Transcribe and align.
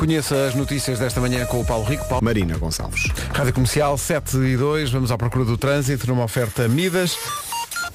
Conheça 0.00 0.46
as 0.46 0.54
notícias 0.54 0.98
desta 0.98 1.20
manhã 1.20 1.44
com 1.44 1.60
o 1.60 1.64
Paulo 1.64 1.84
Rico. 1.84 2.08
Paulo... 2.08 2.24
Marina 2.24 2.56
Gonçalves. 2.56 3.08
Rádio 3.34 3.52
Comercial 3.52 3.98
7 3.98 4.34
e 4.38 4.56
2, 4.56 4.90
vamos 4.92 5.12
à 5.12 5.18
procura 5.18 5.44
do 5.44 5.58
trânsito 5.58 6.06
numa 6.06 6.24
oferta 6.24 6.66
Midas. 6.66 7.18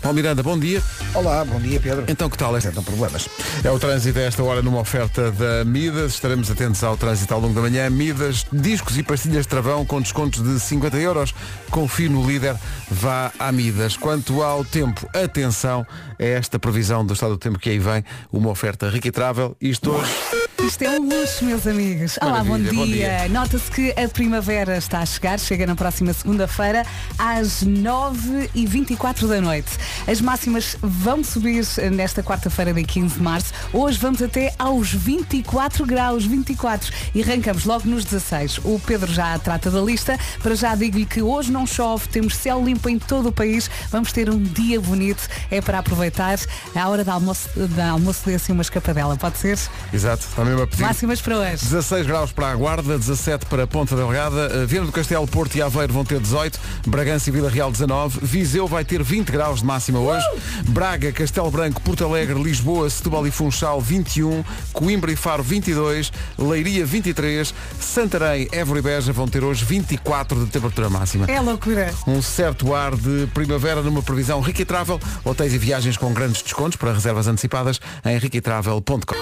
Paulo 0.04 0.16
Miranda, 0.16 0.44
bom 0.44 0.56
dia. 0.60 0.84
Olá, 1.16 1.44
bom 1.44 1.60
dia 1.60 1.80
Pedro. 1.80 2.06
Então 2.08 2.30
que 2.30 2.38
tal? 2.38 2.54
Não 2.76 2.84
problemas. 2.84 3.28
É 3.64 3.72
o 3.72 3.80
trânsito 3.80 4.20
a 4.20 4.22
esta 4.22 4.44
hora 4.44 4.62
numa 4.62 4.82
oferta 4.82 5.32
da 5.32 5.66
Midas. 5.66 6.14
Estaremos 6.14 6.52
atentos 6.52 6.84
ao 6.84 6.96
trânsito 6.96 7.34
ao 7.34 7.40
longo 7.40 7.56
da 7.56 7.62
manhã. 7.62 7.90
Midas, 7.90 8.46
discos 8.54 9.00
e 9.00 9.02
pastilhas 9.02 9.46
de 9.46 9.48
travão 9.48 9.84
com 9.84 10.00
descontos 10.00 10.44
de 10.44 10.60
50 10.60 10.98
euros. 10.98 11.34
Confie 11.72 12.08
no 12.08 12.24
líder, 12.24 12.56
vá 12.88 13.32
à 13.40 13.52
Midas. 13.52 13.98
Quanto 13.98 14.44
ao 14.44 14.64
tempo, 14.64 15.10
atenção 15.12 15.84
a 16.20 16.24
esta 16.24 16.60
previsão 16.60 17.04
do 17.04 17.16
estado 17.16 17.32
do 17.32 17.40
tempo 17.40 17.58
que 17.58 17.72
aí 17.72 17.80
vem. 17.80 18.06
Uma 18.32 18.52
oferta 18.52 18.88
Rica 18.90 19.08
e 19.08 19.12
Travel. 19.12 19.58
Isto 19.60 19.90
hoje... 19.90 20.45
Isto 20.66 20.82
é 20.82 21.00
um 21.00 21.04
luxo, 21.04 21.46
meus 21.46 21.68
amigos. 21.68 22.18
Olá, 22.20 22.44
bom 22.44 22.58
dia. 22.58 22.74
bom 22.74 22.86
dia. 22.88 23.30
Nota-se 23.30 23.70
que 23.70 23.92
a 23.92 24.10
primavera 24.10 24.78
está 24.78 25.02
a 25.02 25.06
chegar, 25.06 25.40
chega 25.40 25.68
na 25.68 25.76
próxima 25.76 26.12
segunda-feira, 26.12 26.84
às 27.20 27.64
9h24 27.64 29.28
da 29.28 29.40
noite. 29.40 29.70
As 30.08 30.20
máximas 30.20 30.76
vão 30.82 31.24
subir 31.24 31.64
nesta 31.92 32.24
quarta-feira, 32.24 32.74
dia 32.74 32.84
15 32.84 33.14
de 33.16 33.22
março. 33.22 33.54
Hoje 33.72 34.00
vamos 34.00 34.24
até 34.24 34.56
aos 34.58 34.92
24 34.92 35.86
graus, 35.86 36.26
24. 36.26 36.92
E 37.14 37.22
arrancamos 37.22 37.64
logo 37.66 37.88
nos 37.88 38.04
16. 38.04 38.62
O 38.64 38.82
Pedro 38.84 39.14
já 39.14 39.38
trata 39.38 39.70
da 39.70 39.82
lista. 39.82 40.18
Para 40.42 40.56
já 40.56 40.74
digo-lhe 40.74 41.06
que 41.06 41.22
hoje 41.22 41.52
não 41.52 41.68
chove, 41.68 42.08
temos 42.08 42.36
céu 42.36 42.64
limpo 42.66 42.90
em 42.90 42.98
todo 42.98 43.30
o 43.30 43.32
país. 43.32 43.70
Vamos 43.92 44.12
ter 44.12 44.32
um 44.32 44.42
dia 44.42 44.82
bonito. 44.82 45.28
É 45.52 45.62
para 45.62 45.78
aproveitar. 45.78 46.40
À 46.74 46.90
hora 46.90 47.04
da 47.04 47.14
almoço, 47.14 47.50
da 47.56 47.92
almoço 47.92 48.24
dê 48.26 48.34
assim 48.34 48.52
uma 48.52 48.64
escapadela, 48.64 49.16
pode 49.16 49.38
ser? 49.38 49.60
Exato, 49.94 50.26
está 50.28 50.55
mesmo 50.56 50.64
a 50.64 50.68
pedir. 50.68 50.82
Máximas 50.82 51.22
para 51.22 51.38
hoje. 51.38 51.66
16 51.66 52.08
graus 52.08 52.32
para 52.32 52.52
a 52.52 52.56
Guarda, 52.56 52.98
17 52.98 53.46
para 53.46 53.68
Ponta 53.68 53.96
Delgada, 53.96 54.52
eh, 54.54 54.66
Viana 54.66 54.86
do 54.86 54.92
Castelo, 54.92 55.28
Porto 55.28 55.56
e 55.56 55.62
Aveiro 55.62 55.94
vão 55.94 56.06
ter 56.06 56.20
18, 56.20 56.60
Bragança 56.88 57.30
e 57.30 57.34
Vila 57.34 57.50
Real 57.50 57.72
19, 57.72 58.20
Viseu 58.22 58.68
vai 58.68 58.86
ter 58.86 59.04
20 59.04 59.32
graus 59.32 59.60
de 59.60 59.66
máxima 59.66 60.00
hoje, 60.00 60.26
Braga, 60.70 61.12
Castelo 61.12 61.52
Branco, 61.52 61.82
Porto 61.82 62.04
Alegre, 62.06 62.42
Lisboa, 62.42 62.90
Setúbal 62.90 63.28
e 63.28 63.32
Funchal 63.32 63.82
21, 63.82 64.44
Coimbra 64.72 65.12
e 65.12 65.16
Faro 65.16 65.44
22, 65.44 66.12
Leiria 66.38 66.86
23, 66.86 67.54
Santarém, 67.80 68.48
Évora 68.52 68.80
e 68.80 68.82
Beja 68.82 69.14
vão 69.14 69.28
ter 69.28 69.44
hoje 69.44 69.66
24 69.66 70.46
de 70.46 70.52
temperatura 70.52 70.90
máxima. 70.90 71.26
É 71.30 71.40
loucura. 71.42 71.94
Um 72.08 72.22
certo 72.22 72.74
ar 72.74 72.96
de 72.96 73.28
primavera 73.34 73.82
numa 73.82 74.02
previsão 74.02 74.40
Rica 74.40 74.62
e 74.62 74.66
Travel, 74.66 75.00
hotéis 75.24 75.54
e 75.54 75.58
viagens 75.58 75.98
com 75.98 76.14
grandes 76.14 76.42
descontos 76.42 76.78
para 76.78 76.94
reservas 76.94 77.28
antecipadas 77.28 77.80
em 78.06 78.18
riquitravel.com. 78.18 79.16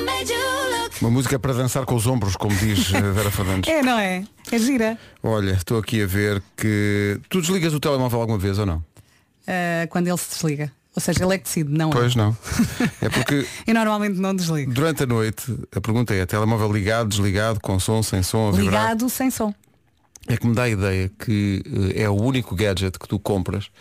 Uma 1.01 1.09
música 1.09 1.22
para 1.39 1.53
dançar 1.53 1.85
com 1.85 1.95
os 1.95 2.07
ombros, 2.07 2.35
como 2.35 2.55
diz 2.55 2.93
eh, 2.93 3.01
Vera 3.11 3.31
Fernandes. 3.31 3.71
É, 3.71 3.81
não 3.81 3.97
é? 3.97 4.23
É 4.51 4.57
gira. 4.59 4.97
Olha, 5.21 5.51
estou 5.51 5.77
aqui 5.79 6.01
a 6.01 6.05
ver 6.07 6.41
que. 6.55 7.19
Tu 7.29 7.41
desligas 7.41 7.73
o 7.73 7.79
telemóvel 7.79 8.21
alguma 8.21 8.37
vez 8.37 8.59
ou 8.59 8.65
não? 8.65 8.83
Ah, 9.47 9.87
quando 9.89 10.07
ele 10.07 10.17
se 10.17 10.29
desliga. 10.29 10.71
Ou 10.95 11.01
seja, 11.01 11.23
ele 11.23 11.33
é 11.33 11.37
que 11.39 11.45
decide, 11.45 11.71
não 11.71 11.89
é? 11.89 11.91
Pois 11.91 12.15
não. 12.15 12.37
É 13.01 13.09
porque 13.09 13.47
Eu 13.65 13.73
normalmente 13.73 14.19
não 14.19 14.35
desligo. 14.35 14.71
durante 14.71 15.03
a 15.03 15.05
noite 15.07 15.43
a 15.75 15.81
pergunta 15.81 16.13
é 16.13 16.23
telemóvel 16.25 16.71
ligado, 16.71 17.09
desligado, 17.09 17.59
com 17.59 17.79
som, 17.79 18.03
sem 18.03 18.21
som, 18.21 18.49
a 18.49 18.51
vibrar. 18.51 18.83
Ligado 18.83 19.09
sem 19.09 19.31
som. 19.31 19.53
É 20.27 20.37
que 20.37 20.45
me 20.45 20.53
dá 20.53 20.63
a 20.63 20.69
ideia 20.69 21.11
que 21.19 21.63
eh, 21.95 22.03
é 22.03 22.09
o 22.09 22.13
único 22.13 22.55
gadget 22.55 22.99
que 22.99 23.07
tu 23.07 23.17
compras 23.17 23.71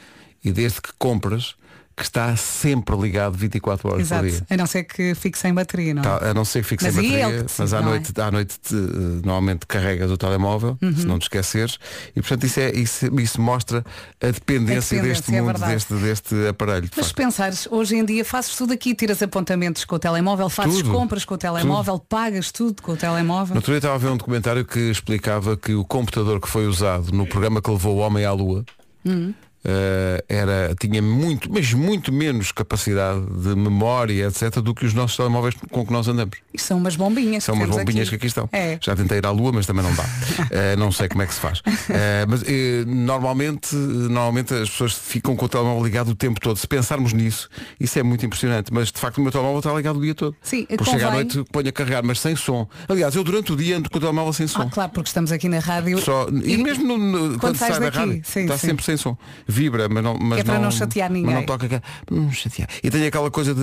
e 0.42 0.50
desde 0.50 0.80
que 0.80 0.90
compras 0.98 1.54
que 1.96 2.02
está 2.02 2.34
sempre 2.36 2.96
ligado 2.96 3.36
24 3.36 3.88
horas 3.88 4.08
por 4.08 4.14
Exato. 4.24 4.28
dia. 4.30 4.46
A 4.50 4.56
não 4.56 4.66
ser 4.66 4.84
que 4.84 5.14
fique 5.14 5.38
sem 5.38 5.52
bateria, 5.52 5.92
não 5.94 6.02
é? 6.02 6.04
Tá, 6.04 6.30
a 6.30 6.34
não 6.34 6.44
ser 6.44 6.62
que 6.62 6.68
fique 6.68 6.84
Mas 6.84 6.94
sem 6.94 7.04
é 7.04 7.08
bateria, 7.22 7.44
que 7.44 7.52
mas 7.58 7.70
decide, 7.70 7.76
à 7.76 7.80
não 7.80 7.88
é? 7.88 7.90
noite, 7.90 8.20
à 8.20 8.30
noite 8.30 8.58
te, 8.60 8.74
normalmente 8.74 9.66
carregas 9.66 10.10
o 10.10 10.16
telemóvel, 10.16 10.78
Uhum. 10.82 10.96
se 10.96 11.06
não 11.06 11.18
te 11.18 11.22
esqueceres, 11.24 11.78
e 12.16 12.20
portanto 12.20 12.44
isso, 12.44 12.60
é, 12.60 12.70
isso, 12.72 13.20
isso 13.20 13.40
mostra 13.40 13.84
a 14.20 14.26
dependência, 14.26 14.98
A 14.98 15.02
dependência, 15.02 15.02
deste 15.02 15.34
é 15.34 15.40
mundo, 15.42 15.58
deste, 15.60 15.94
deste 15.94 16.46
aparelho. 16.48 16.88
Mas 16.96 17.06
facto. 17.06 17.16
pensares, 17.16 17.68
hoje 17.70 17.96
em 17.96 18.04
dia 18.04 18.24
fazes 18.24 18.56
tudo 18.56 18.72
aqui, 18.72 18.94
tiras 18.94 19.22
apontamentos 19.22 19.84
com 19.84 19.96
o 19.96 19.98
telemóvel, 19.98 20.48
fazes 20.48 20.76
Tudo. 20.78 20.90
compras 20.92 21.24
com 21.24 21.34
o 21.34 21.38
telemóvel, 21.38 21.98
pagas 21.98 22.50
tudo 22.50 22.82
com 22.82 22.92
o 22.92 22.96
telemóvel. 22.96 23.54
No 23.54 23.58
outro 23.58 23.72
dia 23.72 23.78
estava 23.78 23.94
a 23.94 23.98
ver 23.98 24.08
um 24.08 24.16
documentário 24.16 24.64
que 24.64 24.78
explicava 24.90 25.56
que 25.56 25.74
o 25.74 25.84
computador 25.84 26.40
que 26.40 26.48
foi 26.48 26.66
usado 26.66 27.12
no 27.12 27.26
programa 27.26 27.60
que 27.60 27.70
levou 27.70 27.96
o 27.96 27.98
homem 27.98 28.24
à 28.24 28.32
Lua 28.32 28.64
Hum. 29.04 29.34
Eh, 29.64 30.24
era, 30.28 30.74
tinha 30.78 31.00
muito, 31.02 31.50
mas 31.52 31.72
muito 31.72 32.12
menos 32.12 32.52
capacidade 32.52 33.20
de 33.26 33.54
memória, 33.54 34.26
etc., 34.26 34.56
do 34.60 34.74
que 34.74 34.84
os 34.84 34.94
nossos 34.94 35.16
telemóveis 35.16 35.54
com 35.70 35.86
que 35.86 35.92
nós 35.92 36.08
andamos. 36.08 36.36
Isto 36.52 36.66
são 36.66 36.78
umas 36.78 36.96
bombinhas. 36.96 37.44
São 37.44 37.54
umas 37.54 37.68
bombinhas 37.70 38.08
que 38.08 38.16
aqui 38.16 38.26
estão. 38.26 38.48
É. 38.52 38.78
Já 38.80 38.94
tentei 38.96 39.18
ir 39.18 39.26
à 39.26 39.30
Lua, 39.30 39.52
mas 39.52 39.66
também 39.66 39.82
não 39.84 39.94
dá. 39.94 40.04
Eh, 40.50 40.76
não 40.76 40.92
sei 40.92 41.08
como 41.08 41.22
é 41.22 41.26
que 41.26 41.32
se 41.34 41.40
faz. 41.40 41.62
Eh, 41.88 42.26
mas 42.28 42.42
normalmente, 42.86 43.74
normalmente 43.74 44.54
as 44.54 44.68
pessoas 44.70 44.92
ficam 44.92 45.34
com 45.36 45.46
o 45.46 45.48
telemóvel 45.48 45.82
ligado 45.84 46.08
o 46.10 46.14
tempo 46.14 46.40
todo. 46.40 46.56
Se 46.56 46.66
pensarmos 46.66 47.12
nisso, 47.12 47.48
isso 47.80 47.98
é 47.98 48.02
muito 48.02 48.24
impressionante. 48.26 48.72
Mas 48.72 48.90
de 48.92 48.98
facto 48.98 49.18
o 49.18 49.22
meu 49.22 49.30
telemóvel 49.32 49.58
está 49.60 49.72
ligado 49.72 49.98
o 49.98 50.02
dia 50.02 50.14
todo. 50.14 50.36
Sim, 50.42 50.66
Porque 50.66 50.84
chega 50.90 51.08
à 51.08 51.10
noite, 51.12 51.42
ponho 51.50 51.68
a 51.68 51.72
carregar, 51.72 52.02
mas 52.04 52.20
sem 52.20 52.36
som. 52.36 52.68
Aliás, 52.88 53.14
eu 53.14 53.24
durante 53.24 53.52
o 53.52 53.56
dia 53.56 53.76
ando 53.78 53.88
com 53.90 53.98
o 53.98 54.00
telemóvel 54.00 54.32
sem 54.32 54.46
som. 54.46 54.62
Ah, 54.62 54.70
claro, 54.70 54.90
porque 54.92 55.08
estamos 55.08 55.32
aqui 55.32 55.48
na 55.48 55.58
rádio. 55.58 55.98
Só, 55.98 56.28
e, 56.28 56.56
mesmo 56.58 56.84
no- 56.84 56.98
no- 56.98 57.38
quando, 57.38 57.56
sais 57.56 57.76
sai 57.76 57.90
da 57.90 57.96
rádio, 57.98 58.22
sim, 58.24 58.40
está 58.42 58.58
sim. 58.58 58.68
sempre 58.68 58.84
sem 58.84 58.96
som. 58.96 59.16
Vibra, 59.52 59.88
mas 59.88 60.02
não. 60.02 60.18
Mas 60.18 60.40
É 60.40 60.44
para 60.44 60.58
não 60.58 60.70
chatear 60.70 61.08
Mas 61.10 61.20
ninguém. 61.20 61.34
não 61.34 61.44
toca. 61.44 61.82
Não 62.10 62.32
chatear. 62.32 62.68
E 62.82 62.90
tem 62.90 63.06
aquela 63.06 63.30
coisa 63.30 63.54
de 63.54 63.60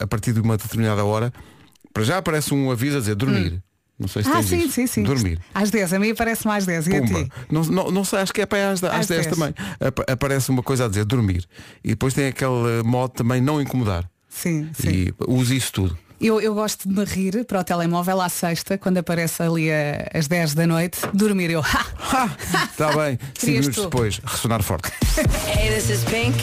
a, 0.00 0.04
a 0.04 0.06
partir 0.06 0.32
de 0.32 0.40
uma 0.40 0.56
determinada 0.56 1.04
hora, 1.04 1.32
para 1.94 2.02
já 2.04 2.18
aparece 2.18 2.52
um 2.52 2.70
aviso 2.70 2.96
a 2.96 3.00
dizer 3.00 3.14
dormir. 3.14 3.62
Não 3.98 4.08
sei 4.08 4.22
se 4.22 4.30
Ah, 4.30 4.42
sim, 4.42 4.58
isso. 4.60 4.72
sim, 4.72 4.86
sim. 4.86 5.02
Dormir. 5.02 5.38
Às 5.54 5.70
10, 5.70 5.92
a 5.92 5.98
mim 5.98 6.14
parece 6.14 6.46
mais 6.46 6.64
10. 6.64 6.86
E 6.86 6.96
a 6.96 7.00
Pumba. 7.02 7.22
ti? 7.24 7.30
Não, 7.50 7.62
não, 7.64 7.90
não 7.90 8.02
sei, 8.04 8.18
acho 8.20 8.32
que 8.32 8.40
é 8.40 8.46
para 8.46 8.70
às, 8.70 8.82
às, 8.82 8.94
Às 9.00 9.06
10 9.06 9.26
10. 9.26 9.36
também. 9.36 9.54
Apa- 9.78 10.04
Aparece 10.10 10.48
uma 10.50 10.62
coisa 10.62 10.86
a 10.86 10.88
dizer 10.88 11.04
dormir. 11.04 11.44
E 11.84 11.88
depois 11.90 12.14
tem 12.14 12.26
aquele 12.28 12.82
modo 12.82 13.10
também 13.12 13.42
não 13.42 13.60
incomodar. 13.60 14.08
Sim, 14.28 14.70
sim. 14.72 14.88
E 14.88 15.14
use 15.28 15.54
isso 15.54 15.70
tudo. 15.72 15.98
Eu, 16.20 16.38
eu 16.40 16.54
gosto 16.54 16.86
de 16.86 16.94
me 16.94 17.04
rir 17.04 17.44
para 17.46 17.60
o 17.60 17.64
telemóvel 17.64 18.20
à 18.20 18.28
sexta, 18.28 18.76
quando 18.76 18.98
aparece 18.98 19.42
ali 19.42 19.70
a- 19.72 20.10
às 20.12 20.28
10 20.28 20.52
da 20.54 20.66
noite, 20.66 20.98
dormir 21.14 21.50
eu. 21.50 21.60
Está 22.70 22.92
bem. 22.92 23.18
Cinco 23.32 23.40
Querias 23.40 23.60
minutos 23.66 23.76
tu. 23.76 23.82
depois, 23.84 24.20
ressonar 24.24 24.62
forte. 24.62 24.90
Hey, 25.56 25.70
this 25.70 25.88
is 25.88 26.04
Pink. 26.04 26.36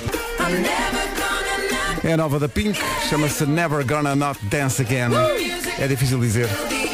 É 2.04 2.14
a 2.14 2.18
nova 2.18 2.40
da 2.40 2.50
Pink, 2.50 2.80
chama-se 3.10 3.46
Never 3.46 3.86
Gonna 3.86 4.16
Not 4.16 4.40
Dance 4.48 4.82
Again. 4.82 5.12
É 5.80 5.88
difícil 5.88 6.20
dizer. 6.20 6.50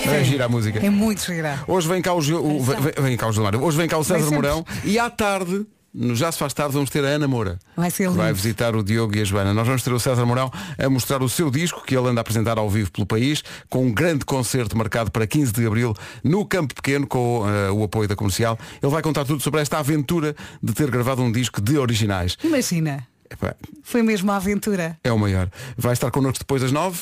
É 0.05 0.21
gira 0.23 0.45
a 0.45 0.49
música. 0.49 0.85
É 0.85 0.89
muito 0.89 1.23
girar. 1.25 1.63
Hoje 1.65 1.87
vem 1.87 2.01
cá 2.01 2.13
o, 2.13 2.17
o- 2.17 2.61
vem, 2.63 2.93
vem 3.03 3.17
cá 3.17 3.27
o. 3.27 3.63
Hoje 3.65 3.77
vem 3.77 3.87
cá 3.87 3.97
o 3.97 4.03
César. 4.03 4.29
Mourão 4.31 4.65
e 4.83 4.99
à 4.99 5.09
tarde, 5.09 5.65
no 5.93 6.15
Já 6.15 6.31
se 6.31 6.39
faz 6.39 6.53
tarde, 6.53 6.73
vamos 6.73 6.89
ter 6.89 7.03
a 7.05 7.07
Ana 7.09 7.27
Moura. 7.27 7.59
Vai 7.75 7.91
ser 7.91 8.03
que 8.03 8.09
lindo. 8.09 8.17
vai 8.17 8.33
visitar 8.33 8.75
o 8.75 8.83
Diogo 8.83 9.15
e 9.15 9.21
a 9.21 9.23
Joana. 9.23 9.53
Nós 9.53 9.67
vamos 9.67 9.83
ter 9.83 9.93
o 9.93 9.99
César 9.99 10.25
Mourão 10.25 10.51
a 10.77 10.89
mostrar 10.89 11.21
o 11.21 11.29
seu 11.29 11.51
disco 11.51 11.83
que 11.85 11.95
ele 11.95 12.07
anda 12.07 12.19
a 12.19 12.23
apresentar 12.23 12.57
ao 12.57 12.69
vivo 12.69 12.91
pelo 12.91 13.05
país, 13.05 13.43
com 13.69 13.85
um 13.85 13.93
grande 13.93 14.25
concerto 14.25 14.77
marcado 14.77 15.11
para 15.11 15.27
15 15.27 15.53
de 15.53 15.65
Abril 15.67 15.93
no 16.23 16.45
Campo 16.45 16.73
Pequeno, 16.73 17.05
com 17.05 17.43
eh, 17.47 17.69
o 17.71 17.83
apoio 17.83 18.07
da 18.07 18.15
comercial. 18.15 18.57
Ele 18.81 18.91
vai 18.91 19.01
contar 19.01 19.23
tudo 19.25 19.41
sobre 19.41 19.61
esta 19.61 19.77
aventura 19.79 20.35
de 20.61 20.73
ter 20.73 20.89
gravado 20.89 21.21
um 21.21 21.31
disco 21.31 21.61
de 21.61 21.77
originais. 21.77 22.37
Imagina, 22.43 23.07
Epá, 23.29 23.55
foi 23.83 24.01
mesmo 24.01 24.31
a 24.31 24.37
aventura. 24.37 24.97
é 25.03 25.11
o 25.11 25.19
maior. 25.19 25.49
Vai 25.77 25.93
estar 25.93 26.09
connosco 26.11 26.39
depois 26.39 26.61
das 26.61 26.71
9. 26.71 26.99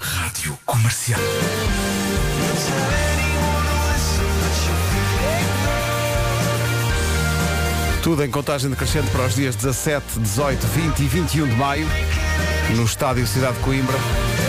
Rádio 0.00 0.56
Comercial. 0.64 1.20
Tudo 8.06 8.22
em 8.22 8.30
contagem 8.30 8.70
decrescente 8.70 9.10
para 9.10 9.24
os 9.24 9.34
dias 9.34 9.56
17, 9.56 10.20
18, 10.20 10.64
20 10.64 11.00
e 11.00 11.08
21 11.08 11.48
de 11.48 11.56
maio, 11.56 11.88
no 12.76 12.84
Estádio 12.84 13.26
Cidade 13.26 13.54
de 13.54 13.64
Coimbra. 13.64 13.98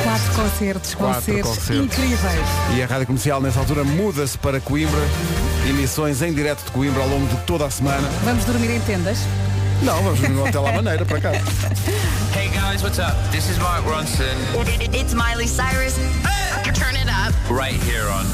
Quatro 0.03 0.34
concertos, 0.35 0.94
Quatro 0.94 1.16
concertos, 1.16 1.57
concertos. 1.57 1.85
incríveis. 1.85 2.47
E 2.75 2.84
a 2.84 2.85
Rádio 2.85 3.07
Comercial, 3.07 3.41
nessa 3.41 3.59
altura, 3.59 3.84
muda-se 3.84 4.37
para 4.37 4.61
Coimbra. 4.61 5.02
Emissões 5.67 6.22
em 6.22 6.35
direto 6.35 6.66
de 6.66 6.72
Coimbra 6.72 7.02
ao 7.02 7.09
longo 7.09 7.26
de 7.26 7.35
toda 7.47 7.66
a 7.66 7.72
semana. 7.72 8.08
Vamos 8.23 8.46
dormir 8.46 8.70
em 8.70 8.79
tendas? 8.82 9.17
Não, 9.82 10.03
vamos 10.03 10.20
no 10.20 10.46
hotel 10.46 10.67
à 10.67 10.73
maneira, 10.73 11.03
para 11.03 11.20
cá. 11.20 11.32
Hey 12.37 12.49
guys, 12.49 12.84
what's 12.84 12.99
up? 12.99 13.16
This 13.32 13.49
is 13.49 13.58
Mark 13.58 13.84
Ronson, 13.87 14.37
It's 14.93 15.16
Miley 15.16 15.47
Cyrus. 15.47 15.96
Turn 16.76 16.96
it 16.96 17.09
up. 17.09 17.34
right 17.49 17.82
here 17.82 18.08
on 18.08 18.28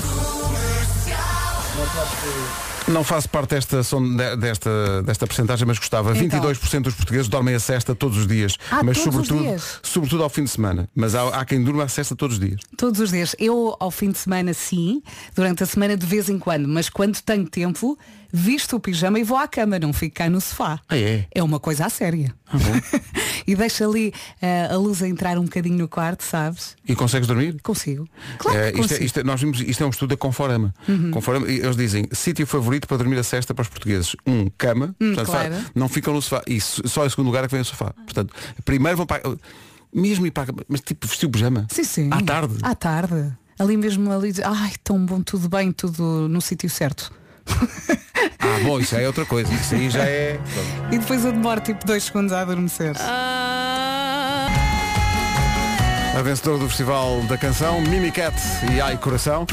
Não 2.87 3.03
faço 3.03 3.29
parte 3.29 3.51
desta, 3.51 3.81
desta, 4.37 5.03
desta 5.03 5.27
percentagem, 5.27 5.65
mas 5.65 5.77
gostava. 5.77 6.17
Então. 6.17 6.41
22% 6.41 6.81
dos 6.81 6.93
portugueses 6.95 7.27
dormem 7.27 7.55
a 7.55 7.59
cesta 7.59 7.95
todos 7.95 8.17
os 8.17 8.27
dias. 8.27 8.57
Ah, 8.69 8.83
mas 8.83 8.97
todos 8.97 9.21
os 9.21 9.27
sobretudo, 9.27 9.41
dias? 9.41 9.79
sobretudo 9.81 10.23
ao 10.23 10.29
fim 10.29 10.43
de 10.43 10.49
semana. 10.49 10.89
Mas 10.93 11.15
há, 11.15 11.27
há 11.29 11.45
quem 11.45 11.63
durma 11.63 11.83
a 11.83 11.87
cesta 11.87 12.15
todos 12.15 12.37
os 12.37 12.45
dias. 12.45 12.59
Todos 12.77 12.99
os 12.99 13.11
dias. 13.11 13.35
Eu, 13.39 13.75
ao 13.79 13.89
fim 13.89 14.11
de 14.11 14.17
semana, 14.17 14.53
sim. 14.53 15.01
Durante 15.35 15.63
a 15.63 15.65
semana, 15.65 15.95
de 15.95 16.05
vez 16.05 16.29
em 16.29 16.37
quando. 16.37 16.67
Mas 16.67 16.89
quando 16.89 17.19
tenho 17.21 17.47
tempo, 17.47 17.97
visto 18.35 18.75
o 18.75 18.79
pijama 18.79 19.19
e 19.19 19.23
vou 19.23 19.37
à 19.37 19.47
cama, 19.47 19.77
não 19.77 19.93
fico 19.93 20.15
cá 20.15 20.27
no 20.27 20.41
sofá. 20.41 20.79
Ah, 20.89 20.97
é? 20.97 21.27
É 21.33 21.43
uma 21.43 21.59
coisa 21.59 21.85
a 21.85 21.89
séria. 21.89 22.33
e 23.45 23.55
deixa 23.55 23.85
ali 23.87 24.11
eh, 24.41 24.67
a 24.71 24.75
luz 24.75 25.03
a 25.03 25.07
entrar 25.07 25.37
um 25.37 25.43
bocadinho 25.43 25.77
no 25.77 25.87
quarto, 25.87 26.23
sabes? 26.23 26.75
E 26.87 26.95
consegues 26.95 27.27
dormir? 27.27 27.61
Consigo. 27.61 28.07
Claro 28.39 28.57
É, 28.57 28.71
que 28.71 28.81
isto, 28.81 28.93
é, 28.95 29.03
isto 29.03 29.19
é- 29.19 29.23
nós 29.23 29.39
vimos, 29.39 29.59
isto 29.61 29.83
é 29.83 29.85
um 29.85 29.89
estudo 29.91 30.09
da 30.09 30.17
Conforama. 30.17 30.73
Uhum. 30.87 31.11
Conforama 31.11 31.47
eles 31.47 31.75
dizem, 31.77 32.07
sítio 32.11 32.47
favorito 32.47 32.87
para 32.87 32.97
dormir 32.97 33.19
a 33.19 33.23
cesta 33.23 33.53
para 33.53 33.61
os 33.61 33.67
portugueses. 33.69 34.15
Um, 34.25 34.49
cama. 34.57 34.95
Portanto, 34.97 35.21
Hum, 35.29 35.31
claro. 35.31 35.53
fa- 35.55 35.71
não 35.75 35.87
ficam 35.87 36.13
no 36.13 36.21
sofá. 36.21 36.41
E 36.47 36.59
só 36.59 37.05
em 37.05 37.09
segundo 37.09 37.27
lugar 37.27 37.43
é 37.43 37.47
que 37.47 37.51
vem 37.53 37.61
o 37.61 37.65
sofá. 37.65 37.91
Portanto, 37.93 38.33
primeiro 38.65 38.97
vão 38.97 39.05
para. 39.05 39.21
Mesmo 39.93 40.25
ir 40.25 40.31
para 40.31 40.43
a 40.43 40.45
cama, 40.47 40.63
mas 40.67 40.81
tipo 40.81 41.05
vestir 41.07 41.27
o 41.27 41.29
pijama. 41.29 41.67
Sim, 41.69 41.83
sim. 41.83 42.09
À 42.11 42.19
tarde. 42.19 42.55
À 42.63 42.73
tarde. 42.73 43.31
Ali 43.59 43.77
mesmo 43.77 44.11
ali, 44.11 44.31
ai, 44.43 44.73
tão 44.83 45.05
bom, 45.05 45.21
tudo 45.21 45.47
bem, 45.47 45.71
tudo 45.71 46.27
no 46.27 46.41
sítio 46.41 46.67
certo. 46.67 47.11
Ah, 48.45 48.59
bom, 48.63 48.77
isso 48.79 48.95
aí 48.95 49.05
é 49.05 49.07
outra 49.07 49.25
coisa. 49.25 49.53
Isso 49.53 49.73
aí 49.73 49.89
já 49.89 50.03
é. 50.03 50.37
E 50.91 50.97
depois 50.97 51.23
eu 51.23 51.31
demoro 51.31 51.61
tipo 51.61 51.85
dois 51.85 52.03
segundos 52.03 52.33
a 52.33 52.41
adormecer. 52.41 52.93
A 56.15 56.21
vencedora 56.21 56.57
do 56.57 56.67
Festival 56.67 57.21
da 57.23 57.37
Canção, 57.37 57.79
Mimi 57.81 58.11
Cat 58.11 58.35
e 58.71 58.81
Ai 58.81 58.97
Coração. 58.97 59.47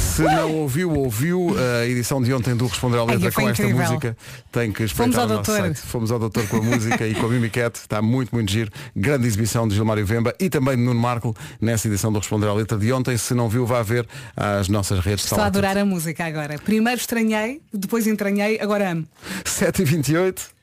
Se 0.00 0.22
não 0.22 0.54
ouviu, 0.56 0.90
ouviu 0.92 1.54
a 1.82 1.86
edição 1.86 2.20
de 2.22 2.32
ontem 2.34 2.54
do 2.54 2.66
Responder 2.66 2.98
à 2.98 3.04
Letra 3.04 3.26
Ai, 3.28 3.32
com 3.32 3.48
esta 3.48 3.62
incrível. 3.62 3.86
música. 3.86 4.16
Tem 4.50 4.72
que 4.72 4.88
Fomos 4.88 5.16
ao 5.16 5.24
o 5.24 5.28
nosso 5.28 5.42
doutor. 5.50 5.66
site. 5.66 5.80
Fomos 5.80 6.10
ao 6.10 6.18
doutor 6.18 6.46
com 6.48 6.56
a 6.58 6.62
música 6.62 7.06
e 7.06 7.14
com 7.14 7.26
a 7.26 7.28
Mimi 7.28 7.48
Cat. 7.48 7.76
Está 7.78 8.02
muito, 8.02 8.34
muito 8.34 8.50
giro. 8.50 8.70
Grande 8.94 9.26
exibição 9.26 9.66
de 9.68 9.74
Gilmário 9.74 10.04
Vemba 10.04 10.34
e 10.38 10.50
também 10.50 10.76
de 10.76 10.82
Nuno 10.82 11.00
Marco 11.00 11.34
nessa 11.60 11.86
edição 11.88 12.12
do 12.12 12.18
Responder 12.18 12.48
à 12.48 12.54
Letra 12.54 12.76
de 12.76 12.92
ontem. 12.92 13.16
Se 13.16 13.34
não 13.34 13.48
viu, 13.48 13.64
vá 13.64 13.82
ver 13.82 14.06
às 14.36 14.68
nossas 14.68 15.00
redes. 15.00 15.24
Estou 15.24 15.40
a 15.40 15.46
adorar 15.46 15.78
a 15.78 15.84
música 15.84 16.24
agora. 16.26 16.58
Primeiro 16.58 17.00
estranhei, 17.00 17.60
depois 17.72 18.06
entranhei, 18.06 18.60
agora 18.60 18.90
amo. 18.92 19.06
7h28. 19.44 20.59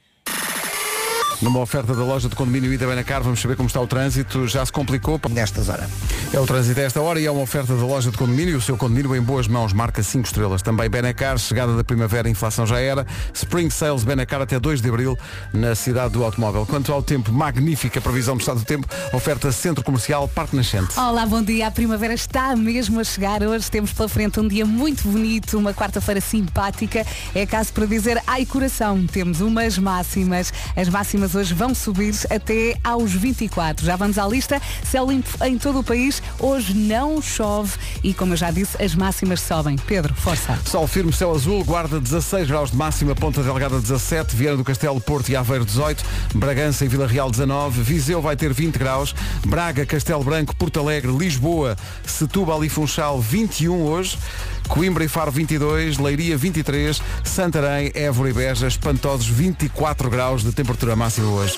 Numa 1.39 1.59
oferta 1.59 1.93
da 1.93 2.03
loja 2.03 2.27
de 2.27 2.35
condomínio 2.35 2.73
Ida 2.73 2.87
Benacar, 2.87 3.21
vamos 3.21 3.39
saber 3.39 3.55
como 3.55 3.67
está 3.67 3.79
o 3.79 3.85
trânsito. 3.85 4.47
Já 4.47 4.65
se 4.65 4.71
complicou? 4.71 5.21
Nestas 5.29 5.69
horas. 5.69 5.87
É 6.33 6.39
o 6.39 6.47
trânsito 6.47 6.79
a 6.79 6.83
esta 6.83 6.99
hora 6.99 7.19
e 7.19 7.27
é 7.27 7.31
uma 7.31 7.41
oferta 7.41 7.75
da 7.75 7.85
loja 7.85 8.09
de 8.09 8.17
condomínio. 8.17 8.57
O 8.57 8.61
seu 8.61 8.75
condomínio 8.75 9.15
em 9.15 9.21
boas 9.21 9.47
mãos, 9.47 9.71
marca 9.71 10.01
5 10.01 10.25
estrelas. 10.25 10.63
Também 10.63 10.89
Benacar, 10.89 11.37
chegada 11.37 11.75
da 11.75 11.83
primavera, 11.83 12.27
inflação 12.27 12.65
já 12.65 12.79
era. 12.79 13.05
Spring 13.35 13.69
Sales 13.69 14.03
Benacar 14.03 14.41
até 14.41 14.59
2 14.59 14.81
de 14.81 14.89
abril 14.89 15.15
na 15.53 15.75
cidade 15.75 16.13
do 16.13 16.23
automóvel. 16.23 16.65
Quanto 16.65 16.91
ao 16.91 17.03
tempo, 17.03 17.31
magnífica 17.31 18.01
previsão 18.01 18.35
do 18.35 18.39
estado 18.39 18.61
do 18.61 18.65
tempo. 18.65 18.87
Oferta 19.13 19.51
Centro 19.51 19.83
Comercial 19.83 20.27
Parque 20.27 20.55
Nascente. 20.55 20.99
Olá, 20.99 21.23
bom 21.23 21.43
dia. 21.43 21.67
A 21.67 21.71
primavera 21.71 22.15
está 22.15 22.55
mesmo 22.55 22.99
a 22.99 23.03
chegar. 23.03 23.43
Hoje 23.43 23.69
temos 23.69 23.93
pela 23.93 24.09
frente 24.09 24.39
um 24.39 24.47
dia 24.47 24.65
muito 24.65 25.07
bonito, 25.07 25.55
uma 25.55 25.71
quarta-feira 25.71 26.19
simpática. 26.19 27.05
É 27.35 27.45
caso 27.45 27.71
para 27.73 27.85
dizer 27.85 28.19
ai 28.25 28.43
coração. 28.43 29.05
Temos 29.05 29.39
umas 29.39 29.77
máximas. 29.77 30.51
As 30.75 30.89
máximas 30.89 31.26
hoje 31.35 31.53
vão 31.53 31.73
subir 31.73 32.13
até 32.29 32.77
aos 32.83 33.11
24. 33.11 33.85
Já 33.85 33.95
vamos 33.95 34.17
à 34.17 34.27
lista. 34.27 34.61
Céu 34.83 35.09
limpo 35.09 35.29
em 35.43 35.57
todo 35.57 35.79
o 35.79 35.83
país. 35.83 36.21
Hoje 36.39 36.73
não 36.73 37.21
chove 37.21 37.77
e, 38.03 38.13
como 38.13 38.33
eu 38.33 38.37
já 38.37 38.51
disse, 38.51 38.81
as 38.81 38.95
máximas 38.95 39.41
sobem. 39.41 39.75
Pedro, 39.75 40.13
força. 40.13 40.57
Sol 40.65 40.87
firme, 40.87 41.11
céu 41.11 41.33
azul, 41.33 41.63
guarda 41.63 41.99
16 41.99 42.47
graus 42.47 42.71
de 42.71 42.77
máxima, 42.77 43.15
Ponta 43.15 43.41
Delgada 43.43 43.79
17, 43.79 44.35
Vieira 44.35 44.57
do 44.57 44.63
Castelo, 44.63 44.99
Porto 44.99 45.29
e 45.29 45.35
Aveiro 45.35 45.65
18, 45.65 46.03
Bragança 46.35 46.85
e 46.85 46.87
Vila 46.87 47.07
Real 47.07 47.29
19, 47.29 47.81
Viseu 47.81 48.21
vai 48.21 48.35
ter 48.35 48.53
20 48.53 48.77
graus, 48.77 49.15
Braga, 49.45 49.85
Castelo 49.85 50.23
Branco, 50.23 50.55
Porto 50.55 50.79
Alegre, 50.79 51.11
Lisboa, 51.11 51.75
Setúbal 52.05 52.63
e 52.63 52.69
Funchal 52.69 53.19
21 53.19 53.81
hoje, 53.83 54.17
Coimbra 54.67 55.03
e 55.03 55.07
Faro 55.07 55.31
22, 55.31 55.97
Leiria 55.97 56.37
23, 56.37 57.01
Santarém, 57.23 57.91
Évora 57.93 58.29
e 58.29 58.33
Beja, 58.33 58.67
espantosos 58.67 59.27
24 59.27 60.09
graus 60.09 60.43
de 60.43 60.51
temperatura 60.51 60.95
máxima 60.95 61.29
hoje. 61.29 61.57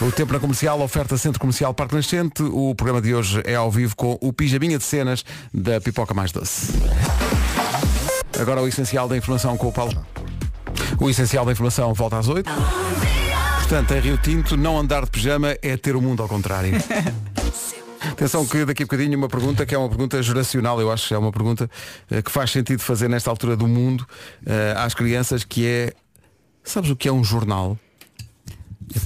O 0.00 0.10
tempo 0.10 0.32
na 0.32 0.40
comercial, 0.40 0.80
oferta 0.80 1.16
Centro 1.16 1.40
Comercial 1.40 1.72
Parque 1.72 1.94
Nascente, 1.94 2.42
o 2.42 2.74
programa 2.74 3.00
de 3.00 3.14
hoje 3.14 3.42
é 3.44 3.54
ao 3.54 3.70
vivo 3.70 3.96
com 3.96 4.18
o 4.20 4.32
Pijaminha 4.32 4.78
de 4.78 4.84
Cenas 4.84 5.24
da 5.52 5.80
Pipoca 5.80 6.12
Mais 6.12 6.32
Doce. 6.32 6.72
Agora 8.38 8.60
o 8.60 8.68
essencial 8.68 9.08
da 9.08 9.16
informação 9.16 9.56
com 9.56 9.68
o 9.68 9.72
Paulo. 9.72 10.06
O 11.00 11.08
essencial 11.08 11.44
da 11.44 11.52
informação 11.52 11.92
volta 11.94 12.18
às 12.18 12.28
8. 12.28 12.50
Portanto, 13.58 13.92
em 13.92 14.00
Rio 14.00 14.18
Tinto, 14.18 14.56
não 14.56 14.78
andar 14.78 15.04
de 15.04 15.10
pijama 15.10 15.56
é 15.62 15.76
ter 15.76 15.94
o 15.96 16.00
mundo 16.00 16.22
ao 16.22 16.28
contrário. 16.28 16.72
Atenção 18.00 18.46
que 18.46 18.64
daqui 18.64 18.82
a 18.82 18.86
bocadinho 18.86 19.16
uma 19.18 19.28
pergunta 19.28 19.64
que 19.66 19.74
é 19.74 19.78
uma 19.78 19.88
pergunta 19.88 20.22
geracional, 20.22 20.80
eu 20.80 20.90
acho 20.90 21.08
que 21.08 21.14
é 21.14 21.18
uma 21.18 21.32
pergunta 21.32 21.70
eh, 22.10 22.22
que 22.22 22.30
faz 22.30 22.50
sentido 22.50 22.80
fazer 22.80 23.08
nesta 23.08 23.30
altura 23.30 23.56
do 23.56 23.66
mundo 23.66 24.06
eh, 24.46 24.74
às 24.76 24.94
crianças, 24.94 25.44
que 25.44 25.66
é 25.66 25.92
sabes 26.62 26.90
o 26.90 26.96
que 26.96 27.08
é 27.08 27.12
um 27.12 27.24
jornal? 27.24 27.76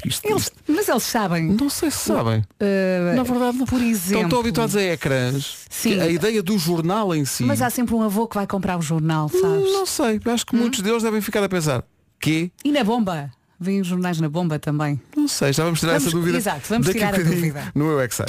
Isto- 0.06 0.29
Eles- 0.29 0.43
isto- 0.44 0.56
mas 0.69 0.89
eles 0.89 1.03
sabem. 1.03 1.43
não 1.44 1.69
sei 1.69 1.91
se 1.91 1.99
sabem. 1.99 2.39
Uh, 2.61 3.17
Na 3.17 3.25
verdade, 3.25 3.59
por 3.59 3.65
Estão 3.81 3.89
exemplo. 3.89 4.29
tão 4.29 4.39
habituados 4.41 4.77
a 4.77 4.83
ecrãs. 4.83 5.65
Sim. 5.69 5.99
A 6.00 6.06
ideia 6.06 6.41
do 6.41 6.56
jornal 6.56 7.12
em 7.12 7.25
si. 7.25 7.43
Mas 7.43 7.61
há 7.61 7.69
sempre 7.69 7.93
um 7.94 8.03
avô 8.03 8.29
que 8.29 8.37
vai 8.37 8.47
comprar 8.47 8.79
o 8.79 8.83
jornal, 8.83 9.29
sabes? 9.29 9.73
Não 9.73 9.85
sei, 9.85 10.21
acho 10.25 10.47
que 10.47 10.55
muitos 10.55 10.81
deles 10.83 11.03
devem 11.03 11.21
ficar 11.21 11.43
a 11.43 11.49
pensar 11.49 11.83
que 12.21 12.53
E 12.65 12.71
na 12.71 12.85
bomba? 12.85 13.29
Vêm 13.62 13.81
os 13.81 13.87
jornais 13.87 14.20
na 14.20 14.29
bomba 14.29 14.59
também. 14.59 15.00
Não 15.17 15.29
sei, 15.29 15.53
já 15.53 15.62
vamos 15.64 15.79
tirar 15.81 15.93
Vamos- 15.93 16.06
essa 16.09 16.17
dúvida. 16.17 16.37
exato, 16.37 16.62
vamos 16.69 16.88
tirar 16.91 17.14
a 17.14 17.19
dúvida. 17.19 17.62
No 17.75 17.85
Eu 17.93 18.00
é 18.00 18.09
que 18.09 18.14
sei. 18.17 18.26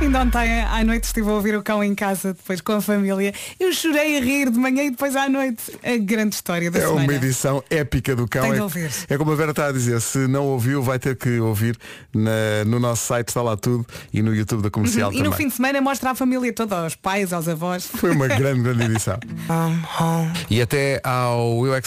Ainda 0.00 0.20
ontem 0.22 0.62
à 0.62 0.82
noite 0.82 1.04
estive 1.04 1.28
a 1.28 1.32
ouvir 1.34 1.54
o 1.56 1.62
cão 1.62 1.84
em 1.84 1.94
casa, 1.94 2.32
depois 2.32 2.60
com 2.62 2.72
a 2.72 2.80
família. 2.80 3.34
Eu 3.58 3.70
chorei 3.72 4.16
a 4.16 4.20
rir 4.20 4.50
de 4.50 4.58
manhã 4.58 4.82
e 4.84 4.90
depois 4.90 5.14
à 5.14 5.28
noite. 5.28 5.62
A 5.84 5.96
grande 5.98 6.34
história 6.34 6.70
da 6.70 6.78
É 6.78 6.82
semana. 6.82 7.02
uma 7.02 7.14
edição 7.14 7.62
épica 7.68 8.16
do 8.16 8.26
cão. 8.26 8.42
Tem 8.42 8.52
de 8.52 8.58
É- 8.58 8.62
ouvir. 8.62 8.90
É, 9.08 9.18
como 9.18 9.30
a 9.32 9.34
Vera 9.34 9.50
está 9.50 9.66
a 9.68 9.72
dizer, 9.72 10.00
se 10.00 10.18
não 10.26 10.46
ouviu, 10.46 10.82
vai 10.82 10.98
ter 10.98 11.16
que 11.16 11.38
ouvir 11.38 11.76
na- 12.14 12.64
no 12.66 12.80
nosso 12.80 13.06
site, 13.06 13.28
está 13.28 13.42
lá 13.42 13.56
tudo, 13.58 13.86
e 14.12 14.22
no 14.22 14.34
YouTube 14.34 14.62
da 14.62 14.70
comercial 14.70 15.10
E 15.12 15.16
também. 15.16 15.30
no 15.30 15.36
fim 15.36 15.48
de 15.48 15.54
semana 15.54 15.80
mostra 15.82 16.10
à 16.10 16.14
família 16.14 16.52
toda, 16.52 16.78
aos 16.82 16.94
pais, 16.96 17.32
aos 17.32 17.46
avós. 17.46 17.86
Foi 17.86 18.10
uma 18.10 18.26
grande, 18.26 18.62
grande 18.62 18.84
edição. 18.84 19.18
E 20.50 20.62
até 20.62 21.00
ao 21.04 21.66
Eu 21.66 21.74
é. 21.74 21.80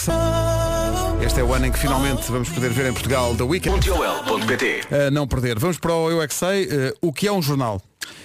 Este 1.24 1.40
é 1.40 1.42
o 1.44 1.52
ano 1.52 1.66
em 1.66 1.72
que 1.72 1.78
finalmente 1.78 2.30
vamos 2.30 2.48
poder 2.48 2.70
ver 2.70 2.86
em 2.86 2.92
Portugal 2.92 3.34
The 3.34 3.42
Weekend. 3.44 3.80
A 5.06 5.10
não 5.10 5.26
perder. 5.26 5.58
Vamos 5.58 5.78
para 5.78 5.92
o 5.94 6.10
Eu 6.10 6.22
é 6.22 6.28
que 6.28 6.34
sei. 6.34 6.68
Eh, 6.70 6.94
o 7.00 7.12
que 7.12 7.26
é 7.26 7.32
um 7.32 7.40
jornal? 7.42 7.80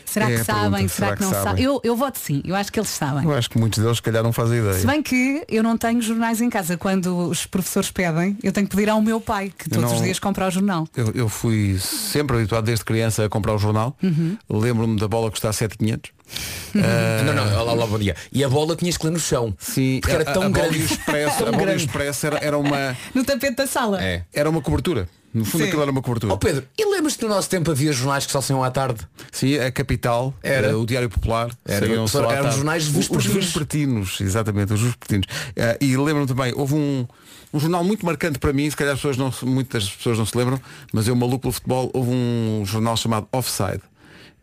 Será 0.09 0.29
É 0.31 0.37
que 0.37 0.43
sabem? 0.43 0.71
pergunta. 0.71 0.89
Será, 0.93 1.15
que 1.15 1.23
não 1.23 1.31
sabem? 1.31 1.63
Eu, 1.63 1.79
eu 1.83 1.95
voto 1.95 2.17
sim, 2.19 2.41
eu 2.45 2.55
acho 2.55 2.71
que 2.71 2.79
eles 2.79 2.89
sabem. 2.89 3.23
Eu 3.23 3.33
acho 3.33 3.49
que 3.49 3.57
muitos 3.59 3.79
deles, 3.79 3.97
se 3.97 4.01
calhar, 4.03 4.23
não 4.23 4.33
fazem 4.33 4.59
ideia. 4.59 4.73
Se 4.73 4.87
bem 4.87 5.01
que 5.03 5.43
eu 5.47 5.61
não 5.63 5.77
tenho 5.77 6.01
jornais 6.01 6.41
em 6.41 6.49
casa. 6.49 6.77
Quando 6.77 7.15
os 7.29 7.45
professores 7.45 7.91
pedem, 7.91 8.37
eu 8.41 8.51
tenho 8.51 8.67
que 8.67 8.75
pedir 8.75 8.89
ao 8.89 9.01
meu 9.01 9.19
pai, 9.21 9.51
que 9.57 9.69
todos 9.69 9.89
não- 9.89 9.95
os 9.97 10.03
dias 10.03 10.19
compra 10.19 10.47
o 10.47 10.51
jornal. 10.51 10.87
Eu, 10.95 11.11
eu 11.13 11.29
fui 11.29 11.77
sempre 11.79 12.37
habituado 12.37 12.65
desde 12.65 12.83
criança 12.85 13.25
a 13.25 13.29
comprar 13.29 13.53
o 13.53 13.57
jornal. 13.57 13.95
Uhum. 14.01 14.37
Lembro-me 14.49 14.99
da 14.99 15.07
bola 15.07 15.29
custar 15.29 15.53
7,500. 15.53 16.11
Não, 16.73 17.33
não, 17.33 17.61
olá, 17.61 17.73
olá, 17.73 17.87
bom 17.87 17.97
dia. 17.99 18.15
E 18.31 18.43
a 18.43 18.49
bola 18.49 18.75
tinhas 18.75 18.97
que 18.97 19.05
ler 19.05 19.11
no 19.11 19.19
chão. 19.19 19.53
Sim, 19.57 19.99
Porque 20.01 20.15
era 20.15 20.29
a- 20.29 20.33
tão 20.33 20.43
a, 20.43 20.49
bola 20.49 20.67
grande. 20.67 20.83
o 20.83 20.85
expresso, 20.85 21.37
Tão 21.39 21.47
a 21.47 21.51
bola 21.51 21.73
e 21.73 21.75
expresso 21.75 22.27
era, 22.27 22.37
era 22.43 22.57
uma, 22.57 22.95
No 23.13 23.23
tapete 23.23 23.55
da 23.55 23.67
sala. 23.67 24.03
É. 24.03 24.23
era 24.33 24.49
uma 24.49 24.61
cobertura. 24.61 25.07
No 25.31 25.45
fundo 25.45 25.61
Sim. 25.61 25.67
aquilo 25.67 25.81
era 25.83 25.91
uma 25.91 26.01
cobertura. 26.01 26.33
Ó 26.33 26.37
Pedro, 26.37 26.65
e 26.77 26.85
lembras-te 26.85 27.19
que 27.19 27.25
no 27.25 27.29
nosso 27.29 27.47
tempo 27.49 27.69
havia 27.69 27.91
jornais 27.93 28.25
que 28.25 28.31
só 28.31 28.41
saiam 28.41 28.63
à 28.63 28.71
tarde? 28.71 28.99
Sim, 29.31 29.59
a 29.59 29.71
Capital, 29.71 30.33
Era. 30.41 30.69
eh, 30.69 30.73
o 30.73 30.85
Diário 30.87 31.07
Popular, 31.09 31.51
Era. 31.67 31.85
saíam 31.85 32.07
só 32.07 32.19
Eram 32.19 32.29
tarde. 32.29 32.55
jornais 32.55 32.87
Os- 32.87 32.91
vespertinos. 32.93 33.35
Os 33.35 33.43
vespertinos, 33.45 34.21
exatamente, 34.21 34.73
os 34.73 34.81
vespertinos. 34.81 35.27
Eh, 35.55 35.77
e 35.81 35.97
lembro-me 35.97 36.25
também, 36.25 36.51
houve 36.55 36.73
um, 36.73 37.05
um 37.53 37.59
jornal 37.59 37.83
muito 37.83 38.03
marcante 38.03 38.39
para 38.39 38.51
mim, 38.51 38.67
se 38.71 38.75
calhar 38.75 38.93
as 38.95 38.99
pessoas 38.99 39.17
não, 39.17 39.31
se- 39.31 39.45
muitas 39.45 39.87
pessoas 39.87 40.17
não 40.17 40.25
se 40.25 40.35
lembram, 40.35 40.59
mas 40.91 41.07
eu 41.07 41.15
maluco 41.15 41.41
pelo 41.41 41.51
futebol, 41.53 41.91
houve 41.93 42.09
um 42.09 42.63
jornal 42.65 42.97
chamado 42.97 43.27
Offside, 43.31 43.81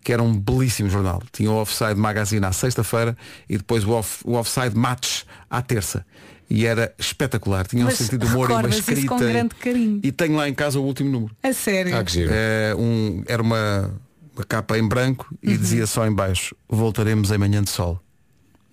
que 0.06 0.12
era 0.12 0.22
um 0.22 0.32
belíssimo 0.38 0.88
jornal. 0.88 1.20
Tinha 1.32 1.50
o 1.50 1.56
Offside 1.60 1.96
Magazine 1.96 2.46
à 2.46 2.52
sexta-feira 2.52 3.16
e 3.50 3.56
depois 3.56 3.82
o, 3.82 3.90
off, 3.90 4.20
o 4.24 4.34
Offside 4.34 4.76
Match 4.76 5.22
à 5.50 5.60
terça. 5.60 6.06
E 6.48 6.64
era 6.64 6.94
espetacular, 6.96 7.66
tinha 7.66 7.82
um 7.82 7.86
Mas 7.86 7.98
sentido 7.98 8.24
de 8.24 8.32
humor 8.32 8.48
e 8.48 8.52
uma 8.52 8.68
escrita. 8.68 9.08
com 9.08 9.18
grande 9.18 9.56
carinho. 9.56 9.98
E 10.04 10.12
tenho 10.12 10.36
lá 10.36 10.48
em 10.48 10.54
casa 10.54 10.78
o 10.78 10.84
último 10.84 11.10
número. 11.10 11.34
A 11.42 11.52
sério. 11.52 11.96
Ah, 11.96 12.04
que 12.04 12.12
giro. 12.12 12.30
É, 12.32 12.72
um- 12.78 13.24
era 13.26 13.42
uma, 13.42 13.90
uma 14.36 14.44
capa 14.44 14.78
em 14.78 14.86
branco 14.86 15.26
e 15.42 15.50
Uhum. 15.50 15.56
dizia 15.56 15.88
só 15.88 16.06
em 16.06 16.12
baixo 16.12 16.54
voltaremos 16.68 17.32
em 17.32 17.38
manhã 17.38 17.60
de 17.60 17.70
sol. 17.70 18.00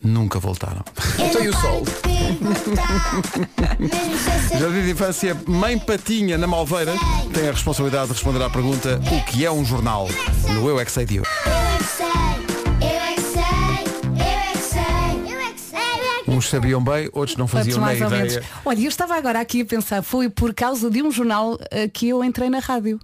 Nunca 0.04 0.38
voltaram. 0.40 0.84
Então 1.18 1.42
e 1.44 1.48
o 1.50 1.54
sol? 1.54 1.84
Jardim 4.60 4.82
de 4.84 4.92
Infância 4.92 5.38
Mãe 5.48 5.80
Patinha 5.80 6.38
na 6.38 6.46
Malveira 6.46 6.94
tem 7.34 7.48
a 7.48 7.52
responsabilidade 7.52 8.08
de 8.08 8.14
responder 8.14 8.44
à 8.44 8.50
pergunta 8.50 9.00
o 9.12 9.24
que 9.26 9.46
é 9.46 9.52
um 9.52 9.64
jornal 9.64 10.10
no 10.54 10.68
Eu 10.68 10.80
é 10.80 10.86
que 10.86 10.92
sei 10.92 11.06
de 11.06 11.22
hoje. 11.22 11.30
Uns 16.28 16.50
sabiam 16.50 16.84
bem, 16.84 17.10
outros 17.14 17.38
não 17.38 17.44
Outros 17.46 17.60
faziam 17.60 17.78
nem 17.78 17.86
mais 17.86 18.02
ou 18.02 18.10
menos. 18.10 18.34
ideia. 18.34 18.50
Olha, 18.66 18.80
eu 18.82 18.88
estava 18.90 19.16
agora 19.16 19.40
aqui 19.40 19.62
a 19.62 19.66
pensar, 19.66 20.02
foi 20.02 20.30
por 20.30 20.54
causa 20.54 20.90
de 20.90 21.02
um 21.04 21.12
jornal 21.12 21.58
eh, 21.70 21.88
que 21.88 22.10
eu 22.10 22.24
entrei 22.24 22.50
na 22.50 22.60
rádio. 22.60 23.00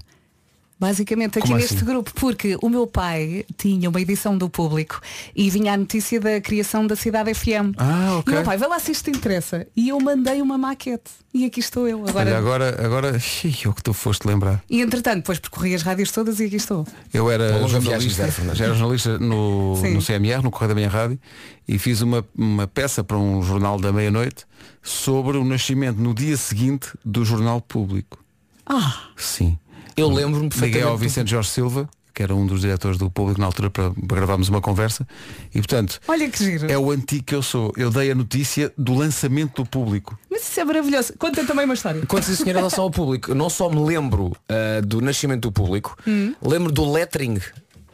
Basicamente 0.79 1.39
aqui 1.39 1.47
Como 1.47 1.59
neste 1.59 1.75
assim? 1.75 1.85
grupo, 1.85 2.11
porque 2.15 2.57
o 2.61 2.69
meu 2.69 2.87
pai 2.87 3.45
tinha 3.57 3.89
uma 3.89 3.99
edição 3.99 4.37
do 4.37 4.49
público 4.49 5.01
e 5.35 5.49
vinha 5.49 5.73
a 5.73 5.77
notícia 5.77 6.21
da 6.21 6.39
criação 6.39 6.87
da 6.87 6.95
cidade 6.95 7.33
FM. 7.33 7.75
Ah, 7.77 8.17
ok. 8.19 8.31
E 8.31 8.35
o 8.35 8.35
meu 8.35 8.45
pai, 8.45 8.57
vê 8.57 8.65
lá 8.65 8.79
se 8.79 8.93
isto 8.93 9.11
te 9.11 9.17
interessa. 9.17 9.67
E 9.75 9.89
eu 9.89 9.99
mandei 9.99 10.41
uma 10.41 10.57
maquete. 10.57 11.11
E 11.33 11.43
aqui 11.43 11.59
estou 11.59 11.85
eu. 11.85 12.07
Agora... 12.07 12.29
Olha, 12.29 12.37
agora, 12.37 12.85
agora, 12.85 13.19
xiii, 13.19 13.67
o 13.67 13.73
que 13.73 13.83
tu 13.83 13.93
foste 13.93 14.25
lembrar. 14.25 14.63
E 14.69 14.81
entretanto, 14.81 15.17
depois 15.17 15.37
percorri 15.37 15.75
as 15.75 15.81
rádios 15.81 16.11
todas 16.11 16.39
e 16.39 16.45
aqui 16.45 16.55
estou. 16.55 16.87
Eu 17.13 17.29
era 17.29 17.67
jornalista, 17.67 18.23
era 18.23 18.73
jornalista 18.73 19.19
no, 19.19 19.75
Sim. 19.81 19.95
no 19.95 20.01
CMR, 20.01 20.41
no 20.41 20.49
Correio 20.49 20.69
da 20.69 20.75
Minha 20.75 20.89
Rádio, 20.89 21.19
e 21.67 21.77
fiz 21.77 22.01
uma, 22.01 22.25
uma 22.35 22.67
peça 22.67 23.03
para 23.03 23.17
um 23.17 23.43
jornal 23.43 23.77
da 23.77 23.91
meia-noite 23.91 24.45
sobre 24.81 25.37
o 25.37 25.43
nascimento 25.43 25.97
no 25.97 26.13
dia 26.13 26.37
seguinte 26.37 26.89
do 27.03 27.25
Jornal 27.25 27.59
Público. 27.59 28.17
Ah, 28.65 29.09
Sim. 29.17 29.57
Eu 29.99 30.09
lembro-me 30.09 30.49
Liguei 30.61 30.81
ao 30.81 30.97
Vicente 30.97 31.31
Jorge 31.31 31.49
Silva, 31.49 31.89
que 32.13 32.23
era 32.23 32.33
um 32.33 32.45
dos 32.45 32.61
diretores 32.61 32.97
do 32.97 33.09
Público 33.09 33.39
na 33.39 33.47
altura, 33.47 33.69
para, 33.69 33.91
para 33.91 34.17
gravarmos 34.17 34.47
uma 34.47 34.61
conversa. 34.61 35.05
E 35.53 35.59
portanto, 35.59 35.99
olha 36.07 36.29
que 36.29 36.37
giro. 36.37 36.71
é 36.71 36.77
o 36.77 36.89
antigo 36.89 37.25
que 37.25 37.35
eu 37.35 37.43
sou. 37.43 37.73
Eu 37.75 37.89
dei 37.89 38.09
a 38.09 38.15
notícia 38.15 38.71
do 38.77 38.93
lançamento 38.93 39.63
do 39.63 39.69
público. 39.69 40.17
Mas 40.29 40.43
isso 40.43 40.57
é 40.59 40.63
maravilhoso. 40.63 41.13
Conta 41.17 41.43
também 41.45 41.65
uma 41.65 41.73
história. 41.73 42.01
Quando 42.07 42.23
se 42.23 42.37
senhor 42.37 42.51
em 42.51 42.55
relação 42.55 42.85
ao 42.85 42.91
público, 42.91 43.31
eu 43.31 43.35
não 43.35 43.49
só 43.49 43.69
me 43.69 43.83
lembro 43.83 44.31
ah, 44.47 44.81
do 44.81 45.01
nascimento 45.01 45.41
do 45.41 45.51
público, 45.51 45.97
lembro 46.41 46.71
do 46.71 46.89
lettering 46.89 47.39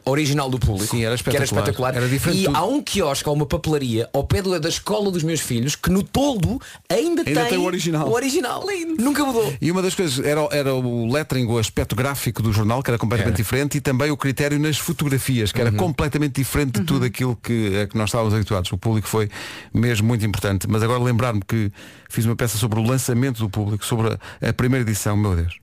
original 0.06 0.50
do 0.50 0.60
público, 0.60 0.96
Sim, 0.96 1.04
era 1.04 1.18
que 1.18 1.30
era 1.30 1.44
espetacular. 1.44 1.62
espetacular. 1.64 1.96
Era 1.96 2.08
diferente 2.08 2.42
e 2.42 2.46
tudo. 2.46 2.56
há 2.58 2.66
um 2.66 2.82
quiosque, 2.82 3.28
há 3.28 3.32
uma 3.32 3.46
papelaria 3.46 4.10
ao 4.14 4.24
pé 4.24 4.42
do- 4.42 4.60
da 4.60 4.70
escola 4.70 5.10
dos 5.12 5.24
meus 5.24 5.40
filhos 5.42 5.76
que 5.76 5.90
no 5.90 6.04
toldo 6.04 6.60
ainda, 6.90 7.24
Ainda 7.26 7.46
tem 7.46 7.58
o 7.58 7.64
original. 7.64 8.08
O 8.08 8.14
original. 8.14 8.64
Nunca 9.00 9.26
mudou. 9.26 9.54
E 9.62 9.72
uma 9.72 9.82
das 9.82 9.96
coisas 9.96 10.24
era, 10.26 10.42
era 10.52 10.74
o 10.74 11.12
lettering, 11.12 11.46
o 11.48 11.58
aspecto 11.58 11.96
gráfico 11.96 12.42
do 12.42 12.52
jornal, 12.54 12.82
que 12.84 12.90
era 12.90 12.98
completamente 12.98 13.34
Era. 13.36 13.44
diferente, 13.44 13.78
e 13.78 13.82
também 13.82 14.12
o 14.12 14.18
critério 14.18 14.60
nas 14.60 14.78
fotografias, 14.78 15.52
que 15.52 15.60
era 15.62 15.72
completamente 15.72 16.34
diferente 16.36 16.80
de 16.80 16.86
tudo 16.86 17.06
aquilo 17.06 17.36
que, 17.42 17.82
a 17.82 17.88
que 17.88 17.98
nós 17.98 18.10
estávamos 18.10 18.34
habituados. 18.34 18.72
O 18.72 18.78
público 18.78 19.08
foi 19.08 19.30
mesmo 19.74 20.08
muito 20.08 20.26
importante. 20.26 20.68
Mas 20.70 20.84
agora 20.84 21.02
lembrar-me 21.02 21.42
que 21.48 21.72
fiz 22.10 22.26
uma 22.26 22.36
peça 22.36 22.58
sobre 22.58 22.80
o 22.80 22.84
lançamento 22.84 23.40
do 23.40 23.50
público, 23.50 23.86
sobre 23.86 24.10
a, 24.42 24.50
a 24.50 24.54
primeira 24.54 24.84
edição, 24.90 25.16
meu 25.18 25.36
Deus. 25.36 25.56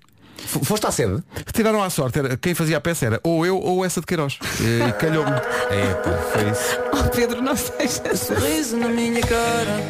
Foste 0.47 0.87
à 0.87 0.91
sede? 0.91 1.23
Tiraram 1.53 1.83
à 1.83 1.91
sorte, 1.91 2.19
era, 2.19 2.37
quem 2.37 2.55
fazia 2.55 2.77
a 2.77 2.81
peça 2.81 3.07
era 3.07 3.21
ou 3.23 3.47
eu 3.47 3.59
ou 3.59 3.85
essa 3.85 4.01
de 4.01 4.07
Queiroz. 4.07 4.39
E 4.61 4.93
calhou-me. 4.99 5.31
É, 5.31 5.95
pá, 5.95 6.11
foi 6.33 6.51
isso. 6.51 6.79
Oh, 6.93 7.09
Pedro, 7.11 7.43
não 7.43 7.57
seja. 7.57 8.03
Sorriso 8.17 8.77
na 8.77 8.89
minha 8.89 9.21
cara. 9.21 9.81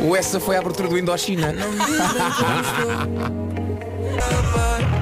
Ou 0.00 0.16
essa 0.16 0.40
foi 0.40 0.56
a 0.56 0.60
abertura 0.60 0.88
do 0.88 0.98
Indochina? 0.98 1.54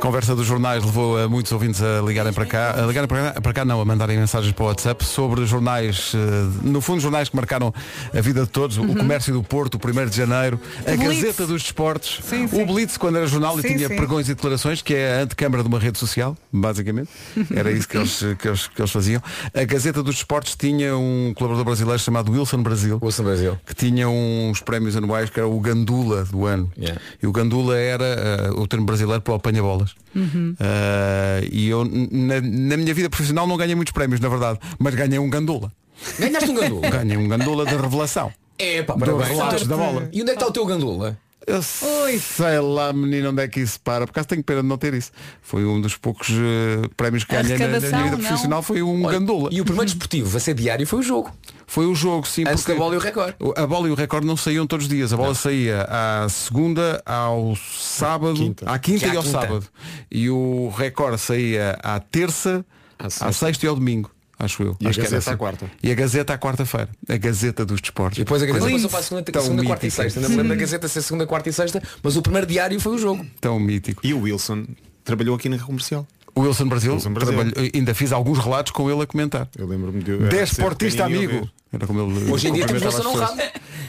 conversa 0.00 0.34
dos 0.34 0.46
jornais 0.46 0.82
levou 0.84 1.18
a 1.18 1.28
muitos 1.28 1.52
ouvintes 1.52 1.82
a 1.82 2.00
ligarem 2.00 2.32
para 2.32 2.46
cá, 2.46 2.74
a 2.82 2.86
ligarem 2.86 3.06
para 3.06 3.32
cá, 3.32 3.40
para 3.40 3.52
cá 3.52 3.64
não, 3.64 3.80
a 3.80 3.84
mandarem 3.84 4.16
mensagens 4.18 4.52
para 4.52 4.64
o 4.64 4.66
WhatsApp 4.68 5.04
sobre 5.04 5.44
jornais, 5.44 6.12
eh, 6.14 6.18
no 6.62 6.80
fundo 6.80 7.00
jornais 7.00 7.28
que 7.28 7.36
marcaram 7.36 7.72
a 8.16 8.20
vida 8.20 8.42
de 8.42 8.48
todos, 8.48 8.78
o 8.78 8.86
Comércio 8.94 9.32
do 9.34 9.42
Porto, 9.42 9.74
o 9.74 9.78
1 9.78 10.06
de 10.08 10.16
Janeiro, 10.16 10.58
a 10.86 10.90
Uhum. 10.90 10.96
Blitz. 10.96 11.20
Gazeta 11.22 11.46
dos 11.46 11.62
Desportos, 11.62 12.20
Sim, 12.24 12.48
sim. 12.48 12.62
o 12.62 12.66
Blitz 12.66 12.96
quando 12.96 13.16
era 13.18 13.26
jornal 13.26 13.58
e 13.58 13.62
Sim, 13.62 13.76
tinha 13.76 13.88
sim. 13.88 13.96
pregões 13.96 14.28
e 14.28 14.34
declarações, 14.34 14.80
que 14.82 14.94
é 14.94 15.18
a 15.20 15.22
antecâmara 15.22 15.62
de 15.62 15.68
uma 15.68 15.78
rede 15.78 15.98
social, 15.98 16.36
basicamente. 16.52 17.10
Era 17.54 17.70
isso 17.70 17.86
que 17.88 17.96
eles, 17.98 18.18
que 18.38 18.48
eles, 18.48 18.66
que 18.68 18.80
eles 18.80 18.90
faziam. 18.90 19.22
A 19.54 19.64
Gazeta 19.64 20.02
dos 20.02 20.14
Desportos 20.16 20.56
tinha 20.56 20.96
um 20.96 21.32
colaborador 21.36 21.64
brasileiro 21.66 21.98
chamado 22.00 22.32
Wilson 22.32 22.62
Brasil 22.62 22.98
Wilson 23.02 23.22
Brasil. 23.24 23.58
que 23.66 23.74
tinha 23.74 24.08
uns 24.08 24.60
prémios 24.60 24.96
anuais 24.96 25.28
que 25.30 25.38
era 25.38 25.48
o 25.48 25.60
Gandula 25.60 26.24
do 26.24 26.46
ano. 26.46 26.70
Yeah. 26.78 27.00
E 27.22 27.26
o 27.26 27.32
Gandula 27.32 27.76
era 27.78 28.04
eh, 28.04 28.50
o 28.56 28.66
termo 28.66 28.86
brasileiro 28.86 29.20
para 29.20 29.32
o 29.32 29.36
apanha-bolas. 29.36 29.89
Eh, 30.14 31.48
e 31.52 31.68
eu, 31.68 31.84
na, 31.84 32.40
na 32.40 32.76
minha 32.76 32.94
vida 32.94 33.08
profissional, 33.08 33.46
não 33.46 33.56
ganhei 33.56 33.74
muitos 33.74 33.92
prémios, 33.92 34.20
na 34.20 34.28
verdade, 34.28 34.58
mas 34.78 34.94
ganhei 34.94 35.18
um 35.18 35.28
Gandula. 35.30 35.72
Ganhaste 36.18 36.50
um 36.50 36.54
gandula? 36.54 36.88
Ganhei 36.90 37.16
um 37.16 37.28
Gandula 37.28 37.66
de 37.66 37.76
revelação. 37.76 38.32
É 38.58 38.82
pá, 38.82 38.94
Dos 38.94 39.00
parabéns. 39.06 39.28
relatos 39.28 39.66
da 39.66 39.76
bola. 39.76 40.08
E 40.12 40.20
onde 40.22 40.30
é 40.30 40.34
que 40.34 40.38
está 40.40 40.46
o 40.46 40.52
teu 40.52 40.64
gandula? 40.66 41.18
Eu 41.46 41.62
sei 41.62 42.60
lá, 42.60 42.92
menino, 42.92 43.30
onde 43.30 43.42
é 43.42 43.48
que 43.48 43.60
isso 43.60 43.80
para. 43.80 44.06
Por 44.06 44.10
acaso 44.12 44.28
tenho 44.28 44.44
pena 44.44 44.62
de 44.62 44.68
não 44.68 44.76
ter 44.78 44.92
isso. 44.94 45.10
Foi 45.42 45.64
um 45.64 45.80
dos 45.80 45.96
poucos 45.96 46.28
eh, 46.30 46.86
prémios 46.96 47.24
que 47.24 47.34
ganhei 47.34 47.56
na, 47.58 47.66
na 47.66 47.80
minha 47.80 47.80
vida 47.80 48.10
não? 48.10 48.18
profissional. 48.18 48.62
Foi 48.62 48.82
um 48.82 49.04
Olha, 49.04 49.18
Gandula. 49.18 49.48
E 49.50 49.60
o 49.60 49.64
primeiro 49.64 49.86
desportivo 49.86 50.36
a 50.36 50.40
ser 50.40 50.54
diário 50.54 50.86
foi 50.86 50.98
o 50.98 51.02
jogo. 51.02 51.32
Foi 51.66 51.86
o 51.86 51.94
jogo, 51.94 52.26
sim. 52.28 52.42
Antes 52.42 52.62
porque 52.62 52.72
da 52.72 52.78
bola 52.78 52.94
e 52.94 52.98
o 52.98 53.00
recorde. 53.00 53.34
A 53.56 53.66
bola 53.66 53.88
e 53.88 53.90
o 53.90 53.94
recorde 53.94 54.26
não 54.26 54.36
saíam 54.36 54.66
todos 54.66 54.84
os 54.86 54.90
dias. 54.92 55.12
A 55.12 55.16
bola 55.16 55.34
saía 55.34 55.86
à 55.88 56.28
segunda, 56.28 57.02
ao 57.06 57.56
sábado, 57.56 58.34
Quinta. 58.34 58.70
à 58.70 58.78
quinta 58.78 58.98
Que 59.00 59.06
e 59.06 59.10
à 59.10 59.16
ao 59.16 59.22
quinta. 59.22 59.40
sábado. 59.40 59.66
E 60.10 60.28
o 60.30 60.68
recorde 60.76 61.18
saía 61.18 61.78
à 61.82 61.98
terça, 62.00 62.64
À 62.98 63.06
à 63.06 63.10
sexta. 63.10 63.32
sexta, 63.32 63.66
e 63.66 63.68
ao 63.68 63.74
domingo. 63.76 64.10
Acho 64.42 64.62
eu. 64.62 64.76
E 64.80 64.86
a 64.86 64.90
Acho 64.90 64.98
que 65.00 65.06
era 65.06 65.14
Gazeta 65.16 65.30
à 65.32 65.36
quarta. 65.36 65.70
E 65.82 65.92
a 65.92 65.94
Gazeta 65.94 66.32
à 66.34 66.38
quarta-feira. 66.38 66.88
A 67.08 67.16
Gazeta 67.16 67.64
dos 67.66 67.80
Desportos. 67.80 68.18
E 68.18 68.22
depois 68.22 68.42
a 68.42 68.46
Gazeta 68.46 68.64
Coisa 68.70 68.88
passou 68.88 68.90
para 68.90 68.98
a 68.98 69.02
segunda, 69.02 69.32
tão 69.32 69.42
segunda 69.42 69.64
quarta 69.64 69.86
e 69.86 69.90
sexta. 69.90 70.18
Ainda 70.18 70.28
me 70.30 70.36
lembro 70.36 70.48
da 70.48 70.60
Gazeta 70.60 70.88
ser 70.88 71.02
segunda, 71.02 71.26
quarta 71.26 71.48
e 71.48 71.52
sexta, 71.52 71.82
mas 72.02 72.16
o 72.16 72.22
primeiro 72.22 72.46
diário 72.46 72.80
foi 72.80 72.94
o 72.94 72.98
jogo. 72.98 73.24
Tão 73.40 73.60
mítico. 73.60 74.00
E 74.04 74.14
o 74.14 74.20
Wilson 74.22 74.66
trabalhou 75.04 75.36
aqui 75.36 75.48
na 75.48 75.58
comercial. 75.58 76.06
O 76.34 76.42
Wilson 76.42 76.68
Brasil, 76.68 76.94
Wilson 76.94 77.12
Brasil. 77.12 77.34
trabalhou- 77.34 77.70
ainda 77.74 77.92
fiz 77.94 78.12
alguns 78.12 78.38
relatos 78.38 78.72
com 78.72 78.88
ele 78.90 79.02
a 79.02 79.06
comentar. 79.06 79.48
Eu 79.58 79.66
lembro-me 79.66 80.02
de. 80.02 80.16
Desportista 80.28 81.04
amigo. 81.04 81.34
ouvir. 81.34 81.52
Era 81.72 81.86
como 81.86 82.00
ele 82.00 82.32
Hoje 82.32 82.48
em 82.48 82.52
dia 82.52 82.66
temos 82.66 82.82
Wilson 82.82 83.08
honrado. 83.08 83.40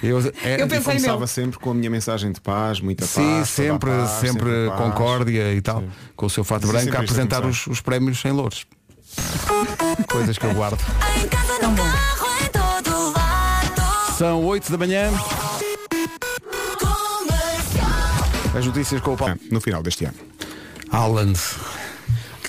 Eu, 0.03 0.19
é, 0.43 0.61
Eu 0.61 0.67
pensei 0.67 0.81
começava 0.83 1.15
nele. 1.19 1.27
sempre 1.27 1.59
com 1.59 1.71
a 1.71 1.73
minha 1.73 1.89
mensagem 1.89 2.31
de 2.31 2.41
paz, 2.41 2.79
muita 2.79 3.05
Sim, 3.05 3.21
paz. 3.21 3.41
a 3.41 3.45
sempre, 3.45 3.89
paz, 3.91 4.09
sempre, 4.19 4.67
paz. 4.67 4.79
concórdia 4.79 5.53
e 5.53 5.61
tal, 5.61 5.83
com 6.15 6.25
o 6.25 6.29
seu 6.29 6.43
fato 6.43 6.63
Sim, 6.65 6.69
branco 6.69 6.83
sempre 6.85 6.97
a 6.97 6.99
a 6.99 7.03
apresentar 7.03 7.45
os, 7.45 7.67
os 7.67 7.79
prémios 7.81 8.23
em 8.25 8.31
louros. 8.31 8.65
Coisas 10.07 10.37
que 10.37 10.45
eu 10.45 10.53
guardo. 10.53 10.77
Em 11.21 11.27
casa, 11.27 11.53
no 11.67 11.75
carro, 11.75 12.27
em 12.43 12.47
todo 12.49 13.13
lado. 13.13 14.17
São 14.17 14.43
8 14.45 14.71
da 14.71 14.77
manhã, 14.77 15.09
as 18.57 18.65
notícias 18.65 19.01
com 19.01 19.13
o 19.13 19.17
Paulo. 19.17 19.35
Ah, 19.39 19.47
No 19.51 19.61
final 19.61 19.81
deste 19.81 20.05
ano. 20.05 20.15
Haaland. 20.91 21.39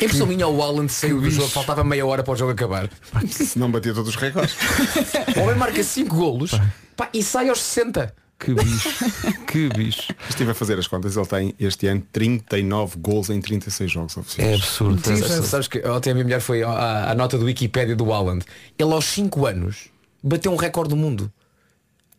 Em 0.00 0.08
pessoa 0.08 0.26
minha, 0.28 0.48
o 0.48 0.60
Alan 0.60 0.88
saiu 0.88 1.20
do 1.20 1.30
jogo, 1.30 1.48
faltava 1.48 1.84
meia 1.84 2.04
hora 2.04 2.24
para 2.24 2.32
o 2.32 2.36
jogo 2.36 2.50
acabar. 2.50 2.90
Se 3.30 3.56
não 3.56 3.70
batia 3.70 3.94
todos 3.94 4.08
os 4.08 4.16
recordes. 4.16 4.56
O 5.36 5.40
homem 5.42 5.54
marca 5.54 5.82
5 5.82 6.14
golos 6.14 6.50
pá, 6.96 7.08
e 7.14 7.22
sai 7.22 7.48
aos 7.48 7.60
60. 7.62 8.12
Que 8.44 8.54
bicho. 8.54 8.88
que 9.46 9.68
bicho. 9.68 10.12
Estive 10.28 10.50
a 10.50 10.54
fazer 10.54 10.78
as 10.78 10.86
contas, 10.86 11.16
ele 11.16 11.26
tem 11.26 11.54
este 11.60 11.86
ano 11.86 12.02
39 12.12 12.98
gols 12.98 13.30
em 13.30 13.40
36 13.40 13.90
jogos 13.90 14.16
É 14.16 14.20
oficiais. 14.20 14.54
absurdo. 14.60 15.02
Jesus. 15.08 15.30
Sabes, 15.32 15.48
sabes 15.48 15.68
que 15.68 15.78
ontem 15.86 16.10
a 16.10 16.14
minha 16.14 16.24
mulher 16.24 16.40
foi 16.40 16.62
à, 16.62 17.10
à 17.10 17.14
nota 17.14 17.38
do 17.38 17.44
Wikipédia 17.44 17.94
do 17.94 18.12
Alan. 18.12 18.38
Ele 18.78 18.92
aos 18.92 19.04
5 19.06 19.46
anos 19.46 19.88
bateu 20.22 20.52
um 20.52 20.56
recorde 20.56 20.90
do 20.90 20.96
mundo. 20.96 21.32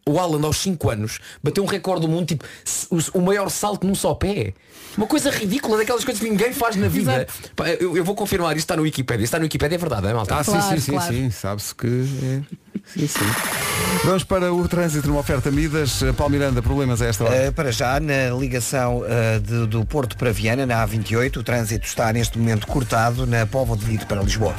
O 0.05 0.19
Alan 0.19 0.45
aos 0.45 0.57
5 0.57 0.89
anos 0.89 1.19
bateu 1.41 1.63
um 1.63 1.67
recorde 1.67 2.01
do 2.01 2.09
mundo, 2.09 2.25
tipo, 2.27 2.43
o, 2.89 3.19
o 3.19 3.21
maior 3.21 3.49
salto 3.49 3.87
num 3.87 3.95
só 3.95 4.13
pé. 4.13 4.53
Uma 4.97 5.07
coisa 5.07 5.29
ridícula, 5.31 5.77
daquelas 5.77 6.03
coisas 6.03 6.21
que 6.21 6.29
ninguém 6.29 6.51
faz 6.53 6.75
na 6.75 6.87
vida. 6.89 7.25
Eu, 7.79 7.95
eu 7.97 8.03
vou 8.03 8.13
confirmar, 8.13 8.51
isto 8.51 8.65
está 8.65 8.75
no 8.75 8.83
Wikipédia. 8.83 9.23
Isto 9.23 9.29
está 9.29 9.39
no 9.39 9.43
Wikipédia, 9.45 9.75
é 9.75 9.77
verdade, 9.77 10.07
é 10.07 10.13
malta? 10.13 10.35
Ah, 10.35 10.43
Claro, 10.43 10.61
sim, 10.61 10.75
sim, 10.75 10.81
sim, 10.81 10.91
claro. 10.91 11.13
sim. 11.13 11.29
Sabe-se 11.31 11.73
que 11.73 11.87
é. 12.21 12.41
Sim, 12.85 13.07
sim. 13.07 13.19
Vamos 14.03 14.23
para 14.23 14.53
o 14.53 14.67
trânsito 14.67 15.07
numa 15.07 15.19
oferta 15.21 15.49
Midas. 15.49 16.03
Paulo 16.17 16.31
Miranda, 16.33 16.61
problemas 16.61 17.01
a 17.01 17.05
esta 17.07 17.23
hora. 17.23 17.49
Uh, 17.49 17.53
para 17.53 17.71
já, 17.71 17.99
na 17.99 18.29
ligação 18.37 18.99
uh, 18.99 19.39
de- 19.39 19.65
do 19.67 19.83
Porto 19.85 20.15
para 20.17 20.31
Viana, 20.31 20.65
na 20.65 20.85
A28, 20.87 21.37
o 21.37 21.43
trânsito 21.43 21.85
está 21.87 22.11
neste 22.13 22.37
momento 22.37 22.67
cortado 22.67 23.25
na 23.25 23.45
Póvoa 23.47 23.77
de 23.77 23.85
Lito 23.85 24.05
para 24.05 24.21
Lisboa. 24.21 24.53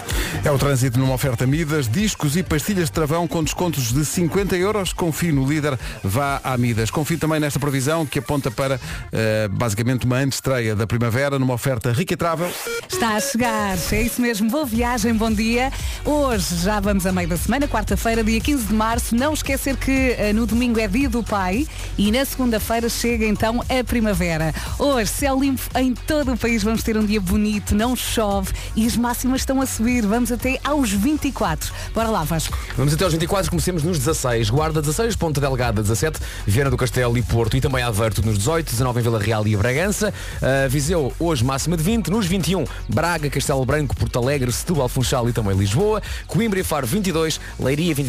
É 0.45 0.50
o 0.50 0.59
trânsito 0.59 0.99
numa 0.99 1.14
oferta 1.14 1.47
Midas, 1.47 1.87
discos 1.88 2.37
e 2.37 2.43
pastilhas 2.43 2.87
de 2.87 2.93
travão 2.93 3.28
com 3.28 3.45
descontos 3.45 3.93
de 3.93 4.04
50 4.04 4.57
euros. 4.57 4.93
Confie 4.93 5.31
no 5.31 5.47
líder, 5.47 5.78
vá 6.02 6.40
à 6.43 6.57
Midas. 6.57 6.90
Confie 6.90 7.16
também 7.16 7.38
nesta 7.38 7.61
previsão 7.61 8.04
que 8.07 8.19
aponta 8.19 8.50
para 8.50 8.81
eh, 9.12 9.49
basicamente 9.50 10.07
uma 10.07 10.16
antestreia 10.16 10.75
da 10.75 10.87
primavera 10.87 11.38
numa 11.38 11.54
oferta 11.54 11.93
rica 11.93 12.14
e 12.14 12.16
travel. 12.16 12.50
Está 12.90 13.14
a 13.16 13.21
chegar, 13.21 13.76
é 13.93 14.02
isso 14.02 14.21
mesmo. 14.21 14.50
Boa 14.50 14.64
viagem, 14.64 15.12
bom 15.14 15.31
dia. 15.31 15.71
Hoje 16.04 16.57
já 16.62 16.81
vamos 16.81 17.07
a 17.07 17.12
meio 17.12 17.28
da 17.28 17.37
semana, 17.37 17.69
quarta-feira, 17.69 18.13
dia 18.23 18.40
15 18.40 18.66
de 18.66 18.75
março. 18.75 19.16
Não 19.16 19.33
esquecer 19.33 19.76
que 19.76 20.14
eh, 20.18 20.33
no 20.33 20.47
domingo 20.47 20.78
é 20.78 20.87
dia 20.87 21.09
do 21.09 21.23
pai 21.23 21.66
e 21.99 22.12
na 22.12 22.25
segunda-feira 22.25 22.88
chega 22.88 23.26
então 23.26 23.62
a 23.62 23.85
primavera. 23.85 24.54
Hoje, 24.78 25.11
céu 25.11 25.40
limpo 25.40 25.62
em 25.76 25.94
todo 25.94 26.33
o 26.33 26.37
país, 26.37 26.62
vamos 26.62 26.83
ter 26.83 26.97
um 26.97 27.04
dia 27.04 27.21
bonito, 27.21 27.75
não 27.75 27.97
chove 27.97 28.52
e 28.76 28.87
as 28.87 28.97
máximas 28.97 29.40
estão 29.40 29.61
a 29.61 29.66
subir. 29.66 30.06
Vamos 30.06 30.30
até 30.30 30.61
aos 30.62 30.90
24. 30.90 31.73
Bora 31.94 32.09
lá, 32.09 32.23
Vasco. 32.25 32.59
Vamos 32.76 32.94
até 32.94 33.04
aos 33.04 33.12
24, 33.12 33.50
comecemos 33.50 33.83
nos 33.83 33.99
16. 33.99 34.50
Guarda 34.50 34.80
16, 34.80 35.16
Ponta 35.16 35.40
Delgada 35.40 35.83
17, 35.83 36.21
Viana 36.47 36.71
do 36.71 36.76
Castelo 36.76 37.16
e 37.16 37.23
Porto 37.23 37.56
e 37.56 37.61
também 37.61 37.83
Aveiro 37.83 38.14
nos 38.25 38.38
18, 38.38 38.71
19 38.71 39.00
em 39.00 39.02
Vila 39.02 39.18
Real 39.18 39.47
e 39.47 39.56
Bragança. 39.56 40.12
Uh, 40.37 40.68
Viseu 40.68 41.12
hoje 41.18 41.44
máxima 41.44 41.76
de 41.76 41.83
20, 41.83 42.09
nos 42.09 42.26
21 42.26 42.64
Braga, 42.88 43.30
Castelo 43.30 43.64
Branco, 43.64 43.97
Porto 43.97 44.18
Alegre, 44.18 44.52
Setúbal, 44.52 44.88
Funchal 44.88 45.28
e 45.28 45.33
também 45.33 45.56
Lisboa. 45.56 46.02
Coimbra 46.26 46.61
e 46.61 46.64
Faro 46.64 46.87
22, 46.87 47.40
Leiria 47.59 47.94
23, 47.94 48.03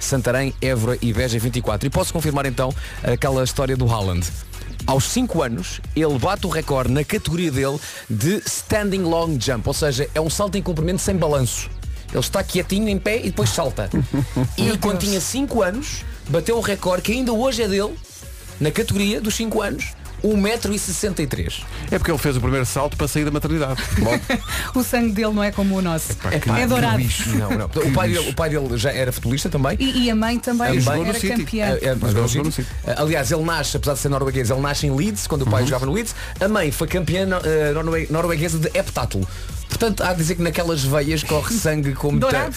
Santarém, 0.00 0.54
Évora 0.60 0.98
e 1.00 1.12
Beja 1.12 1.38
24. 1.38 1.86
E 1.86 1.90
posso 1.90 2.12
confirmar 2.12 2.46
então 2.46 2.74
aquela 3.02 3.42
história 3.44 3.76
do 3.76 3.88
Haaland. 3.90 4.26
Aos 4.86 5.04
5 5.04 5.42
anos, 5.42 5.80
ele 5.94 6.18
bate 6.18 6.46
o 6.46 6.48
recorde 6.48 6.90
na 6.92 7.04
categoria 7.04 7.50
dele 7.50 7.78
de 8.08 8.42
standing 8.46 9.02
long 9.02 9.38
jump, 9.38 9.68
ou 9.68 9.74
seja, 9.74 10.08
é 10.14 10.20
um 10.20 10.30
salto 10.30 10.56
em 10.56 10.62
comprimento 10.62 11.02
sem 11.02 11.16
balanço. 11.16 11.68
Ele 12.10 12.20
está 12.20 12.42
quietinho 12.42 12.88
em 12.88 12.98
pé 12.98 13.18
e 13.18 13.24
depois 13.24 13.50
salta. 13.50 13.90
e 14.56 14.76
quando 14.78 15.00
tinha 15.00 15.20
5 15.20 15.62
anos, 15.62 16.04
bateu 16.28 16.56
um 16.56 16.62
recorde 16.62 17.02
que 17.02 17.12
ainda 17.12 17.32
hoje 17.32 17.62
é 17.62 17.68
dele, 17.68 17.94
na 18.58 18.70
categoria 18.70 19.20
dos 19.20 19.34
5 19.34 19.60
anos, 19.60 19.92
1,63m. 20.24 21.62
É 21.90 21.98
porque 21.98 22.10
ele 22.10 22.18
fez 22.18 22.36
o 22.36 22.40
primeiro 22.40 22.66
salto 22.66 22.96
para 22.96 23.06
sair 23.08 23.24
da 23.24 23.30
maternidade. 23.30 23.80
Bom, 24.00 24.18
O 24.74 24.82
sangue 24.82 25.12
dele 25.12 25.32
não 25.32 25.42
é 25.42 25.50
como 25.52 25.76
o 25.76 25.82
nosso. 25.82 26.14
que 26.16 26.50
é 26.50 26.66
dourado. 26.66 27.02
Não, 27.38 27.50
não. 27.50 27.66
O 27.66 27.92
pai, 27.92 28.08
dele, 28.10 28.30
o 28.30 28.34
pai 28.34 28.50
dele 28.50 28.76
já 28.76 28.90
era 28.92 29.12
futebolista 29.12 29.48
também. 29.48 29.76
E, 29.78 30.04
e 30.04 30.10
a 30.10 30.14
mãe 30.16 30.38
também 30.38 30.74
E 30.76 30.80
jogou 30.80 31.04
no 31.04 31.08
era 31.10 31.20
campeã. 31.20 31.66
É, 31.82 31.86
é, 32.86 32.94
Aliás, 32.96 33.30
ele 33.30 33.42
nasce, 33.42 33.76
apesar 33.76 33.94
de 33.94 34.00
ser 34.00 34.08
norueguês, 34.08 34.50
ele 34.50 34.60
nasce 34.60 34.86
em 34.86 34.94
Leeds, 34.94 35.26
quando 35.26 35.42
o 35.42 35.50
pai 35.50 35.64
jogava 35.64 35.86
no 35.86 35.92
Leeds. 35.92 36.14
A 36.40 36.48
mãe 36.48 36.70
foi 36.70 36.86
campeã 36.88 37.26
norue- 37.74 38.06
norueguesa 38.10 38.58
de 38.58 38.70
heptátulo. 38.76 39.26
Portanto, 39.78 40.02
há 40.02 40.12
de 40.12 40.18
dizer 40.18 40.34
que 40.34 40.42
naquelas 40.42 40.82
veias 40.82 41.22
corre 41.22 41.54
sangue 41.54 41.92
como 41.92 42.18
Dourado. 42.18 42.52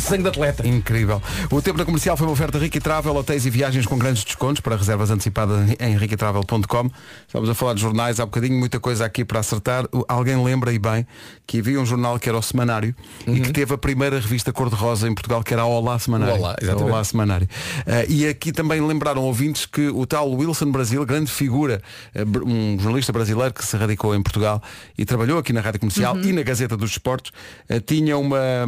sangue 0.00 0.24
de 0.24 0.28
atleta. 0.28 0.66
incrível. 0.66 1.22
O 1.52 1.62
tempo 1.62 1.78
na 1.78 1.84
comercial 1.84 2.16
foi 2.16 2.26
uma 2.26 2.32
oferta 2.32 2.58
Ricky 2.58 2.80
Travel, 2.80 3.14
hotéis 3.14 3.46
e 3.46 3.50
viagens 3.50 3.86
com 3.86 3.96
grandes 3.96 4.24
descontos 4.24 4.60
para 4.60 4.74
reservas 4.74 5.08
antecipadas 5.08 5.70
em 5.78 5.96
riquitravel.com. 5.96 6.90
Estamos 7.28 7.48
a 7.48 7.54
falar 7.54 7.74
de 7.74 7.80
jornais 7.80 8.18
há 8.18 8.26
bocadinho, 8.26 8.58
muita 8.58 8.80
coisa 8.80 9.04
aqui 9.04 9.24
para 9.24 9.38
acertar. 9.38 9.84
Alguém 10.08 10.42
lembra 10.42 10.72
e 10.72 10.80
bem 10.80 11.06
que 11.46 11.60
havia 11.60 11.80
um 11.80 11.86
jornal 11.86 12.18
que 12.18 12.28
era 12.28 12.36
o 12.36 12.42
Semanário 12.42 12.92
e 13.24 13.40
que 13.40 13.52
teve 13.52 13.72
a 13.74 13.78
primeira 13.78 14.18
revista 14.18 14.52
cor-de-rosa 14.52 15.08
em 15.08 15.14
Portugal, 15.14 15.44
que 15.44 15.52
era 15.52 15.62
a 15.62 15.66
Olá 15.66 15.96
Semanário. 15.96 16.34
Olá, 16.34 16.56
exatamente. 16.60 16.90
Olá 16.90 17.04
Semanário. 17.04 17.48
Eh, 17.86 18.06
e 18.08 18.26
aqui 18.26 18.50
também 18.50 18.80
lembraram 18.80 19.22
ouvintes 19.22 19.64
que 19.64 19.86
o 19.90 20.04
tal 20.04 20.28
Wilson 20.28 20.72
Brasil, 20.72 21.06
grande 21.06 21.30
figura, 21.30 21.80
eh, 22.12 22.24
um 22.44 22.76
jornalista 22.80 23.12
brasileiro 23.12 23.54
que 23.54 23.64
se 23.64 23.76
radicou 23.76 24.12
em 24.12 24.22
Portugal 24.24 24.60
e 24.98 25.04
trabalhou 25.04 25.38
aqui 25.38 25.52
na 25.52 25.60
Rádio 25.60 25.78
Comercial 25.78 26.18
e 26.18 26.32
na 26.32 26.47
Gazeta 26.48 26.76
dos 26.76 26.90
Esportes, 26.92 27.32
eh, 27.68 27.80
tinha 27.80 28.16
uma, 28.16 28.64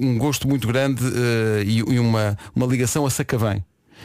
um 0.00 0.18
gosto 0.18 0.48
muito 0.48 0.66
grande 0.66 1.02
eh, 1.04 1.62
e, 1.64 1.78
e 1.78 1.98
uma, 1.98 2.36
uma 2.54 2.66
ligação 2.66 3.04
a 3.06 3.10
Sacavém. 3.10 3.64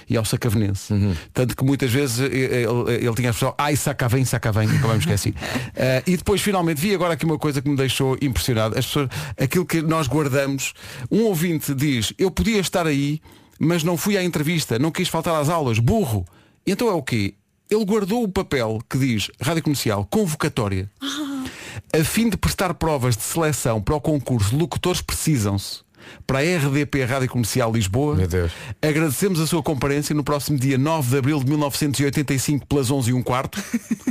E 0.10 0.18
ao 0.18 0.26
sacavenense. 0.26 0.94
Tanto 1.34 1.56
que 1.56 1.64
muitas 1.64 1.92
vezes 1.92 2.20
eh, 2.20 2.26
ele, 2.26 3.06
ele 3.06 3.16
tinha 3.16 3.30
a 3.30 3.32
expressão 3.32 3.56
ai 3.58 3.76
sacavém, 3.76 4.26
sacavém, 4.26 4.68
me 4.68 4.98
esqueci. 4.98 5.34
Eh, 5.76 6.04
e 6.06 6.18
depois 6.18 6.42
finalmente 6.42 6.80
vi 6.80 6.94
agora 6.94 7.14
aqui 7.14 7.26
uma 7.26 7.38
coisa 7.38 7.62
que 7.62 7.68
me 7.68 7.76
deixou 7.76 8.18
impressionado. 8.22 8.78
As 8.78 8.86
pessoas, 8.86 9.10
aquilo 9.40 9.66
que 9.66 9.82
nós 9.82 10.08
guardamos, 10.08 10.74
um 11.10 11.24
ouvinte 11.24 11.74
diz, 11.74 12.14
eu 12.18 12.30
podia 12.30 12.60
estar 12.60 12.86
aí, 12.86 13.20
mas 13.60 13.84
não 13.84 13.98
fui 13.98 14.18
à 14.18 14.24
entrevista, 14.24 14.78
não 14.78 14.92
quis 14.92 15.08
faltar 15.08 15.36
às 15.36 15.50
aulas, 15.50 15.80
burro. 15.80 16.26
Então 16.66 16.88
é 16.90 16.94
o 16.94 17.02
quê? 17.02 17.34
Ele 17.70 17.86
guardou 17.86 18.24
o 18.24 18.28
papel 18.28 18.80
que 18.90 18.98
diz 18.98 19.32
Rádio 19.42 19.64
Comercial, 19.64 20.06
convocatória. 20.06 20.90
A 21.96 22.04
fim 22.04 22.28
de 22.28 22.36
prestar 22.36 22.74
provas 22.74 23.16
de 23.16 23.22
seleção 23.22 23.80
para 23.80 23.94
o 23.94 24.02
concurso 24.02 24.58
Locutores 24.58 25.00
Precisam-se 25.00 25.82
para 26.26 26.40
a 26.40 26.42
RDP 26.42 27.06
Rádio 27.06 27.30
Comercial 27.30 27.72
Lisboa, 27.72 28.18
agradecemos 28.82 29.40
a 29.40 29.46
sua 29.46 29.62
comparência 29.62 30.16
no 30.16 30.24
próximo 30.24 30.58
dia 30.58 30.76
9 30.76 31.12
de 31.12 31.18
Abril 31.20 31.40
de 31.40 31.46
1985 31.46 32.66
pelas 32.66 32.90
11 32.90 33.12
e 33.12 33.14
um 33.14 33.22
quarto 33.22 33.64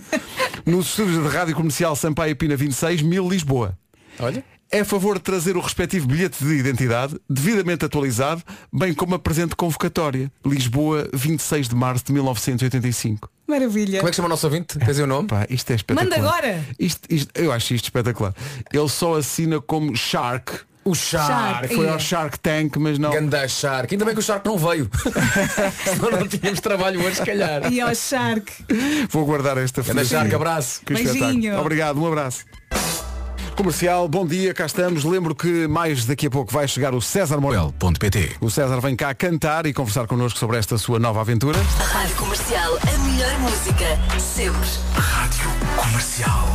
nos 0.65 0.91
estúdios 0.91 1.25
da 1.25 1.29
Rádio 1.29 1.57
Comercial 1.57 1.97
Sampaio 1.97 2.37
Pina 2.37 2.55
26, 2.55 3.03
1000 3.03 3.29
Lisboa. 3.29 3.77
Olha. 4.21 4.45
É 4.71 4.81
a 4.81 4.85
favor 4.85 5.17
de 5.17 5.25
trazer 5.25 5.57
o 5.57 5.61
respectivo 5.61 6.07
bilhete 6.07 6.43
de 6.43 6.55
identidade, 6.55 7.19
devidamente 7.29 7.85
atualizado, 7.85 8.45
bem 8.73 8.95
como 8.95 9.17
a 9.17 9.19
presente 9.19 9.57
convocatória. 9.57 10.31
Lisboa, 10.47 11.11
26 11.13 11.69
de 11.69 11.75
março 11.75 12.07
de 12.07 12.13
1985. 12.13 13.29
Maravilha. 13.53 13.99
Como 13.99 14.09
é 14.09 14.11
que 14.11 14.17
chama 14.17 14.27
o 14.27 14.31
nosso 14.31 14.47
ouvinte? 14.47 14.79
Tens 14.79 14.99
o 14.99 15.07
nome? 15.07 15.29
Pá, 15.29 15.47
isto 15.51 15.71
é 15.71 15.75
espetacular. 15.77 16.19
Manda 16.19 16.29
agora! 16.29 16.65
Isto, 16.79 17.01
isto- 17.11 17.31
eu 17.35 17.53
acho 17.53 17.75
isto 17.75 17.85
espetacular. 17.85 18.35
Ele 18.73 18.89
só 18.89 19.17
assina 19.17 19.61
como 19.61 19.95
Shark. 19.97 20.53
O 20.85 20.95
Shark. 20.97 21.29
Shark. 21.29 21.75
Foi 21.77 21.85
Ia. 21.87 21.93
ao 21.93 22.01
Shark 22.01 22.41
Tank, 22.41 22.77
mas 22.77 22.99
não. 22.99 23.11
Ganda 23.13 23.47
Shark. 23.47 23.95
Ainda 23.95 24.05
bem 24.05 24.15
que 24.15 24.21
o 24.21 24.23
Shark 24.23 24.45
não 24.45 24.59
veio. 24.59 24.91
Senão 25.85 26.11
não 26.19 26.27
tínhamos 26.27 26.59
trabalho 26.61 27.01
hoje, 27.05 27.17
se 27.19 27.25
calhar. 27.25 27.73
E 27.73 27.81
ao 27.81 27.95
Shark. 27.95 28.51
Vou 29.09 29.25
guardar 29.25 29.57
esta 29.59 29.81
Ganda 29.83 30.01
fotografia. 30.05 30.19
Shark, 30.19 30.35
abraço. 30.35 30.81
Beijinho. 30.85 31.57
Obrigado, 31.61 32.03
um 32.03 32.07
abraço. 32.09 32.45
Comercial, 33.57 34.09
bom 34.09 34.27
dia, 34.27 34.55
cá 34.55 34.67
estamos. 34.67 35.05
Lembro 35.05 35.35
que 35.35 35.69
mais 35.69 36.05
daqui 36.07 36.27
a 36.27 36.31
pouco 36.31 36.53
vai 36.53 36.67
chegar 36.67 36.95
o 36.95 37.01
César 37.01 37.41
Morel. 37.41 37.73
L.pt 37.81 38.37
O 38.41 38.51
César 38.51 38.81
vem 38.81 38.97
cá 38.97 39.15
cantar 39.15 39.67
e 39.67 39.73
conversar 39.73 40.07
connosco 40.07 40.39
sobre 40.39 40.59
esta 40.59 40.79
sua 40.79 40.99
nova 40.99 41.21
aventura. 41.21 41.59
Rádio 41.93 42.17
Comercial, 42.17 42.79
a 42.83 42.99
melhor 43.07 43.39
música, 43.41 43.85
sempre. 44.19 44.69
Rádio 44.95 45.51
Comercial. 45.77 46.49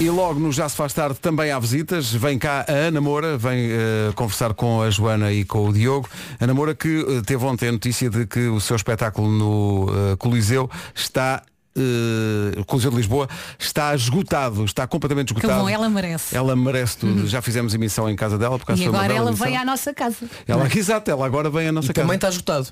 E 0.00 0.08
logo 0.10 0.38
no 0.38 0.52
Já 0.52 0.68
se 0.68 0.76
faz 0.76 0.92
tarde 0.92 1.18
também 1.18 1.50
há 1.50 1.58
visitas. 1.58 2.12
Vem 2.12 2.38
cá 2.38 2.64
a 2.68 2.72
Ana 2.72 3.00
Moura, 3.00 3.36
vem 3.36 3.68
eh, 3.70 4.12
conversar 4.14 4.54
com 4.54 4.80
a 4.80 4.90
Joana 4.90 5.32
e 5.32 5.44
com 5.44 5.68
o 5.68 5.72
Diogo. 5.72 6.08
Ana 6.38 6.54
Moura 6.54 6.72
que 6.72 7.00
eh, 7.00 7.22
teve 7.26 7.44
ontem 7.44 7.68
a 7.68 7.72
notícia 7.72 8.08
de 8.08 8.24
que 8.24 8.46
o 8.46 8.60
seu 8.60 8.76
espetáculo 8.76 9.28
no 9.28 9.86
eh, 9.90 10.16
Coliseu 10.16 10.70
está. 10.94 11.42
Eh, 11.78 12.62
Coliseu 12.66 12.90
de 12.90 12.96
Lisboa 12.96 13.28
está 13.58 13.94
esgotado, 13.94 14.64
está 14.64 14.86
completamente 14.86 15.32
Que 15.32 15.38
esgotado. 15.40 15.62
bom, 15.62 15.68
ela 15.68 15.88
merece. 15.88 16.36
Ela 16.36 16.54
merece 16.56 16.98
tudo. 16.98 17.26
Já 17.26 17.40
fizemos 17.42 17.72
emissão 17.74 18.08
em 18.08 18.16
casa 18.16 18.36
dela, 18.38 18.58
porque 18.58 18.72
E 18.72 18.86
agora 18.86 19.12
ela 19.12 19.28
emissão. 19.30 19.46
vem 19.46 19.56
à 19.56 19.64
nossa 19.64 19.92
casa. 19.94 20.26
Ela, 20.46 20.68
exato, 20.76 21.10
ela 21.10 21.24
agora 21.26 21.48
vem 21.50 21.68
à 21.68 21.72
nossa 21.72 21.90
E 21.90 21.94
casa. 21.94 22.04
também 22.04 22.16
está 22.16 22.28
esgotado. 22.28 22.68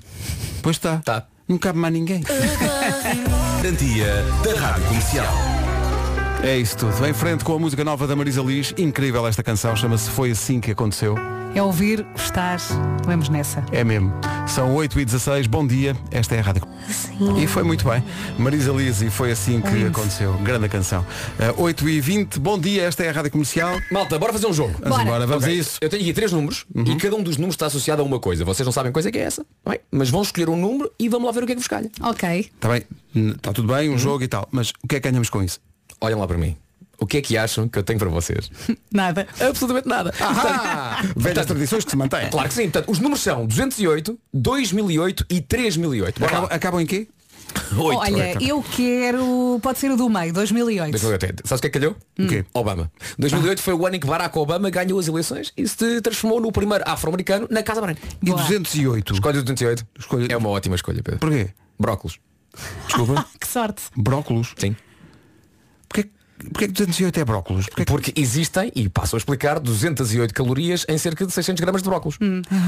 Pois 0.61 0.75
está. 0.75 0.97
Tá. 0.97 1.25
Não 1.47 1.57
cabe 1.57 1.79
mais 1.79 1.93
ninguém. 1.93 2.23
Garantia 3.63 4.23
da 4.43 4.59
Rádio 4.59 4.83
Comercial. 4.85 5.56
É 6.43 6.57
isso 6.57 6.77
tudo. 6.77 7.05
Em 7.05 7.13
frente 7.13 7.43
com 7.43 7.53
a 7.53 7.59
música 7.59 7.83
nova 7.83 8.07
da 8.07 8.15
Marisa 8.15 8.41
Liz. 8.41 8.73
Incrível 8.77 9.25
esta 9.27 9.43
canção, 9.43 9.75
chama-se 9.75 10.09
Foi 10.09 10.31
Assim 10.31 10.59
Que 10.59 10.71
Aconteceu. 10.71 11.15
É 11.55 11.63
ouvir, 11.63 12.03
gostar. 12.11 12.59
Vamos 13.05 13.29
nessa. 13.29 13.65
É 13.71 13.83
mesmo. 13.83 14.13
São 14.47 14.75
8 14.75 14.99
e 14.99 15.05
16 15.05 15.47
bom 15.47 15.65
dia. 15.65 15.95
Esta 16.11 16.35
é 16.35 16.39
a 16.39 16.41
rádio. 16.43 16.61
E 17.41 17.47
foi 17.47 17.63
muito 17.63 17.87
bem. 17.89 18.03
Marisa 18.37 18.71
Liz 18.71 19.01
e 19.01 19.09
foi 19.09 19.31
assim 19.31 19.59
que 19.61 19.69
Lindo. 19.69 19.87
aconteceu. 19.87 20.33
Grande 20.43 20.69
canção. 20.69 21.01
Uh, 21.57 21.63
8 21.63 21.89
e 21.89 21.99
20 21.99 22.39
bom 22.39 22.59
dia. 22.59 22.83
Esta 22.83 23.03
é 23.03 23.09
a 23.09 23.11
rádio 23.11 23.31
comercial. 23.31 23.75
Malta, 23.91 24.19
bora 24.19 24.31
fazer 24.31 24.45
um 24.45 24.53
jogo. 24.53 24.73
Vamos 24.73 24.89
Bora. 24.89 25.03
embora, 25.03 25.25
vamos 25.27 25.43
Ok, 25.45 25.55
a 25.55 25.59
isso. 25.59 25.77
Eu 25.81 25.89
tenho 25.89 26.03
aqui 26.03 26.13
três 26.13 26.31
números 26.31 26.65
e 26.75 26.95
cada 26.97 27.15
um 27.15 27.23
dos 27.23 27.37
números 27.37 27.55
está 27.55 27.65
associado 27.65 28.01
a 28.03 28.05
uma 28.05 28.19
coisa. 28.19 28.45
Vocês 28.45 28.65
não 28.65 28.71
sabem 28.73 28.91
coisa 28.91 29.11
que 29.11 29.17
é 29.17 29.21
essa, 29.23 29.43
Bem, 29.67 29.79
mas 29.91 30.09
vão 30.11 30.21
escolher 30.21 30.49
um 30.49 30.55
número 30.57 30.91
e 30.99 31.09
vamos 31.09 31.25
lá 31.25 31.31
ver 31.31 31.43
o 31.43 31.45
que 31.47 31.53
é 31.53 31.55
que 31.55 31.61
vos 31.61 31.67
calha. 31.67 31.89
Ok. 32.01 32.51
Está 32.53 32.69
bem? 32.69 32.83
Está 33.31 33.51
tudo 33.51 33.73
bem, 33.73 33.89
um 33.89 33.97
jogo 33.97 34.23
e 34.23 34.27
tal. 34.27 34.47
Mas 34.51 34.69
o 34.69 34.87
que 34.87 34.97
é 34.97 34.99
que 34.99 35.09
ganhamos 35.09 35.29
com 35.29 35.41
isso? 35.41 35.59
Olhem 36.01 36.17
lá 36.17 36.27
para 36.27 36.37
mim. 36.37 36.55
O 36.99 37.05
que 37.05 37.17
é 37.17 37.21
que 37.21 37.37
acham 37.37 37.67
que 37.67 37.77
eu 37.77 37.83
tenho 37.83 37.99
para 37.99 38.09
vocês? 38.09 38.49
Nada. 38.91 39.27
Absolutamente 39.39 39.87
nada. 39.87 40.11
Ah, 40.19 41.03
velhas 41.15 41.45
tradições 41.45 41.85
que 41.85 41.91
se 41.91 41.97
mantêm. 41.97 42.27
Claro 42.31 42.47
que 42.49 42.55
sim. 42.55 42.63
Portanto, 42.69 42.91
os 42.91 42.97
números 42.99 43.21
são 43.21 43.45
208, 43.45 44.17
2008 44.33 45.25
e 45.29 45.39
3008. 45.41 46.19
Bora 46.19 46.31
Acabam, 46.31 46.49
lá. 46.49 46.55
acabam 46.55 46.81
em 46.81 46.85
quê? 46.87 47.07
Oito. 47.77 47.99
Olha, 47.99 48.43
eu 48.43 48.63
quero. 48.63 49.59
Pode 49.61 49.77
ser 49.79 49.91
o 49.91 49.95
do 49.95 50.09
meio, 50.09 50.33
2008. 50.33 50.91
2008. 50.91 51.43
Sabes 51.47 51.59
o 51.59 51.61
que 51.61 51.67
é 51.67 51.69
que 51.69 51.79
calhou? 51.79 51.95
O 52.19 52.27
quê? 52.27 52.43
Obama. 52.53 52.91
2008 53.19 53.61
foi 53.61 53.73
o 53.75 53.85
ano 53.85 53.95
em 53.95 53.99
que 53.99 54.07
Barack 54.07 54.35
Obama 54.37 54.69
ganhou 54.71 54.99
as 54.99 55.07
eleições 55.07 55.53
e 55.55 55.67
se 55.67 56.01
transformou 56.01 56.41
no 56.41 56.51
primeiro 56.51 56.83
afro-americano 56.87 57.47
na 57.51 57.61
Casa 57.61 57.79
Branca. 57.79 58.01
E 58.21 58.25
Boa. 58.25 58.41
208. 58.41 59.13
Escolha 59.13 59.39
o 59.39 59.43
208. 59.43 59.85
Escolha- 59.99 60.27
É 60.31 60.35
uma 60.37 60.49
ótima 60.49 60.75
escolha, 60.75 61.01
Pedro. 61.03 61.19
Porquê? 61.19 61.49
Brócolos. 61.79 62.19
Desculpa. 62.87 63.23
Que 63.39 63.47
sorte. 63.47 63.83
Brócolos. 63.95 64.53
Sim. 64.57 64.75
Porquê, 65.89 66.09
porquê 66.51 66.67
que 66.67 66.73
208 66.73 67.19
é 67.19 67.25
brócolos? 67.25 67.65
Porquê 67.67 67.85
que- 67.85 67.91
Porque 67.91 68.13
existem, 68.15 68.71
e 68.75 68.87
passo 68.89 69.15
a 69.15 69.19
explicar, 69.19 69.59
208 69.59 70.33
calorias 70.33 70.85
em 70.87 70.97
cerca 70.97 71.25
de 71.25 71.31
600 71.33 71.61
gramas 71.61 71.81
de 71.81 71.89
brócolos. 71.89 72.17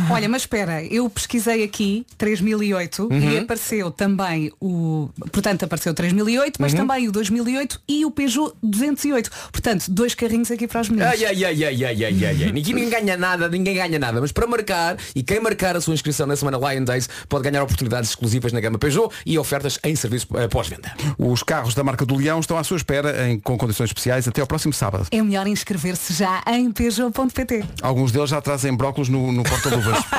Olha, 0.09 0.27
mas 0.29 0.43
espera, 0.43 0.83
eu 0.83 1.09
pesquisei 1.09 1.63
aqui 1.63 2.05
3008 2.17 3.07
Uhum. 3.11 3.19
e 3.31 3.37
apareceu 3.37 3.91
também 3.91 4.51
o. 4.59 5.09
Portanto, 5.31 5.63
apareceu 5.63 5.91
o 5.91 5.95
3008, 5.95 6.57
Uhum. 6.57 6.61
mas 6.65 6.73
também 6.73 7.07
o 7.07 7.11
2008 7.11 7.81
e 7.87 8.05
o 8.05 8.11
Peugeot 8.11 8.53
208. 8.63 9.29
Portanto, 9.51 9.85
dois 9.89 10.13
carrinhos 10.15 10.49
aqui 10.51 10.67
para 10.67 10.81
os 10.81 10.89
meninos. 10.89 11.11
Ai, 11.11 11.25
ai, 11.25 11.45
ai, 11.45 11.63
ai, 11.65 11.85
ai, 11.85 12.03
ai, 12.05 12.25
ai, 12.25 12.43
ai. 12.43 12.51
Ninguém, 12.51 12.73
ninguém 12.73 12.89
ganha 12.89 13.17
nada, 13.17 13.47
ninguém 13.49 13.75
ganha 13.75 13.99
nada. 13.99 14.19
Mas 14.21 14.31
para 14.31 14.47
marcar, 14.47 14.97
e 15.15 15.21
quem 15.23 15.39
marcar 15.39 15.75
a 15.75 15.81
sua 15.81 15.93
inscrição 15.93 16.25
na 16.27 16.35
semana 16.35 16.57
Lion 16.57 16.83
Days 16.83 17.09
pode 17.27 17.43
ganhar 17.43 17.63
oportunidades 17.63 18.09
exclusivas 18.09 18.51
na 18.53 18.59
gama 18.59 18.77
Peugeot 18.77 19.09
e 19.25 19.37
ofertas 19.37 19.77
em 19.83 19.95
serviço 19.95 20.27
eh, 20.35 20.47
pós-venda. 20.47 20.91
Os 21.17 21.43
carros 21.43 21.73
da 21.75 21.83
marca 21.83 22.05
do 22.05 22.15
Leão 22.15 22.39
estão 22.39 22.57
à 22.57 22.63
sua 22.63 22.77
espera 22.77 23.27
em, 23.29 23.39
com 23.39 23.57
condições 23.59 23.89
especiais 23.89 24.27
até 24.27 24.41
ao 24.41 24.47
próximo 24.47 24.73
sábado. 24.73 25.05
É 25.11 25.21
melhor 25.21 25.45
inscrever-se 25.45 26.13
já 26.13 26.41
em 26.47 26.71
Peugeot.pt. 26.71 27.63
Alguns 27.81 28.11
deles 28.11 28.31
já 28.31 28.41
trazem 28.41 28.75
brócolos 28.75 29.09
no, 29.09 29.31
no 29.31 29.43
porta-luvas. 29.43 29.99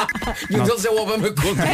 E 0.48 0.56
um 0.56 0.62
deles 0.62 0.84
é 0.84 0.90
o 0.90 1.02
Obama 1.02 1.28
Contra. 1.32 1.64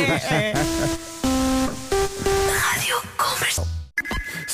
Rádio 2.59 2.97
Comercial. 3.17 3.76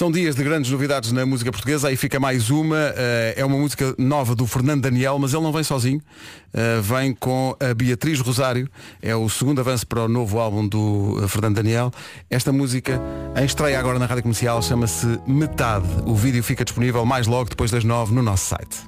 São 0.03 0.11
dias 0.11 0.35
de 0.35 0.43
grandes 0.43 0.69
novidades 0.69 1.13
na 1.13 1.25
música 1.25 1.53
portuguesa, 1.53 1.87
aí 1.87 1.97
fica 1.97 2.19
mais 2.19 2.51
uma. 2.51 2.93
eh, 2.97 3.35
é 3.37 3.45
uma 3.45 3.57
música 3.57 3.95
nova 3.97 4.35
do 4.35 4.49
Fernando 4.49 4.83
Daniel, 4.83 5.17
mas 5.17 5.33
ele 5.33 5.45
não 5.45 5.53
vem 5.53 5.63
sozinho. 5.63 6.03
Eh, 6.53 6.81
vem 6.81 7.15
com 7.15 7.57
a 7.61 7.73
Beatriz 7.73 8.19
Rosário. 8.19 8.69
É 9.01 9.15
o 9.15 9.29
segundo 9.29 9.61
avanço 9.61 9.87
para 9.87 10.03
o 10.03 10.09
novo 10.09 10.41
álbum 10.41 10.67
do 10.67 11.21
eh, 11.23 11.29
Fernando 11.29 11.55
Daniel. 11.55 11.93
Esta 12.29 12.51
música, 12.51 13.01
em 13.41 13.45
estreia 13.45 13.79
agora 13.79 13.97
na 13.97 14.07
Rádio 14.07 14.25
Comercial, 14.25 14.61
chama-se 14.61 15.07
Metade. 15.25 15.87
O 16.05 16.17
vídeo 16.17 16.43
fica 16.43 16.65
disponível 16.65 17.07
mais 17.07 17.29
logo 17.29 17.51
depois 17.51 17.71
das 17.71 17.85
nove 17.85 18.13
no 18.13 18.25
nosso 18.25 18.47
site. 18.47 18.79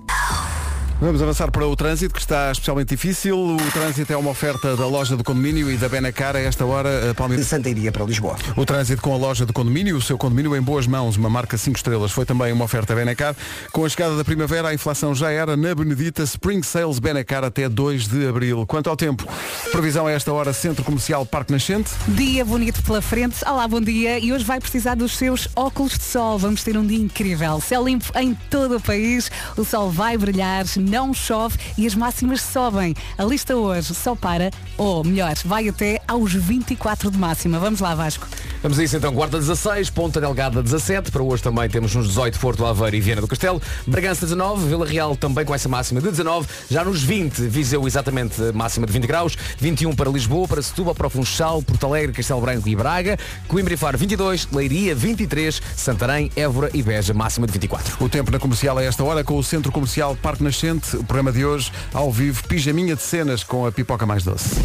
Vamos 1.04 1.20
avançar 1.20 1.50
para 1.50 1.66
o 1.66 1.76
trânsito, 1.76 2.14
que 2.14 2.20
está 2.20 2.50
especialmente 2.50 2.88
difícil. 2.88 3.38
O 3.38 3.70
trânsito 3.72 4.10
é 4.10 4.16
uma 4.16 4.30
oferta 4.30 4.74
da 4.74 4.86
loja 4.86 5.14
do 5.18 5.22
condomínio 5.22 5.70
e 5.70 5.76
da 5.76 5.86
Benacar 5.86 6.34
a 6.34 6.40
esta 6.40 6.64
hora, 6.64 7.10
a 7.10 7.14
Palmeiras. 7.14 7.44
De 7.44 7.50
Santa 7.50 7.68
Iria 7.68 7.92
para 7.92 8.06
Lisboa. 8.06 8.36
O 8.56 8.64
trânsito 8.64 9.02
com 9.02 9.12
a 9.12 9.16
loja 9.18 9.44
do 9.44 9.52
condomínio, 9.52 9.98
o 9.98 10.00
seu 10.00 10.16
condomínio 10.16 10.56
em 10.56 10.62
boas 10.62 10.86
mãos, 10.86 11.18
uma 11.18 11.28
marca 11.28 11.58
5 11.58 11.76
estrelas, 11.76 12.10
foi 12.10 12.24
também 12.24 12.54
uma 12.54 12.64
oferta 12.64 12.94
Benacar. 12.94 13.36
Com 13.70 13.84
a 13.84 13.88
chegada 13.90 14.16
da 14.16 14.24
primavera, 14.24 14.68
a 14.68 14.74
inflação 14.74 15.14
já 15.14 15.30
era 15.30 15.58
na 15.58 15.74
Benedita 15.74 16.22
Spring 16.22 16.62
Sales 16.62 16.98
Benacar 16.98 17.44
até 17.44 17.68
2 17.68 18.08
de 18.08 18.26
abril. 18.26 18.64
Quanto 18.66 18.88
ao 18.88 18.96
tempo, 18.96 19.28
previsão 19.72 20.06
a 20.06 20.10
esta 20.10 20.32
hora, 20.32 20.54
Centro 20.54 20.82
Comercial 20.84 21.26
Parque 21.26 21.52
Nascente. 21.52 21.90
Dia 22.08 22.46
bonito 22.46 22.82
pela 22.82 23.02
frente. 23.02 23.44
Olá, 23.44 23.68
bom 23.68 23.82
dia. 23.82 24.18
E 24.18 24.32
hoje 24.32 24.44
vai 24.46 24.58
precisar 24.58 24.94
dos 24.94 25.18
seus 25.18 25.50
óculos 25.54 25.98
de 25.98 26.04
sol. 26.04 26.38
Vamos 26.38 26.64
ter 26.64 26.78
um 26.78 26.86
dia 26.86 26.98
incrível. 26.98 27.60
Céu 27.60 27.84
limpo 27.84 28.10
em 28.18 28.34
todo 28.48 28.76
o 28.76 28.80
país. 28.80 29.30
O 29.54 29.66
sol 29.66 29.90
vai 29.90 30.16
brilhar, 30.16 30.64
não 30.94 31.12
chove 31.12 31.58
e 31.76 31.88
as 31.88 31.94
máximas 31.96 32.40
sobem. 32.40 32.94
A 33.18 33.24
lista 33.24 33.56
hoje 33.56 33.92
só 33.92 34.14
para, 34.14 34.52
ou 34.78 35.02
melhor, 35.02 35.34
vai 35.44 35.68
até 35.68 36.00
aos 36.06 36.32
24 36.32 37.10
de 37.10 37.18
máxima. 37.18 37.58
Vamos 37.58 37.80
lá, 37.80 37.96
Vasco. 37.96 38.28
Vamos 38.62 38.78
a 38.78 38.84
isso 38.84 38.96
então, 38.96 39.12
Guarda 39.12 39.38
16, 39.38 39.90
Ponta 39.90 40.20
Delgada 40.20 40.62
17, 40.62 41.10
para 41.10 41.22
hoje 41.22 41.42
também 41.42 41.68
temos 41.68 41.92
nos 41.96 42.06
18 42.06 42.38
Porto 42.38 42.64
Aveiro 42.64 42.94
e 42.94 43.00
Viana 43.00 43.20
do 43.20 43.26
Castelo, 43.26 43.60
Bragança 43.86 44.24
19, 44.24 44.68
Vila 44.68 44.86
Real 44.86 45.16
também 45.16 45.44
com 45.44 45.52
essa 45.52 45.68
máxima 45.68 46.00
de 46.00 46.08
19, 46.10 46.46
já 46.70 46.84
nos 46.84 47.02
20, 47.02 47.42
Viseu 47.42 47.86
exatamente 47.86 48.40
máxima 48.54 48.86
de 48.86 48.92
20 48.92 49.06
graus, 49.06 49.36
21 49.58 49.94
para 49.96 50.08
Lisboa, 50.08 50.46
para 50.46 50.62
Setúbal, 50.62 50.94
para 50.94 51.08
o 51.08 51.10
Funchal, 51.10 51.60
Porto 51.60 51.86
Alegre, 51.86 52.12
Castelo 52.12 52.40
Branco 52.40 52.68
e 52.68 52.76
Braga, 52.76 53.18
Coimbra 53.48 53.74
e 53.74 53.76
Faro 53.76 53.98
22, 53.98 54.48
Leiria 54.52 54.94
23, 54.94 55.60
Santarém, 55.76 56.30
Évora 56.36 56.70
e 56.72 56.82
Beja 56.82 57.12
máxima 57.12 57.46
de 57.46 57.52
24. 57.52 58.02
O 58.02 58.08
tempo 58.08 58.30
na 58.30 58.38
comercial 58.38 58.78
a 58.78 58.82
esta 58.82 59.04
hora 59.04 59.24
com 59.24 59.36
o 59.36 59.44
Centro 59.44 59.72
Comercial 59.72 60.16
Parque 60.22 60.42
Nascente. 60.42 60.73
O 60.94 61.04
programa 61.04 61.32
de 61.32 61.44
hoje, 61.44 61.70
ao 61.92 62.10
vivo, 62.10 62.42
pijaminha 62.48 62.96
de 62.96 63.02
cenas 63.02 63.44
com 63.44 63.66
a 63.66 63.72
pipoca 63.72 64.04
mais 64.06 64.24
doce. 64.24 64.56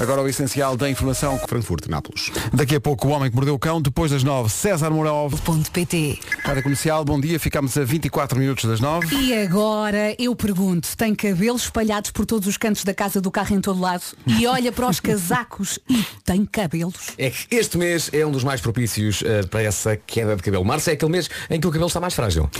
Agora 0.00 0.20
o 0.20 0.28
essencial 0.28 0.76
da 0.76 0.90
informação. 0.90 1.38
Frankfurt, 1.48 1.86
Nápoles. 1.88 2.30
Daqui 2.52 2.76
a 2.76 2.80
pouco 2.80 3.08
o 3.08 3.10
homem 3.12 3.30
que 3.30 3.34
mordeu 3.34 3.54
o 3.54 3.58
cão, 3.58 3.80
depois 3.80 4.10
das 4.10 4.22
nove, 4.22 4.50
César 4.50 4.90
Mourão. 4.90 5.30
Ponto 5.42 5.70
PT. 5.70 6.18
Rádio 6.42 6.62
Comercial, 6.62 7.02
bom 7.02 7.18
dia, 7.18 7.40
ficamos 7.40 7.76
a 7.78 7.84
24 7.84 8.38
minutos 8.38 8.66
das 8.66 8.78
nove. 8.78 9.14
E 9.16 9.34
agora 9.34 10.14
eu 10.18 10.36
pergunto, 10.36 10.94
tem 10.96 11.14
cabelos 11.14 11.62
espalhados 11.62 12.10
por 12.10 12.26
todos 12.26 12.46
os 12.46 12.58
cantos 12.58 12.84
da 12.84 12.92
casa 12.92 13.22
do 13.22 13.30
carro 13.30 13.56
em 13.56 13.60
todo 13.60 13.80
lado 13.80 14.04
e 14.26 14.46
olha 14.46 14.70
para 14.70 14.86
os 14.86 15.00
casacos 15.00 15.78
e 15.88 16.04
tem 16.24 16.44
cabelos? 16.44 17.12
É 17.16 17.30
que 17.30 17.54
este 17.54 17.78
mês 17.78 18.10
é 18.12 18.24
um 18.26 18.30
dos 18.30 18.44
mais 18.44 18.60
propícios 18.60 19.22
eh, 19.24 19.44
para 19.44 19.62
essa 19.62 19.96
queda 19.96 20.36
de 20.36 20.42
cabelo. 20.42 20.64
Março 20.64 20.90
é 20.90 20.92
aquele 20.92 21.12
mês 21.12 21.30
em 21.48 21.58
que 21.58 21.66
o 21.66 21.70
cabelo 21.70 21.88
está 21.88 22.00
mais 22.00 22.12
frágil. 22.12 22.50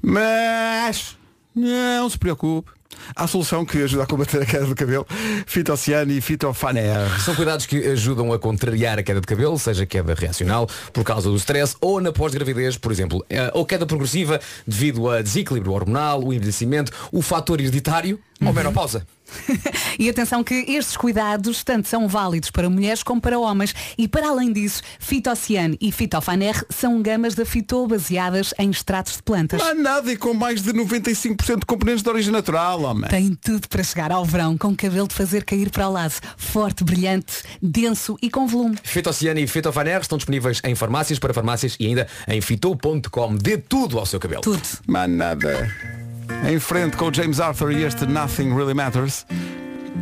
Mas 0.00 1.16
não 1.54 2.08
se 2.08 2.18
preocupe. 2.18 2.70
Há 3.14 3.26
solução 3.26 3.64
que 3.64 3.82
ajuda 3.82 4.04
a 4.04 4.06
combater 4.06 4.42
a 4.42 4.46
queda 4.46 4.66
do 4.66 4.74
cabelo. 4.74 5.06
Fitociano 5.46 6.12
e 6.12 6.20
Fitofaner. 6.20 7.20
São 7.20 7.34
cuidados 7.34 7.66
que 7.66 7.76
ajudam 7.88 8.32
a 8.32 8.38
contrariar 8.38 8.98
a 8.98 9.02
queda 9.02 9.20
de 9.20 9.26
cabelo, 9.26 9.58
seja 9.58 9.86
queda 9.86 10.14
reacional 10.14 10.68
por 10.92 11.04
causa 11.04 11.28
do 11.28 11.36
stress 11.36 11.76
ou 11.80 12.00
na 12.00 12.12
pós-gravidez, 12.12 12.76
por 12.76 12.92
exemplo, 12.92 13.24
eh, 13.28 13.50
ou 13.52 13.66
queda 13.66 13.86
progressiva 13.86 14.40
devido 14.66 15.10
a 15.10 15.22
desequilíbrio 15.22 15.72
hormonal, 15.72 16.22
o 16.22 16.32
envelhecimento, 16.32 16.92
o 17.12 17.22
fator 17.22 17.60
hereditário 17.60 18.18
ou 18.44 18.52
menopausa. 18.52 19.06
E 19.98 20.08
atenção 20.08 20.42
que 20.42 20.54
estes 20.54 20.96
cuidados 20.96 21.62
tanto 21.62 21.88
são 21.88 22.08
válidos 22.08 22.50
para 22.50 22.68
mulheres 22.68 23.02
como 23.02 23.20
para 23.20 23.38
homens. 23.38 23.74
E 23.96 24.08
para 24.08 24.28
além 24.28 24.52
disso, 24.52 24.82
Fitociano 24.98 25.76
e 25.80 25.92
Fitofaner 25.92 26.64
são 26.68 27.00
gamas 27.00 27.34
da 27.34 27.44
Fito 27.44 27.86
baseadas 27.86 28.52
em 28.58 28.70
extratos 28.70 29.16
de 29.16 29.22
plantas. 29.22 29.60
Não 29.60 29.68
há 29.68 29.74
nada 29.74 30.12
e 30.12 30.16
com 30.16 30.34
mais 30.34 30.62
de 30.62 30.72
95% 30.72 31.60
de 31.60 31.66
componentes 31.66 32.02
de 32.02 32.08
origem 32.08 32.32
natural, 32.32 32.82
homem. 32.82 33.08
Tem 33.08 33.34
tudo 33.34 33.68
para 33.68 33.82
chegar 33.82 34.10
ao 34.10 34.24
verão 34.24 34.58
com 34.58 34.74
cabelo 34.74 35.08
de 35.08 35.14
fazer 35.14 35.44
cair 35.44 35.70
para 35.70 35.88
o 35.88 35.92
lado. 35.92 36.14
Forte, 36.36 36.84
brilhante, 36.84 37.42
denso 37.62 38.16
e 38.20 38.28
com 38.30 38.46
volume. 38.46 38.76
Fitociano 38.82 39.38
e 39.40 39.46
Fitofaner 39.46 40.00
estão 40.00 40.18
disponíveis 40.18 40.60
em 40.64 40.74
farmácias, 40.74 41.18
para 41.18 41.32
farmácias 41.32 41.76
e 41.78 41.86
ainda 41.86 42.06
em 42.28 42.40
fito.com. 42.40 43.36
Dê 43.36 43.58
tudo 43.58 43.98
ao 43.98 44.06
seu 44.06 44.18
cabelo. 44.20 44.42
Tudo. 44.42 44.62
Mas 44.86 45.10
nada. 45.10 46.03
Em 46.48 46.58
frente 46.58 46.96
com 46.96 47.08
o 47.08 47.14
James 47.14 47.40
Arthur 47.40 47.72
e 47.72 47.84
este 47.84 48.06
Nothing 48.06 48.54
Really 48.54 48.74
Matters. 48.74 49.26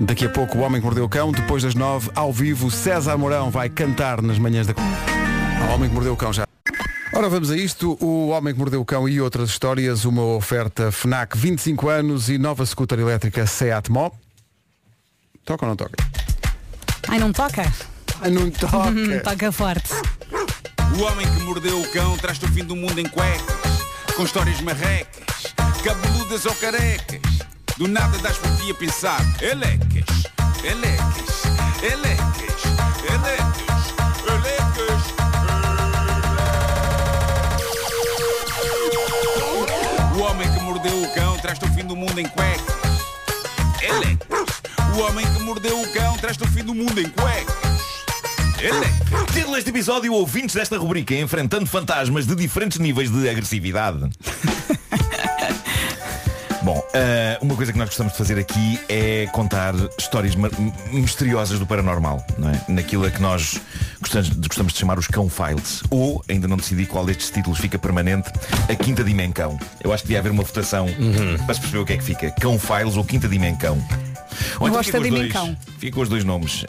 Daqui 0.00 0.26
a 0.26 0.28
pouco 0.28 0.58
o 0.58 0.60
Homem 0.62 0.80
que 0.80 0.84
Mordeu 0.86 1.04
o 1.04 1.08
Cão, 1.08 1.30
depois 1.32 1.62
das 1.62 1.74
nove, 1.74 2.10
ao 2.14 2.32
vivo, 2.32 2.70
César 2.70 3.16
Mourão 3.16 3.50
vai 3.50 3.68
cantar 3.68 4.22
nas 4.22 4.38
manhãs 4.38 4.66
da... 4.66 4.74
O 4.74 5.74
Homem 5.74 5.88
que 5.88 5.94
Mordeu 5.94 6.12
o 6.12 6.16
Cão 6.16 6.32
já. 6.32 6.46
Ora, 7.14 7.28
vamos 7.28 7.50
a 7.50 7.56
isto. 7.56 7.96
O 8.00 8.28
Homem 8.28 8.54
que 8.54 8.58
Mordeu 8.58 8.80
o 8.80 8.84
Cão 8.84 9.08
e 9.08 9.20
outras 9.20 9.50
histórias. 9.50 10.04
Uma 10.04 10.22
oferta 10.22 10.90
FNAC 10.90 11.36
25 11.36 11.88
anos 11.88 12.28
e 12.28 12.38
nova 12.38 12.64
scooter 12.64 12.98
elétrica 12.98 13.46
Seat 13.46 13.90
Mó. 13.90 14.10
Toca 15.44 15.66
ou 15.66 15.68
não 15.68 15.76
toca? 15.76 15.96
Ai, 17.08 17.18
não 17.18 17.32
toca? 17.32 17.70
Ah, 18.22 18.30
não 18.30 18.50
toca. 18.50 19.20
Toca 19.24 19.52
forte. 19.52 19.92
O 20.96 21.02
homem 21.02 21.26
que 21.26 21.42
mordeu 21.42 21.80
o 21.80 21.88
cão 21.90 22.16
traz-te 22.18 22.44
o 22.44 22.48
fim 22.48 22.64
do 22.64 22.76
mundo 22.76 22.98
em 22.98 23.08
cuecas, 23.08 23.42
com 24.14 24.24
histórias 24.24 24.60
marrecas, 24.60 25.21
cabeludas 25.82 26.46
ou 26.46 26.54
carecas. 26.54 27.20
Do 27.76 27.88
nada 27.88 28.16
das 28.18 28.38
por 28.38 28.56
ti 28.56 28.70
a 28.70 28.74
pensar, 28.74 29.20
elecas, 29.40 30.04
elecas, 30.62 31.42
elecas, 31.82 32.62
elecas, 33.10 33.94
elecas. 34.28 35.02
O 40.16 40.20
homem 40.20 40.52
que 40.52 40.60
mordeu 40.60 41.02
o 41.02 41.14
cão 41.14 41.38
traz-te 41.38 41.64
o 41.64 41.74
fim 41.74 41.84
do 41.84 41.96
mundo 41.96 42.18
em 42.20 42.28
cuecas, 42.28 42.74
elecas. 43.82 44.62
O 44.96 45.00
homem 45.00 45.26
que 45.26 45.42
mordeu 45.42 45.80
o 45.80 45.92
cão 45.92 46.16
traz-te 46.18 46.44
o 46.44 46.48
fim 46.48 46.62
do 46.62 46.74
mundo 46.74 47.00
em 47.00 47.08
cuecas, 47.08 47.54
elecas. 48.60 49.32
Título 49.34 49.54
deste 49.54 49.70
episódio, 49.70 50.12
ouvintes 50.12 50.54
desta 50.54 50.78
rubrica, 50.78 51.14
enfrentando 51.14 51.66
fantasmas 51.66 52.26
de 52.26 52.36
diferentes 52.36 52.78
níveis 52.78 53.10
de 53.10 53.28
agressividade. 53.28 54.08
Eh, 56.94 57.38
uma 57.40 57.56
coisa 57.56 57.72
que 57.72 57.78
nós 57.78 57.88
gostamos 57.88 58.12
de 58.12 58.18
fazer 58.18 58.38
aqui 58.38 58.78
é 58.88 59.26
contar 59.32 59.74
histórias 59.98 60.34
misteriosas 60.92 61.58
do 61.58 61.66
paranormal, 61.66 62.24
não 62.36 62.50
é? 62.50 62.60
Naquilo 62.68 63.06
a 63.06 63.10
que 63.10 63.20
nós 63.22 63.58
gostamos, 64.00 64.28
gostamos 64.30 64.72
de 64.74 64.78
chamar 64.78 64.98
os 64.98 65.06
cão 65.06 65.28
files. 65.28 65.82
Ou, 65.88 66.22
ainda 66.28 66.46
não 66.46 66.56
decidi 66.58 66.84
qual 66.84 67.06
destes 67.06 67.30
títulos 67.30 67.58
fica 67.58 67.78
permanente, 67.78 68.30
a 68.68 68.74
quinta 68.74 69.02
dimensão. 69.02 69.58
Eu 69.82 69.92
acho 69.92 70.02
que 70.02 70.08
devia 70.08 70.18
haver 70.20 70.32
uma 70.32 70.42
votação 70.42 70.86
para 71.46 71.54
se 71.54 71.60
perceber 71.60 71.78
o 71.78 71.86
que 71.86 71.92
é 71.94 71.96
que 71.96 72.04
fica. 72.04 72.30
Cão 72.32 72.58
files 72.58 72.96
ou 72.96 73.04
quinta 73.04 73.26
dimensão. 73.26 73.82
Ou 74.60 74.68
então 74.68 74.68
com 74.68 74.70
da 74.70 74.80
os 74.80 74.86
dois. 74.90 75.04
dimensão. 75.04 75.56
Fica 75.78 75.94
com 75.94 76.02
os 76.02 76.08
dois 76.10 76.24
nomes. 76.24 76.64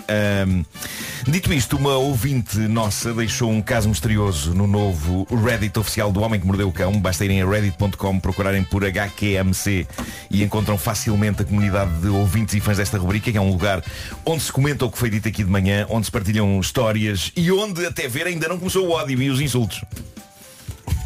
Dito 1.32 1.54
isto, 1.54 1.78
uma 1.78 1.96
ouvinte 1.96 2.58
nossa 2.58 3.14
deixou 3.14 3.50
um 3.50 3.62
caso 3.62 3.88
misterioso 3.88 4.54
no 4.54 4.68
novo 4.68 5.28
Reddit 5.32 5.78
oficial 5.80 6.12
do 6.12 6.22
Homem 6.22 6.40
que 6.40 6.46
Mordeu 6.46 6.68
o 6.68 6.72
Cão. 6.72 7.00
Basta 7.00 7.24
irem 7.24 7.42
a 7.42 7.46
reddit.com 7.46 8.20
procurarem 8.20 8.64
por 8.64 8.84
HQMC 8.84 9.88
e 10.30 10.44
encontram 10.44 10.78
facilmente 10.78 11.42
a 11.42 11.46
comunidade 11.46 11.92
de 12.02 12.08
ouvintes 12.08 12.56
e 12.56 12.60
fãs 12.60 12.78
desta 12.78 12.98
rubrica, 12.98 13.32
que 13.32 13.38
é 13.38 13.42
um 13.42 13.50
lugar 13.50 13.84
onde 14.26 14.44
se 14.44 14.52
comenta 14.52 14.86
o 14.86 14.92
que 14.92 14.98
foi 14.98 15.10
dito 15.10 15.28
aqui 15.28 15.44
de 15.44 15.50
manhã, 15.50 15.86
onde 15.90 16.06
se 16.06 16.12
partilham 16.12 16.60
histórias 16.60 17.32
e 17.36 17.52
onde, 17.52 17.86
até 17.86 18.08
ver, 18.08 18.28
ainda 18.28 18.48
não 18.48 18.58
começou 18.58 18.88
o 18.88 18.92
ódio 18.92 19.22
e 19.22 19.30
os 19.30 19.40
insultos. 19.40 19.82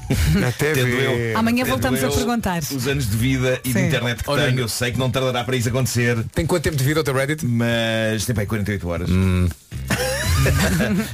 Até 0.48 0.74
Tendo 0.74 0.86
ver. 0.88 1.32
eu- 1.32 1.38
Amanhã 1.38 1.64
tendo 1.64 1.70
voltamos 1.70 2.04
a 2.04 2.08
eu 2.08 2.12
perguntar. 2.12 2.62
Os 2.72 2.88
anos 2.88 3.10
de 3.10 3.18
vida 3.18 3.60
e 3.64 3.68
de 3.68 3.74
Sim. 3.74 3.88
internet 3.88 4.24
que 4.24 4.30
Olha, 4.30 4.46
tenho, 4.46 4.60
eu- 4.62 4.68
sei 4.70 4.92
que 4.92 4.98
não 5.00 5.10
tardará 5.12 5.44
para 5.44 5.56
isso 5.56 5.70
acontecer. 5.70 6.24
Tem 6.34 6.46
quanto 6.46 6.64
tempo 6.64 6.76
de 6.78 6.84
vida 6.84 7.00
o 7.02 7.04
teu 7.04 7.14
Reddit? 7.14 7.46
Mas 7.46 8.26
tem 8.26 8.34
para 8.34 8.44
aí 8.44 8.48
48 8.48 8.88
horas. 8.88 9.10
Hum. 9.10 9.48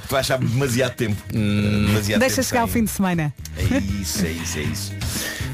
tu 0.08 0.12
vais 0.12 0.25
achar 0.25 0.38
demasiado 0.38 0.93
tempo. 0.95 1.21
Demasiado 1.32 2.19
Deixa 2.19 2.36
tempo 2.36 2.47
chegar 2.47 2.62
ao 2.62 2.67
fim 2.67 2.84
de 2.84 2.91
semana. 2.91 3.34
É 3.58 3.77
isso, 4.01 4.25
é 4.25 4.29
isso, 4.32 4.60
é 4.60 4.62
isso. 4.62 4.91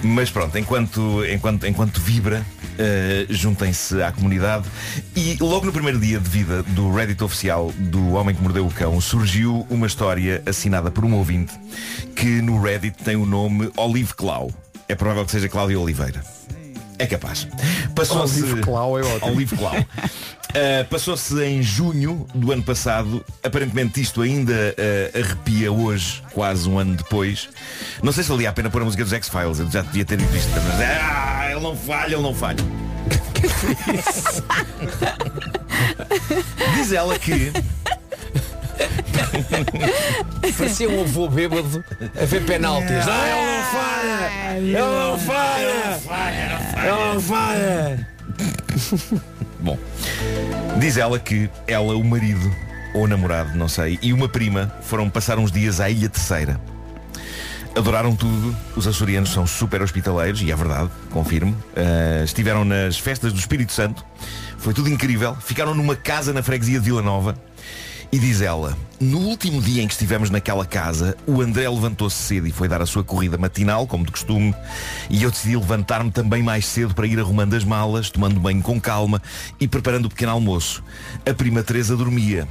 Mas 0.03 0.29
pronto, 0.29 0.57
enquanto, 0.57 1.23
enquanto, 1.25 1.65
enquanto 1.67 1.99
vibra, 2.01 2.45
eh, 2.79 3.25
juntem-se 3.29 4.01
à 4.01 4.11
comunidade. 4.11 4.65
E 5.15 5.37
logo 5.39 5.65
no 5.65 5.71
primeiro 5.71 5.99
dia 5.99 6.19
de 6.19 6.29
vida 6.29 6.63
do 6.63 6.91
Reddit 6.91 7.23
oficial 7.23 7.71
do 7.77 8.13
Homem 8.13 8.33
que 8.33 8.41
Mordeu 8.41 8.65
o 8.65 8.71
Cão, 8.71 8.99
surgiu 9.01 9.67
uma 9.69 9.85
história 9.85 10.41
assinada 10.45 10.89
por 10.89 11.03
um 11.03 11.13
ouvinte 11.13 11.53
que 12.15 12.41
no 12.41 12.61
Reddit 12.61 13.03
tem 13.03 13.15
o 13.15 13.25
nome 13.25 13.69
Olive 13.75 14.13
Clau. 14.13 14.49
É 14.87 14.95
provável 14.95 15.25
que 15.25 15.31
seja 15.31 15.49
Cláudia 15.49 15.79
Oliveira. 15.79 16.38
É 16.99 17.07
capaz. 17.07 17.47
Passou-se. 17.95 18.43
Olive 18.43 18.61
Clau 18.61 18.99
é 18.99 19.01
ótimo. 19.01 19.31
Olive 19.31 19.55
Clau. 19.55 19.73
Uh, 19.73 20.85
Passou-se 20.91 21.41
em 21.41 21.63
junho 21.63 22.27
do 22.35 22.51
ano 22.51 22.61
passado. 22.61 23.25
Aparentemente 23.41 24.01
isto 24.01 24.21
ainda 24.21 24.53
uh, 24.53 25.17
arrepia 25.17 25.71
hoje, 25.71 26.21
quase 26.33 26.69
um 26.69 26.77
ano 26.77 26.95
depois. 26.95 27.47
Não 28.03 28.11
sei 28.11 28.23
se 28.23 28.29
valia 28.29 28.49
a 28.49 28.53
pena 28.53 28.69
pôr 28.69 28.81
a 28.81 28.85
música 28.85 29.03
dos 29.03 29.13
X-Files. 29.13 29.59
Eu 29.59 29.71
já 29.71 29.81
devia 29.81 30.03
ter 30.03 30.17
dito 30.17 30.35
isto. 30.35 30.49
Mas, 30.51 30.81
ah, 30.81 31.47
ele 31.49 31.61
não 31.61 31.75
falha, 31.75 32.13
ele 32.13 32.21
não 32.21 32.35
falha. 32.35 32.59
Diz 36.75 36.91
ela 36.91 37.17
que 37.17 37.53
Parecia 40.57 40.89
um 40.89 41.01
avô 41.01 41.27
bêbado 41.27 41.83
a 42.19 42.25
ver 42.25 42.45
penaltis. 42.45 43.07
Ah, 43.07 43.27
ele 43.27 43.51
não 43.51 43.63
falha! 43.69 44.57
Ele 44.57 44.71
não 44.73 45.19
falha! 45.19 45.99
Ele 46.77 47.13
não 47.13 47.21
falha! 47.21 48.07
Bom, 49.59 49.77
diz 50.79 50.97
ela 50.97 51.19
que 51.19 51.49
ela, 51.67 51.95
o 51.95 52.03
marido, 52.03 52.49
ou 52.93 53.07
namorado, 53.07 53.57
não 53.57 53.67
sei, 53.67 53.99
e 54.01 54.13
uma 54.13 54.29
prima 54.29 54.73
foram 54.81 55.09
passar 55.09 55.37
uns 55.37 55.51
dias 55.51 55.79
à 55.79 55.89
Ilha 55.89 56.09
Terceira. 56.09 56.59
Adoraram 57.75 58.15
tudo, 58.15 58.55
os 58.75 58.87
açorianos 58.87 59.31
são 59.31 59.45
super 59.45 59.81
hospitaleiros, 59.81 60.41
e 60.41 60.51
é 60.51 60.55
verdade, 60.55 60.89
confirmo. 61.11 61.51
Uh, 61.51 62.23
estiveram 62.23 62.65
nas 62.65 62.97
festas 62.97 63.31
do 63.31 63.39
Espírito 63.39 63.71
Santo, 63.71 64.03
foi 64.57 64.73
tudo 64.73 64.89
incrível. 64.89 65.35
Ficaram 65.35 65.73
numa 65.73 65.95
casa 65.95 66.33
na 66.33 66.41
freguesia 66.41 66.79
de 66.79 66.85
Vila 66.85 67.01
Nova. 67.01 67.35
E 68.11 68.17
diz 68.17 68.41
ela, 68.41 68.75
no 68.99 69.19
último 69.19 69.61
dia 69.61 69.83
em 69.83 69.87
que 69.87 69.93
estivemos 69.93 70.31
naquela 70.31 70.65
casa, 70.65 71.15
o 71.27 71.41
André 71.41 71.69
levantou-se 71.69 72.15
cedo 72.15 72.47
e 72.47 72.51
foi 72.51 72.67
dar 72.67 72.81
a 72.81 72.85
sua 72.87 73.03
corrida 73.03 73.37
matinal, 73.37 73.85
como 73.85 74.03
de 74.03 74.11
costume, 74.11 74.55
e 75.11 75.21
eu 75.21 75.29
decidi 75.29 75.55
levantar-me 75.55 76.09
também 76.09 76.41
mais 76.41 76.65
cedo 76.65 76.95
para 76.95 77.05
ir 77.05 77.19
arrumando 77.19 77.53
as 77.53 77.63
malas, 77.63 78.09
tomando 78.09 78.39
banho 78.39 78.63
com 78.63 78.81
calma 78.81 79.21
e 79.59 79.67
preparando 79.67 80.05
o 80.05 80.09
pequeno 80.09 80.31
almoço. 80.31 80.83
A 81.23 81.33
prima 81.35 81.61
Teresa 81.61 81.95
dormia. 81.95 82.47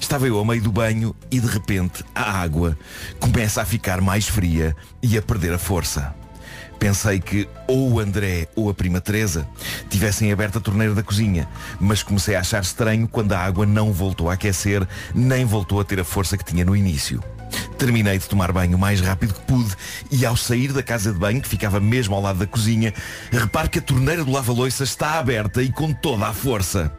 Estava 0.00 0.26
eu 0.26 0.38
ao 0.38 0.46
meio 0.46 0.62
do 0.62 0.72
banho 0.72 1.14
e 1.30 1.38
de 1.38 1.46
repente 1.46 2.02
a 2.14 2.40
água 2.40 2.76
começa 3.20 3.60
a 3.60 3.66
ficar 3.66 4.00
mais 4.00 4.26
fria 4.26 4.74
e 5.02 5.18
a 5.18 5.22
perder 5.22 5.52
a 5.52 5.58
força. 5.58 6.21
Pensei 6.82 7.20
que 7.20 7.48
ou 7.68 7.92
o 7.92 8.00
André 8.00 8.48
ou 8.56 8.68
a 8.68 8.74
prima 8.74 9.00
Teresa 9.00 9.48
tivessem 9.88 10.32
aberto 10.32 10.58
a 10.58 10.60
torneira 10.60 10.92
da 10.92 11.02
cozinha, 11.02 11.48
mas 11.78 12.02
comecei 12.02 12.34
a 12.34 12.40
achar 12.40 12.60
estranho 12.60 13.06
quando 13.06 13.34
a 13.34 13.38
água 13.38 13.64
não 13.64 13.92
voltou 13.92 14.28
a 14.28 14.32
aquecer, 14.32 14.84
nem 15.14 15.44
voltou 15.44 15.78
a 15.78 15.84
ter 15.84 16.00
a 16.00 16.04
força 16.04 16.36
que 16.36 16.44
tinha 16.44 16.64
no 16.64 16.74
início. 16.74 17.22
Terminei 17.78 18.18
de 18.18 18.28
tomar 18.28 18.50
banho 18.50 18.76
o 18.76 18.80
mais 18.80 19.00
rápido 19.00 19.32
que 19.32 19.40
pude 19.42 19.76
e 20.10 20.26
ao 20.26 20.36
sair 20.36 20.72
da 20.72 20.82
casa 20.82 21.12
de 21.12 21.18
banho, 21.20 21.40
que 21.40 21.48
ficava 21.48 21.78
mesmo 21.78 22.16
ao 22.16 22.20
lado 22.20 22.40
da 22.40 22.48
cozinha, 22.48 22.92
reparo 23.30 23.70
que 23.70 23.78
a 23.78 23.82
torneira 23.82 24.24
do 24.24 24.32
lava-loiça 24.32 24.82
está 24.82 25.20
aberta 25.20 25.62
e 25.62 25.70
com 25.70 25.92
toda 25.92 26.26
a 26.26 26.32
força. 26.32 26.92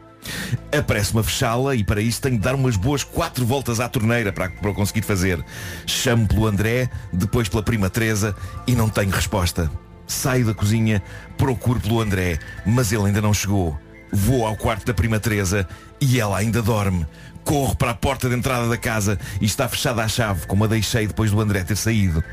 Aparece-me 0.76 1.20
a 1.20 1.22
fechá-la 1.22 1.74
e 1.74 1.84
para 1.84 2.00
isso 2.00 2.20
tenho 2.20 2.36
de 2.36 2.42
dar 2.42 2.54
umas 2.54 2.76
boas 2.76 3.04
quatro 3.04 3.44
voltas 3.44 3.80
à 3.80 3.88
torneira 3.88 4.32
para, 4.32 4.50
para 4.50 4.72
conseguir 4.72 5.02
fazer. 5.02 5.44
Chamo 5.86 6.26
pelo 6.26 6.46
André, 6.46 6.88
depois 7.12 7.48
pela 7.48 7.62
prima 7.62 7.90
Teresa 7.90 8.34
e 8.66 8.74
não 8.74 8.88
tenho 8.88 9.10
resposta. 9.10 9.70
Saio 10.06 10.46
da 10.46 10.54
cozinha, 10.54 11.02
procuro 11.36 11.80
pelo 11.80 12.00
André, 12.00 12.38
mas 12.66 12.92
ele 12.92 13.06
ainda 13.06 13.20
não 13.20 13.32
chegou. 13.32 13.78
Vou 14.12 14.46
ao 14.46 14.56
quarto 14.56 14.86
da 14.86 14.94
prima 14.94 15.18
Teresa 15.18 15.66
e 16.00 16.20
ela 16.20 16.38
ainda 16.38 16.62
dorme. 16.62 17.06
Corro 17.42 17.76
para 17.76 17.90
a 17.90 17.94
porta 17.94 18.28
de 18.28 18.34
entrada 18.34 18.68
da 18.68 18.76
casa 18.76 19.18
e 19.40 19.44
está 19.44 19.68
fechada 19.68 20.02
à 20.02 20.08
chave, 20.08 20.46
como 20.46 20.64
a 20.64 20.66
deixei 20.66 21.06
depois 21.06 21.30
do 21.30 21.40
André 21.40 21.62
ter 21.62 21.76
saído. 21.76 22.24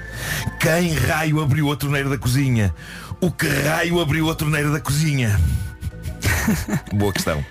Quem 0.59 0.93
raio 0.93 1.41
abriu 1.41 1.71
a 1.71 1.75
torneira 1.75 2.09
da 2.09 2.17
cozinha? 2.17 2.73
O 3.19 3.29
que 3.29 3.47
raio 3.47 3.99
abriu 3.99 4.29
a 4.29 4.35
torneira 4.35 4.71
da 4.71 4.79
cozinha? 4.79 5.39
Boa 6.93 7.11
questão. 7.11 7.43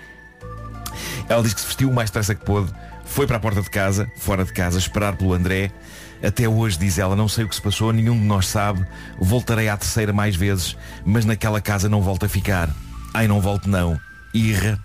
Ela 1.31 1.43
diz 1.43 1.53
que 1.53 1.61
se 1.61 1.67
vestiu 1.67 1.89
o 1.89 1.93
mais 1.93 2.09
depressa 2.09 2.35
que 2.35 2.43
pôde, 2.43 2.73
foi 3.05 3.25
para 3.25 3.37
a 3.37 3.39
porta 3.39 3.61
de 3.61 3.69
casa, 3.69 4.11
fora 4.17 4.43
de 4.43 4.51
casa, 4.51 4.77
esperar 4.77 5.15
pelo 5.15 5.33
André. 5.33 5.71
Até 6.21 6.45
hoje, 6.47 6.77
diz 6.77 6.99
ela, 6.99 7.15
não 7.15 7.29
sei 7.29 7.45
o 7.45 7.47
que 7.47 7.55
se 7.55 7.61
passou, 7.61 7.93
nenhum 7.93 8.19
de 8.19 8.25
nós 8.25 8.47
sabe. 8.47 8.85
Voltarei 9.17 9.69
à 9.69 9.77
terceira 9.77 10.11
mais 10.11 10.35
vezes, 10.35 10.75
mas 11.05 11.23
naquela 11.23 11.61
casa 11.61 11.87
não 11.87 12.01
volto 12.01 12.25
a 12.25 12.29
ficar. 12.29 12.69
Ai, 13.13 13.29
não 13.29 13.39
volto 13.39 13.69
não. 13.69 13.97
Irra. 14.33 14.77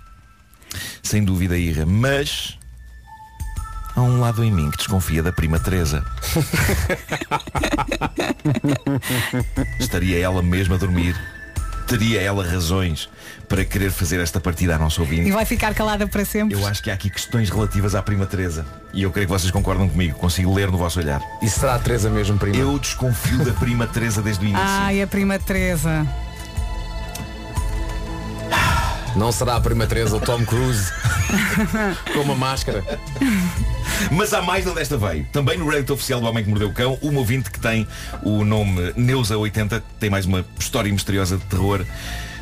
Sem 1.02 1.24
dúvida 1.24 1.59
irra. 1.59 1.85
Mas 1.85 2.56
há 3.96 4.02
um 4.02 4.20
lado 4.20 4.44
em 4.44 4.52
mim 4.52 4.70
que 4.70 4.76
desconfia 4.76 5.24
da 5.24 5.32
prima 5.32 5.59
Teresa. 5.59 6.04
Estaria 9.80 10.20
ela 10.20 10.42
mesmo 10.42 10.74
a 10.74 10.78
dormir? 10.78 11.16
Teria 11.87 12.20
ela 12.20 12.44
razões 12.44 13.09
para 13.49 13.64
querer 13.64 13.90
fazer 13.90 14.18
esta 14.20 14.40
partida 14.40 14.75
à 14.75 14.79
nossa 14.79 15.01
ouvinte? 15.01 15.29
E 15.29 15.31
vai 15.31 15.44
ficar 15.44 15.72
calada 15.72 16.07
para 16.07 16.25
sempre. 16.25 16.57
Eu 16.57 16.66
acho 16.66 16.83
que 16.83 16.90
há 16.90 16.94
aqui 16.94 17.09
questões 17.09 17.49
relativas 17.49 17.94
à 17.94 18.03
prima 18.03 18.27
Teresa. 18.27 18.66
E 18.92 19.03
eu 19.03 19.12
creio 19.12 19.29
que 19.29 19.33
vocês 19.33 19.51
concordam 19.53 19.88
comigo. 19.88 20.18
Consigo 20.18 20.53
ler 20.53 20.70
no 20.70 20.79
vosso 20.79 20.99
olhar. 20.99 21.20
E 21.40 21.49
será 21.49 21.77
a 21.77 21.79
Teresa 21.79 22.11
mesmo, 22.11 22.37
prima? 22.38 22.57
Eu 22.57 22.79
desconfio 22.79 23.44
da 23.44 23.53
prima 23.53 23.87
Teresa 23.87 24.20
desde 24.20 24.44
o 24.44 24.49
início. 24.49 24.66
Ai, 24.66 25.01
a 25.01 25.07
prima 25.07 25.38
Teresa. 25.38 26.07
Não 29.16 29.33
será 29.33 29.57
a 29.57 29.61
prima 29.61 29.87
Teresa 29.87 30.14
o 30.16 30.20
Tom 30.20 30.44
Cruise 30.44 30.92
com 32.12 32.20
uma 32.20 32.35
máscara. 32.35 32.85
Mas 34.12 34.35
há 34.35 34.42
mais 34.42 34.66
onde 34.66 34.79
esta 34.81 34.98
veio. 34.98 35.26
Também 35.33 35.57
no 35.57 35.66
Reddit 35.68 35.90
oficial 35.90 36.20
do 36.20 36.26
Homem 36.26 36.44
que 36.44 36.50
Mordeu 36.50 36.68
o 36.68 36.72
Cão, 36.72 36.98
uma 37.00 37.20
ouvinte 37.20 37.50
que 37.50 37.59
tem 37.59 37.88
o 38.22 38.44
nome 38.44 38.92
Neuza80, 38.92 39.83
tem 39.98 40.11
mais 40.11 40.26
uma 40.26 40.44
história 40.59 40.92
misteriosa 40.92 41.38
de 41.38 41.44
terror. 41.46 41.83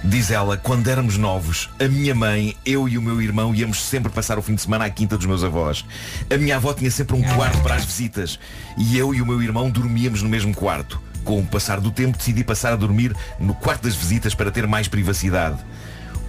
Diz 0.03 0.33
ela, 0.33 0.57
quando 0.57 0.89
éramos 0.89 1.17
novos, 1.17 1.71
a 1.79 1.87
minha 1.87 2.15
mãe, 2.15 2.57
eu 2.67 2.89
e 2.89 2.99
o 2.99 3.03
meu 3.03 3.23
irmão 3.23 3.55
íamos 3.55 3.81
sempre 3.81 4.11
passar 4.11 4.37
o 4.37 4.43
fim 4.43 4.57
de 4.57 4.63
semana 4.63 4.85
à 4.85 4.91
quinta 4.91 5.17
dos 5.17 5.27
meus 5.27 5.45
avós. 5.45 5.85
A 6.29 6.37
minha 6.37 6.57
avó 6.57 6.75
tinha 6.75 6.91
sempre 6.91 7.15
um 7.15 7.23
quarto 7.23 7.63
para 7.63 7.77
as 7.77 7.85
visitas 7.85 8.39
e 8.77 8.99
eu 8.99 9.15
e 9.15 9.23
o 9.23 9.27
meu 9.27 9.41
irmão 9.41 9.71
dormíamos 9.71 10.23
no 10.23 10.29
mesmo 10.29 10.53
quarto. 10.53 11.01
Com 11.23 11.39
o 11.39 11.47
passar 11.47 11.81
do 11.81 11.93
tempo 11.93 12.19
decidi 12.19 12.43
passar 12.43 12.73
a 12.73 12.77
dormir 12.77 13.17
no 13.39 13.55
quarto 13.55 13.85
das 13.85 13.95
visitas 13.95 14.35
para 14.35 14.51
ter 14.51 14.67
mais 14.67 14.89
privacidade. 14.89 15.59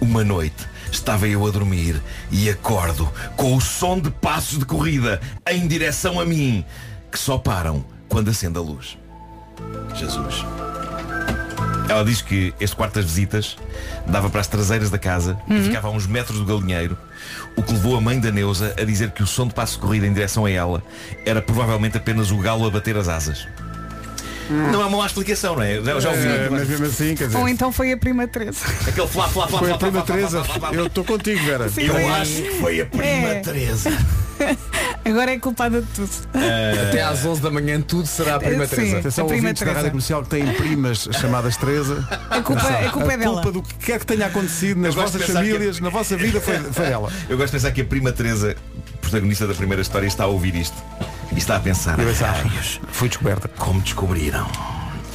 Uma 0.00 0.22
noite 0.22 0.66
estava 0.90 1.26
eu 1.26 1.46
a 1.46 1.50
dormir 1.50 2.00
e 2.30 2.48
acordo 2.48 3.10
com 3.36 3.56
o 3.56 3.60
som 3.60 3.98
de 3.98 4.10
passos 4.10 4.58
de 4.58 4.64
corrida 4.64 5.20
em 5.48 5.66
direção 5.66 6.20
a 6.20 6.24
mim, 6.24 6.64
que 7.10 7.18
só 7.18 7.38
param 7.38 7.84
quando 8.08 8.30
acende 8.30 8.58
a 8.58 8.60
luz. 8.60 8.98
Jesus. 9.94 10.44
Ela 11.88 12.04
diz 12.04 12.20
que 12.20 12.52
este 12.60 12.74
quarto 12.74 12.94
das 12.94 13.04
visitas 13.04 13.56
dava 14.06 14.28
para 14.28 14.40
as 14.40 14.48
traseiras 14.48 14.90
da 14.90 14.98
casa 14.98 15.38
e 15.48 15.62
ficava 15.62 15.88
a 15.88 15.90
uns 15.90 16.06
metros 16.06 16.38
do 16.38 16.44
galinheiro, 16.44 16.98
o 17.56 17.62
que 17.62 17.72
levou 17.72 17.96
a 17.96 18.00
mãe 18.00 18.18
da 18.18 18.30
Neuza 18.30 18.74
a 18.76 18.84
dizer 18.84 19.12
que 19.12 19.22
o 19.22 19.26
som 19.26 19.46
de 19.46 19.54
passo 19.54 19.74
de 19.74 19.80
corrida 19.80 20.06
em 20.06 20.12
direção 20.12 20.44
a 20.44 20.50
ela 20.50 20.82
era 21.24 21.40
provavelmente 21.40 21.96
apenas 21.96 22.30
o 22.30 22.38
galo 22.38 22.66
a 22.66 22.70
bater 22.70 22.96
as 22.96 23.08
asas. 23.08 23.46
Não 24.50 24.80
é 24.82 24.86
uma 24.86 24.98
má 24.98 25.06
explicação, 25.06 25.56
não 25.56 25.62
é? 25.62 25.82
Já, 25.82 26.00
já 26.00 26.10
ouvi. 26.10 26.26
É, 26.26 26.48
mas 26.50 26.68
mesmo 26.68 26.86
assim, 26.86 27.14
quer 27.14 27.26
dizer, 27.26 27.38
Ou 27.38 27.48
então 27.48 27.72
foi 27.72 27.92
a 27.92 27.96
prima 27.96 28.26
Teresa. 28.28 28.64
Aquele 28.86 29.06
flá, 29.08 29.28
flá, 29.28 29.46
flá, 29.48 29.58
foi 29.58 29.68
flá, 29.68 29.76
a 29.76 29.78
prima 29.78 29.92
flá, 29.92 30.04
flá, 30.04 30.14
Teresa. 30.14 30.44
flá, 30.44 30.54
flá, 30.58 30.68
flá. 30.68 30.78
Eu 30.78 30.86
estou 30.86 31.04
contigo, 31.04 31.44
Vera. 31.44 31.68
Sim. 31.68 31.82
Eu 31.86 32.14
acho 32.14 32.32
que 32.42 32.50
foi 32.60 32.80
a 32.80 32.86
prima 32.86 33.04
É. 33.28 33.40
Teresa. 33.40 33.90
Agora 35.04 35.30
é 35.32 35.38
culpada 35.38 35.80
de 35.80 35.86
tudo. 35.88 36.10
Até 36.88 37.02
às 37.02 37.24
11 37.24 37.40
da 37.40 37.50
manhã 37.50 37.80
tudo 37.80 38.06
será 38.06 38.36
a 38.36 38.38
prima 38.38 38.66
Sim. 38.66 38.76
Teresa. 38.76 38.98
Atenção 38.98 39.24
A 39.24 39.28
prima 39.28 39.42
ouvintes 39.42 39.60
da 39.60 39.66
Teresa. 39.66 39.76
rádio 39.78 39.90
comercial 39.92 40.22
que 40.22 40.28
têm 40.28 40.46
primas 40.54 41.08
chamadas 41.20 41.56
Teresa. 41.56 42.06
A 42.30 42.40
culpa, 42.42 42.62
a 42.68 42.90
culpa 42.90 43.10
é 43.12 43.14
a 43.14 43.16
dela. 43.16 43.34
culpa 43.34 43.52
do 43.52 43.62
que 43.62 43.74
quer 43.76 43.98
que 43.98 44.06
tenha 44.06 44.26
acontecido 44.26 44.80
nas 44.80 44.94
Eu 44.94 45.02
gosto 45.02 45.12
de 45.12 45.18
vossas 45.18 45.26
pensar 45.28 45.42
que- 45.44 45.52
famílias, 45.52 45.80
na 45.80 45.88
vossa 45.88 46.16
vida, 46.16 46.40
foi, 46.40 46.58
foi 46.58 46.86
ela. 46.86 47.10
Eu 47.28 47.36
gosto 47.36 47.46
de 47.46 47.52
pensar 47.52 47.70
que 47.72 47.80
a 47.80 47.84
prima 47.84 48.12
Teresa, 48.12 48.56
protagonista 49.00 49.46
da 49.46 49.54
primeira 49.54 49.80
história, 49.80 50.06
está 50.06 50.24
a 50.24 50.26
ouvir 50.26 50.54
isto. 50.54 50.76
E 51.36 51.38
está 51.38 51.56
a 51.56 51.60
pensar. 51.60 51.98
Eu 51.98 52.06
pensava, 52.06 52.32
"Raios, 52.48 52.80
Foi 52.88 53.08
descoberta. 53.08 53.46
como 53.48 53.80
descobriram. 53.80 54.46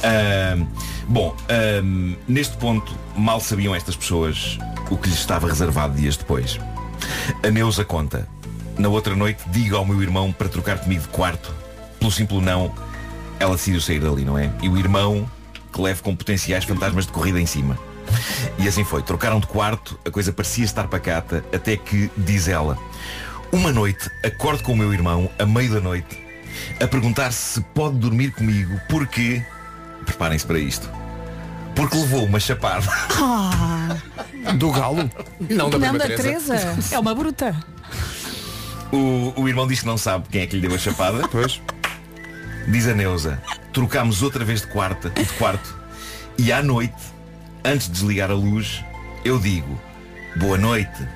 Ahm, 0.02 0.66
bom, 1.08 1.36
ahm, 1.48 2.14
neste 2.26 2.56
ponto, 2.56 2.94
mal 3.16 3.40
sabiam 3.40 3.74
estas 3.74 3.96
pessoas 3.96 4.58
o 4.90 4.96
que 4.96 5.08
lhes 5.08 5.18
estava 5.18 5.48
reservado 5.48 5.94
dias 5.94 6.16
depois. 6.16 6.58
A 7.42 7.50
Neuza 7.50 7.84
conta. 7.84 8.26
Na 8.78 8.88
outra 8.88 9.14
noite, 9.14 9.42
digo 9.48 9.76
ao 9.76 9.84
meu 9.84 10.00
irmão 10.02 10.32
para 10.32 10.48
trocar 10.48 10.78
comigo 10.78 11.02
de 11.02 11.08
quarto. 11.08 11.52
Pelo 11.98 12.10
simples 12.10 12.42
não, 12.42 12.72
ela 13.38 13.54
decidiu 13.56 13.80
sair 13.80 14.00
dali, 14.00 14.24
não 14.24 14.38
é? 14.38 14.50
E 14.62 14.68
o 14.68 14.78
irmão, 14.78 15.28
que 15.72 15.80
leva 15.80 16.02
com 16.02 16.16
potenciais 16.16 16.64
fantasmas 16.64 17.04
de 17.06 17.12
corrida 17.12 17.40
em 17.40 17.46
cima. 17.46 17.78
E 18.58 18.66
assim 18.66 18.82
foi. 18.84 19.02
Trocaram 19.02 19.38
de 19.40 19.46
quarto, 19.46 19.98
a 20.04 20.10
coisa 20.10 20.32
parecia 20.32 20.64
estar 20.64 20.88
pacata, 20.88 21.44
até 21.52 21.76
que, 21.76 22.10
diz 22.16 22.48
ela, 22.48 22.78
uma 23.52 23.70
noite, 23.70 24.10
acordo 24.24 24.62
com 24.62 24.72
o 24.72 24.76
meu 24.76 24.92
irmão, 24.92 25.30
a 25.38 25.44
meio 25.44 25.74
da 25.74 25.80
noite, 25.80 26.18
a 26.82 26.88
perguntar 26.88 27.32
se 27.32 27.60
pode 27.74 27.98
dormir 27.98 28.32
comigo, 28.32 28.80
porque, 28.88 29.44
preparem-se 30.06 30.46
para 30.46 30.58
isto, 30.58 30.90
porque 31.76 31.96
levou 31.96 32.24
uma 32.24 32.40
chapada. 32.40 32.86
Do 34.56 34.70
galo. 34.72 35.10
Não 35.48 35.70
da 35.70 35.78
Não 35.78 35.98
da 35.98 36.06
Teresa. 36.06 36.56
Teresa. 36.56 36.94
É 36.94 36.98
uma 36.98 37.14
bruta. 37.14 37.54
O, 38.90 39.32
o 39.36 39.48
irmão 39.48 39.66
diz 39.66 39.80
que 39.80 39.86
não 39.86 39.96
sabe 39.96 40.26
quem 40.30 40.42
é 40.42 40.46
que 40.46 40.56
lhe 40.56 40.66
deu 40.66 40.74
a 40.74 40.78
chapada. 40.78 41.28
Pois. 41.28 41.60
Diz 42.68 42.86
a 42.86 42.94
Neuza, 42.94 43.40
trocámos 43.72 44.22
outra 44.22 44.44
vez 44.44 44.60
de 44.60 44.66
quarto, 44.68 45.10
de 45.10 45.24
quarto 45.34 45.76
e 46.38 46.52
à 46.52 46.62
noite, 46.62 47.02
antes 47.64 47.86
de 47.86 47.92
desligar 47.92 48.30
a 48.30 48.34
luz, 48.34 48.82
eu 49.24 49.38
digo, 49.38 49.80
boa 50.36 50.58
noite. 50.58 51.06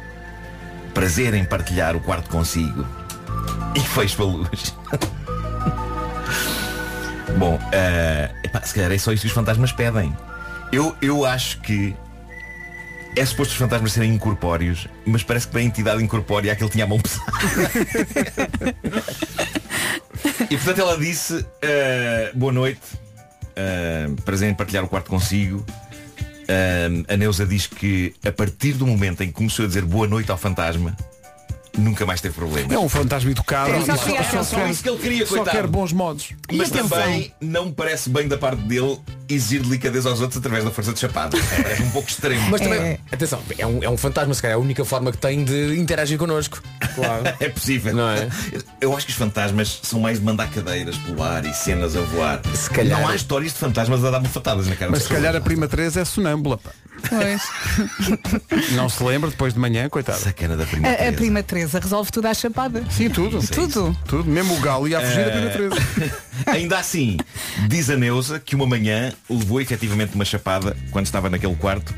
Prazer 0.97 1.35
em 1.35 1.45
partilhar 1.45 1.95
o 1.95 2.01
quarto 2.01 2.31
consigo. 2.31 2.89
E 3.75 3.81
fecho 3.81 4.23
a 4.23 4.25
luz. 4.25 4.75
Bom, 7.37 7.59
eh, 7.71 8.31
epá, 8.43 8.63
se 8.63 8.73
calhar 8.73 8.91
é 8.91 8.97
só 8.97 9.13
isto 9.13 9.21
que 9.21 9.27
os 9.27 9.33
fantasmas 9.35 9.73
pedem. 9.73 10.17
Eu, 10.73 10.97
eu 11.03 11.27
acho 11.27 11.61
que 11.61 11.95
é 13.15 13.27
suposto 13.27 13.53
os 13.53 13.59
fantasmas 13.59 13.93
serem 13.93 14.15
incorpóreos, 14.15 14.89
mas 15.05 15.23
parece 15.23 15.47
que 15.47 15.53
para 15.53 15.61
a 15.61 15.65
entidade 15.65 16.03
incorpórea 16.03 16.51
aquele 16.51 16.71
tinha 16.71 16.85
a 16.85 16.89
mão 16.89 16.99
pesada. 16.99 17.31
e 20.49 20.57
portanto 20.57 20.79
ela 20.79 20.97
disse 20.97 21.45
eh, 21.61 22.31
boa 22.35 22.53
noite, 22.53 22.81
eh, 23.55 24.09
prazer 24.25 24.49
em 24.49 24.55
partilhar 24.55 24.83
o 24.83 24.89
quarto 24.89 25.11
consigo. 25.11 25.63
Eh, 26.49 26.89
a 27.09 27.17
Neuza 27.17 27.45
diz 27.47 27.67
que 27.67 28.15
a 28.25 28.31
partir 28.33 28.73
do 28.75 28.87
momento 28.87 29.23
em 29.23 29.29
que 29.29 29.33
começou 29.33 29.65
a 29.65 29.69
dizer 29.69 29.85
boa 29.85 30.07
noite 30.07 30.31
ao 30.31 30.39
fantasma, 30.39 30.97
nunca 31.77 32.07
mais 32.07 32.21
teve 32.21 32.35
problemas. 32.35 32.71
É 32.73 32.79
um 32.79 32.89
fantasma 32.89 33.31
educado. 33.31 33.73
É, 33.73 33.81
só 33.85 33.97
só, 33.97 34.23
só 34.23 34.43
só 34.45 34.57
quer- 34.57 34.71
isso 34.71 34.83
que 34.83 34.89
ele 34.89 34.99
queria, 34.99 35.27
só 35.27 35.37
coitado. 35.37 35.57
quer 35.57 35.67
bons 35.67 35.93
modos. 35.93 36.31
Mas 36.53 36.71
também 36.71 37.33
não 37.41 37.67
me 37.67 37.73
parece 37.73 38.09
bem 38.09 38.29
da 38.29 38.39
parte 38.39 38.63
dele 38.63 38.99
exigir 39.29 39.63
delicadeza 39.63 40.09
aos 40.09 40.21
outros 40.21 40.39
através 40.39 40.65
da 40.65 40.71
força 40.71 40.93
de 40.93 41.01
chapada. 41.01 41.37
Parece 41.63 41.83
um 41.83 41.91
pouco 41.91 42.09
extremo. 42.09 42.49
Mas 42.51 42.61
também, 42.61 42.99
atenção, 43.11 43.41
é 43.59 43.67
um, 43.67 43.83
é 43.83 43.89
um 43.91 43.97
fantasma, 43.97 44.33
se 44.35 44.43
calhar 44.43 44.57
é 44.57 44.61
a 44.61 44.63
única 44.63 44.85
forma 44.85 45.11
que 45.13 45.19
tem 45.19 45.45
de 45.45 45.79
interagir 45.79 46.19
connosco. 46.19 46.63
Claro. 46.95 47.25
É 47.41 47.49
possível. 47.49 47.95
Não 47.95 48.09
é? 48.09 48.29
Eu 48.81 48.97
acho 48.97 49.07
que 49.07 49.13
os 49.13 49.19
fantasmas 49.19 49.81
são 49.83 50.01
mais 50.01 50.19
de 50.19 50.25
mandar 50.25 50.49
cadeiras 50.51 50.97
pelo 50.99 51.23
ar 51.23 51.45
e 51.45 51.53
cenas 51.55 51.97
a 51.97 52.01
voar. 52.01 52.41
Se 52.55 52.71
calhar- 52.71 53.01
Não 53.01 53.09
há 53.09 53.15
histórias 53.15 53.53
de 53.53 53.59
fantasmas 53.59 54.05
a 54.05 54.11
dar 54.11 54.21
bufatadas 54.21 54.67
na 54.67 54.75
cara 54.77 54.91
Mas 54.91 55.01
das 55.01 55.09
se 55.09 55.15
calhar 55.15 55.31
a 55.31 55.33
pessoas. 55.41 55.45
prima 55.45 55.69
Teresa 55.69 56.01
é 56.01 56.05
sonâmbula. 56.05 56.59
pá. 56.59 56.71
Pois. 57.09 57.43
Não 58.73 58.89
se 58.89 59.03
lembra 59.03 59.31
depois 59.31 59.53
de 59.55 59.61
manhã, 59.61 59.89
coitado. 59.89 60.19
Sacana 60.19 60.57
da 60.57 60.65
prima 60.65 60.89
A, 60.89 60.93
a 60.93 60.97
Teresa. 60.97 61.17
prima 61.17 61.43
Teresa 61.43 61.79
resolve 61.81 62.11
tudo 62.11 62.27
à 62.27 62.35
chapada. 62.35 62.85
Sim, 62.91 63.09
tudo. 63.11 63.41
Tudo. 63.47 63.97
Tudo. 64.07 64.25
Mesmo 64.31 64.57
o 64.57 64.61
galo 64.61 64.89
ia 64.89 64.99
a 64.99 65.01
fugir 65.03 65.25
da 65.25 65.31
prima 65.31 65.47
Eh, 65.47 65.51
Teresa. 65.51 66.17
Ainda 66.47 66.79
assim, 66.79 67.17
diz 67.69 67.89
a 67.91 67.97
Neuza 67.97 68.39
que 68.41 68.55
uma 68.55 68.67
manhã 68.67 69.13
levou 69.29 69.61
efetivamente 69.61 70.15
uma 70.15 70.25
chapada 70.25 70.77
quando 70.91 71.07
estava 71.07 71.29
naquele 71.31 71.55
quarto, 71.57 71.95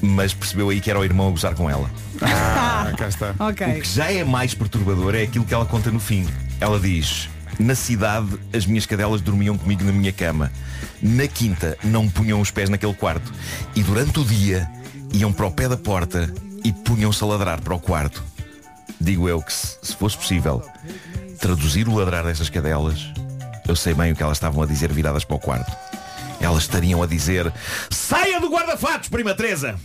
mas 0.00 0.32
percebeu 0.34 0.68
aí 0.70 0.80
que 0.80 0.90
era 0.90 0.98
o 0.98 1.04
irmão 1.04 1.28
a 1.28 1.30
gozar 1.30 1.54
com 1.54 1.68
ela. 1.68 1.90
Ah, 2.20 2.92
cá 2.96 3.08
está. 3.08 3.34
O 3.38 3.48
Ok. 3.48 3.80
que 3.80 3.88
já 3.88 4.10
é 4.12 4.22
mais 4.24 4.54
perturbador 4.54 5.14
é 5.14 5.22
aquilo 5.22 5.44
que 5.44 5.54
ela 5.54 5.66
conta 5.66 5.90
no 5.90 5.98
fim. 6.00 6.26
Ela 6.60 6.78
diz, 6.78 7.28
na 7.62 7.74
cidade 7.74 8.38
as 8.52 8.66
minhas 8.66 8.86
cadelas 8.86 9.20
dormiam 9.20 9.56
comigo 9.56 9.84
na 9.84 9.92
minha 9.92 10.12
cama. 10.12 10.50
Na 11.00 11.26
quinta 11.26 11.76
não 11.82 12.08
punham 12.08 12.40
os 12.40 12.50
pés 12.50 12.68
naquele 12.68 12.94
quarto. 12.94 13.32
E 13.74 13.82
durante 13.82 14.20
o 14.20 14.24
dia 14.24 14.68
iam 15.12 15.32
para 15.32 15.46
o 15.46 15.50
pé 15.50 15.68
da 15.68 15.76
porta 15.76 16.32
e 16.64 16.72
punham-se 16.72 17.22
a 17.22 17.26
ladrar 17.26 17.60
para 17.60 17.74
o 17.74 17.80
quarto. 17.80 18.22
Digo 19.00 19.28
eu 19.28 19.42
que 19.42 19.52
se, 19.52 19.78
se 19.82 19.96
fosse 19.96 20.16
possível 20.16 20.62
traduzir 21.40 21.88
o 21.88 21.94
ladrar 21.94 22.24
dessas 22.24 22.48
cadelas, 22.48 23.12
eu 23.66 23.74
sei 23.74 23.94
bem 23.94 24.12
o 24.12 24.16
que 24.16 24.22
elas 24.22 24.36
estavam 24.36 24.62
a 24.62 24.66
dizer 24.66 24.92
viradas 24.92 25.24
para 25.24 25.36
o 25.36 25.40
quarto. 25.40 25.91
Elas 26.42 26.64
estariam 26.64 27.02
a 27.02 27.06
dizer 27.06 27.52
Saia 27.90 28.40
do 28.40 28.48
guarda-fatos, 28.50 29.08
prima 29.08 29.34
Teresa! 29.34 29.76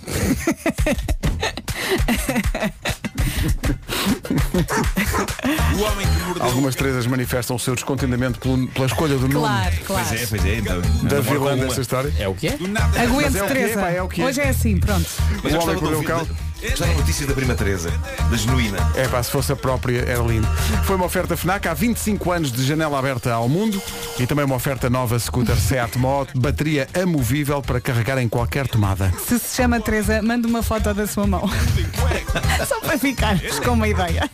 O 5.78 5.82
homem 5.84 6.08
que 6.08 6.24
mordeu 6.24 6.44
Algumas 6.44 6.76
Teresas 6.76 7.06
manifestam 7.06 7.56
o 7.56 7.60
seu 7.60 7.76
descontentamento 7.76 8.40
pelo- 8.40 8.68
pela 8.70 8.86
escolha 8.88 9.16
do 9.18 9.28
nome 9.28 9.34
Claro, 9.48 9.76
claro. 9.86 10.08
Pois 10.10 10.22
é, 10.22 10.26
pois 10.28 10.46
é. 10.46 10.56
Então, 10.56 10.82
da 11.04 11.20
vilã 11.22 11.58
dessa 11.58 11.82
história. 11.82 12.14
É 12.20 12.28
o 12.28 12.34
que 12.34 12.48
é? 12.48 12.58
do 12.58 12.68
nada. 12.68 13.00
Aguente, 13.02 13.38
é 13.38 13.44
o 13.44 13.48
Teresa. 13.48 13.80
pá, 13.82 13.90
é 13.90 14.02
o 14.02 14.08
quê? 14.08 14.24
Hoje 14.24 14.42
é 14.42 14.50
assim, 14.50 14.78
pronto. 14.78 15.06
Mas 15.44 15.54
eu 15.54 15.60
O 15.60 15.64
homem 15.64 15.76
gostava 15.76 15.78
que 15.78 15.78
de 15.78 15.82
mordeu 15.84 15.90
o 15.92 15.96
ouvir 15.96 16.08
cão. 16.08 16.47
Gostava 16.62 16.92
de 16.92 17.00
notícias 17.00 17.28
da 17.28 17.34
prima 17.36 17.56
Teresa, 17.56 17.92
da 18.30 18.38
genuína. 18.38 18.78
É 18.96 19.08
pá, 19.08 19.22
se 19.22 19.32
fosse 19.32 19.52
a 19.52 19.56
própria, 19.56 20.02
era 20.02 20.22
lindo. 20.22 20.48
Foi 20.84 20.96
uma 20.96 21.06
oferta 21.06 21.38
FNAC 21.38 21.68
há 21.68 21.74
25 21.74 22.32
anos 22.32 22.52
de 22.52 22.66
janela 22.66 22.98
aberta 22.98 23.34
ao 23.34 23.48
mundo 23.48 23.82
e 24.20 24.26
também 24.26 24.46
uma 24.46 24.56
oferta 24.56 24.90
nova 24.90 25.18
scooter 25.20 25.56
Seat 25.56 25.98
Mod, 25.98 26.32
bateria 26.36 26.88
amovível 27.00 27.62
para 27.62 27.80
carregar 27.80 28.18
em 28.18 28.28
qualquer 28.28 28.68
tomada. 28.68 29.14
Se 29.26 29.40
se 29.40 29.56
chama 29.56 29.80
Teresa, 29.80 30.22
manda 30.22 30.48
uma 30.48 30.64
foto 30.64 30.94
da 30.94 31.08
sua 31.08 31.28
mão. 31.28 31.48
Só 32.68 32.80
para 32.80 32.98
ficarmos 32.98 33.60
com 33.60 33.72
uma 33.72 33.88
ideia. 33.88 34.30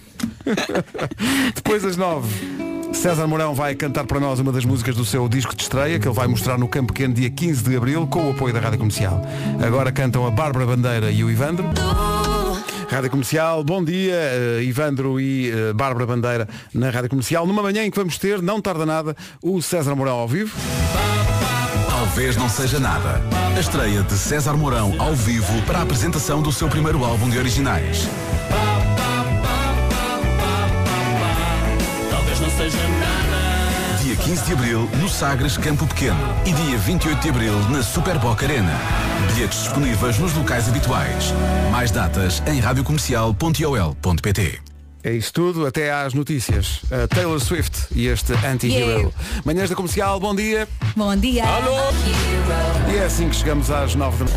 Depois 1.56 1.84
das 1.84 1.98
9. 1.98 2.83
César 2.94 3.28
Mourão 3.28 3.54
vai 3.54 3.76
cantar 3.76 4.06
para 4.06 4.20
nós 4.20 4.40
uma 4.40 4.52
das 4.52 4.64
músicas 4.64 4.96
do 4.96 5.04
seu 5.04 5.28
disco 5.28 5.56
de 5.56 5.64
estreia, 5.64 6.00
que 6.00 6.08
ele 6.08 6.16
vai 6.16 6.28
mostrar 6.28 6.58
no 6.58 6.68
Campo 6.68 6.94
Pequeno 6.94 7.14
dia 7.14 7.30
15 7.30 7.64
de 7.64 7.76
Abril, 7.76 8.08
com 8.08 8.28
o 8.28 8.32
apoio 8.32 8.54
da 8.54 8.60
Rádio 8.60 8.78
Comercial. 8.78 9.22
Agora 9.66 9.92
cantam 9.92 10.26
a 10.26 10.32
Bárbara 10.32 10.66
Bandeira 10.66 11.12
e 11.12 11.24
o 11.24 11.30
Ivandro. 11.30 11.66
Rádio 12.90 13.10
Comercial, 13.10 13.64
bom 13.64 13.84
dia, 13.84 14.14
eh, 14.14 14.64
Ivandro 14.64 15.20
e 15.20 15.52
eh, 15.52 15.74
Bárbara 15.74 16.06
Bandeira 16.06 16.48
na 16.74 16.90
Rádio 16.90 17.10
Comercial, 17.10 17.48
numa 17.48 17.64
manhã 17.64 17.84
em 17.84 17.90
que 17.90 17.98
vamos 17.98 18.18
ter, 18.18 18.42
não 18.42 18.62
tarda 18.62 18.86
nada, 18.86 19.16
o 19.42 19.62
César 19.62 19.96
Mourão 19.96 20.20
ao 20.20 20.28
vivo. 20.28 20.56
Talvez 21.90 22.38
não 22.38 22.48
seja 22.48 22.80
nada. 22.80 23.22
A 23.56 23.60
estreia 23.60 24.04
de 24.04 24.14
César 24.14 24.54
Mourão 24.54 24.94
ao 25.00 25.16
vivo 25.16 25.62
para 25.64 25.80
a 25.80 25.82
apresentação 25.82 26.42
do 26.42 26.52
seu 26.52 26.70
primeiro 26.70 27.04
álbum 27.04 27.30
de 27.30 27.40
originais. 27.40 28.08
15 34.24 34.46
de 34.46 34.54
Abril 34.54 34.90
no 35.02 35.10
Sagres 35.10 35.58
Campo 35.58 35.86
Pequeno 35.86 36.16
e 36.46 36.54
dia 36.54 36.78
28 36.78 37.20
de 37.20 37.28
Abril 37.30 37.60
na 37.70 37.84
Super 37.84 38.18
Boca 38.20 38.46
Arena. 38.46 38.72
Bilhetes 39.34 39.64
disponíveis 39.64 40.18
nos 40.18 40.34
locais 40.34 40.70
habituais. 40.70 41.34
Mais 41.70 41.92
datas 41.92 42.42
em 42.48 42.62
radiocomercial.ol.pt 42.62 44.62
É 45.04 45.12
isso 45.12 45.34
tudo, 45.34 45.66
até 45.66 45.92
às 45.92 46.14
notícias. 46.14 46.80
A 46.90 47.06
Taylor 47.06 47.38
Swift 47.42 47.88
e 47.94 48.08
este 48.08 48.32
Anti-Hero. 48.32 48.92
Yeah. 48.92 49.12
Manhãs 49.44 49.70
da 49.70 49.76
Comercial, 49.76 50.22
bom 50.22 50.34
dia. 50.34 50.70
Bom 50.96 51.14
dia. 51.18 51.44
E 52.94 52.96
é 52.96 53.04
assim 53.04 53.28
que 53.28 53.36
chegamos 53.36 53.70
às 53.70 53.94
9 53.94 54.24
da 54.24 54.32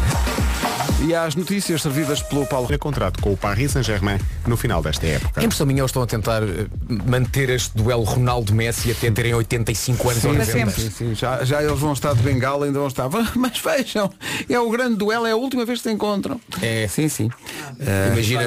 E 1.07 1.15
às 1.15 1.37
notícias 1.37 1.83
servidas 1.83 2.21
pelo 2.21 2.45
Paulo. 2.47 2.67
É 2.73 2.77
contrato 2.77 3.23
com 3.23 3.33
o 3.33 3.37
Paris 3.37 3.71
Saint-Germain 3.73 4.19
no 4.45 4.57
final 4.57 4.83
desta 4.83 5.07
época. 5.07 5.41
A 5.41 5.45
impressão 5.45 5.65
minha, 5.65 5.81
eles 5.81 5.91
estão 5.91 6.03
a 6.03 6.07
tentar 6.07 6.43
eh, 6.43 6.67
manter 7.07 7.49
este 7.51 7.77
duelo 7.77 8.03
Ronaldo-Messi 8.03 8.91
até 8.91 9.09
terem 9.13 9.33
85 9.35 10.11
anos 10.11 10.25
ou 10.25 10.33
Sim, 10.33 10.39
90. 10.39 10.71
sim, 10.73 10.91
sim, 10.91 11.15
já, 11.15 11.45
já 11.45 11.63
eles 11.63 11.79
vão 11.79 11.93
estar 11.93 12.13
de 12.15 12.23
bengala, 12.23 12.67
ainda 12.67 12.81
vão 12.81 12.89
estar. 12.89 13.09
Mas 13.37 13.57
vejam, 13.61 14.11
é 14.49 14.59
o 14.59 14.69
grande 14.69 14.97
duelo, 14.97 15.27
é 15.27 15.31
a 15.31 15.37
última 15.37 15.65
vez 15.65 15.79
que 15.81 15.89
se 15.89 15.95
encontram. 15.95 16.41
É. 16.61 16.89
Sim, 16.89 17.09
sim. 17.09 17.31
Eh, 17.79 18.09
Imagina, 18.13 18.45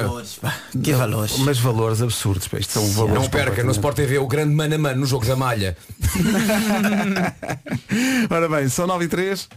Que 0.83 0.91
valores. 0.93 1.37
mas 1.37 1.57
valores 1.59 2.01
absurdos, 2.01 2.49
isto 2.59 2.73
são 2.73 2.85
valores. 2.91 3.15
não 3.15 3.29
perca, 3.29 3.63
no 3.63 3.71
Sport 3.71 3.95
TV 3.95 4.17
o 4.17 4.27
grande 4.27 4.53
mano 4.53 4.75
a 4.75 4.77
mano 4.77 4.99
no 4.99 5.05
jogo 5.05 5.25
da 5.25 5.35
malha. 5.37 5.77
Ora 8.29 8.49
bem, 8.49 8.67
são 8.67 8.85
9 8.85 9.05
e 9.05 9.07
3. 9.07 9.47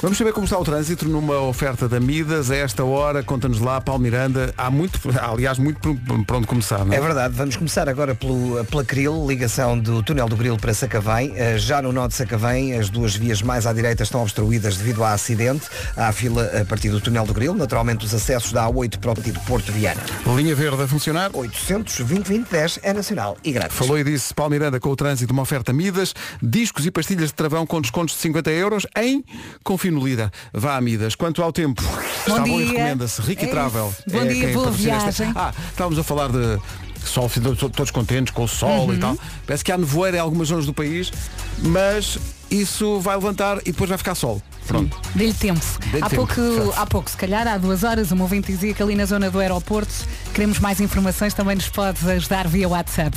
Vamos 0.00 0.16
saber 0.16 0.32
como 0.32 0.44
está 0.44 0.56
o 0.56 0.62
trânsito 0.64 1.08
numa 1.08 1.40
oferta 1.40 1.88
da 1.88 1.98
Midas 1.98 2.52
a 2.52 2.56
esta 2.56 2.84
hora. 2.84 3.20
Conta-nos 3.20 3.58
lá, 3.58 3.80
Paulo 3.80 4.00
Miranda. 4.00 4.54
Há 4.56 4.70
muito, 4.70 5.00
há, 5.18 5.28
aliás, 5.28 5.58
muito 5.58 5.80
por, 5.80 6.24
por 6.24 6.36
onde 6.36 6.46
começar, 6.46 6.84
não 6.84 6.92
é? 6.92 6.96
É 6.98 7.00
verdade, 7.00 7.34
vamos 7.34 7.56
começar 7.56 7.88
agora 7.88 8.14
pelo, 8.14 8.64
pela 8.66 8.84
Cril, 8.84 9.26
ligação 9.26 9.76
do 9.76 10.00
túnel 10.00 10.28
do 10.28 10.36
Grilo 10.36 10.56
para 10.56 10.72
Sacavém. 10.72 11.32
Eh, 11.34 11.58
Já 11.58 11.82
no 11.82 11.92
nó 11.92 12.06
de 12.06 12.14
Sacavém, 12.14 12.74
as 12.74 12.88
duas 12.88 13.16
vias 13.16 13.42
mais 13.42 13.66
à 13.66 13.72
direita 13.72 14.04
estão 14.04 14.22
obstruídas 14.22 14.76
devido 14.76 15.02
a 15.02 15.14
acidente. 15.14 15.66
Há 15.96 16.12
fila 16.12 16.44
a 16.60 16.64
partir 16.64 16.90
do 16.90 17.00
túnel 17.00 17.26
do 17.26 17.34
Grilo, 17.34 17.56
naturalmente 17.56 18.06
os 18.06 18.14
acessos 18.14 18.52
da 18.52 18.66
A8 18.68 18.98
para 18.98 19.10
o 19.10 19.14
Partido 19.16 19.40
Porto 19.40 19.72
Viana. 19.72 20.00
Linha 20.36 20.54
verde 20.54 20.80
a 20.80 20.86
funcionar. 20.86 21.30
820-2010 21.32 22.78
é 22.84 22.92
nacional 22.92 23.36
e 23.42 23.50
grátis. 23.50 23.76
Falou 23.76 23.98
e 23.98 24.04
disse 24.04 24.32
Paulo 24.32 24.52
Miranda 24.52 24.78
com 24.78 24.90
o 24.90 24.96
trânsito 24.96 25.32
uma 25.32 25.42
oferta 25.42 25.72
Midas, 25.72 26.14
discos 26.40 26.86
e 26.86 26.90
pastilhas 26.92 27.30
de 27.30 27.34
travão 27.34 27.66
com 27.66 27.80
descontos 27.80 28.14
de 28.14 28.20
50 28.20 28.50
euros 28.52 28.86
em 28.96 29.24
Confio 29.64 29.87
no 29.90 30.04
Líder. 30.06 30.30
Vá 30.52 30.76
a 30.76 30.80
Midas. 30.80 31.14
Quanto 31.14 31.42
ao 31.42 31.52
tempo, 31.52 31.82
está 32.26 32.40
bom 32.40 32.60
e 32.60 32.64
dia. 32.64 32.72
recomenda-se. 32.72 33.20
Ricky 33.22 33.44
É 33.46 33.48
Travel. 33.48 33.88
isso. 33.92 34.02
Bom 34.18 34.26
dia, 34.26 34.44
quem 34.44 34.52
boa 34.54 34.68
esta- 34.68 34.76
viagem. 34.82 35.32
Ah, 35.34 35.52
estávamos 35.70 35.98
a 35.98 36.02
falar 36.02 36.28
de 36.30 36.58
sol, 37.04 37.30
todos 37.30 37.58
todos 37.72 37.90
contentes 37.90 38.32
com 38.34 38.44
o 38.44 38.48
sol 38.48 38.86
Uhum. 38.86 38.94
e 38.94 38.98
tal. 38.98 39.16
Parece 39.46 39.64
que 39.64 39.72
há 39.72 39.78
nevoeiro 39.78 40.16
em 40.16 40.20
algumas 40.20 40.48
zonas 40.48 40.66
do 40.66 40.74
país, 40.74 41.10
mas 41.58 42.18
isso 42.50 43.00
vai 43.00 43.16
levantar 43.16 43.58
e 43.58 43.72
depois 43.72 43.88
vai 43.88 43.98
ficar 43.98 44.14
sol. 44.14 44.42
Pronto. 44.66 45.00
Dê-lhe 45.14 45.32
tempo. 45.32 45.64
Dê-lhe 45.90 46.04
há, 46.04 46.10
tempo, 46.10 46.26
pouco, 46.26 46.74
há 46.76 46.86
pouco, 46.86 47.10
se 47.10 47.16
calhar 47.16 47.48
há 47.48 47.56
duas 47.56 47.84
horas, 47.84 48.12
um 48.12 48.20
ouvinte 48.20 48.52
dizia 48.52 48.74
que 48.74 48.82
ali 48.82 48.94
na 48.94 49.06
zona 49.06 49.30
do 49.30 49.38
aeroporto 49.38 49.92
queremos 50.34 50.58
mais 50.58 50.78
informações, 50.78 51.32
também 51.32 51.56
nos 51.56 51.70
pode 51.70 51.98
ajudar 52.10 52.46
via 52.46 52.68
WhatsApp. 52.68 53.16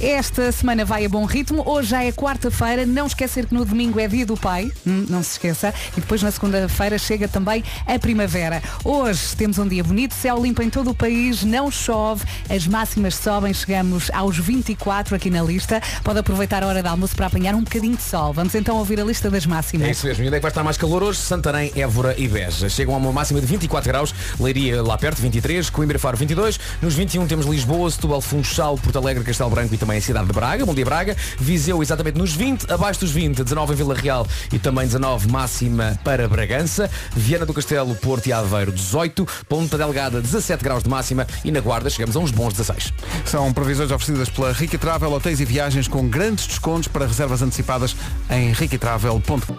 Esta 0.00 0.50
semana 0.50 0.86
vai 0.86 1.04
a 1.04 1.08
bom 1.08 1.26
ritmo, 1.26 1.62
hoje 1.66 1.90
já 1.90 2.02
é 2.02 2.10
quarta-feira, 2.10 2.86
não 2.86 3.06
esquecer 3.06 3.46
que 3.46 3.54
no 3.54 3.64
domingo 3.64 4.00
é 4.00 4.08
dia 4.08 4.24
do 4.24 4.36
pai, 4.38 4.72
hum, 4.86 5.04
não 5.08 5.22
se 5.22 5.32
esqueça, 5.32 5.72
e 5.96 6.00
depois 6.00 6.22
na 6.22 6.30
segunda-feira 6.30 6.98
chega 6.98 7.28
também 7.28 7.62
a 7.86 7.98
primavera. 7.98 8.62
Hoje 8.82 9.36
temos 9.36 9.58
um 9.58 9.68
dia 9.68 9.84
bonito, 9.84 10.14
céu 10.14 10.42
limpo 10.42 10.62
em 10.62 10.70
todo 10.70 10.90
o 10.90 10.94
país, 10.94 11.44
não 11.44 11.70
chove, 11.70 12.24
as 12.48 12.66
máximas 12.66 13.14
sobem, 13.14 13.52
chegamos 13.52 14.10
aos 14.12 14.38
24 14.38 15.14
aqui 15.14 15.30
na 15.30 15.42
lista. 15.42 15.80
Pode 16.02 16.18
aproveitar 16.18 16.64
a 16.64 16.66
hora 16.66 16.82
de 16.82 16.88
almoço 16.88 17.14
para 17.14 17.26
apanhar 17.26 17.54
um 17.54 17.62
bocadinho 17.62 17.96
de 17.96 18.02
sol. 18.02 18.32
Vamos 18.32 18.54
então 18.54 18.65
ouvir 18.74 19.00
a 19.00 19.04
lista 19.04 19.30
das 19.30 19.46
máximas. 19.46 19.86
É 19.86 19.90
isso 19.90 20.06
mesmo. 20.06 20.24
E 20.24 20.26
onde 20.26 20.36
é 20.36 20.38
que 20.38 20.42
vai 20.42 20.50
estar 20.50 20.64
mais 20.64 20.76
calor? 20.76 20.96
calor 20.96 21.02
hoje, 21.02 21.18
Santarém, 21.18 21.72
Évora 21.74 22.14
e 22.16 22.28
Beja. 22.28 22.68
Chegam 22.68 22.94
a 22.94 22.98
uma 22.98 23.12
máxima 23.12 23.40
de 23.40 23.46
24 23.46 23.88
graus, 23.88 24.14
Leiria 24.38 24.82
lá 24.82 24.96
perto, 24.96 25.20
23, 25.20 25.68
Coimbra 25.68 25.96
e 25.96 26.00
Faro 26.00 26.16
22. 26.16 26.58
Nos 26.80 26.94
21 26.94 27.26
temos 27.26 27.44
Lisboa, 27.44 27.90
Setúbal, 27.90 28.20
Funchal, 28.20 28.78
Porto 28.78 28.96
Alegre, 28.96 29.24
Castelo 29.24 29.50
Branco 29.50 29.74
e 29.74 29.76
também 29.76 29.98
a 29.98 30.00
cidade 30.00 30.26
de 30.26 30.32
Braga. 30.32 30.64
Bom 30.64 30.74
dia 30.74 30.84
Braga. 30.84 31.16
Viseu 31.38 31.82
exatamente 31.82 32.16
nos 32.16 32.32
20, 32.32 32.72
abaixo 32.72 33.00
dos 33.00 33.10
20, 33.10 33.42
19 33.42 33.72
em 33.72 33.76
Vila 33.76 33.94
Real 33.94 34.26
e 34.52 34.58
também 34.58 34.86
19 34.86 35.28
máxima 35.30 35.98
para 36.04 36.28
Bragança. 36.28 36.88
Viana 37.14 37.44
do 37.44 37.52
Castelo, 37.52 37.94
Porto 37.96 38.28
e 38.28 38.32
Aveiro 38.32 38.72
18, 38.72 39.26
Ponta 39.48 39.76
Delgada 39.76 40.20
17 40.20 40.62
graus 40.62 40.82
de 40.82 40.88
máxima 40.88 41.26
e 41.44 41.50
na 41.50 41.60
Guarda 41.60 41.90
chegamos 41.90 42.16
a 42.16 42.20
uns 42.20 42.30
bons 42.30 42.54
16. 42.54 42.92
São 43.24 43.52
previsões 43.52 43.90
oferecidas 43.90 44.30
pela 44.30 44.52
Rica 44.52 44.78
Travel, 44.78 45.12
hotéis 45.12 45.40
e 45.40 45.44
viagens 45.44 45.88
com 45.88 46.08
grandes 46.08 46.46
descontos 46.46 46.88
para 46.88 47.06
reservas 47.06 47.42
antecipadas 47.42 47.96
em 48.30 48.52
riquitravel.com. 48.56 49.56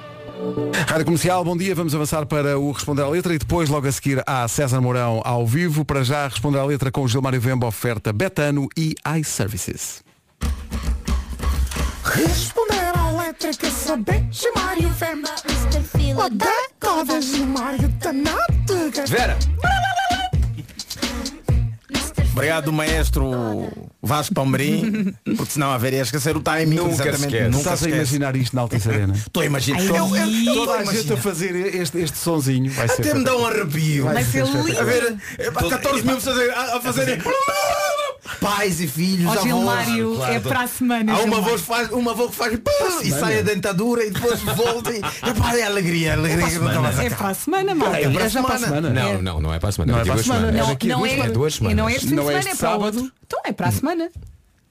Rádio 0.88 1.06
Comercial, 1.06 1.44
bom 1.44 1.58
dia. 1.58 1.74
Vamos 1.74 1.94
avançar 1.94 2.26
para 2.26 2.58
o 2.58 2.72
Responder 2.72 3.04
à 3.04 3.10
Letra 3.10 3.34
e 3.34 3.38
depois, 3.38 3.70
logo 3.70 3.88
a 3.88 3.92
seguir, 3.92 4.24
há 4.26 4.48
César 4.48 4.82
Mourão 4.82 5.22
ao 5.24 5.46
vivo. 5.46 5.86
Para 5.86 6.04
já, 6.04 6.28
Responder 6.28 6.60
à 6.60 6.66
Letra 6.66 6.92
com 6.92 7.02
o 7.02 7.08
Gilmário 7.08 7.40
Vemba, 7.40 7.68
oferta 7.68 8.12
Betano 8.12 8.68
e 8.78 8.96
iServices. 9.20 10.04
Responder 12.04 12.98
à 12.98 13.12
letra 13.12 13.52
que 13.52 13.70
saber 13.70 14.26
Gilmário 14.32 14.90
Vemba 14.92 15.30
O 16.16 16.30
década 16.30 17.22
Gilmário 17.22 17.92
Tanate 18.00 19.08
Vera! 19.08 19.38
Obrigado, 22.32 22.72
maestro 22.72 23.72
Vasco 24.08 24.34
Palmeirim, 24.34 25.14
porque 25.36 25.52
senão 25.54 25.72
haveria 25.72 26.00
a 26.00 26.04
esquecer 26.04 26.36
o 26.36 26.42
timing. 26.42 26.76
Nunca 26.78 26.90
se 26.96 27.02
exatamente. 27.02 27.24
esquece. 27.26 27.44
Nunca 27.50 27.58
Estás 27.60 27.84
a 27.84 27.90
imaginar 27.90 28.36
isto 28.36 28.56
na 28.56 28.62
Altice 28.64 28.90
Arena? 28.90 29.14
Estou 29.28 29.44
a 29.44 29.46
imaginar. 29.46 29.84
Eu- 29.86 29.96
eu- 29.96 30.16
eu 30.16 30.28
estou 30.28 30.54
Toda 30.56 30.72
a 30.74 30.78
gente 30.84 30.90
a 30.90 30.94
imaginar. 30.94 31.18
fazer 31.22 31.76
este, 31.76 31.98
este 32.00 32.18
sonzinho. 32.18 32.72
Vai 32.72 32.88
ser 32.88 33.02
Até 33.02 33.14
me 33.14 33.24
dá 33.24 33.38
um 33.38 33.46
arrepio. 33.46 34.06
Vai 34.06 34.24
ser 34.24 34.46
lindo. 34.46 34.80
A 34.80 34.84
ver, 34.84 35.16
é, 35.38 35.52
pá, 35.52 35.70
14 35.70 36.04
mil 36.06 36.16
pessoas 36.16 36.38
a, 36.50 36.78
a 36.78 36.82
fazerem. 36.82 37.20
Pais 38.40 38.80
e 38.82 38.88
filhos, 38.88 39.36
Ó. 39.36 39.42
Gilmário, 39.42 40.16
Claro, 40.16 40.34
é 40.34 40.40
para 40.40 40.62
a 40.62 40.68
semana. 40.68 41.14
Há 41.14 41.20
uma 41.22 41.42
voz 41.42 41.62
que 41.62 41.68
faz, 41.68 41.92
uma 41.92 42.14
voz 42.14 42.32
que 42.32 42.36
faz 42.38 42.54
e 43.04 43.12
sai 43.12 43.40
a 43.40 43.42
dentadura 43.42 44.06
e 44.06 44.12
depois 44.12 44.42
volta 44.56 44.92
e 44.92 44.98
epá, 45.00 45.56
é 45.56 45.64
alegria, 45.64 46.14
alegria 46.14 46.48
que 46.48 46.60
não 46.60 46.68
estava 46.68 46.90
a 46.90 47.04
É 47.04 47.10
para 47.10 47.28
a 47.30 47.34
semana, 47.34 47.76
malta. 47.76 47.98
É 48.00 48.10
para 48.10 48.26
a 48.26 48.30
semana. 48.30 48.92
Não, 48.92 49.22
não, 49.22 49.42
não 49.42 49.54
é 49.54 49.60
para 49.60 49.70
a 49.70 49.72
semana. 49.72 49.92
Não 49.94 50.00
é 50.00 50.06
para 50.06 50.14
a 50.16 50.24
semana, 50.24 50.48
é 50.48 50.52
Não, 50.52 50.68
não 50.68 50.76
duas 50.76 51.12
é, 51.12 51.16
semanas. 51.16 51.34
Duas 51.34 51.56
e 51.56 51.62
não 51.62 51.90
é 51.90 51.94
semanas. 51.94 51.96
este 51.96 52.08
fim 52.08 52.16
Não 52.16 52.24
de 52.26 52.34
é 52.34 52.42
semana, 52.42 52.50
é 52.50 52.56
para 52.56 52.70
o 52.70 52.72
sábado. 52.72 52.98
outro. 52.98 53.12
Então 53.26 53.40
é 53.46 53.54
para 53.54 53.68
a 53.68 53.72
semana. 53.72 54.10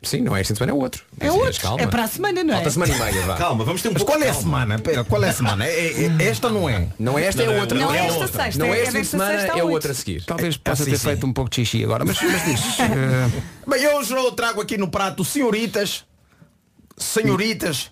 Sim, 0.03 0.21
não 0.21 0.37
é 0.37 0.41
esta 0.41 0.55
semana, 0.55 0.73
é 0.73 0.75
outro. 0.75 1.05
É 1.19 1.33
outro. 1.33 1.61
calma. 1.61 1.83
É 1.83 1.87
para 1.87 2.05
a 2.05 2.07
semana, 2.07 2.45
não 2.45 2.53
é? 2.53 2.57
Falta 2.57 2.71
semana 2.71 2.95
e 2.95 2.99
meia, 2.99 3.27
vá. 3.27 3.35
Calma, 3.37 3.65
vamos 3.65 3.83
ter 3.83 3.89
um 3.89 3.93
Mas 3.93 4.03
pouco 4.03 4.13
qual 4.13 4.23
é 4.23 4.29
a 4.29 4.33
calma. 4.33 4.43
semana? 4.43 4.79
Pera, 4.79 5.05
qual 5.05 5.25
é 5.25 5.29
a 5.29 5.33
semana? 5.33 5.67
É, 5.67 6.05
é- 6.05 6.25
esta 6.29 6.49
não 6.49 6.69
é. 6.69 6.89
Não 6.99 7.19
é 7.19 7.25
esta, 7.25 7.43
é 7.43 7.47
a 7.47 7.61
outra. 7.61 7.79
Não 7.79 7.93
é 7.93 8.07
esta 8.07 8.19
outra. 8.21 8.45
sexta, 8.45 8.65
Não 8.65 8.73
é 8.75 8.79
é 8.79 8.85
desta 8.85 9.05
semana, 9.05 9.33
é 9.33 9.65
outra 9.65 9.93
a 9.93 9.95
seguir. 9.95 10.23
Talvez 10.25 10.57
possa 10.57 10.85
sim, 10.85 10.91
ter 10.91 10.99
sim. 10.99 11.05
feito 11.09 11.27
um 11.27 11.33
pouco 11.33 11.51
de 11.51 11.57
xixi 11.57 11.83
agora, 11.83 12.05
mas, 12.05 12.21
mas 12.21 12.45
diz. 12.45 12.61
eh, 12.81 13.43
Bem, 13.67 13.89
hoje 13.89 14.13
eu 14.13 14.31
trago 14.33 14.61
aqui 14.61 14.77
no 14.79 14.89
prato 14.89 15.25
senhoritas, 15.25 16.05
senhoritas, 16.97 17.91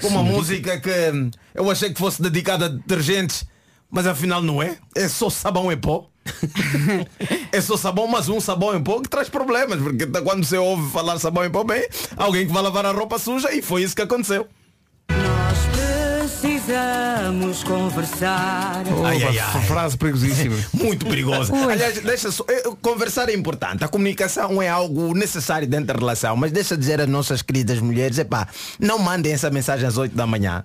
com 0.00 0.08
uma 0.08 0.22
música 0.22 0.78
que 0.80 0.90
eu 1.54 1.70
achei 1.70 1.92
que 1.92 1.98
fosse 1.98 2.22
dedicada 2.22 2.66
a 2.66 2.68
detergentes, 2.68 3.44
mas 3.90 4.06
afinal 4.06 4.40
não 4.40 4.62
é. 4.62 4.78
É 4.94 5.08
só 5.08 5.28
sabão 5.28 5.70
em 5.70 5.76
pó. 5.76 6.08
É 7.52 7.60
só 7.60 7.76
sabão, 7.76 8.06
mas 8.06 8.28
um 8.28 8.40
sabão 8.40 8.74
em 8.76 8.82
pó 8.82 9.00
que 9.00 9.08
traz 9.08 9.28
problemas, 9.28 9.80
porque 9.80 10.06
tá- 10.06 10.22
quando 10.22 10.44
você 10.44 10.56
ouve 10.56 10.90
falar 10.90 11.18
sabão 11.18 11.44
em 11.44 11.50
pó, 11.50 11.64
bem, 11.64 11.86
alguém 12.16 12.46
que 12.46 12.52
vai 12.52 12.62
lavar 12.62 12.86
a 12.86 12.92
roupa 12.92 13.18
suja 13.18 13.52
e 13.52 13.60
foi 13.62 13.82
isso 13.82 13.96
que 13.96 14.02
aconteceu. 14.02 14.46
Nós 15.10 15.58
precisamos 15.72 17.62
conversar. 17.64 18.82
Ai, 19.04 19.22
ai, 19.24 19.38
Opa, 19.38 19.58
ai. 19.58 19.62
Frase 19.66 19.96
perigosíssima. 19.96 20.56
Muito 20.72 21.04
perigosa. 21.06 21.52
Aliás, 21.68 21.98
deixa 22.00 22.30
só, 22.30 22.44
eh, 22.48 22.62
conversar 22.80 23.28
é 23.28 23.34
importante. 23.34 23.82
A 23.84 23.88
comunicação 23.88 24.62
é 24.62 24.68
algo 24.68 25.12
necessário 25.14 25.66
dentro 25.66 25.86
da 25.88 25.94
relação. 25.94 26.36
Mas 26.36 26.52
deixa 26.52 26.76
dizer 26.76 27.00
às 27.00 27.08
nossas 27.08 27.42
queridas 27.42 27.78
mulheres, 27.80 28.18
epá, 28.18 28.46
não 28.78 28.98
mandem 28.98 29.32
essa 29.32 29.50
mensagem 29.50 29.86
às 29.86 29.96
8 29.98 30.14
da 30.16 30.26
manhã. 30.26 30.64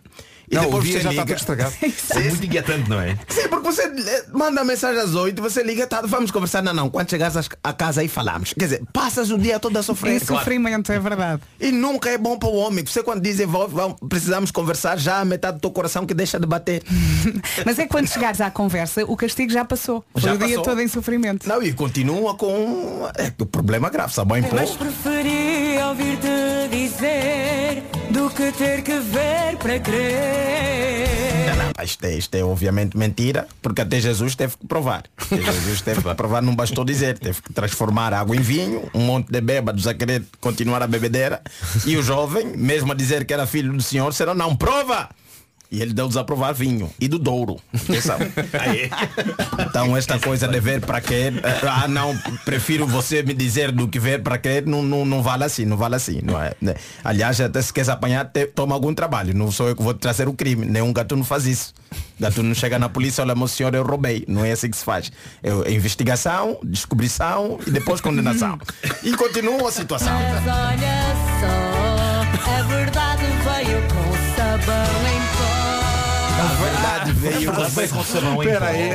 E 0.50 0.56
Não, 0.56 0.64
o 0.64 0.66
depois 0.66 0.84
dia 0.84 0.94
você 0.94 1.00
já 1.02 1.10
está 1.12 1.26
todo 1.26 1.38
estragado. 1.38 1.76
É 2.16 2.20
muito 2.30 2.46
inquietante, 2.46 2.90
não 2.90 3.00
é? 3.02 3.18
Sim, 3.28 3.48
porque 3.50 3.66
você 3.66 3.84
eh, 3.84 4.26
manda 4.32 4.62
a 4.62 4.64
mensagem 4.64 5.02
às 5.02 5.16
8, 5.16 5.42
você 5.42 5.64
liga, 5.64 5.86
tá, 5.88 6.02
vamos 6.02 6.32
conversar. 6.32 6.62
Não, 6.62 6.74
não. 6.74 6.90
Quando 6.90 7.10
chegares 7.10 7.36
a 7.64 7.74
casa 7.74 8.02
aí 8.02 8.08
falamos. 8.08 8.54
Quer 8.54 8.66
dizer, 8.66 8.84
passas 8.94 9.32
o 9.32 9.38
dia 9.38 9.60
todo 9.60 9.76
a 9.76 9.80
É 9.80 9.84
sofrer. 9.84 10.24
sofrimento, 10.24 10.92
é 10.92 11.00
verdade. 11.00 11.42
E 11.60 11.72
nunca 11.72 12.10
é 12.10 12.18
bom 12.18 12.38
para 12.38 12.50
o 12.50 12.56
homem. 12.56 12.86
Você 12.86 13.02
quando 13.04 13.22
dizem 13.22 13.46
"Vó, 13.46 13.68
vamos, 13.68 13.98
precisamos 14.08 14.52
conversar, 14.52 14.98
já 14.98 15.20
a 15.20 15.26
metade 15.26 15.58
do 15.58 15.62
teu 15.62 15.72
coração 15.72 16.06
que 16.06 16.14
deixa 16.14 16.40
de 16.40 16.46
bater. 16.46 16.84
Mas 17.66 17.80
é 17.80 17.84
que 17.84 17.90
quando 17.90 18.08
chegares 18.08 18.40
à 18.42 18.50
conversa, 18.52 19.04
o 19.06 19.16
castigo 19.18 19.52
já 19.52 19.66
passou. 19.66 20.04
Já 20.16 20.34
o 20.34 20.38
dia 20.38 20.62
todo 20.62 20.80
em 20.82 20.88
sofrimento. 20.88 21.48
Não, 21.48 21.62
e 21.62 21.74
continua 21.74 22.36
com 22.36 23.08
é, 23.18 23.32
o 23.40 23.46
problema 23.46 23.90
grave, 23.90 24.14
sabão 24.14 24.38
em 24.38 24.44
pó. 24.44 24.56
Mas 24.56 24.72
preferia 24.72 25.88
ouvir-te 25.88 26.28
dizer 26.72 27.84
do 28.12 28.30
que 28.30 28.52
ter 28.52 28.82
que 28.84 29.00
ver 29.00 29.58
para 29.58 29.80
crer. 29.80 30.35
Não, 31.78 31.84
isto, 31.84 32.06
é, 32.06 32.16
isto 32.16 32.36
é 32.36 32.44
obviamente 32.44 32.98
mentira, 32.98 33.48
porque 33.62 33.82
até 33.82 34.00
Jesus 34.00 34.36
teve 34.36 34.58
que 34.58 34.66
provar. 34.66 35.04
Jesus 35.30 35.82
teve 35.82 36.02
que 36.02 36.16
provar, 36.16 36.42
não 36.42 36.56
bastou 36.56 36.86
dizer, 36.86 37.18
teve 37.20 37.42
que 37.42 37.54
transformar 37.54 38.14
água 38.14 38.36
em 38.36 38.42
vinho, 38.42 38.90
um 38.94 39.02
monte 39.02 39.32
de 39.32 39.42
bêbados 39.42 39.88
a 39.88 39.94
querer 39.94 40.24
continuar 40.40 40.82
a 40.82 40.88
bebedeira, 40.88 41.42
e 41.86 41.98
o 41.98 42.04
jovem, 42.04 42.48
mesmo 42.56 42.92
a 42.92 42.96
dizer 42.96 43.26
que 43.26 43.34
era 43.34 43.46
filho 43.46 43.74
do 43.74 43.82
Senhor, 43.82 44.14
será 44.14 44.34
não, 44.34 44.56
prova! 44.56 45.10
E 45.76 45.82
ele 45.82 45.94
deu-nos 45.94 46.16
a 46.16 46.24
provar 46.24 46.54
vinho 46.54 46.90
e 47.00 47.08
do 47.08 47.20
Douro. 47.20 47.58
Então 49.60 49.96
esta 49.98 50.18
coisa 50.20 50.48
de 50.48 50.60
ver 50.60 50.82
para 50.82 51.02
querer, 51.02 51.42
ah 51.70 51.88
não, 51.88 52.18
prefiro 52.46 52.86
você 52.88 53.22
me 53.24 53.34
dizer 53.34 53.72
do 53.72 53.88
que 53.88 54.00
ver 54.00 54.22
para 54.24 54.38
querer, 54.38 54.66
não, 54.66 54.82
não, 54.82 55.06
não 55.06 55.22
vale 55.22 55.44
assim, 55.44 55.66
não 55.66 55.76
vale 55.78 55.96
assim. 55.96 56.20
Não 56.24 56.42
é? 56.42 56.54
né? 56.62 56.76
Aliás, 57.04 57.40
até 57.42 57.62
se 57.62 57.74
queres 57.74 57.90
apanhar, 57.90 58.26
te- 58.26 58.46
toma 58.48 58.74
algum 58.74 58.94
trabalho. 58.94 59.34
Não 59.36 59.52
sou 59.52 59.68
eu 59.68 59.76
que 59.76 59.84
vou 59.84 59.94
trazer 59.94 60.28
o 60.28 60.34
crime. 60.34 60.66
Nenhum 60.66 60.94
gato 60.94 61.16
não 61.16 61.24
faz 61.24 61.46
isso. 61.46 61.74
Gato 62.20 62.42
não 62.42 62.54
chega 62.56 62.80
na 62.80 62.88
polícia, 62.90 63.24
olha, 63.24 63.36
meu 63.36 63.48
senhor, 63.48 63.74
eu 63.76 63.84
roubei. 63.84 64.24
Não 64.28 64.46
é 64.46 64.52
assim 64.54 64.70
que 64.70 64.78
se 64.78 64.86
faz. 64.86 65.12
É 65.44 65.72
investigação, 65.72 66.58
descobrição 66.64 67.60
e 67.68 67.72
depois 67.72 68.00
condenação. 68.02 68.58
E 69.04 69.12
continua 69.16 69.70
a 69.70 69.72
situação. 69.72 70.14
Mas 70.14 70.44
olha 70.48 71.16
só, 71.40 72.15
a 72.48 72.62
verdade 72.64 73.24
veio 73.26 73.82
com 73.88 74.36
sabão 74.36 75.02
em 75.08 75.22
pó. 75.38 75.56
A 76.38 76.48
verdade 76.64 77.12
veio 77.14 77.52
Verdade 77.52 77.72
veio 77.76 77.90
com 77.90 78.04
sabão 78.04 78.44
em 78.44 78.48
Espera 78.48 78.60
pó. 78.66 78.72
aí, 78.72 78.92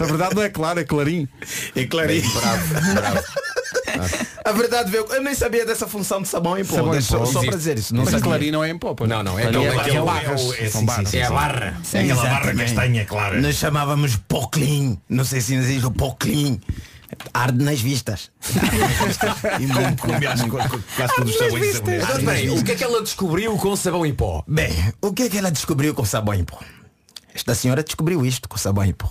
a, 0.00 0.04
verdade 0.06 0.34
não 0.34 0.42
é 0.42 0.48
clara, 0.48 0.80
é 0.80 0.84
clarim. 0.84 1.28
E 1.76 1.86
clarinho. 1.86 2.30
Bravo, 2.32 2.74
bravo. 2.94 3.24
A 4.44 4.52
verdade 4.52 4.90
veio. 4.90 5.06
Eu 5.10 5.22
nem 5.22 5.34
sabia 5.34 5.64
dessa 5.64 5.86
função 5.86 6.20
de 6.22 6.28
sabão 6.28 6.58
em 6.58 6.64
pó. 6.64 6.74
Sabão 6.76 6.94
em 6.98 7.02
pó. 7.02 7.24
só 7.26 7.40
para 7.44 7.56
dizer 7.56 7.78
isso. 7.78 7.94
Não 7.94 8.02
Mas 8.02 8.10
sabia. 8.12 8.24
clarim 8.24 8.50
não 8.50 8.64
é 8.64 8.70
em 8.70 8.78
pó, 8.78 8.94
pois. 8.94 9.08
Não, 9.08 9.22
não, 9.22 9.38
é 9.38 9.42
Clarim 9.42 9.58
aquele- 9.58 9.76
é, 9.76 9.80
aquele- 9.80 9.96
é 9.96 10.02
barras. 10.02 10.40
é 10.40 10.44
o- 10.44 10.54
é- 10.54 10.68
São 10.68 10.80
sim, 10.80 10.86
barras. 10.86 11.08
sim, 11.08 11.18
É 11.18 11.22
a 11.22 11.28
sim. 11.28 11.34
barra. 11.34 11.76
É 11.92 12.00
aquela 12.00 12.22
barra 12.24 12.54
castanha, 12.54 13.04
clara. 13.04 13.40
Nós 13.40 13.54
chamávamos 13.56 14.16
pó 14.16 14.46
clean. 14.48 14.96
Não 15.08 15.24
sei 15.24 15.40
se 15.40 15.54
existe 15.54 15.86
o 15.86 15.90
pó 15.90 16.10
clean. 16.18 16.58
Arde 17.34 17.64
nas 17.64 17.80
vistas. 17.80 18.30
E 19.60 19.66
muito, 19.66 20.00
Como 20.02 20.14
aliás, 20.14 20.40
muito. 20.40 20.56
co- 20.56 20.68
co- 20.68 20.82
quase 20.96 21.14
todos 21.16 21.32
os 21.32 21.38
sabões 21.38 22.28
aí, 22.28 22.50
o 22.50 22.62
que 22.64 22.72
é 22.72 22.74
que 22.74 22.84
ela 22.84 23.02
descobriu 23.02 23.56
com 23.56 23.76
sabão 23.76 24.06
em 24.06 24.14
pó? 24.14 24.42
Bem, 24.46 24.72
o 25.00 25.12
que 25.12 25.24
é 25.24 25.28
que 25.28 25.38
ela 25.38 25.50
descobriu 25.50 25.94
com 25.94 26.04
sabão 26.04 26.34
em 26.34 26.44
pó? 26.44 26.58
Esta 27.34 27.54
senhora 27.54 27.82
descobriu 27.82 28.24
isto 28.24 28.48
com 28.48 28.56
sabão 28.56 28.84
em 28.84 28.92
pó. 28.92 29.10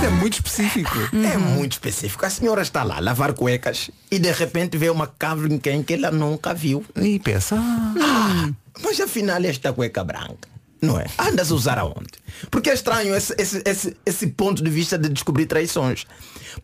Isto 0.00 0.06
é 0.06 0.10
muito 0.18 0.32
específico. 0.32 0.98
É 1.12 1.36
muito 1.36 1.72
específico. 1.72 2.24
A 2.24 2.30
senhora 2.30 2.62
está 2.62 2.82
lá 2.82 2.96
a 2.96 3.00
lavar 3.00 3.34
cuecas 3.34 3.90
e 4.10 4.18
de 4.18 4.32
repente 4.32 4.78
vê 4.78 4.88
uma 4.88 5.06
Calvin 5.06 5.58
Klein 5.58 5.82
que 5.82 5.92
ela 5.92 6.10
nunca 6.10 6.54
viu. 6.54 6.82
E 6.96 7.18
pensa, 7.18 7.56
ah, 7.58 7.94
Ah, 8.00 8.50
mas 8.82 8.98
afinal 8.98 9.44
esta 9.44 9.74
cueca 9.74 10.02
branca, 10.02 10.48
não 10.80 10.98
é? 10.98 11.04
Andas 11.18 11.52
a 11.52 11.54
usar 11.54 11.78
aonde? 11.78 12.08
Porque 12.50 12.70
é 12.70 12.72
estranho 12.74 13.14
esse, 13.14 13.34
esse, 13.36 13.60
esse, 13.62 13.94
esse 14.06 14.26
ponto 14.28 14.64
de 14.64 14.70
vista 14.70 14.96
de 14.96 15.10
descobrir 15.10 15.44
traições. 15.44 16.06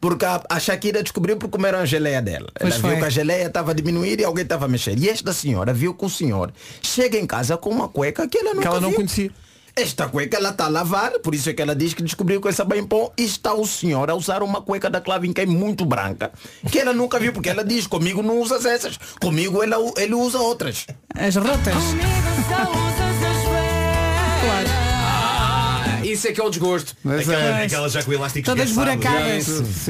Porque 0.01 0.24
a, 0.24 0.43
a 0.49 0.59
Shakira 0.59 1.03
descobriu 1.03 1.37
por 1.37 1.51
comer 1.51 1.74
a 1.74 1.84
geleia 1.84 2.22
dela. 2.22 2.49
Pois 2.59 2.72
Ela 2.72 2.80
foi. 2.80 2.91
viu 2.93 2.99
que 3.01 3.05
a 3.05 3.11
geleia 3.11 3.47
estava 3.49 3.72
a 3.72 3.74
diminuir 3.74 4.18
e 4.18 4.24
alguém 4.24 4.45
estava 4.45 4.64
a 4.64 4.68
mexer. 4.68 4.99
E 4.99 5.11
esta 5.11 5.34
senhora 5.34 5.74
viu 5.74 5.93
que 5.93 6.07
o 6.07 6.09
senhor 6.09 6.55
chega 6.80 7.18
em 7.18 7.26
casa 7.26 7.59
com 7.59 7.68
uma 7.68 7.87
cueca 7.87 8.26
que 8.26 8.39
ela 8.39 8.59
que 8.59 8.66
ela 8.66 8.80
não 8.80 8.89
viu. 8.89 8.97
conhecia. 8.97 9.30
Esta 9.79 10.09
cueca 10.09 10.39
ela 10.39 10.49
está 10.49 10.64
a 10.64 10.68
lavar, 10.68 11.18
por 11.18 11.35
isso 11.35 11.51
é 11.51 11.53
que 11.53 11.61
ela 11.61 11.77
diz 11.77 11.93
que 11.93 12.03
descobriu 12.03 12.41
com 12.41 12.49
essa 12.49 12.64
bem 12.64 12.83
pó 12.83 13.12
e 13.14 13.24
está 13.27 13.53
o 13.53 13.66
senhor 13.66 14.09
a 14.09 14.14
usar 14.14 14.43
uma 14.43 14.62
cueca 14.62 14.89
da 14.89 15.03
Clavin 15.03 15.35
que 15.35 15.43
é 15.43 15.47
muito 15.47 15.85
branca, 15.85 16.33
que 16.72 16.79
ela 16.79 16.95
nunca 16.95 17.18
viu, 17.18 17.31
porque 17.31 17.51
ela 17.51 17.62
diz, 17.62 17.87
comigo 17.87 18.22
não 18.22 18.41
usas 18.41 18.64
essas, 18.64 18.97
comigo 19.20 19.62
ela, 19.62 19.77
ele 19.99 20.14
usa 20.14 20.39
outras. 20.39 20.87
As 21.14 21.37
rotas. 21.37 21.74
Isso 26.17 26.29
é 26.29 26.33
que 26.33 26.41
é 26.41 26.45
o 26.45 26.51
desgosto. 26.51 26.95
Mas 27.05 27.29
Aquela, 27.29 27.61
é. 27.61 27.64
aquela 27.67 27.89
já 27.89 28.03
com 28.03 28.11
o 28.11 28.14
elástico 28.14 28.47
Todas 28.47 28.71
esgaçado. 28.71 28.99
buracadas. 28.99 29.47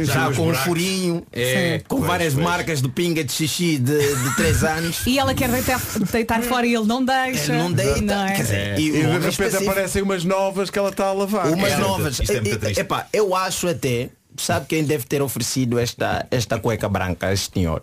Já 0.06 0.28
sim. 0.28 0.34
com 0.36 0.50
um 0.50 0.54
furinho, 0.54 1.26
É. 1.32 1.80
com 1.88 1.96
Pois, 1.96 2.08
várias 2.08 2.34
pois. 2.34 2.44
marcas 2.44 2.82
de 2.82 2.88
pinga 2.88 3.24
de 3.24 3.32
xixi 3.32 3.78
de, 3.78 3.98
de 3.98 4.36
3 4.36 4.64
anos. 4.64 5.00
E 5.06 5.18
ela 5.18 5.34
quer 5.34 5.48
deitar, 5.50 5.80
deitar 6.12 6.42
fora 6.42 6.66
e 6.66 6.74
ele 6.74 6.84
não 6.86 7.04
deixa. 7.04 7.52
Ele 7.52 7.62
não 7.62 7.72
deita. 7.72 8.00
Não 8.02 8.26
é? 8.26 8.32
Quer 8.32 8.42
dizer, 8.42 8.78
E 8.78 8.90
o 8.90 8.92
de 8.92 9.00
repente 9.02 9.28
específico- 9.28 9.70
aparecem 9.70 10.02
umas 10.02 10.24
novas 10.24 10.70
que 10.70 10.78
ela 10.78 10.90
está 10.90 11.06
a 11.06 11.12
lavar. 11.12 11.46
Umas 11.48 11.72
É 11.72 11.76
novas. 11.78 12.20
é 12.20 12.24
E- 12.24 12.74
e- 12.76 12.80
epá, 12.80 13.06
eu 13.12 13.34
acho 13.34 13.68
até, 13.68 14.10
sabe 14.36 14.66
quem 14.66 14.84
deve 14.84 15.04
ter 15.04 15.22
oferecido 15.22 15.78
esta, 15.78 16.26
esta 16.30 16.58
cueca 16.58 16.88
branca 16.88 17.28
a 17.28 17.32
este 17.32 17.54
senhor? 17.54 17.82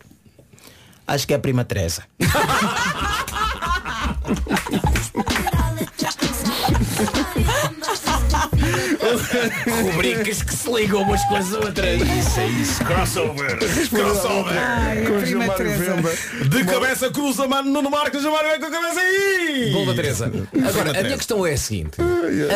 Acho 1.08 1.28
que 1.28 1.34
é 1.34 1.38
a 1.38 1.40
prima 1.40 1.64
Teresa. 1.66 2.04
Rubricas 9.82 10.42
que 10.42 10.54
se 10.54 10.72
ligam 10.72 11.02
umas 11.02 11.24
com 11.26 11.36
as 11.36 11.52
outras. 11.54 12.02
Isso 12.02 12.40
é 12.40 12.48
isso. 12.48 12.84
Crossover. 12.86 13.58
Crossover. 13.90 14.58
Ai, 14.58 15.04
Com. 15.04 15.20
Vemba. 15.20 16.12
De 16.50 16.64
cabeça 16.66 17.10
cruza, 17.10 17.48
mano, 17.48 17.72
Nuno 17.72 17.90
Marcos, 17.90 18.22
Gilmário 18.22 18.50
vem 18.52 18.60
com 18.60 18.66
a 18.68 18.72
cabeça 18.72 19.00
aí! 19.00 19.72
Bom 19.74 19.86
da 19.86 19.94
Teresa. 19.94 20.32
Agora, 20.68 21.00
a 21.00 21.04
minha 21.04 21.18
questão 21.18 21.46
é 21.46 21.54
a 21.54 21.58
seguinte. 21.58 21.98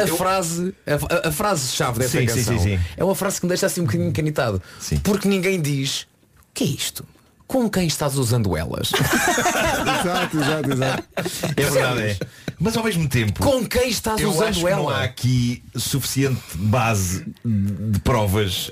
A 0.04 0.08
frase, 0.08 0.74
a, 0.86 1.28
a 1.30 1.32
frase-chave 1.32 2.00
desta 2.00 2.20
Sim, 2.20 2.28
sim, 2.28 2.36
canção 2.36 2.60
sim, 2.60 2.78
sim. 2.78 2.80
é 2.96 3.04
uma 3.04 3.16
frase 3.16 3.40
que 3.40 3.46
me 3.46 3.50
deixa 3.50 3.66
assim 3.66 3.82
um 3.82 3.86
bocadinho 3.86 4.12
canitado. 4.12 4.62
Sim. 4.80 4.98
Porque 4.98 5.28
ninguém 5.28 5.62
diz, 5.62 6.02
o 6.02 6.08
que 6.54 6.64
é 6.64 6.68
isto? 6.68 7.06
Com 7.48 7.70
quem 7.70 7.88
estás 7.88 8.16
usando 8.18 8.58
elas? 8.58 8.92
Exato, 10.04 10.38
exato, 10.38 10.72
exato. 10.74 11.04
É 11.56 11.64
verdade, 11.64 12.02
é. 12.02 12.18
Mas 12.60 12.76
ao 12.76 12.84
mesmo 12.84 13.08
tempo. 13.08 13.44
Com 13.44 13.66
quem 13.66 13.90
estás 13.90 14.20
eu 14.20 14.30
usando 14.32 14.48
acho 14.50 14.60
que 14.66 14.70
não 14.72 14.90
há 14.90 14.94
ela? 14.94 15.04
aqui 15.04 15.64
suficiente 15.76 16.42
base 16.56 17.26
de 17.46 18.00
provas 18.00 18.72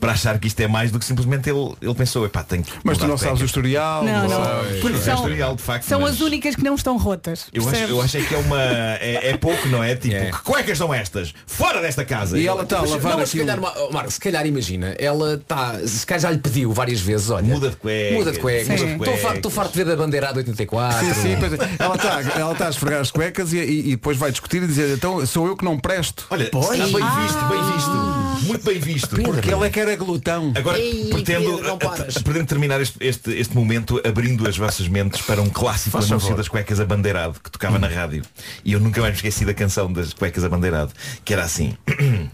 para 0.00 0.12
achar 0.12 0.38
que 0.38 0.46
isto 0.46 0.58
é 0.60 0.66
mais 0.68 0.90
do 0.90 0.98
que 0.98 1.04
simplesmente 1.04 1.48
ele, 1.50 1.74
ele 1.82 1.94
pensou, 1.94 2.24
epá, 2.24 2.42
tenho 2.42 2.62
que 2.62 2.72
Mas 2.82 2.96
tu 2.98 3.06
não 3.06 3.16
sabes 3.18 3.34
o 3.34 3.36
cuecas." 3.36 3.46
historial. 3.50 4.04
Não, 4.04 4.28
não. 4.28 4.60
O 4.62 4.98
São- 5.02 5.14
historial, 5.16 5.54
de 5.56 5.62
facto. 5.62 5.84
São 5.84 6.00
mas 6.00 6.12
as 6.14 6.20
únicas 6.20 6.54
que 6.56 6.62
não 6.64 6.74
estão 6.74 6.96
rotas. 6.96 7.46
Eu 7.52 7.68
acho, 7.68 7.80
eu 7.82 8.00
acho 8.00 8.16
é 8.16 8.22
que 8.22 8.34
é 8.34 8.38
uma. 8.38 8.62
É, 8.62 9.30
é 9.30 9.36
pouco, 9.36 9.68
não 9.68 9.82
é? 9.84 9.94
Tipo, 9.94 10.14
É. 10.14 10.30
que 10.30 10.38
cuecas 10.42 10.78
são 10.78 10.92
estas? 10.94 11.34
Fora 11.46 11.80
desta 11.82 12.04
casa! 12.04 12.38
E 12.38 12.46
ela 12.46 12.62
está 12.62 12.78
a 12.78 12.82
lavar 12.82 13.12
não, 13.12 13.18
mas 13.20 13.28
se 13.30 13.38
calhar, 13.38 13.60
Ma- 13.60 13.74
Marco, 13.92 14.10
se 14.12 14.20
calhar 14.20 14.46
imagina, 14.46 14.94
ela 14.98 15.34
está, 15.34 15.78
se 15.86 16.06
calhar 16.06 16.20
já 16.22 16.30
lhe 16.30 16.38
pediu 16.38 16.72
várias 16.72 17.00
vezes, 17.00 17.28
olha, 17.30 17.44
Muda 17.46 17.70
de 17.70 17.76
cuecas. 17.76 18.12
muda 18.18 18.32
de 18.32 18.38
cuecas, 18.38 18.66
Muda 18.80 18.86
de 18.86 18.92
estou 19.36 19.50
farto, 19.50 19.72
de 19.72 19.76
ver 19.78 19.84
da 19.84 19.96
bandeirada 19.96 20.38
84. 20.38 21.06
Sim, 21.06 21.14
sim, 21.14 21.36
pois 21.38 21.52
é. 21.52 21.56
ela 21.78 21.94
está 21.96 22.20
ela 22.40 22.52
está 22.52 22.66
a 22.66 22.70
esfregar 22.70 23.00
as 23.00 23.10
cuecas 23.10 23.25
e, 23.52 23.56
e- 23.58 23.80
e 23.80 23.90
depois 23.92 24.16
vai 24.16 24.30
discutir 24.30 24.62
e 24.62 24.66
dizer 24.66 24.94
então 24.96 25.24
sou 25.26 25.46
eu 25.46 25.56
que 25.56 25.64
não 25.64 25.78
presto. 25.78 26.26
Olha, 26.30 26.44
está 26.44 26.58
bem 26.60 26.86
visto, 26.86 27.44
bem 27.48 27.72
visto. 27.72 28.46
Muito 28.46 28.64
bem 28.64 28.78
visto. 28.78 29.16
Porque 29.22 29.50
ele 29.52 29.66
é 29.66 29.70
que 29.70 29.80
era 29.80 29.96
glutão. 29.96 30.52
Agora 30.56 30.78
Ei, 30.78 31.08
pretendo, 31.10 31.50
Pedro, 31.56 31.66
não 31.66 31.78
paras. 31.78 32.14
pretendo 32.18 32.46
terminar 32.46 32.80
este, 32.80 32.96
este, 33.00 33.30
este 33.32 33.54
momento 33.54 34.00
abrindo 34.06 34.46
as 34.48 34.56
vossas 34.56 34.86
mentes 34.88 35.20
para 35.22 35.40
um 35.42 35.48
clássico 35.48 35.90
Faz 35.90 36.04
anúncio 36.06 36.28
favor. 36.28 36.36
das 36.38 36.48
cuecas 36.48 36.78
abandeirado 36.80 37.40
que 37.42 37.50
tocava 37.50 37.78
na 37.78 37.88
rádio. 37.88 38.22
E 38.64 38.72
eu 38.72 38.80
nunca 38.80 39.00
mais 39.00 39.12
me 39.12 39.16
esqueci 39.16 39.44
da 39.44 39.54
canção 39.54 39.92
das 39.92 40.12
cuecas 40.12 40.44
abandeirado, 40.44 40.92
que 41.24 41.32
era 41.32 41.44
assim. 41.44 41.76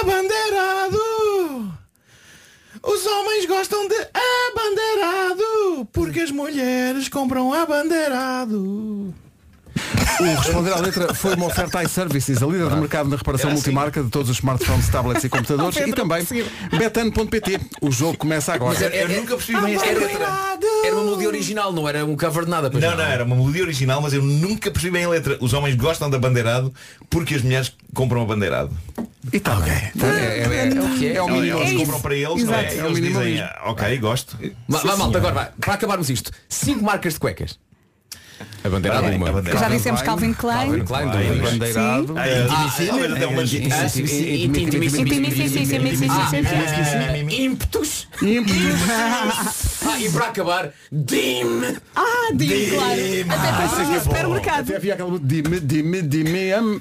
Abandeirado! 0.00 0.98
Os 2.82 3.06
homens 3.06 3.46
gostam 3.46 3.88
de 3.88 3.94
abandeirado 4.52 5.84
porque 5.92 6.20
as 6.20 6.30
mulheres 6.30 7.08
compram 7.08 7.52
abandeirado. 7.52 9.14
O 10.18 10.24
responder 10.34 10.72
à 10.72 10.76
letra 10.80 11.14
foi 11.14 11.34
uma 11.34 11.46
oferta 11.46 11.82
iServices, 11.82 12.42
a 12.42 12.46
líder 12.46 12.68
do 12.68 12.76
mercado 12.76 13.08
na 13.08 13.16
reparação 13.16 13.50
Era 13.50 13.54
assim. 13.58 13.62
multimarca 13.70 14.02
de 14.02 14.10
todos 14.10 14.28
os 14.30 14.36
smartphones, 14.36 14.88
tablets 14.88 15.24
e 15.24 15.28
computadores 15.28 15.76
e 15.80 15.92
também 15.92 16.26
betano.pt. 16.76 17.60
O 17.80 17.90
jogo 17.90 18.16
começa 18.18 18.52
agora. 18.52 18.78
Mas 18.78 18.82
é- 18.92 19.04
Eu 19.04 19.08
nunca 19.08 19.36
percebi 19.36 19.60
bem 19.60 19.74
esta 19.74 19.86
letra. 19.86 20.58
era 20.84 20.94
uma 20.94 21.04
melodia 21.04 21.28
original, 21.28 21.72
não 21.72 21.88
era 21.88 22.04
um 22.04 22.16
cover 22.16 22.44
de 22.44 22.50
nada. 22.50 22.70
pois 22.70 22.82
Não, 22.82 22.96
não, 22.96 23.04
era 23.04 23.24
uma 23.24 23.36
melodia 23.36 23.62
original, 23.62 24.00
mas 24.02 24.12
eu 24.12 24.22
nunca 24.22 24.70
percebi 24.70 24.92
bem 24.92 25.04
a 25.04 25.08
letra. 25.08 25.36
Os 25.40 25.52
homens 25.52 25.74
gostam 25.76 26.10
de 26.10 26.16
abandeirado 26.16 26.72
porque 27.08 27.34
as 27.34 27.42
mulheres 27.42 27.72
compram 27.94 28.22
abandeirado. 28.22 28.70
E 29.32 29.36
está 29.36 29.54
bem. 29.56 29.72
É, 29.72 30.40
é, 30.42 30.76
é, 30.76 30.80
o 30.80 30.98
que 30.98 31.06
é? 31.08 31.14
é 31.16 31.22
o 31.22 31.28
Eles 31.28 31.40
mínimo. 31.42 31.62
isso. 31.62 31.76
compram 31.76 32.00
para 32.00 32.14
eles, 32.16 32.44
não 32.44 32.54
é? 32.54 32.66
É 32.66 32.78
Eles 32.86 33.00
dizem, 33.00 33.40
ah, 33.40 33.60
ok, 33.66 33.98
gosto. 33.98 34.38
Vá, 34.68 34.78
vá, 34.78 34.96
malta, 34.96 35.18
agora 35.18 35.34
vai. 35.34 35.48
Para 35.60 35.74
acabarmos 35.74 36.10
isto, 36.10 36.30
cinco 36.48 36.82
marcas 36.84 37.14
de 37.14 37.20
cuecas. 37.20 37.58
A 38.62 38.68
bandeirada 38.68 39.08
Bem, 39.08 39.16
uma. 39.16 39.28
a 39.28 39.32
bandeirada. 39.32 39.64
Já 39.68 39.74
dissemos 39.74 40.02
Calvin 40.02 40.32
Calvin 40.34 40.84
Klein. 40.84 41.08
Klein. 41.08 41.40
Bandeirado. 41.40 42.14
Ah, 42.18 42.26
Ímpetos. 47.30 48.08
Ah, 49.86 49.98
e 49.98 50.10
para 50.10 50.26
acabar, 50.26 50.70
Dim. 50.92 51.62
Ah, 51.96 52.30
digo, 52.34 52.76
claro. 52.76 53.00
Até 53.30 53.62
pensas 53.62 53.88
no 53.88 54.00
supermercado. 54.00 54.60
Até 54.60 54.76
havia 54.76 54.94
aquele 54.94 55.18
dime, 55.18 55.60
dime, 55.60 56.02
dime. 56.02 56.54
hum. 56.56 56.80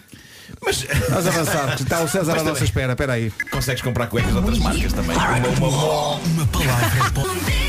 Mas 0.61 0.85
Vamos 1.09 1.27
avançar. 1.27 1.75
Está 1.79 2.01
o 2.01 2.07
César 2.07 2.37
à 2.37 2.43
nossa 2.43 2.63
espera. 2.63 2.93
Espera 2.93 3.13
aí. 3.13 3.31
consegues 3.51 3.81
comprar 3.81 4.07
cuecas 4.07 4.31
de 4.31 4.37
outras 4.37 4.59
marcas 4.59 4.93
também. 4.93 5.15
Uma, 5.15 5.67
uma, 5.67 6.15
Uma 6.15 6.47
palavra. 6.47 7.68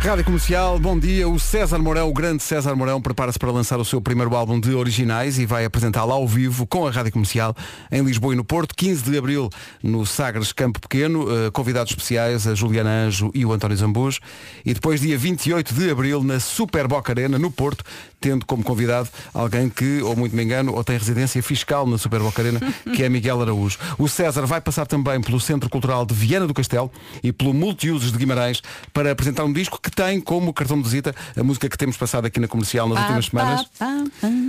Rádio 0.00 0.24
Comercial, 0.24 0.78
bom 0.78 0.98
dia. 0.98 1.28
O 1.28 1.38
César 1.38 1.78
Mourão, 1.78 2.08
o 2.08 2.12
grande 2.12 2.42
César 2.42 2.74
Mourão, 2.74 3.02
prepara-se 3.02 3.38
para 3.38 3.50
lançar 3.50 3.78
o 3.78 3.84
seu 3.84 4.00
primeiro 4.00 4.34
álbum 4.34 4.58
de 4.58 4.74
originais 4.74 5.38
e 5.38 5.44
vai 5.44 5.64
apresentá-lo 5.64 6.12
ao 6.12 6.26
vivo 6.26 6.66
com 6.66 6.86
a 6.86 6.90
Rádio 6.90 7.12
Comercial 7.12 7.54
em 7.92 8.02
Lisboa 8.02 8.32
e 8.32 8.36
no 8.36 8.44
Porto, 8.44 8.74
15 8.74 9.02
de 9.02 9.18
Abril 9.18 9.50
no 9.82 10.06
Sagres 10.06 10.52
Campo 10.52 10.80
Pequeno, 10.80 11.26
eh, 11.30 11.50
convidados 11.50 11.92
especiais 11.92 12.46
a 12.46 12.54
Juliana 12.54 13.06
Anjo 13.06 13.30
e 13.34 13.44
o 13.44 13.52
António 13.52 13.76
Zambujo 13.76 14.20
e 14.64 14.72
depois 14.72 15.00
dia 15.00 15.18
28 15.18 15.74
de 15.74 15.90
Abril 15.90 16.22
na 16.22 16.40
Super 16.40 16.88
Boca 16.88 17.12
Arena 17.12 17.38
no 17.38 17.50
Porto, 17.50 17.84
tendo 18.24 18.46
como 18.46 18.64
convidado 18.64 19.06
alguém 19.34 19.68
que, 19.68 20.00
ou 20.00 20.16
muito 20.16 20.34
me 20.34 20.42
engano, 20.42 20.74
ou 20.74 20.82
tem 20.82 20.96
residência 20.96 21.42
fiscal 21.42 21.86
na 21.86 21.98
Super 21.98 22.20
Boca 22.20 22.40
Arena, 22.40 22.58
que 22.96 23.02
é 23.02 23.08
Miguel 23.10 23.42
Araújo. 23.42 23.76
O 23.98 24.08
César 24.08 24.46
vai 24.46 24.62
passar 24.62 24.86
também 24.86 25.20
pelo 25.20 25.38
Centro 25.38 25.68
Cultural 25.68 26.06
de 26.06 26.14
Viana 26.14 26.46
do 26.46 26.54
Castelo 26.54 26.90
e 27.22 27.30
pelo 27.32 27.52
Multiusos 27.52 28.10
de 28.10 28.16
Guimarães 28.16 28.62
para 28.94 29.10
apresentar 29.10 29.44
um 29.44 29.52
disco 29.52 29.78
que 29.78 29.90
tem 29.90 30.22
como 30.22 30.54
cartão 30.54 30.78
de 30.78 30.84
visita 30.84 31.14
a 31.36 31.42
música 31.42 31.68
que 31.68 31.76
temos 31.76 31.98
passado 31.98 32.24
aqui 32.24 32.40
na 32.40 32.48
comercial 32.48 32.88
nas 32.88 32.98
últimas 33.00 33.26
semanas. 33.26 33.66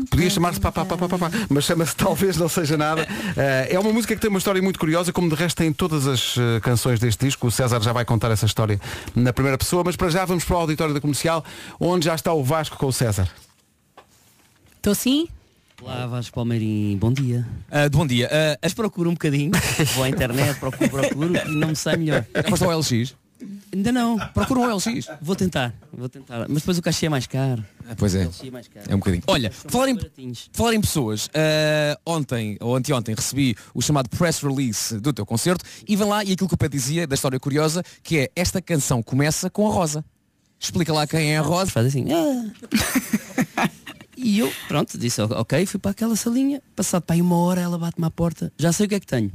Podia 0.09 0.29
chamar-se 0.29 0.61
pá, 0.61 0.71
pá, 0.71 0.85
pá, 0.85 0.95
pá, 0.95 1.31
mas 1.49 1.65
chama-se 1.65 1.93
Talvez 1.97 2.37
Não 2.37 2.47
Seja 2.47 2.77
Nada. 2.77 3.05
Eh, 3.35 3.67
é 3.71 3.79
uma 3.79 3.91
música 3.91 4.15
que 4.15 4.21
tem 4.21 4.29
uma 4.29 4.39
história 4.39 4.61
muito 4.61 4.79
curiosa, 4.79 5.11
como 5.11 5.27
de 5.27 5.35
resto 5.35 5.57
tem 5.57 5.73
todas 5.73 6.07
as 6.07 6.37
eh, 6.37 6.61
canções 6.61 6.97
deste 6.97 7.25
disco. 7.25 7.47
O 7.47 7.51
César 7.51 7.81
já 7.81 7.91
vai 7.91 8.05
contar 8.05 8.31
essa 8.31 8.45
história 8.45 8.79
na 9.13 9.33
primeira 9.33 9.57
pessoa, 9.57 9.83
mas 9.83 9.97
para 9.97 10.07
já 10.07 10.23
vamos 10.23 10.45
para 10.45 10.55
o 10.55 10.59
auditório 10.59 10.93
da 10.93 11.01
comercial, 11.01 11.43
onde 11.77 12.05
já 12.05 12.15
está 12.15 12.31
o 12.31 12.41
Vasco 12.41 12.77
com 12.77 12.85
o 12.85 12.93
César. 12.93 13.29
Estou 14.85 14.93
sim? 14.93 15.27
Olá 15.81 16.05
Vasco 16.05 16.35
Palmeirim, 16.35 16.95
bom 16.97 17.11
dia. 17.11 17.43
Ah, 17.71 17.89
bom 17.89 18.05
dia. 18.05 18.29
Ah, 18.31 18.59
As 18.61 18.71
procuro 18.71 19.09
um 19.09 19.13
bocadinho, 19.13 19.49
vou 19.95 20.03
à 20.03 20.09
internet, 20.09 20.59
procuro, 20.59 20.87
procuro 20.91 21.35
e 21.35 21.55
não 21.55 21.69
me 21.69 21.75
sai 21.75 21.97
melhor. 21.97 22.23
já 22.35 22.43
foste 22.43 22.63
ao 22.65 22.77
LX? 22.79 23.15
Ainda 23.73 23.91
não. 23.91 24.15
Procura 24.31 24.59
um 24.59 24.75
LX. 24.75 25.07
Vou 25.19 25.35
tentar, 25.35 25.73
vou 25.91 26.07
tentar. 26.07 26.45
Mas 26.47 26.59
depois 26.59 26.77
o 26.77 26.83
cachê 26.83 27.07
é 27.07 27.09
mais 27.09 27.25
caro. 27.25 27.65
Ah, 27.89 27.95
pois 27.97 28.13
é. 28.13 28.27
O 28.27 28.47
é 28.47 28.51
mais 28.51 28.67
caro. 28.67 28.85
É 28.87 28.93
um 28.93 28.99
bocadinho. 28.99 29.23
Olha, 29.25 29.49
falar 29.51 29.89
em, 29.89 29.95
Baratinhos. 29.95 30.51
falar 30.53 30.75
em 30.75 30.81
pessoas, 30.81 31.31
ah, 31.33 31.99
ontem 32.05 32.55
ou 32.61 32.75
anteontem 32.75 33.15
recebi 33.15 33.55
o 33.73 33.81
chamado 33.81 34.07
press 34.07 34.39
release 34.39 34.99
do 34.99 35.11
teu 35.11 35.25
concerto 35.25 35.65
e 35.87 35.95
vem 35.95 36.07
lá 36.07 36.23
e 36.23 36.33
aquilo 36.33 36.47
que 36.47 36.53
o 36.53 36.57
Pedro 36.59 36.77
dizia 36.77 37.07
da 37.07 37.15
história 37.15 37.39
curiosa, 37.39 37.81
que 38.03 38.19
é 38.19 38.29
esta 38.35 38.61
canção 38.61 39.01
começa 39.01 39.49
com 39.49 39.67
a 39.67 39.73
Rosa. 39.73 40.05
Explica 40.59 40.93
lá 40.93 41.07
quem 41.07 41.33
é 41.33 41.39
a 41.39 41.41
Rosa. 41.41 41.71
Faz 41.71 41.87
assim. 41.87 42.05
"Ah." 42.13 43.71
E 44.17 44.39
eu, 44.39 44.51
pronto, 44.67 44.97
disse, 44.97 45.21
ok, 45.21 45.65
fui 45.65 45.79
para 45.79 45.91
aquela 45.91 46.15
salinha, 46.15 46.61
passado 46.75 47.03
para 47.03 47.15
aí 47.15 47.21
uma 47.21 47.37
hora 47.37 47.61
ela 47.61 47.77
bate-me 47.77 48.05
à 48.05 48.11
porta, 48.11 48.51
já 48.57 48.71
sei 48.71 48.85
o 48.85 48.89
que 48.89 48.95
é 48.95 48.99
que 48.99 49.05
tenho. 49.05 49.31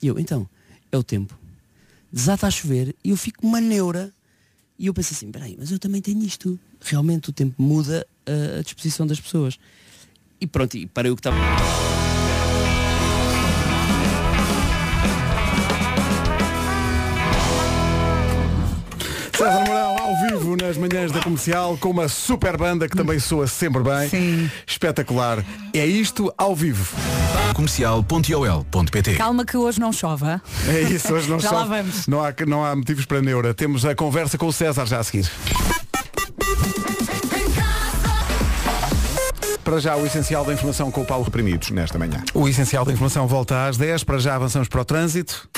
E 0.00 0.06
eu, 0.06 0.18
então, 0.18 0.48
é 0.92 0.96
o 0.96 1.02
tempo. 1.02 1.36
Desata 2.12 2.46
a 2.46 2.50
chover 2.50 2.94
e 3.02 3.10
eu 3.10 3.16
fico 3.16 3.46
uma 3.46 3.60
neura. 3.60 4.12
E 4.78 4.86
eu 4.86 4.94
penso 4.94 5.14
assim, 5.14 5.32
peraí, 5.32 5.56
mas 5.58 5.70
eu 5.70 5.78
também 5.78 6.00
tenho 6.00 6.22
isto. 6.22 6.58
Realmente 6.80 7.30
o 7.30 7.32
tempo 7.32 7.60
muda 7.60 8.06
ah, 8.26 8.58
a 8.58 8.62
disposição 8.62 9.06
das 9.06 9.20
pessoas. 9.20 9.58
E 10.40 10.46
pronto, 10.46 10.76
e 10.76 10.86
parei 10.86 11.10
o 11.10 11.16
que 11.16 11.20
estava. 11.20 11.36
César 19.36 19.64
Mourão 19.66 19.95
vivo 20.46 20.56
nas 20.56 20.76
manhãs 20.76 21.10
da 21.10 21.20
comercial 21.20 21.76
com 21.76 21.90
uma 21.90 22.08
super 22.08 22.56
banda 22.56 22.88
que 22.88 22.96
também 22.96 23.18
soa 23.18 23.48
sempre 23.48 23.82
bem. 23.82 24.08
Sim. 24.08 24.50
Espetacular. 24.64 25.44
É 25.74 25.84
isto 25.84 26.32
ao 26.38 26.54
vivo. 26.54 26.86
Comercial.ol.pt 27.54 29.14
Calma 29.16 29.44
que 29.44 29.56
hoje 29.56 29.80
não 29.80 29.92
chove. 29.92 30.24
ah? 30.24 30.40
É 30.68 30.82
isso, 30.82 31.12
hoje 31.12 31.28
não 31.28 31.40
Já 31.40 31.48
só- 31.48 31.54
lá 31.56 31.64
vamos. 31.64 32.06
Não 32.06 32.22
há, 32.24 32.32
não 32.46 32.64
há 32.64 32.76
motivos 32.76 33.04
para 33.04 33.20
neura. 33.20 33.52
Temos 33.52 33.84
a 33.84 33.94
conversa 33.94 34.38
com 34.38 34.46
o 34.46 34.52
César 34.52 34.86
já 34.86 35.00
a 35.00 35.04
seguir. 35.04 35.28
Para 39.64 39.80
já 39.80 39.96
o 39.96 40.06
essencial 40.06 40.44
da 40.44 40.52
informação 40.52 40.92
com 40.92 41.00
o 41.02 41.04
Paulo 41.04 41.24
Reprimidos 41.24 41.70
nesta 41.70 41.98
manhã. 41.98 42.22
O 42.32 42.48
essencial 42.48 42.84
da 42.84 42.92
informação 42.92 43.26
volta 43.26 43.66
às 43.66 43.76
10. 43.76 44.04
Para 44.04 44.18
já 44.18 44.36
avançamos 44.36 44.68
para 44.68 44.80
o 44.80 44.84
trânsito. 44.84 45.48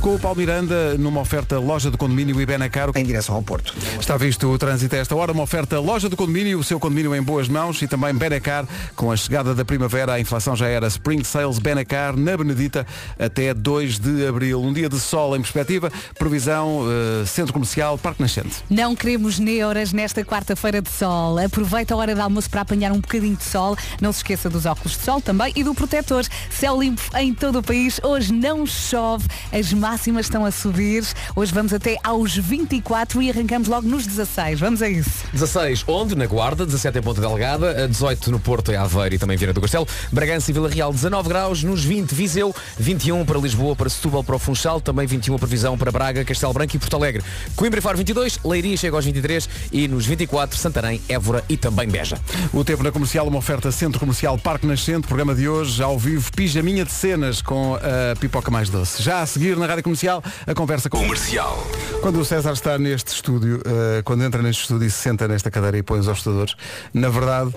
Com 0.00 0.14
o 0.14 0.18
Paulo 0.18 0.38
Miranda, 0.38 0.96
numa 0.98 1.20
oferta 1.20 1.58
loja 1.58 1.90
do 1.90 1.98
condomínio 1.98 2.40
Ibenacar. 2.40 2.90
Em 2.94 3.04
direção 3.04 3.34
ao 3.34 3.42
Porto. 3.42 3.74
Está 3.98 4.16
visto 4.16 4.46
o 4.48 4.58
trânsito 4.58 4.94
a 4.94 4.98
esta 4.98 5.16
hora, 5.16 5.32
uma 5.32 5.42
oferta 5.42 5.80
loja 5.80 6.08
do 6.08 6.16
condomínio, 6.16 6.58
o 6.58 6.64
seu 6.64 6.78
condomínio 6.78 7.14
em 7.14 7.22
boas 7.22 7.48
mãos 7.48 7.80
e 7.82 7.88
também 7.88 8.14
Benacar. 8.14 8.66
Com 8.94 9.10
a 9.10 9.16
chegada 9.16 9.54
da 9.54 9.64
primavera, 9.64 10.14
a 10.14 10.20
inflação 10.20 10.54
já 10.54 10.68
era 10.68 10.86
Spring 10.86 11.24
Sales 11.24 11.58
Benacar 11.58 12.16
na 12.16 12.36
Benedita 12.36 12.86
até 13.18 13.52
2 13.52 13.98
de 13.98 14.26
abril. 14.26 14.62
Um 14.62 14.72
dia 14.72 14.88
de 14.88 15.00
sol 15.00 15.36
em 15.36 15.40
perspectiva, 15.40 15.90
previsão 16.18 16.84
eh, 16.88 17.26
Centro 17.26 17.52
Comercial 17.52 17.98
Parque 17.98 18.22
Nascente. 18.22 18.62
Não 18.70 18.94
queremos 18.94 19.38
neuras 19.38 19.92
nesta 19.92 20.24
quarta-feira 20.24 20.80
de 20.80 20.90
sol. 20.90 21.38
Aproveita 21.38 21.94
a 21.94 21.96
hora 21.96 22.14
de 22.14 22.20
almoço 22.20 22.48
para 22.50 22.60
apanhar 22.60 22.92
um 22.92 23.00
bocadinho 23.00 23.36
de 23.36 23.44
sol. 23.44 23.76
Não 24.00 24.12
se 24.12 24.18
esqueça 24.18 24.48
dos 24.48 24.66
óculos 24.66 24.92
de 24.96 25.04
sol 25.04 25.20
também 25.20 25.52
e 25.56 25.64
do 25.64 25.74
protetor. 25.74 26.24
Céu 26.50 26.80
limpo 26.80 27.02
em 27.16 27.34
todo 27.34 27.58
o 27.58 27.62
país. 27.62 28.00
Hoje 28.02 28.32
não 28.32 28.66
chove. 28.66 29.26
As 29.52 29.72
máximas 29.86 30.26
estão 30.26 30.44
a 30.44 30.50
subir. 30.50 31.04
Hoje 31.36 31.54
vamos 31.54 31.72
até 31.72 31.96
aos 32.02 32.36
24 32.36 33.22
e 33.22 33.30
arrancamos 33.30 33.68
logo 33.68 33.86
nos 33.86 34.04
16. 34.04 34.58
Vamos 34.58 34.82
a 34.82 34.88
isso. 34.88 35.24
16 35.32 35.84
onde? 35.86 36.16
Na 36.16 36.26
Guarda, 36.26 36.66
17 36.66 36.98
em 36.98 37.02
Ponta 37.02 37.20
Delgada, 37.20 37.86
18 37.86 38.32
no 38.32 38.40
Porto 38.40 38.72
e 38.72 38.76
Aveiro 38.76 39.14
e 39.14 39.18
também 39.18 39.36
Viana 39.36 39.52
do 39.52 39.60
Castelo, 39.60 39.86
Bragança 40.10 40.50
e 40.50 40.54
Vila 40.54 40.68
Real 40.68 40.92
19 40.92 41.28
graus, 41.28 41.62
nos 41.62 41.84
20 41.84 42.12
Viseu, 42.16 42.52
21 42.76 43.24
para 43.24 43.38
Lisboa, 43.38 43.76
para 43.76 43.88
Setúbal, 43.88 44.24
para 44.24 44.34
o 44.34 44.40
Funchal, 44.40 44.80
também 44.80 45.06
21 45.06 45.36
a 45.36 45.38
previsão 45.38 45.78
para 45.78 45.92
Braga, 45.92 46.24
Castelo 46.24 46.52
Branco 46.52 46.74
e 46.74 46.80
Porto 46.80 46.96
Alegre. 46.96 47.22
Coimbra 47.54 47.78
e 47.78 47.82
Faro 47.82 47.96
22, 47.96 48.40
Leiria 48.44 48.76
chega 48.76 48.96
aos 48.96 49.04
23 49.04 49.48
e 49.70 49.86
nos 49.86 50.04
24 50.04 50.58
Santarém, 50.58 51.00
Évora 51.08 51.44
e 51.48 51.56
também 51.56 51.86
Beja. 51.86 52.18
O 52.52 52.64
tempo 52.64 52.82
na 52.82 52.90
comercial, 52.90 53.28
uma 53.28 53.38
oferta 53.38 53.70
Centro 53.70 54.00
Comercial 54.00 54.36
Parque 54.36 54.66
Nascente, 54.66 55.06
programa 55.06 55.32
de 55.32 55.48
hoje, 55.48 55.80
ao 55.80 55.96
vivo, 55.96 56.28
pijaminha 56.32 56.84
de 56.84 56.90
cenas 56.90 57.40
com 57.40 57.76
a 57.76 58.16
pipoca 58.16 58.50
mais 58.50 58.68
doce. 58.68 59.00
Já 59.00 59.20
a 59.20 59.26
seguir 59.26 59.56
na 59.56 59.65
Rádio 59.66 59.82
Comercial, 59.84 60.22
a 60.46 60.54
conversa 60.54 60.88
com 60.88 60.98
Comercial. 60.98 61.66
Quando 62.00 62.20
o 62.20 62.24
César 62.24 62.52
está 62.52 62.78
neste 62.78 63.08
estúdio, 63.12 63.60
eh, 63.64 64.02
quando 64.04 64.22
entra 64.24 64.42
neste 64.42 64.62
estúdio 64.62 64.86
e 64.86 64.90
se 64.90 64.98
senta 64.98 65.26
nesta 65.26 65.50
cadeira 65.50 65.78
e 65.78 65.82
põe 65.82 65.98
os 65.98 66.08
obstadores, 66.08 66.54
na 66.94 67.08
verdade 67.08 67.52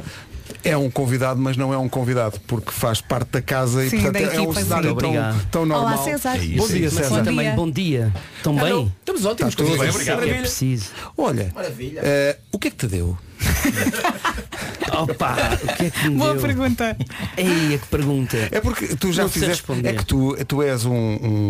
é 0.63 0.75
um 0.75 0.89
convidado, 0.89 1.39
mas 1.39 1.55
não 1.55 1.73
é 1.73 1.77
um 1.77 1.87
convidado, 1.87 2.39
porque 2.47 2.71
faz 2.71 2.99
parte 3.01 3.29
da 3.31 3.41
casa 3.41 3.85
e 3.85 3.89
Sim, 3.89 4.01
portanto 4.01 4.13
da 4.13 4.33
é 4.33 4.39
um 4.39 4.43
equipa, 4.45 4.61
cenário 4.61 4.89
sim. 4.89 4.95
tão, 4.97 5.09
Obrigado. 5.09 5.47
tão 5.51 5.61
Olá, 5.63 5.77
normal. 5.81 6.03
César. 6.03 6.35
É 6.35 6.39
Bom 6.39 6.43
isso. 6.65 6.67
dia, 6.73 6.89
Mas 6.91 6.93
César. 6.93 7.23
também 7.23 7.55
bom 7.55 7.69
dia. 7.69 8.13
Estão 8.37 8.55
bem? 8.55 8.93
Estamos 8.99 9.25
ótimos, 9.25 9.53
Está 9.53 9.63
tudo 9.63 9.75
com 9.75 9.81
bem. 9.81 9.89
Isso 9.89 10.01
é 10.01 10.03
que 10.03 10.09
é 10.09 10.13
Maravilha. 10.15 10.39
preciso. 10.41 10.85
Olha, 11.17 11.53
eh, 11.97 12.37
o 12.51 12.57
que 12.59 12.67
é 12.67 12.71
que 12.71 12.77
te 12.77 12.87
deu? 12.87 13.17
Opa, 14.91 15.35
o 15.63 15.75
que 15.77 15.85
é 15.85 15.89
que 15.89 16.09
me 16.09 16.17
Boa 16.17 16.33
deu? 16.33 16.41
pergunta. 16.41 16.97
Ei, 17.37 17.77
que 17.77 17.87
pergunta. 17.87 18.37
É 18.51 18.59
porque 18.59 18.87
tu 18.95 19.11
já 19.13 19.23
Não 19.23 19.29
sei 19.29 19.41
fizeste. 19.41 19.61
responder. 19.61 19.89
É 19.89 19.93
que 19.93 20.05
tu, 20.05 20.35
tu 20.45 20.61
és 20.61 20.83
um, 20.85 20.91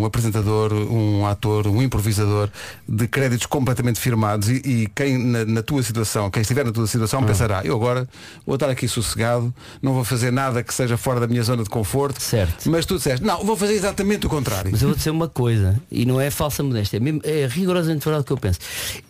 um 0.02 0.06
apresentador, 0.06 0.74
um 0.74 1.26
ator, 1.26 1.66
um 1.68 1.82
improvisador 1.82 2.50
de 2.88 3.08
créditos 3.08 3.46
completamente 3.48 4.00
firmados 4.00 4.50
e, 4.50 4.56
e 4.66 4.88
quem 4.94 5.18
na, 5.18 5.46
na 5.46 5.64
tua 5.64 5.82
situação, 5.82 6.30
quem 6.30 6.42
estiver 6.42 6.66
na 6.66 6.72
tua 6.72 6.84
Ah. 6.84 6.88
situação, 6.88 7.24
pensará, 7.24 7.62
eu 7.64 7.76
agora 7.76 8.08
vou 8.46 8.56
estar 8.56 8.70
aqui 8.70 8.88
sossegado, 8.88 9.54
não 9.82 9.94
vou 9.94 10.04
fazer 10.04 10.32
nada 10.32 10.62
que 10.64 10.74
seja 10.74 10.98
fora 10.98 11.20
da 11.20 11.28
minha 11.28 11.42
zona 11.44 11.64
de 11.64 11.70
conforto. 11.70 12.22
Certo. 12.22 12.70
Mas 12.70 12.86
tu 12.86 12.98
disseste, 12.98 13.26
não, 13.26 13.44
vou 13.44 13.56
fazer 13.56 13.74
exatamente 13.74 14.26
o 14.28 14.30
contrário. 14.30 14.70
Mas 14.72 14.82
eu 14.82 14.90
vou 14.90 14.98
dizer 14.98 15.10
uma 15.12 15.28
coisa, 15.28 15.80
e 15.92 16.06
não 16.06 16.20
é 16.22 16.30
falsa 16.30 16.62
modéstia, 16.64 16.98
é, 16.98 17.00
mesmo, 17.00 17.22
é 17.24 17.48
rigorosamente 17.50 18.04
verdade 18.06 18.22
o 18.22 18.26
que 18.26 18.34
eu 18.34 18.38
penso. 18.38 18.60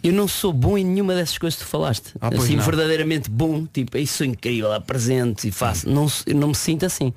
Eu 0.04 0.14
não 0.14 0.28
sou 0.28 0.54
bom 0.54 0.78
em 0.78 0.84
nenhuma 0.86 1.14
dessas 1.16 1.38
coisas 1.38 1.60
que 1.60 1.66
tu 1.66 1.70
falaste. 1.70 2.12
Ah, 2.22 2.30
pois 2.30 2.44
assim, 2.44 2.56
não. 2.56 2.64
Verdadeiramente 2.76 3.30
bom, 3.30 3.66
tipo, 3.66 3.98
isso 3.98 4.18
sou 4.20 4.26
incrível, 4.28 4.72
apresento 4.74 5.48
e 5.48 5.52
faço. 5.52 5.90
Não, 5.90 6.08
não 6.36 6.50
me 6.50 6.56
sinto 6.56 6.86
assim. 6.86 7.14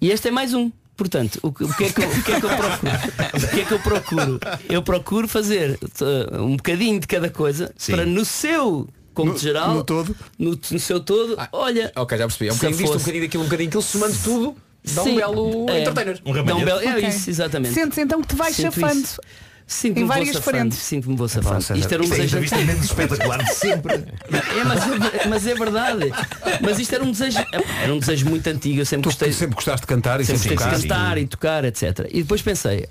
E 0.00 0.10
este 0.10 0.28
é 0.28 0.30
mais 0.30 0.54
um. 0.54 0.70
Portanto, 0.96 1.40
o, 1.42 1.52
que- 1.52 1.64
o 1.64 1.74
que 1.74 1.84
é 1.84 1.92
que 1.92 2.00
eu, 2.02 2.08
o 2.08 2.22
que 2.22 2.32
é 2.32 2.40
que 2.40 2.46
eu 2.46 2.50
procuro? 2.56 2.92
O 3.34 3.48
que 3.50 3.60
é 3.60 3.64
que 3.64 3.72
eu 3.74 3.78
procuro? 3.80 4.40
Eu 4.68 4.82
procuro 4.82 5.28
fazer 5.28 5.78
uh, 6.00 6.40
um 6.42 6.56
bocadinho 6.56 7.00
de 7.00 7.06
cada 7.08 7.28
coisa 7.28 7.74
para 7.88 8.06
no 8.06 8.24
seu 8.24 8.86
conto 9.12 9.32
No- 9.32 9.38
geral, 9.38 9.74
no 9.74 9.82
todo? 9.82 10.14
no, 10.38 10.50
no 10.70 10.78
seu 10.78 11.00
todo, 11.00 11.36
olha. 11.52 11.90
Ok, 11.96 12.16
já 12.16 12.26
percebi. 12.26 12.48
É 12.48 12.52
um 12.52 12.56
bocadinho 12.56 12.78
disto, 12.78 12.94
um 12.94 12.98
bocadinho 12.98 13.22
daquilo, 13.24 13.42
um 13.42 13.46
bocadinho 13.46 13.68
daquilo, 13.70 13.82
somando 13.82 14.16
tudo, 14.22 14.56
dá 14.94 15.02
um 15.02 15.04
Sim, 15.04 15.16
belo 15.16 15.66
é. 15.70 15.80
entertainer. 15.80 16.20
Um 16.24 16.32
Dá 16.32 16.54
um 16.56 16.64
belo, 16.64 16.80
é 16.80 16.90
Ok. 16.96 17.08
isso, 17.08 17.28
exatamente. 17.30 17.74
Sentes 17.74 17.98
então 17.98 18.20
que 18.22 18.28
te 18.28 18.36
vais 18.36 18.54
Sinto 18.54 18.74
chafando. 18.80 19.00
isso. 19.02 19.20
Sinto-me 19.66 20.02
Em 20.02 20.06
várias 20.06 20.36
frentes. 20.36 20.78
Sinto-me 20.78 21.16
vou 21.16 21.26
safando. 21.28 21.62
César, 21.62 21.80
Isto 21.80 21.94
era 21.94 22.02
um 22.02 22.04
Isto 22.04 22.14
é 22.14 22.18
desejo. 22.18 22.36
entrevista 22.36 22.56
menos 22.66 22.84
espetacular 22.84 23.42
de 23.42 23.54
sempre. 23.54 23.94
É, 23.94 24.64
mas, 24.64 24.82
é- 24.82 25.28
mas 25.28 25.46
é 25.46 25.54
verdade. 25.54 26.12
Mas 26.60 26.78
isto 26.78 26.94
era 26.94 27.02
um 27.02 27.10
desejo. 27.10 27.38
Era 27.82 27.94
um 27.94 27.98
desejo 27.98 28.28
muito 28.28 28.46
antigo. 28.46 28.80
Eu 28.80 28.86
sempre 28.86 29.04
Tu 29.04 29.06
gostei. 29.06 29.32
sempre 29.32 29.54
gostaste 29.54 29.80
de 29.80 29.86
cantar 29.86 30.20
e 30.20 30.24
sempre 30.26 30.54
gostei 30.54 30.56
de 30.56 30.58
tocar. 30.86 30.98
cantar 30.98 31.18
e 31.18 31.26
tocar, 31.26 31.64
etc. 31.64 32.08
E 32.10 32.22
depois 32.22 32.42
pensei. 32.42 32.86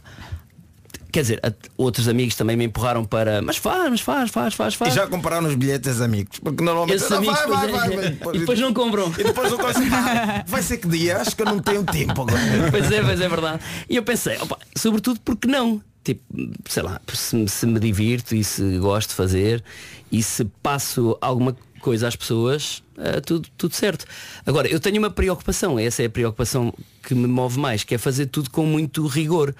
Quer 1.11 1.21
dizer, 1.21 1.41
outros 1.77 2.07
amigos 2.07 2.33
também 2.33 2.57
me 2.57 2.65
empurraram 2.65 3.05
para. 3.05 3.39
Mas 3.43 3.57
faz, 3.57 3.87
mas 3.91 4.01
faz, 4.01 4.31
faz, 4.31 4.55
faz, 4.55 4.73
E 4.73 4.77
faz. 4.77 4.93
já 4.95 5.05
compraram 5.05 5.47
os 5.47 5.53
bilhetes 5.53 6.01
amigos. 6.01 6.39
Porque 6.39 6.63
normalmente 6.63 6.95
Esses 6.97 7.09
"Não, 7.11 7.17
amigos 7.19 7.37
vai, 7.47 7.47
vai, 7.47 7.71
vai, 7.71 7.89
vai." 8.15 8.17
e 8.35 8.39
depois 8.39 8.59
não 8.59 8.73
compram. 8.73 9.13
E 9.19 9.23
depois 9.23 9.51
eu 9.51 9.59
consigo, 9.59 9.93
"Ah, 9.93 10.43
vai 10.47 10.63
ser 10.63 10.77
que 10.77 10.87
dia? 10.87 11.17
Acho 11.21 11.35
que 11.35 11.43
eu 11.43 11.45
não 11.45 11.59
tenho 11.59 11.83
tempo 11.83 12.19
agora. 12.23 12.41
Pois 12.71 12.91
é, 12.91 12.99
pois 13.03 13.21
é 13.21 13.29
verdade. 13.29 13.59
E 13.87 13.95
eu 13.95 14.01
pensei, 14.01 14.37
opa, 14.41 14.57
sobretudo 14.75 15.19
porque 15.23 15.47
não? 15.47 15.79
Tipo, 16.03 16.21
sei 16.67 16.83
lá, 16.83 16.99
se, 17.13 17.35
me- 17.35 17.47
se 17.47 17.65
me 17.65 17.79
divirto 17.79 18.35
e 18.35 18.43
se 18.43 18.77
gosto 18.77 19.09
de 19.09 19.15
fazer 19.15 19.63
e 20.11 20.21
se 20.21 20.43
passo 20.61 21.17
alguma 21.21 21.55
coisa 21.79 22.07
às 22.07 22.15
pessoas, 22.15 22.83
eh, 22.97 23.21
tudo, 23.21 23.47
tudo 23.57 23.73
certo. 23.73 24.05
Agora, 24.45 24.67
eu 24.67 24.79
tenho 24.79 24.97
uma 24.99 25.09
preocupação, 25.09 25.77
essa 25.79 26.01
é 26.03 26.05
a 26.05 26.09
preocupação 26.09 26.73
que 27.01 27.13
me 27.15 27.27
move 27.27 27.59
mais, 27.59 27.83
que 27.83 27.95
é 27.95 27.97
fazer 27.97 28.25
tudo 28.27 28.49
com 28.49 28.65
muito 28.65 29.05
rigor. 29.07 29.53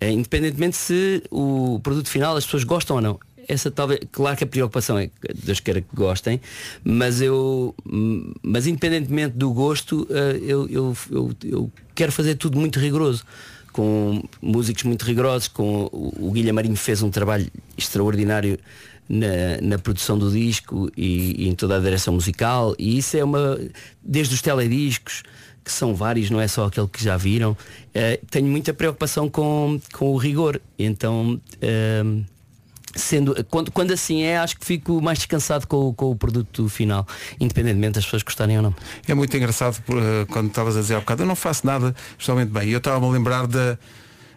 Eh, 0.00 0.10
independentemente 0.10 0.76
se 0.76 1.22
o 1.30 1.78
produto 1.82 2.08
final 2.08 2.36
as 2.36 2.44
pessoas 2.44 2.64
gostam 2.64 2.96
ou 2.96 3.02
não. 3.02 3.18
Essa 3.46 3.70
talvez, 3.70 4.00
claro 4.10 4.36
que 4.36 4.44
a 4.44 4.46
preocupação 4.46 4.98
é 4.98 5.08
que 5.08 5.12
Deus 5.34 5.60
queira 5.60 5.80
que 5.80 5.94
gostem, 5.94 6.40
mas 6.82 7.20
eu, 7.20 7.74
mas 8.42 8.66
independentemente 8.66 9.36
do 9.36 9.52
gosto, 9.52 10.06
eh, 10.10 10.38
eu, 10.42 10.66
eu, 10.68 10.96
eu, 11.10 11.36
eu 11.44 11.72
quero 11.94 12.10
fazer 12.10 12.36
tudo 12.36 12.58
muito 12.58 12.78
rigoroso 12.78 13.22
com 13.74 14.22
músicos 14.40 14.84
muito 14.84 15.04
rigorosos, 15.04 15.48
com 15.48 15.90
o, 15.92 16.30
Guilherme 16.30 16.52
Marinho 16.52 16.76
fez 16.76 17.02
um 17.02 17.10
trabalho 17.10 17.50
extraordinário 17.76 18.56
na, 19.08 19.60
na 19.60 19.78
produção 19.80 20.16
do 20.16 20.30
disco 20.30 20.88
e, 20.96 21.42
e 21.42 21.48
em 21.48 21.56
toda 21.56 21.76
a 21.76 21.80
direção 21.80 22.14
musical 22.14 22.76
e 22.78 22.98
isso 22.98 23.16
é 23.16 23.24
uma 23.24 23.58
desde 24.00 24.32
os 24.32 24.40
telediscos 24.40 25.24
que 25.64 25.72
são 25.72 25.92
vários, 25.92 26.30
não 26.30 26.40
é 26.40 26.46
só 26.46 26.66
aquele 26.66 26.86
que 26.86 27.02
já 27.02 27.16
viram, 27.16 27.56
eh, 27.94 28.20
tenho 28.30 28.46
muita 28.46 28.74
preocupação 28.74 29.30
com, 29.30 29.80
com 29.94 30.10
o 30.10 30.16
rigor. 30.18 30.60
Então 30.78 31.40
ehm, 31.60 32.22
sendo 32.94 33.34
quando, 33.50 33.70
quando 33.72 33.92
assim 33.92 34.22
é 34.22 34.38
acho 34.38 34.58
que 34.58 34.64
fico 34.64 35.00
mais 35.02 35.18
descansado 35.18 35.66
com, 35.66 35.92
com 35.94 36.10
o 36.10 36.16
produto 36.16 36.68
final 36.68 37.06
independentemente 37.40 37.94
das 37.94 38.04
pessoas 38.04 38.22
gostarem 38.22 38.56
ou 38.56 38.62
não 38.62 38.74
É 39.06 39.14
muito 39.14 39.36
engraçado 39.36 39.82
eh, 39.90 40.26
quando 40.30 40.48
estavas 40.48 40.76
a 40.76 40.80
dizer 40.80 40.94
há 40.94 41.00
bocado, 41.00 41.22
eu 41.22 41.26
não 41.26 41.36
faço 41.36 41.66
nada 41.66 41.94
especialmente 42.10 42.50
bem. 42.50 42.70
Eu 42.70 42.78
estava-me 42.78 43.06
a 43.06 43.10
lembrar 43.10 43.46
da, 43.46 43.78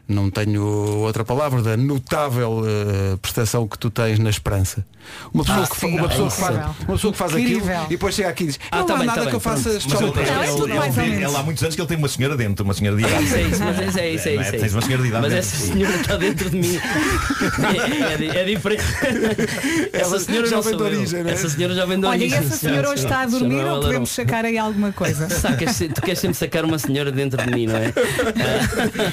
não 0.08 0.30
tenho 0.30 0.64
outra 0.64 1.24
palavra, 1.24 1.62
da 1.62 1.78
notável 1.78 2.64
eh, 2.66 3.18
prestação 3.22 3.68
que 3.68 3.78
tu 3.78 3.90
tens 3.90 4.20
na 4.20 4.30
esperança. 4.30 4.86
Uma 5.34 5.44
pessoa, 5.44 5.64
Ah, 5.64 5.68
que, 5.68 5.80
sim, 5.80 5.98
uma 5.98 6.08
pessoa 6.08 6.28
é 6.28 6.32
que 6.32 6.38
faz, 6.38 6.56
uma 6.56 6.94
pessoa 6.96 7.12
que 7.14 7.18
faz 7.20 7.36
aquilo 7.36 7.62
e 7.86 7.90
depois 7.90 8.16
chega 8.16 8.30
aqui 8.30 8.44
e 8.44 8.48
diz, 8.48 8.60
Ah, 8.72 8.78
não 8.80 8.86
tá 8.86 8.94
há 8.94 8.98
bem, 8.98 9.08
nada 9.08 9.20
tá 9.20 9.26
que 9.26 9.26
bem, 9.28 9.34
eu 9.36 9.40
faça. 9.40 9.70
Mas 9.70 9.86
ele, 10.02 10.04
é 10.06 11.02
ele- 11.02 11.12
ele 11.12 11.26
ele 11.26 11.36
há 11.36 11.44
muitos 11.44 11.64
anos 11.64 11.76
que 11.76 11.82
ele 11.82 11.88
tem 11.88 11.98
uma 11.98 12.08
senhora 12.08 12.38
dentro, 12.38 12.64
uma 12.64 12.74
senhora 12.74 12.98
de 12.98 13.04
idade. 13.04 13.34
É 13.34 13.42
isso, 13.42 13.64
mas 13.64 13.88
isso 13.88 14.00
é 14.00 14.10
isso, 14.12 14.30
Não 14.30 14.42
isso. 14.42 14.52
Tens 14.52 14.64
isso. 14.64 14.76
uma 14.76 14.82
senhora 14.82 15.04
de 15.04 15.10
idade 15.10 15.22
Mas 15.24 15.34
dentro. 15.34 15.50
essa 15.50 15.66
senhora 15.74 15.96
está 15.96 16.16
dentro 16.18 16.50
de 16.50 16.58
mim. 16.58 16.80
É, 18.12 18.18
di- 18.46 18.56
diferente. 18.56 18.84
Essa 19.94 20.20
senhora 20.20 20.48
já 20.48 20.60
vem 20.62 20.78
de 20.78 20.84
origem? 20.84 21.20
Essa 21.30 21.50
senhora 21.50 21.76
já 21.76 21.86
vem 21.86 22.00
de 22.00 22.06
Olha, 22.06 22.18
e 22.18 22.22
origem. 22.22 22.40
essa 22.40 22.58
senhora 22.58 22.90
hoje 22.90 23.04
está 23.04 23.22
a 23.22 23.26
dormir 23.26 23.64
ou 23.66 23.82
podemos 23.82 24.10
sacar 24.10 24.46
aí 24.46 24.58
alguma 24.58 24.92
coisa? 24.92 25.30
Sacas, 25.30 25.78
tu 25.94 26.02
queres 26.02 26.20
sempre 26.20 26.38
sacar 26.38 26.66
uma 26.66 26.80
senhora 26.80 27.12
dentro 27.12 27.42
de 27.44 27.52
mim, 27.52 27.68
não 27.68 27.76
é? 27.78 27.94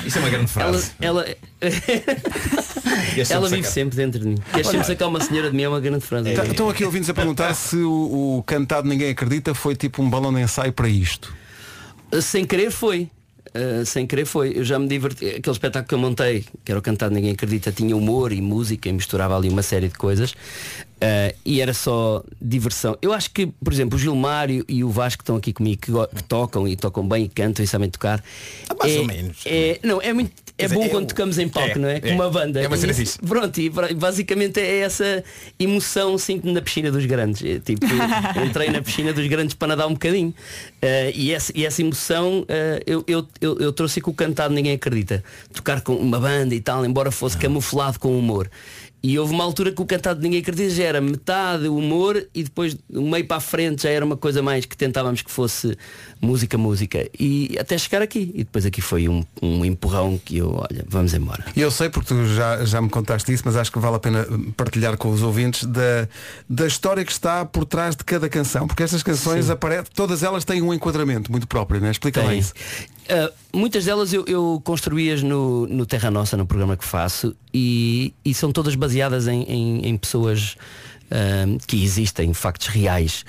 Isso 0.07 0.19
é 0.19 0.21
uma 0.21 0.31
grande 0.31 0.51
frase. 0.51 0.91
ela, 1.01 1.27
ela 3.31 3.49
vive 3.49 3.67
sempre 3.67 3.97
dentro 3.97 4.21
de 4.21 4.27
mim. 4.27 4.37
Queres 4.53 4.67
sempre 4.67 4.87
sacar 4.87 5.09
uma 5.09 5.21
senhora 5.21 5.51
de 5.51 5.57
mim 5.57 5.63
é 5.63 5.69
uma 5.69 5.81
grande 5.81 6.05
frase. 6.05 6.33
Tá- 6.33 6.45
Estão 6.45 6.69
aqui 6.69 6.85
ouvintes 6.85 7.09
a 7.11 7.15
perguntar 7.15 7.55
se 7.55 7.77
o, 7.77 8.39
o 8.39 8.43
cantado 8.45 8.89
Ninguém 8.89 9.11
Acredita 9.11 9.55
foi 9.55 9.75
tipo 9.75 10.03
um 10.03 10.11
balão 10.11 10.33
de 10.33 10.41
ensaio 10.41 10.73
para 10.73 10.89
isto. 10.89 11.35
Sem 12.21 12.45
querer 12.45 12.71
foi. 12.71 13.11
Uh, 13.55 13.87
sem 13.87 14.05
querer 14.05 14.25
foi. 14.25 14.53
Eu 14.57 14.65
já 14.65 14.79
me 14.79 14.89
diverti. 14.89 15.27
Aquele 15.27 15.53
espetáculo 15.53 15.89
que 15.89 15.95
eu 15.95 15.99
montei, 15.99 16.45
que 16.65 16.73
era 16.73 16.79
o 16.79 16.83
Cantado 16.83 17.15
Ninguém 17.15 17.33
Acredita, 17.33 17.71
tinha 17.71 17.97
humor 17.97 18.33
e 18.33 18.41
música 18.41 18.89
e 18.89 18.93
misturava 18.93 19.37
ali 19.37 19.49
uma 19.49 19.63
série 19.63 19.89
de 19.89 19.95
coisas. 19.95 20.33
Uh, 20.33 21.35
e 21.45 21.61
era 21.61 21.73
só 21.73 22.25
diversão. 22.41 22.99
Eu 23.01 23.13
acho 23.13 23.31
que, 23.31 23.47
por 23.47 23.73
exemplo, 23.73 23.97
o 23.97 24.01
Gilmário 24.01 24.65
e 24.69 24.83
o 24.83 24.91
Vasco 24.91 25.19
que 25.19 25.23
estão 25.23 25.37
aqui 25.37 25.53
comigo, 25.53 25.81
que, 25.81 25.93
que 26.17 26.25
tocam 26.25 26.67
e 26.67 26.77
tocam 26.77 27.07
bem 27.07 27.27
e 27.27 27.29
cantam 27.29 27.65
e 27.65 27.69
sabem 27.69 27.89
tocar. 27.89 28.25
mais 28.77 28.93
é, 28.93 28.99
ou 28.99 29.07
menos. 29.07 29.37
é- 29.45 29.79
não, 29.85 30.03
é 30.03 30.13
muito. 30.13 30.33
É 30.57 30.65
dizer, 30.65 30.75
bom 30.77 30.85
é 30.85 30.89
quando 30.89 31.09
tocamos 31.09 31.37
em 31.39 31.49
palco, 31.49 31.71
é, 31.71 31.79
não 31.79 31.89
é? 31.89 32.01
Com 32.01 32.09
é. 32.09 32.15
uma 32.15 32.31
banda. 32.31 32.61
É 32.61 32.69
uma 32.69 32.77
cena 32.77 32.95
fixe. 32.95 33.19
Pronto, 33.19 33.61
e 33.61 33.69
basicamente 33.69 34.61
é 34.61 34.81
essa 34.81 35.25
emoção 35.59 36.17
sinto 36.17 36.51
na 36.53 36.63
piscina 36.63 36.93
dos 36.93 37.05
grandes. 37.07 37.41
Tipo, 37.65 37.87
entrei 38.47 38.71
na 38.71 38.81
piscina 38.81 39.13
dos 39.13 39.27
grandes 39.27 39.55
para 39.55 39.69
nadar 39.69 39.89
um 39.89 39.95
bocadinho. 39.95 40.33
Eh, 40.81 41.13
e, 41.13 41.33
essa, 41.33 41.53
e 41.57 41.67
essa 41.67 41.83
emoção 41.83 42.45
eh, 42.49 42.83
eu, 42.87 43.05
eu, 43.09 43.27
eu, 43.41 43.59
eu 43.59 43.73
trouxe 43.73 44.01
com 44.01 44.13
o 44.13 44.15
cantado 44.15 44.55
ninguém 44.55 44.75
acredita. 44.75 45.25
Tocar 45.53 45.81
com 45.81 45.97
uma 45.97 46.21
banda 46.21 46.55
e 46.55 46.61
tal, 46.61 46.87
embora 46.87 47.11
fosse 47.11 47.37
camuflado 47.37 47.99
com 47.99 48.17
humor. 48.17 48.49
E 49.07 49.19
houve 49.19 49.35
uma 49.35 49.45
altura 49.45 49.71
que 49.71 49.83
o 49.83 49.85
cantado 49.85 50.19
ninguém 50.23 50.41
acredita 50.41 50.71
já 50.71 50.85
era 50.85 50.99
metade 50.99 51.69
humor 51.69 52.27
e 52.35 52.43
depois 52.43 52.75
o 52.89 53.03
meio 53.03 53.27
para 53.27 53.37
a 53.37 53.41
frente 53.41 53.83
já 53.83 53.91
era 53.91 54.03
uma 54.03 54.17
coisa 54.17 54.43
mais 54.43 54.65
que 54.65 54.75
tentávamos 54.75 55.21
que 55.21 55.31
fosse 55.31 55.77
música, 56.23 56.57
música. 56.57 57.07
E 57.21 57.55
até 57.61 57.77
chegar 57.77 58.01
aqui. 58.01 58.33
E 58.35 58.45
depois 58.45 58.65
aqui 58.65 58.81
foi 58.81 59.07
um, 59.07 59.23
um 59.43 59.63
empurrão 59.63 60.19
que 60.25 60.39
eu, 60.39 60.55
olha, 60.55 60.87
vamos 60.89 61.13
embora. 61.13 61.45
E 61.55 61.61
eu 61.61 61.71
sei 61.71 61.91
porque 61.91 62.15
tu 62.15 62.27
já, 62.29 62.65
já 62.65 62.81
me 62.81 62.89
contaste 62.89 63.31
isso, 63.31 63.43
mas 63.45 63.57
acho 63.57 63.71
que 63.71 63.79
vale 63.79 63.97
a 63.97 63.99
pena 63.99 64.27
partilhar 64.57 64.97
com 64.97 65.11
os 65.11 65.21
ouvintes 65.21 65.67
da, 65.67 66.09
da 66.49 66.67
história 66.67 67.05
que 67.05 67.13
está 67.13 67.45
por 67.45 67.67
trás 67.67 67.95
de 67.95 68.05
cada 68.05 68.27
canção, 68.31 68.67
porque 68.67 68.83
estas 68.83 69.03
canções 69.03 69.51
aparecem, 69.51 69.85
todas 69.95 70.23
elas 70.23 70.47
têm 70.47 70.63
um 70.63 70.73
enquadramento 70.73 71.31
muito 71.31 71.47
próprio, 71.47 71.79
né? 71.79 71.91
Explica 71.91 72.23
lá 72.23 72.35
isso. 72.35 72.55
Uh, 73.05 73.33
muitas 73.59 73.85
delas 73.85 74.13
eu, 74.13 74.25
eu 74.27 74.61
construí-as 74.65 75.23
no, 75.23 75.67
no 75.67 75.85
Terra 75.85 76.11
Nossa, 76.11 76.37
no 76.37 76.47
programa 76.47 76.77
que 76.77 76.85
faço, 76.85 77.37
e, 77.53 78.15
e 78.25 78.33
são 78.33 78.51
todas 78.51 78.75
baseadas 78.75 79.29
em, 79.29 79.43
em- 79.43 79.87
em 79.89 79.97
pessoas 79.97 80.57
um, 81.47 81.59
que 81.59 81.83
existem, 81.85 82.33
factos 82.33 82.69
reais. 82.69 83.25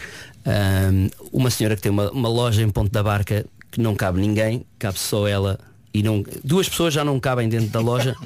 Um, 0.45 1.09
uma 1.31 1.49
senhora 1.49 1.75
que 1.75 1.81
tem 1.81 1.91
uma, 1.91 2.09
uma 2.11 2.29
loja 2.29 2.61
em 2.61 2.69
Ponte 2.69 2.91
da 2.91 3.03
Barca 3.03 3.45
que 3.71 3.81
não 3.81 3.93
cabe 3.95 4.21
ninguém, 4.21 4.65
cabe 4.79 4.97
só 4.97 5.27
ela. 5.27 5.59
E 5.95 6.03
não, 6.03 6.25
duas 6.43 6.67
pessoas 6.67 6.93
já 6.93 7.05
não 7.05 7.17
cabem 7.21 7.47
dentro 7.47 7.69
da 7.69 7.79
loja, 7.79 8.17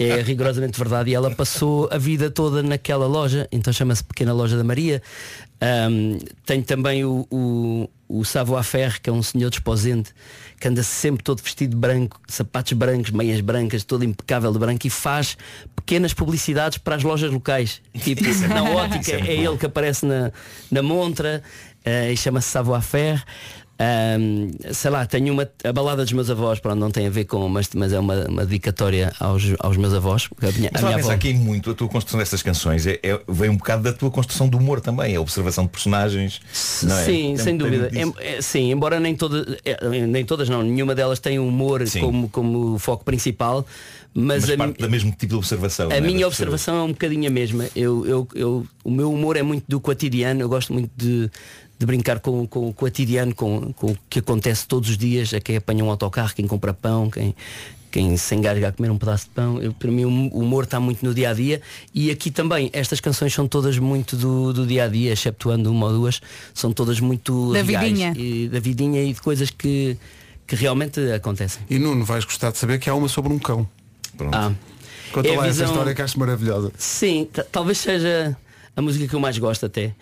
é 0.00 0.20
rigorosamente 0.20 0.76
verdade. 0.76 1.10
E 1.10 1.14
ela 1.14 1.30
passou 1.30 1.88
a 1.92 1.96
vida 1.96 2.28
toda 2.28 2.60
naquela 2.60 3.06
loja, 3.06 3.46
então 3.52 3.72
chama-se 3.72 4.02
Pequena 4.02 4.32
Loja 4.32 4.56
da 4.56 4.64
Maria. 4.64 5.00
Um, 5.62 6.18
tenho 6.44 6.64
também 6.64 7.04
o, 7.04 7.24
o, 7.30 7.88
o 8.08 8.24
Savoir-faire, 8.24 9.00
que 9.00 9.08
é 9.08 9.12
um 9.12 9.22
senhor 9.22 9.48
desposente, 9.48 10.10
que 10.58 10.66
anda 10.66 10.82
sempre 10.82 11.22
todo 11.22 11.40
vestido 11.40 11.70
de 11.70 11.76
branco, 11.76 12.20
sapatos 12.26 12.72
brancos, 12.72 13.12
meias 13.12 13.40
brancas, 13.40 13.84
todo 13.84 14.04
impecável 14.04 14.52
de 14.52 14.58
branco 14.58 14.84
e 14.84 14.90
faz 14.90 15.38
pequenas 15.76 16.12
publicidades 16.12 16.78
para 16.78 16.96
as 16.96 17.04
lojas 17.04 17.30
locais. 17.30 17.80
Tipo, 18.02 18.24
é 18.26 18.48
na 18.48 18.64
ótica 18.64 19.12
é 19.12 19.20
é, 19.20 19.36
ele 19.36 19.56
que 19.56 19.66
aparece 19.66 20.04
na, 20.04 20.32
na 20.68 20.82
montra 20.82 21.44
eh, 21.84 22.12
e 22.12 22.16
chama-se 22.16 22.48
Savoir-faire. 22.48 23.22
Ahm, 23.76 24.50
sei 24.72 24.88
lá, 24.90 25.04
tenho 25.04 25.32
uma 25.32 25.48
a 25.64 25.72
balada 25.72 26.04
dos 26.04 26.12
meus 26.12 26.30
avós, 26.30 26.60
pronto, 26.60 26.78
não 26.78 26.90
tem 26.92 27.08
a 27.08 27.10
ver 27.10 27.24
com, 27.24 27.48
mas, 27.48 27.68
mas 27.74 27.92
é 27.92 27.98
uma, 27.98 28.24
uma 28.28 28.44
dedicatória 28.46 29.12
aos, 29.18 29.42
aos 29.58 29.76
meus 29.76 29.92
avós. 29.92 30.28
A 30.40 30.52
minha, 30.52 30.70
Mas 30.72 30.82
a 30.84 30.86
minha 30.86 30.98
avó- 30.98 31.10
aqui 31.10 31.34
muito 31.34 31.72
a 31.72 31.74
tua 31.74 31.88
construção 31.88 32.20
dessas 32.20 32.40
canções 32.40 32.86
é, 32.86 33.00
é- 33.02 33.20
vem 33.28 33.50
um 33.50 33.56
bocado 33.56 33.82
da 33.82 33.92
tua 33.92 34.12
construção 34.12 34.48
do 34.48 34.58
humor 34.58 34.80
também, 34.80 35.16
a 35.16 35.20
observação 35.20 35.64
de 35.64 35.70
personagens. 35.70 36.40
é? 36.44 36.48
Sim, 36.52 37.04
Tem- 37.04 37.36
sem 37.36 37.44
tem 37.44 37.56
dúvida. 37.56 37.90
é, 38.20 38.40
sim, 38.40 38.70
embora 38.70 39.00
nem 39.00 39.16
todas, 39.16 39.56
é, 39.64 40.06
nem 40.06 40.24
todas 40.24 40.48
não, 40.48 40.62
nenhuma 40.62 40.94
delas 40.94 41.18
tem 41.18 41.40
humor 41.40 41.82
como, 42.00 42.28
como 42.28 42.78
foco 42.78 43.04
principal, 43.04 43.66
mas, 44.16 44.42
Mas 44.42 44.50
a, 44.52 44.56
parte 44.56 44.80
da 44.80 44.88
mesmo 44.88 45.10
tipo 45.10 45.26
de 45.26 45.34
observação. 45.34 45.90
a 45.90 45.94
é? 45.94 46.00
minha 46.00 46.24
observação 46.28 46.76
é 46.76 46.82
um 46.84 46.88
bocadinho 46.92 47.26
a 47.26 47.30
mesma. 47.32 47.66
Eu, 47.74 48.06
eu, 48.06 48.28
eu, 48.36 48.66
o 48.84 48.90
meu 48.92 49.12
humor 49.12 49.36
é 49.36 49.42
muito 49.42 49.64
do 49.66 49.80
cotidiano, 49.80 50.40
eu 50.40 50.48
gosto 50.48 50.72
muito 50.72 50.88
de, 50.96 51.28
de 51.78 51.86
brincar 51.86 52.20
com, 52.20 52.46
com 52.46 52.68
o 52.68 52.72
cotidiano, 52.72 53.34
com, 53.34 53.72
com 53.72 53.92
o 53.92 53.98
que 54.08 54.20
acontece 54.20 54.66
todos 54.66 54.90
os 54.90 54.96
dias, 54.98 55.32
a 55.34 55.40
quem 55.40 55.56
apanha 55.56 55.84
um 55.84 55.90
autocarro, 55.90 56.32
quem 56.34 56.46
compra 56.46 56.72
pão, 56.72 57.10
quem, 57.10 57.34
quem 57.90 58.16
se 58.16 58.34
engasga 58.34 58.68
a 58.68 58.72
comer 58.72 58.90
um 58.90 58.98
pedaço 58.98 59.24
de 59.24 59.30
pão. 59.30 59.60
Eu, 59.60 59.72
para 59.72 59.90
mim 59.90 60.04
o 60.04 60.38
humor 60.38 60.64
está 60.64 60.78
muito 60.80 61.04
no 61.04 61.12
dia 61.12 61.30
a 61.30 61.32
dia 61.34 61.60
e 61.92 62.10
aqui 62.10 62.30
também 62.30 62.70
estas 62.72 63.00
canções 63.00 63.32
são 63.34 63.46
todas 63.48 63.78
muito 63.78 64.16
do, 64.16 64.52
do 64.52 64.66
dia 64.66 64.84
a 64.84 64.88
dia, 64.88 65.12
exceptuando 65.12 65.70
uma 65.70 65.86
ou 65.86 65.92
duas, 65.92 66.20
são 66.52 66.72
todas 66.72 67.00
muito 67.00 67.52
Da 67.52 67.62
reais 67.62 67.88
vidinha. 67.88 68.14
e 68.16 68.48
da 68.48 68.60
vidinha 68.60 69.02
e 69.02 69.12
de 69.12 69.20
coisas 69.20 69.50
que, 69.50 69.96
que 70.46 70.54
realmente 70.56 71.00
acontecem. 71.12 71.62
E 71.68 71.78
Nuno, 71.78 72.04
vais 72.04 72.24
gostar 72.24 72.50
de 72.52 72.58
saber 72.58 72.78
que 72.78 72.88
há 72.88 72.94
uma 72.94 73.08
sobre 73.08 73.32
um 73.32 73.38
cão. 73.38 73.68
Ah, 74.32 74.52
Conta 75.12 75.28
é 75.28 75.32
lá 75.36 75.44
essa 75.46 75.52
visão- 75.52 75.66
história 75.70 75.94
que 75.94 76.02
acho 76.02 76.18
maravilhosa. 76.20 76.72
Sim, 76.78 77.28
ta- 77.32 77.44
talvez 77.50 77.78
seja 77.78 78.36
a 78.76 78.82
música 78.82 79.06
que 79.08 79.14
eu 79.14 79.20
mais 79.20 79.36
gosto 79.38 79.66
até. 79.66 79.92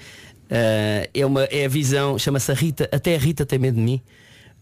Ah, 0.51 1.09
é, 1.13 1.27
uma, 1.27 1.45
é 1.45 1.65
a 1.65 1.69
visão, 1.69 2.19
chama-se 2.19 2.51
a 2.51 2.55
Rita, 2.55 2.89
até 2.93 3.15
a 3.15 3.19
Rita 3.19 3.47
tem 3.47 3.59
medo 3.59 3.77
de 3.77 3.83
mim. 3.83 4.01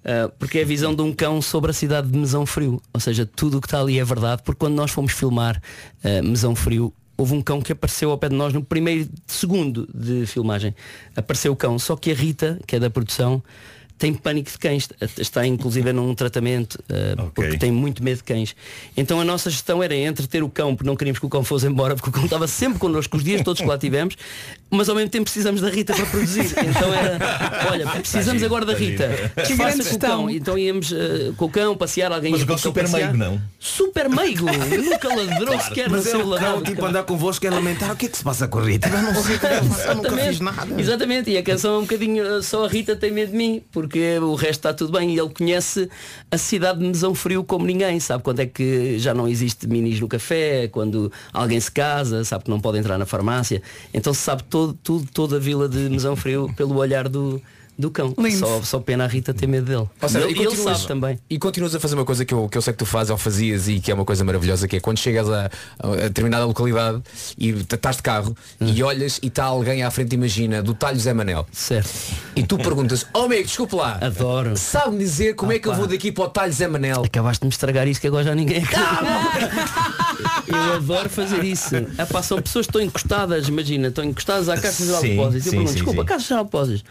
Ah, 0.04 0.30
porque 0.38 0.58
é 0.58 0.62
a 0.62 0.66
visão 0.66 0.94
de 0.94 1.02
um 1.02 1.12
cão 1.12 1.40
sobre 1.42 1.70
a 1.70 1.74
cidade 1.74 2.08
de 2.10 2.18
Mesão 2.18 2.46
Frio. 2.46 2.80
Ou 2.92 3.00
seja, 3.00 3.26
tudo 3.26 3.58
o 3.58 3.60
que 3.60 3.66
está 3.66 3.80
ali 3.80 3.98
é 3.98 4.04
verdade. 4.04 4.42
Porque 4.44 4.58
quando 4.58 4.74
nós 4.74 4.90
fomos 4.90 5.12
filmar 5.12 5.60
ah, 6.02 6.22
Mesão 6.22 6.54
Frio, 6.54 6.92
houve 7.16 7.34
um 7.34 7.42
cão 7.42 7.60
que 7.60 7.72
apareceu 7.72 8.10
ao 8.10 8.18
pé 8.18 8.28
de 8.28 8.34
nós 8.34 8.52
no 8.52 8.62
primeiro 8.64 9.08
segundo 9.26 9.88
de 9.94 10.26
filmagem. 10.26 10.74
Apareceu 11.14 11.52
o 11.52 11.56
cão. 11.56 11.78
Só 11.78 11.96
que 11.96 12.10
a 12.10 12.14
Rita, 12.14 12.58
que 12.66 12.76
é 12.76 12.80
da 12.80 12.90
produção, 12.90 13.42
tem 14.00 14.14
pânico 14.14 14.50
de 14.50 14.58
cães. 14.58 14.88
Está 15.18 15.46
inclusive 15.46 15.92
num 15.92 16.14
tratamento 16.14 16.82
ah, 16.88 17.26
porque 17.34 17.58
tem 17.58 17.70
muito 17.70 18.02
medo 18.02 18.16
de 18.16 18.24
cães. 18.24 18.56
Então 18.96 19.20
a 19.20 19.24
nossa 19.24 19.50
gestão 19.50 19.82
era 19.82 19.94
entre 19.94 20.26
ter 20.26 20.42
o 20.42 20.48
cão, 20.48 20.74
porque 20.74 20.88
não 20.88 20.96
queríamos 20.96 21.18
que 21.18 21.26
o 21.26 21.28
cão 21.28 21.44
fosse 21.44 21.66
embora, 21.66 21.94
porque 21.94 22.08
o 22.08 22.12
cão 22.12 22.24
estava 22.24 22.48
sempre 22.48 22.78
connosco 22.78 23.18
os 23.18 23.22
dias 23.22 23.42
todos 23.42 23.60
que 23.60 23.68
lá 23.68 23.76
tivemos, 23.76 24.16
mas 24.70 24.88
ao 24.88 24.94
mesmo 24.96 25.10
tempo 25.10 25.24
precisamos 25.24 25.60
da 25.60 25.68
Rita 25.68 25.92
para 25.94 26.06
produzir. 26.06 26.46
Então 26.46 26.94
era, 26.94 27.18
olha, 27.70 27.86
precisamos 27.86 28.42
agora 28.42 28.64
da 28.64 28.74
Rita. 28.74 29.10
Que 29.46 29.54
grande 29.54 29.82
gestão. 29.82 29.98
cão. 29.98 30.30
Então 30.30 30.56
íamos 30.56 30.92
ah, 30.92 31.34
com 31.36 31.44
o 31.44 31.50
cão 31.50 31.76
passear, 31.76 32.10
alguém 32.10 32.30
Mas 32.32 32.40
ia 32.40 32.44
o 32.44 32.48
cão 32.48 32.58
super 32.58 32.84
passear. 32.84 33.12
meigo, 33.12 33.18
não? 33.18 33.40
Super 33.58 34.08
meigo! 34.08 34.46
Nunca 34.46 35.08
ladrou 35.14 35.60
sequer 35.60 35.90
Mas 35.90 36.04
no 36.04 36.08
é 36.08 36.10
seu 36.10 36.24
o 36.24 36.28
ladrão. 36.30 36.52
cão 36.54 36.62
tipo 36.62 36.86
andar 36.86 37.02
convosco 37.02 37.46
é 37.46 37.50
lamentar 37.50 37.92
o 37.92 37.96
que 37.96 38.06
é 38.06 38.08
que 38.08 38.16
se 38.16 38.24
passa 38.24 38.48
com 38.48 38.60
a 38.60 38.64
Rita? 38.64 38.88
Eu 38.88 39.02
não 39.12 39.22
sei 39.22 39.34
eu 39.34 39.64
nunca 39.64 40.08
Exatamente. 40.08 40.28
fiz 40.28 40.40
nada. 40.40 40.80
Exatamente, 40.80 41.30
e 41.30 41.36
a 41.36 41.42
canção 41.42 41.74
é 41.74 41.78
um 41.78 41.82
bocadinho 41.82 42.38
uh, 42.38 42.42
só 42.42 42.64
a 42.64 42.68
Rita 42.68 42.96
tem 42.96 43.10
medo 43.10 43.32
de 43.32 43.36
mim, 43.36 43.62
porque 43.72 43.89
o 44.20 44.34
resto 44.34 44.60
está 44.60 44.74
tudo 44.74 44.98
bem. 44.98 45.14
E 45.14 45.18
ele 45.18 45.30
conhece 45.30 45.88
a 46.30 46.38
cidade 46.38 46.78
de 46.78 46.86
Mesão 46.86 47.14
Frio 47.14 47.42
como 47.42 47.66
ninguém, 47.66 47.98
sabe 47.98 48.22
quando 48.22 48.40
é 48.40 48.46
que 48.46 48.98
já 48.98 49.12
não 49.14 49.26
existe 49.26 49.66
minis 49.66 50.00
no 50.00 50.08
café, 50.08 50.68
quando 50.68 51.10
alguém 51.32 51.58
se 51.58 51.70
casa, 51.70 52.24
sabe 52.24 52.44
que 52.44 52.50
não 52.50 52.60
pode 52.60 52.78
entrar 52.78 52.98
na 52.98 53.06
farmácia, 53.06 53.62
então 53.92 54.14
sabe 54.14 54.42
todo, 54.44 54.74
tudo, 54.74 55.08
toda 55.12 55.36
a 55.36 55.38
vila 55.38 55.68
de 55.68 55.88
Mesão 55.88 56.14
Frio 56.14 56.52
pelo 56.56 56.76
olhar 56.76 57.08
do, 57.08 57.40
do 57.80 57.90
cão. 57.90 58.14
Só, 58.38 58.62
só 58.62 58.78
pena 58.80 59.04
a 59.04 59.06
Rita 59.06 59.34
ter 59.34 59.46
medo 59.46 59.66
dele. 59.66 59.88
Ou 60.00 60.08
seja, 60.08 60.26
e 60.26 60.30
ele, 60.30 60.40
e 60.40 60.46
ele 60.46 60.56
sabe 60.56 60.86
também. 60.86 61.18
E 61.28 61.38
continuas 61.38 61.74
a 61.74 61.80
fazer 61.80 61.94
uma 61.94 62.04
coisa 62.04 62.24
que 62.24 62.34
eu, 62.34 62.48
que 62.48 62.56
eu 62.56 62.62
sei 62.62 62.72
que 62.72 62.78
tu 62.78 62.86
fazes 62.86 63.10
ou 63.10 63.16
fazias 63.16 63.68
e 63.68 63.80
que 63.80 63.90
é 63.90 63.94
uma 63.94 64.04
coisa 64.04 64.24
maravilhosa, 64.24 64.68
que 64.68 64.76
é 64.76 64.80
quando 64.80 64.98
chegas 64.98 65.28
a, 65.28 65.50
a 65.78 65.88
determinada 66.08 66.44
localidade 66.44 67.02
e 67.38 67.50
estás 67.50 67.96
de 67.96 68.02
carro 68.02 68.36
e 68.60 68.82
olhas 68.82 69.18
e 69.22 69.26
está 69.26 69.44
alguém 69.44 69.82
à 69.82 69.90
frente, 69.90 70.14
imagina, 70.14 70.62
do 70.62 70.74
talho 70.74 70.98
Zé 71.00 71.12
Manel. 71.12 71.46
Certo. 71.52 71.90
E 72.36 72.42
tu 72.42 72.58
perguntas, 72.58 73.06
oh 73.14 73.22
amigo, 73.22 73.44
desculpe 73.44 73.74
lá. 73.74 73.98
Adoro. 74.00 74.56
Sabe 74.56 74.98
dizer 74.98 75.34
como 75.34 75.52
é 75.52 75.58
que 75.58 75.68
eu 75.68 75.74
vou 75.74 75.86
daqui 75.86 76.12
para 76.12 76.24
o 76.24 76.28
talho 76.28 76.52
Zé 76.52 76.68
Manel? 76.68 77.02
Acabaste 77.04 77.40
de 77.40 77.46
me 77.46 77.52
estragar 77.52 77.88
isso 77.88 78.00
que 78.00 78.06
agora 78.06 78.24
já 78.24 78.34
ninguém 78.34 78.62
Eu 80.46 80.74
adoro 80.74 81.08
fazer 81.08 81.44
isso. 81.44 81.76
Epá, 81.76 82.22
são 82.22 82.40
pessoas 82.40 82.66
que 82.66 82.70
estão 82.70 82.82
encostadas, 82.82 83.48
imagina, 83.48 83.88
estão 83.88 84.04
encostadas 84.04 84.48
à 84.48 84.58
Caixa 84.58 84.84
de 84.84 85.08
Depósitos. 85.08 85.46
Eu 85.46 85.52
pergunto, 85.52 85.72
desculpa, 85.72 86.00
sim. 86.00 86.06
Caixa 86.06 86.36
de 86.36 86.44
Depósitos. 86.44 86.84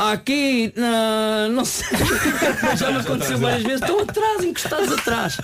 Aqui, 0.00 0.72
não, 0.76 1.48
não 1.56 1.64
sei. 1.64 1.86
Já 2.76 2.90
me 2.90 3.00
aconteceu 3.00 3.36
várias 3.36 3.62
vezes. 3.62 3.82
Estão 3.82 4.00
atrás, 4.00 4.42
encostados 4.44 4.92
atrás. 4.92 5.36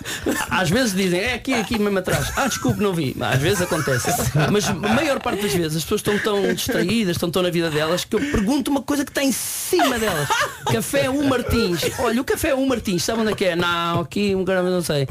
Às 0.51 0.71
vezes 0.71 0.95
dizem, 0.95 1.21
é 1.21 1.35
aqui, 1.35 1.53
aqui 1.53 1.79
mesmo 1.79 1.99
atrás. 1.99 2.33
Ah, 2.37 2.49
desculpe, 2.49 2.81
não 2.83 2.95
vi. 2.95 3.15
Às 3.21 3.39
vezes 3.41 3.61
acontece. 3.61 4.09
Mas 4.51 4.67
a 4.69 4.73
maior 4.75 5.21
parte 5.21 5.43
das 5.43 5.53
vezes 5.53 5.77
as 5.77 5.83
pessoas 5.83 6.01
estão 6.01 6.19
tão 6.19 6.55
distraídas, 6.55 7.17
estão 7.17 7.31
tão 7.31 7.43
na 7.43 7.51
vida 7.51 7.71
delas, 7.71 8.05
que 8.07 8.17
eu 8.17 8.21
pergunto 8.21 8.71
uma 8.71 8.81
coisa 8.81 9.05
que 9.05 9.11
está 9.11 9.23
em 9.23 9.31
cima 9.33 9.99
delas. 9.99 10.27
Café 10.73 11.11
1 11.11 11.23
Martins. 11.29 11.81
Olha, 11.99 12.21
o 12.21 12.25
café 12.25 12.55
1 12.55 12.67
Martins, 12.67 13.05
sabe 13.05 13.21
onde 13.21 13.33
é 13.33 13.35
que 13.37 13.45
é? 13.45 13.57
Não, 13.57 14.01
aqui 14.01 14.35
um 14.35 14.43
grama 14.43 14.71
não 14.71 14.81
sei. 14.83 15.07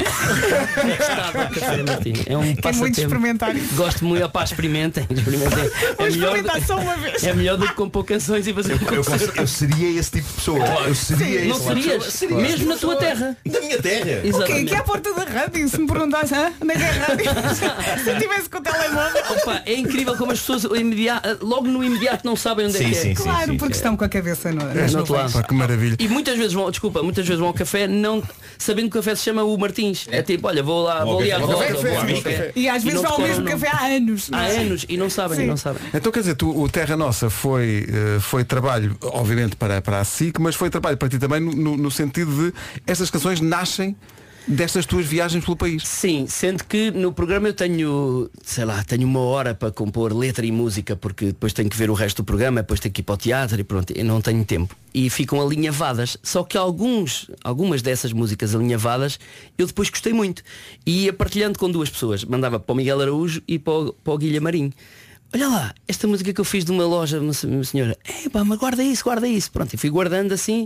Martins. 1.88 2.24
É 2.26 2.36
um 2.36 2.42
Quer 2.42 2.46
muito 2.48 2.62
passatempo. 2.62 3.00
experimentar 3.02 3.56
isso. 3.56 3.76
Gosto 3.76 4.04
muito, 4.06 4.26
opá, 4.26 4.44
experimentem. 4.44 5.06
experimentem. 5.10 5.70
Vou 5.98 6.08
É 6.08 6.10
melhor, 6.10 6.36
experimentar 6.36 6.62
só 6.66 6.78
uma 6.78 6.96
vez. 6.98 7.24
é 7.24 7.34
melhor 7.34 7.58
do 7.58 7.68
que 7.68 7.74
compor 7.74 8.04
canções 8.06 8.48
e 8.48 8.54
fazer 8.54 8.74
um 8.74 8.80
concerto. 8.80 9.35
Eu 9.38 9.48
seria 9.48 10.00
esse 10.00 10.12
tipo 10.12 10.28
de 10.28 10.34
pessoa. 10.34 10.66
Eu 10.88 10.96
seria 10.96 11.46
Não 11.46 11.56
esse 11.56 11.66
serias? 11.66 11.86
tipo 11.86 12.00
de 12.00 12.06
pessoa. 12.06 12.42
Mesmo 12.42 12.70
na 12.70 12.78
tua 12.78 12.96
terra. 12.98 13.38
Na 13.46 13.60
minha 13.60 13.82
terra. 13.82 14.00
O 14.20 14.22
quê? 14.22 14.28
Exatamente. 14.28 14.66
Aqui 14.74 14.76
à 14.76 14.84
porta 14.84 15.14
da 15.14 15.24
rádio, 15.24 15.70
se 15.70 15.80
me 15.80 15.88
perguntasse, 15.88 16.34
"Hã? 16.34 16.52
onde 16.62 16.72
é 16.74 16.76
que 16.76 16.84
é 16.84 16.88
a 16.90 16.92
rádio? 16.92 17.26
se 18.04 18.10
eu 18.10 18.20
tivesse 18.20 18.50
com 18.50 18.58
o 18.58 18.62
telemóvel. 18.62 19.24
Opa, 19.32 19.62
é 19.66 19.74
incrível 19.76 20.16
como 20.18 20.32
as 20.32 20.40
pessoas 20.40 20.64
logo 21.42 21.68
no 21.68 21.84
imediato 21.84 22.26
não 22.26 22.36
sabem 22.36 22.68
onde 22.68 22.76
é 22.78 22.80
Sim, 22.80 22.86
que 22.92 22.98
é. 22.98 23.02
sim, 23.02 23.16
sim. 23.16 23.24
Claro, 23.24 23.56
porque 23.58 23.74
estão 23.76 23.96
com 23.98 24.04
a 24.04 24.10
cabeça 24.10 24.52
no, 24.52 24.62
É, 24.62 24.88
no 24.88 25.12
lado. 25.14 25.34
Pá, 25.34 25.44
que 25.44 25.54
maravilha. 25.54 25.96
E 26.00 26.08
muitas 26.08 26.38
vezes 26.38 26.54
vão, 26.54 26.70
desculpa, 26.70 27.02
muitas 27.04 27.26
vezes 27.26 27.40
vão 27.40 27.48
ao 27.50 27.54
café 27.54 27.88
não 27.88 28.22
sabendo 28.58 28.90
que 28.90 28.98
o 28.98 29.02
café 29.02 29.16
se 29.16 29.24
chama 29.24 29.44
o 29.44 29.58
Martins. 29.58 30.08
É 30.12 30.22
tipo, 30.22 30.48
olha, 30.48 30.64
vou 30.64 30.84
lá, 30.84 31.04
vou 31.04 31.20
ali 31.20 31.32
à 31.32 31.40
café, 31.40 31.74
volta. 31.74 32.52
E 32.56 32.68
às 32.70 32.84
vezes 32.84 33.02
não 33.02 33.10
vai 33.10 33.12
ao 33.12 33.28
mesmo 33.28 33.46
café 33.46 33.68
há 33.72 33.86
anos. 33.88 34.30
não 34.30 34.40
Há 34.40 34.48
é? 34.50 34.58
anos 34.60 34.86
e 34.88 34.98
não 34.98 35.10
sabem, 35.10 35.38
Sim. 35.40 35.46
não 35.48 35.58
sabem. 35.58 35.82
Então 35.94 36.12
quer 36.12 36.20
dizer, 36.22 36.36
tu, 36.36 36.50
o 36.58 36.70
Terra 36.70 36.96
Nossa 36.96 37.30
foi, 37.30 37.88
eh, 37.90 38.20
foi 38.20 38.44
trabalho, 38.44 38.96
obviamente, 39.26 39.56
para, 39.56 39.82
para 39.82 40.00
a 40.00 40.04
SIC, 40.06 40.40
mas 40.40 40.54
foi 40.56 40.70
trabalho 40.70 40.98
para 40.98 41.10
ti 41.10 41.18
também 41.18 41.40
no, 41.40 41.76
no- 41.76 41.90
sentido 41.92 42.32
de 42.32 42.54
estas 42.86 43.10
canções 43.10 43.42
nascem 43.42 43.96
destas 44.48 44.86
tuas 44.86 45.08
viagens 45.08 45.44
pelo 45.44 45.58
país. 45.58 45.82
Sim, 45.88 46.28
sendo 46.30 46.64
que 46.66 46.92
no 46.92 47.12
programa 47.12 47.48
eu 47.48 47.54
tenho, 47.54 48.30
sei 48.44 48.64
lá, 48.64 48.84
tenho 48.84 49.08
uma 49.08 49.20
hora 49.22 49.56
para 49.56 49.72
compor 49.72 50.14
letra 50.14 50.46
e 50.46 50.52
música, 50.52 50.96
porque 50.96 51.26
depois 51.28 51.52
tenho 51.54 51.68
que 51.68 51.76
ver 51.76 51.90
o 51.90 51.96
resto 51.96 52.18
do 52.22 52.26
programa, 52.26 52.62
depois 52.62 52.80
tenho 52.80 52.94
que 52.94 53.02
ir 53.02 53.04
para 53.04 53.16
o 53.16 53.18
teatro 53.18 53.60
e 53.60 53.64
pronto, 53.64 53.92
eu 53.96 54.06
não 54.06 54.22
tenho 54.22 54.46
tempo. 54.46 54.76
E 54.94 55.10
ficam 55.10 55.42
alinhavadas. 55.42 56.16
Só 56.22 56.44
que 56.44 56.56
alguns, 56.60 57.32
algumas 57.44 57.82
dessas 57.82 58.14
músicas 58.14 58.54
alinhavadas 58.54 59.20
eu 59.58 59.66
depois 59.66 59.90
gostei 59.90 60.14
muito. 60.14 60.44
E 60.86 61.06
ia 61.06 61.14
partilhando 61.14 61.58
com 61.58 61.68
duas 61.72 61.90
pessoas. 61.90 62.24
Mandava 62.24 62.60
para 62.60 62.72
o 62.72 62.76
Miguel 62.76 63.02
Araújo 63.02 63.42
e 63.48 63.58
para 63.58 63.74
o, 63.74 63.94
para 63.94 64.14
o 64.14 64.18
Guilherme 64.20 64.44
Marinho. 64.44 64.72
Olha 65.36 65.50
lá, 65.50 65.76
esta 65.86 66.08
música 66.08 66.32
que 66.34 66.40
eu 66.40 66.46
fiz 66.46 66.64
de 66.64 66.72
uma 66.72 66.86
loja, 66.86 67.20
uma 67.20 67.34
se- 67.34 67.46
uma 67.46 67.62
senhora, 67.66 67.98
Epá, 68.26 68.46
mas 68.46 68.58
guarda 68.58 68.82
isso, 68.82 69.04
guarda 69.04 69.28
isso. 69.28 69.52
Pronto, 69.52 69.74
e 69.74 69.78
fui 69.78 69.90
guardando 69.90 70.32
assim, 70.32 70.66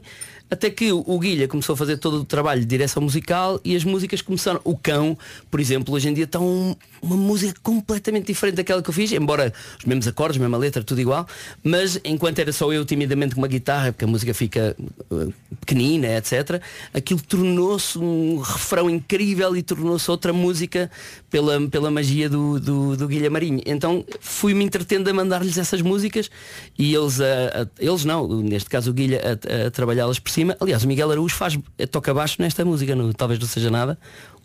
até 0.52 0.70
que 0.70 0.91
o, 0.91 1.20
Guilha 1.20 1.47
começou 1.47 1.74
a 1.74 1.78
fazer 1.78 1.97
todo 1.97 2.22
o 2.22 2.26
trabalho 2.26 2.62
de 2.62 2.66
direção 2.68 3.04
musical 3.04 3.60
e 3.64 3.76
as 3.76 3.84
músicas 3.84 4.22
começaram. 4.22 4.60
O 4.64 4.76
Cão, 4.78 5.18
por 5.52 5.60
exemplo, 5.60 5.93
hoje 5.93 6.10
em 6.10 6.14
dia 6.14 6.24
está 6.24 6.39
um- 6.39 6.76
uma 7.02 7.16
música 7.16 7.54
completamente 7.62 8.28
diferente 8.28 8.56
daquela 8.56 8.82
que 8.82 8.89
eu 8.89 8.93
fiz, 8.93 9.12
embora 9.12 9.54
os 9.78 9.86
mesmos 9.86 10.08
acordes, 10.08 10.38
mesma 10.39 10.58
letra, 10.58 10.84
tudo 10.84 11.00
igual, 11.00 11.28
mas 11.64 12.00
enquanto 12.04 12.39
era 12.39 12.52
só 12.52 12.72
eu 12.74 12.84
timidamente 12.86 13.36
com 13.36 13.41
uma 13.41 13.47
guitarra, 13.47 13.91
porque 13.91 14.06
a 14.06 14.08
música 14.08 14.34
fica 14.34 14.76
uh, 15.12 15.34
pequenina, 15.62 16.18
etc., 16.18 16.62
aquilo 16.93 17.22
tornou-se 17.22 17.97
um 18.00 18.39
refrão 18.39 18.89
incrível 18.89 19.56
e 19.56 19.62
tornou-se 19.62 20.10
outra 20.10 20.34
música 20.34 20.89
pela, 21.30 21.60
pela 21.70 21.91
magia 21.91 22.28
do, 22.30 22.60
do, 22.60 22.97
do 22.97 23.08
Guilherme 23.08 23.30
Marinho. 23.30 23.62
Então 23.66 24.04
fui-me 24.20 24.64
entretendo 24.66 25.08
a 25.10 25.14
mandar-lhes 25.14 25.58
essas 25.58 25.82
músicas 25.82 26.30
e 26.78 26.93
eles, 26.93 27.22
a, 27.22 27.62
a- 27.64 27.68
eles 27.80 28.04
não, 28.04 28.28
neste 28.41 28.70
caso 28.70 28.89
o 28.91 28.93
Guilha 28.93 29.22
a, 29.24 29.68
a 29.68 29.72
trabalhá-las 29.72 30.18
por 30.20 30.30
cima. 30.40 30.58
Aliás, 30.60 30.84
o 30.84 30.88
Miguel 30.88 31.12
Araújo 31.12 31.36
faz, 31.36 31.60
toca 31.92 32.14
baixo 32.14 32.38
nesta 32.40 32.64
música, 32.64 32.96
no, 32.96 33.14
talvez 33.14 33.40
não 33.40 33.48
seja 33.48 33.70
nada. 33.70 33.98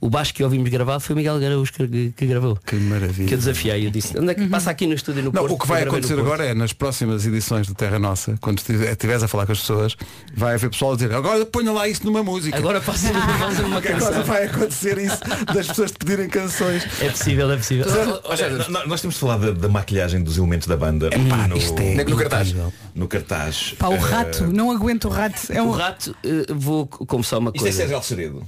O 0.05 0.11
baixo 0.11 0.35
que 0.35 0.45
ouvimos 0.45 0.69
gravado 0.69 1.01
foi 1.01 1.15
o 1.15 1.17
Miguel 1.17 1.37
Araújo 1.37 1.73
que, 1.73 2.13
que 2.15 2.27
gravou. 2.27 2.59
Que 2.67 2.77
maravilha. 2.77 3.27
Que 3.27 3.33
eu 3.33 3.39
desafiei, 3.39 3.87
eu 3.87 3.91
disse, 3.91 4.19
onde 4.19 4.33
é 4.33 4.35
que 4.35 4.47
passa 4.49 4.71
aqui 4.71 4.87
no 4.87 4.93
estúdio 4.93 5.23
no 5.23 5.33
Não, 5.33 5.41
Porto? 5.41 5.55
o 5.55 5.59
que 5.59 5.67
vai 5.67 5.83
no 5.83 5.91
acontecer 5.93 6.19
agora 6.21 6.45
é 6.45 6.53
nas 6.53 6.75
próximas 6.75 7.25
edições 7.25 7.67
do 7.67 7.75
Terra 7.75 7.99
Nossa, 7.99 8.37
quando 8.39 8.59
estiver- 8.59 8.91
estiveres 8.93 9.23
a 9.23 9.29
falar 9.29 9.47
com 9.47 9.53
as 9.53 9.61
pessoas, 9.61 9.97
vai 10.37 10.57
haver 10.57 10.69
pessoal 10.69 10.93
a 10.93 10.97
dizer, 10.97 11.15
agora 11.15 11.47
ponha 11.47 11.73
lá 11.73 11.89
isso 11.89 12.05
numa 12.05 12.23
música. 12.23 12.55
Agora 12.55 12.83
faça- 12.83 13.09
uma 13.65 13.81
Que 13.81 13.89
agora 13.89 14.11
canção. 14.13 14.25
vai 14.25 14.45
acontecer 14.45 14.99
isso 14.99 15.21
das 15.55 15.69
pessoas 15.69 15.91
te 15.93 15.97
pedirem 15.97 16.29
canções. 16.29 16.85
É 17.01 17.09
possível, 17.09 17.51
é 17.51 17.57
possível. 17.57 17.87
Olha, 18.25 18.51
nó- 18.69 18.87
nós 18.87 19.01
temos 19.01 19.15
de 19.15 19.21
falar 19.21 19.39
da, 19.39 19.53
da 19.53 19.69
maquilhagem 19.71 20.23
dos 20.23 20.37
elementos 20.37 20.69
da 20.69 20.77
banda 20.77 21.09
no, 21.49 21.57
isto 21.57 21.81
é 21.81 22.05
no 22.05 22.17
cartaz. 22.19 22.55
No 22.95 23.09
cartaz. 23.09 23.75
Pá, 23.79 23.89
o 23.89 23.95
Eh, 23.95 23.97
rato, 23.97 24.47
não 24.49 24.71
aguento 24.71 25.07
o 25.07 25.09
rato. 25.09 25.51
É 25.51 25.63
um 25.63 25.69
O 25.69 25.73
rato, 25.73 26.15
eh, 26.23 26.45
vou 26.53 26.85
c- 26.93 27.07
confessar 27.07 27.39
uma 27.39 27.49
Isto 27.49 27.57
é 27.57 27.61
coisa. 27.63 27.77
Sérgio 27.79 27.97
Alceredo. 27.97 28.43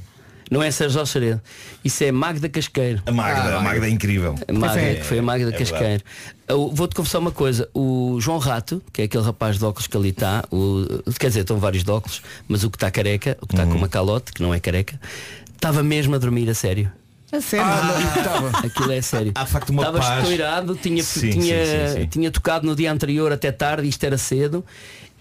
Não 0.51 0.63
é 0.63 0.71
Sérgio 0.71 1.01
Alceredo. 1.01 1.41
Isso 1.85 2.05
é 2.05 2.13
Magda 2.13 2.49
Casqueiro. 2.49 3.03
A 3.07 3.11
Magda, 3.11 3.57
a 3.57 3.61
Magda 3.61 3.87
é 3.87 3.91
incrível. 3.91 4.35
A 4.47 4.53
Magda, 4.53 4.81
É, 4.81 4.95
que 4.97 5.03
foi 5.05 5.19
a 5.19 5.23
Magda 5.23 5.49
é. 5.51 5.53
Casqueiro. 5.53 6.03
Vou-te 6.73 6.95
confessar 6.95 7.19
uma 7.19 7.33
coisa. 7.33 7.69
O 7.75 8.19
João 8.21 8.39
Rato, 8.39 8.81
que 8.93 9.03
é 9.03 9.05
aquele 9.07 9.25
rapaz 9.25 9.59
de 9.59 9.65
óculos 9.65 9.87
que 9.89 9.97
ali 9.97 10.11
está, 10.11 10.45
o- 10.53 10.85
quer 11.19 11.29
dizer, 11.29 11.41
estão 11.41 11.59
vários 11.59 11.83
de 11.83 11.91
óculos, 11.91 12.23
mas 12.47 12.63
o 12.63 12.71
que 12.71 12.77
está 12.77 12.91
careca, 12.91 13.37
o 13.41 13.47
que 13.47 13.55
está 13.55 13.65
Uhum. 13.65 13.73
com 13.73 13.79
uma 13.79 13.89
calote, 13.89 14.33
que 14.33 14.41
não 14.43 14.55
é 14.55 14.61
careca, 14.61 15.01
estava 15.53 15.83
mesmo 15.83 16.15
a 16.15 16.19
dormir 16.19 16.49
a 16.49 16.55
sério. 16.55 16.93
A 17.33 17.41
sério. 17.41 17.67
Aquilo 18.65 18.93
é 18.93 19.03
sério. 19.03 19.33
Há 19.35 19.45
facto 19.47 19.71
uma 19.71 19.91
paz. 19.93 20.23
estourado, 20.23 20.77
tinha, 20.77 21.03
Sim, 21.03 21.31
tinha, 21.31 21.67
sim, 21.67 21.89
sim, 21.95 22.01
sim. 22.03 22.07
tinha 22.07 22.31
tocado 22.31 22.65
no 22.65 22.77
dia 22.77 22.93
anterior 22.93 23.33
até 23.33 23.51
tarde, 23.51 23.89
isto 23.89 24.05
era 24.05 24.17
cedo, 24.17 24.65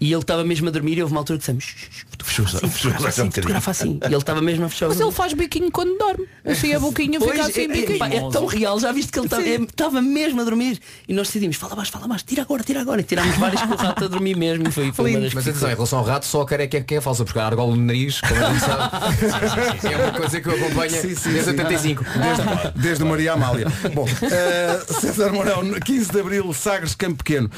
e 0.00 0.12
ele 0.12 0.20
estava 0.20 0.44
mesmo 0.44 0.68
a 0.68 0.70
dormir 0.70 0.98
e 0.98 1.02
houve 1.02 1.12
uma 1.14 1.20
altura 1.20 1.38
que 1.38 1.42
dissemos, 1.42 1.64
"Shh, 1.64 1.88
shh, 1.90 2.06
Fechou 2.24 2.46
fotografa 2.46 3.08
assim, 3.08 3.30
fotografa 3.30 3.70
assim. 3.70 4.00
E 4.02 4.06
ele 4.06 4.16
estava 4.16 4.42
mesmo 4.42 4.64
a 4.64 4.68
fechar 4.68 4.88
Mas 4.88 4.98
ele 5.00 5.12
faz 5.12 5.32
biquinho 5.32 5.70
quando 5.70 5.96
dorme. 5.96 6.26
Assim 6.44 6.72
a 6.74 6.80
boquinha 6.80 7.20
fica 7.20 7.32
Pois, 7.34 7.46
assim 7.48 7.62
é, 7.62 7.68
biquinho. 7.68 8.02
é, 8.04 8.16
é 8.16 8.30
tão 8.30 8.46
real, 8.46 8.80
já 8.80 8.90
viste 8.90 9.12
que 9.12 9.18
ele 9.18 9.26
estava- 9.26 9.42
é, 9.46 9.54
estava 9.62 10.02
mesmo 10.02 10.40
a 10.40 10.44
dormir 10.44 10.80
e 11.06 11.14
nós 11.14 11.28
decidimos, 11.28 11.56
fala 11.56 11.76
mais, 11.76 11.88
fala 11.88 12.08
mais, 12.08 12.22
tira 12.24 12.42
agora, 12.42 12.62
tira 12.64 12.80
agora 12.80 13.00
e 13.00 13.04
tirámos 13.04 13.36
vários 13.36 13.62
com 13.62 13.74
o 13.74 13.76
rato 13.76 14.04
a 14.04 14.08
dormir 14.08 14.36
mesmo 14.36 14.70
foi, 14.72 14.90
foi 14.92 15.10
uma 15.12 15.20
das 15.20 15.34
Mas 15.34 15.46
atenção, 15.46 15.70
em 15.70 15.74
relação 15.74 15.98
ao 16.00 16.04
rato, 16.04 16.26
só 16.26 16.40
a 16.42 16.46
careca 16.46 16.78
é 16.78 16.80
que 16.80 16.94
é 16.96 17.00
falsa, 17.00 17.24
porque 17.24 17.38
a 17.38 17.46
argola 17.46 17.76
no 17.76 17.82
nariz, 17.82 18.20
como 18.20 18.34
a 18.44 18.50
gente 18.50 18.60
sabe, 18.60 19.86
é 19.92 19.96
uma 19.96 20.12
coisa 20.12 20.40
que 20.40 20.48
eu 20.48 20.54
acompanho 20.54 20.90
Sim, 20.90 21.14
sim, 21.14 21.30
desde 21.32 21.44
sim. 21.44 21.50
85. 21.50 22.04
Desde, 22.04 22.42
desde 22.82 23.04
o 23.04 23.06
Maria 23.06 23.32
Amália. 23.34 23.66
Bom, 23.94 24.06
eh, 24.22 24.84
César 25.00 25.32
Mourão, 25.32 25.62
15 25.80 26.10
de 26.10 26.20
Abril, 26.20 26.52
Sagres 26.52 26.94
Campo 26.94 27.22
Pequeno. 27.22 27.50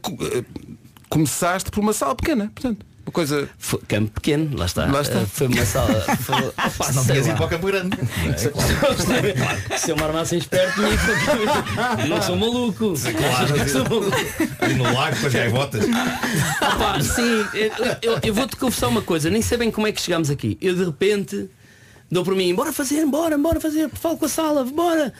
Co- 0.00 0.16
eh, 0.22 0.44
começaste 1.08 1.70
por 1.70 1.80
uma 1.80 1.92
sala 1.92 2.14
pequena, 2.14 2.50
portanto. 2.54 2.84
Uma 3.06 3.12
coisa. 3.12 3.46
Foi 3.58 3.78
campo 3.86 4.12
pequeno, 4.12 4.56
lá 4.56 4.64
está. 4.64 4.86
Lá 4.86 5.02
está. 5.02 5.20
Eh, 5.20 5.26
Foi 5.26 5.46
uma 5.46 5.66
sala. 5.66 6.00
Foi, 6.20 6.36
opa, 6.36 6.92
Não 6.92 7.04
sei 7.04 7.12
tinhas 7.12 7.26
ido 7.26 7.36
para 7.36 7.44
o 7.44 7.48
Campo 7.50 7.66
Grande. 7.66 7.98
Se 9.78 9.90
eu 9.90 9.96
me 9.96 10.02
armasse 10.02 10.36
esperto, 10.38 10.80
não 12.08 12.22
sou 12.22 12.36
maluco. 12.36 12.94
Claro, 12.94 13.56
Não 13.58 13.68
sou 13.68 13.82
maluco. 13.84 14.16
Ali 14.60 14.74
no 14.74 14.84
lago, 14.84 15.26
as 15.26 15.32
gaivotas. 15.34 15.84
Opa, 15.84 17.00
sim, 17.02 17.46
eu, 17.52 18.12
eu- 18.14 18.20
eu 18.22 18.34
vou-te 18.34 18.56
confessar 18.56 18.88
uma 18.88 19.02
coisa, 19.02 19.28
nem 19.28 19.42
sei 19.42 19.58
bem 19.58 19.70
como 19.70 19.86
é 19.86 19.92
que 19.92 20.00
chegámos 20.00 20.30
aqui. 20.30 20.56
Eu 20.60 20.74
de 20.74 20.84
repente 20.86 21.50
dou 22.10 22.24
por 22.24 22.34
mim, 22.34 22.54
bora 22.54 22.72
fazer, 22.72 23.04
bora, 23.04 23.36
bora 23.36 23.60
fazer, 23.60 23.90
falo 23.90 24.16
com 24.16 24.24
a 24.24 24.28
sala, 24.30 24.64
bora. 24.64 25.12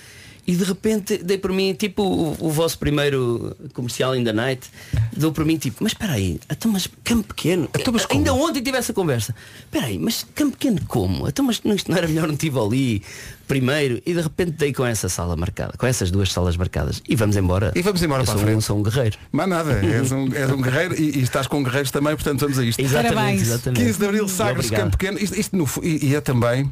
E 0.46 0.54
de 0.54 0.64
repente 0.64 1.18
dei 1.18 1.38
por 1.38 1.50
mim, 1.52 1.72
tipo 1.74 2.02
o, 2.02 2.36
o 2.38 2.50
vosso 2.50 2.78
primeiro 2.78 3.56
comercial 3.72 4.14
in 4.14 4.24
the 4.24 4.32
night, 4.32 4.68
dou 5.16 5.32
por 5.32 5.44
mim 5.44 5.56
tipo, 5.56 5.78
mas 5.82 5.92
espera 5.92 6.12
aí, 6.12 6.38
então, 6.50 6.70
mas 6.70 6.86
campo 7.02 7.28
pequeno. 7.34 7.68
Ainda 8.10 8.34
ontem 8.34 8.62
tive 8.62 8.76
essa 8.76 8.92
conversa. 8.92 9.34
Espera 9.60 9.86
aí, 9.86 9.98
mas 9.98 10.26
campo 10.34 10.52
pequeno 10.52 10.80
como? 10.86 11.26
Então, 11.28 11.44
mas 11.44 11.62
não- 11.64 11.74
isto 11.74 11.90
não 11.90 11.96
era 11.96 12.06
melhor 12.06 12.28
um 12.30 12.36
Tivoli 12.36 13.02
primeiro? 13.48 14.02
E 14.04 14.12
de 14.14 14.20
repente 14.20 14.52
dei 14.52 14.72
com 14.72 14.84
essa 14.84 15.08
sala 15.08 15.34
marcada, 15.36 15.74
com 15.78 15.86
essas 15.86 16.10
duas 16.10 16.30
salas 16.32 16.56
marcadas. 16.56 17.02
E 17.08 17.16
vamos 17.16 17.36
embora. 17.36 17.72
E 17.74 17.80
vamos 17.82 18.02
embora 18.02 18.22
Eu 18.22 18.26
para 18.26 18.34
a 18.34 18.36
sou 18.36 18.42
um- 18.44 18.46
frente. 18.50 18.64
sou 18.64 18.78
um 18.78 18.82
guerreiro. 18.82 19.16
Mas 19.32 19.48
nada, 19.48 19.72
és 19.82 20.12
um, 20.12 20.32
és 20.34 20.50
um 20.50 20.60
guerreiro 20.60 20.94
e, 21.00 21.18
e 21.18 21.22
estás 21.22 21.46
com 21.46 21.62
guerreiros 21.62 21.90
também, 21.90 22.14
portanto 22.14 22.40
vamos 22.40 22.58
a 22.58 22.64
isto. 22.64 22.80
Exatamente, 22.80 23.42
exatamente. 23.42 23.82
15 23.84 23.98
de 23.98 24.04
Abril, 24.04 24.28
Sagres. 24.28 24.70
Campo 24.70 24.96
Pequeno. 24.98 25.18
Isto, 25.18 25.40
isto 25.40 25.56
no 25.56 25.66
e, 25.82 26.08
e 26.10 26.14
é 26.14 26.20
também, 26.20 26.70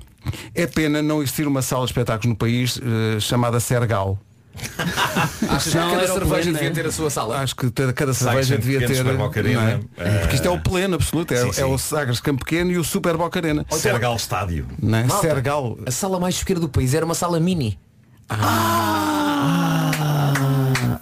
é 0.54 0.66
pena 0.66 1.02
não 1.02 1.22
existir 1.22 1.46
uma 1.46 1.62
sala 1.62 1.84
de 1.84 1.90
espetáculos 1.92 2.26
no 2.26 2.36
país 2.36 2.78
eh, 2.82 3.20
chamada 3.20 3.60
Sergal. 3.60 4.18
Acho 5.48 5.70
que 5.70 5.78
cada 5.78 6.06
cerveja 6.06 6.52
devia 6.52 6.68
é? 6.68 6.70
ter 6.70 6.86
a 6.86 6.92
sua 6.92 7.10
sala. 7.10 7.38
Acho 7.40 7.56
que 7.56 7.70
cada, 7.70 8.12
cerveja 8.12 8.58
devia 8.58 8.80
Pequeno, 8.80 8.94
ter. 8.94 9.02
Super 9.02 9.16
Boca 9.16 9.40
Arena, 9.40 9.60
não 9.96 10.04
é? 10.04 10.18
Porque 10.20 10.34
isto 10.34 10.46
é 10.46 10.50
o 10.50 10.56
eh, 10.56 10.60
pleno 10.60 10.94
absoluto, 10.96 11.32
é, 11.32 11.52
sim, 11.52 11.60
é 11.60 11.64
o 11.64 11.78
Sagres 11.78 12.20
Campo 12.20 12.44
Pequeno 12.44 12.70
e 12.70 12.78
o 12.78 12.84
Super 12.84 13.16
Boca 13.16 13.38
Arena. 13.38 13.64
Sergal 13.70 14.16
Estádio. 14.16 14.66
Não 14.80 14.98
é? 14.98 15.04
Malta, 15.04 15.26
Sergal. 15.26 15.78
A 15.86 15.90
sala 15.90 16.20
mais 16.20 16.34
choqueira 16.34 16.60
do 16.60 16.68
país 16.68 16.92
era 16.94 17.04
uma 17.04 17.14
sala 17.14 17.40
mini. 17.40 17.78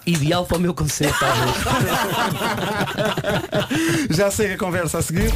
Ideal 0.05 0.45
para 0.45 0.57
o 0.57 0.59
meu 0.59 0.73
conceito, 0.73 1.15
talvez. 1.19 1.55
Já 4.17 4.31
sei 4.31 4.53
a 4.53 4.57
conversa 4.57 4.97
a 4.97 5.01
seguir. 5.01 5.31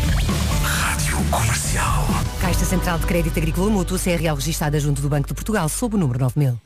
Rádio 0.64 1.18
Comercial. 1.30 2.08
Caixa 2.56 2.70
Central 2.70 2.98
de 3.00 3.06
Crédito 3.06 3.38
Agrícola 3.38 3.70
Mútuo, 3.70 4.00
CRL 4.00 4.34
registada 4.34 4.80
junto 4.80 5.02
do 5.02 5.10
Banco 5.10 5.28
de 5.28 5.34
Portugal, 5.34 5.68
sob 5.68 5.96
o 5.96 6.00
número 6.00 6.18
9000. 6.20 6.58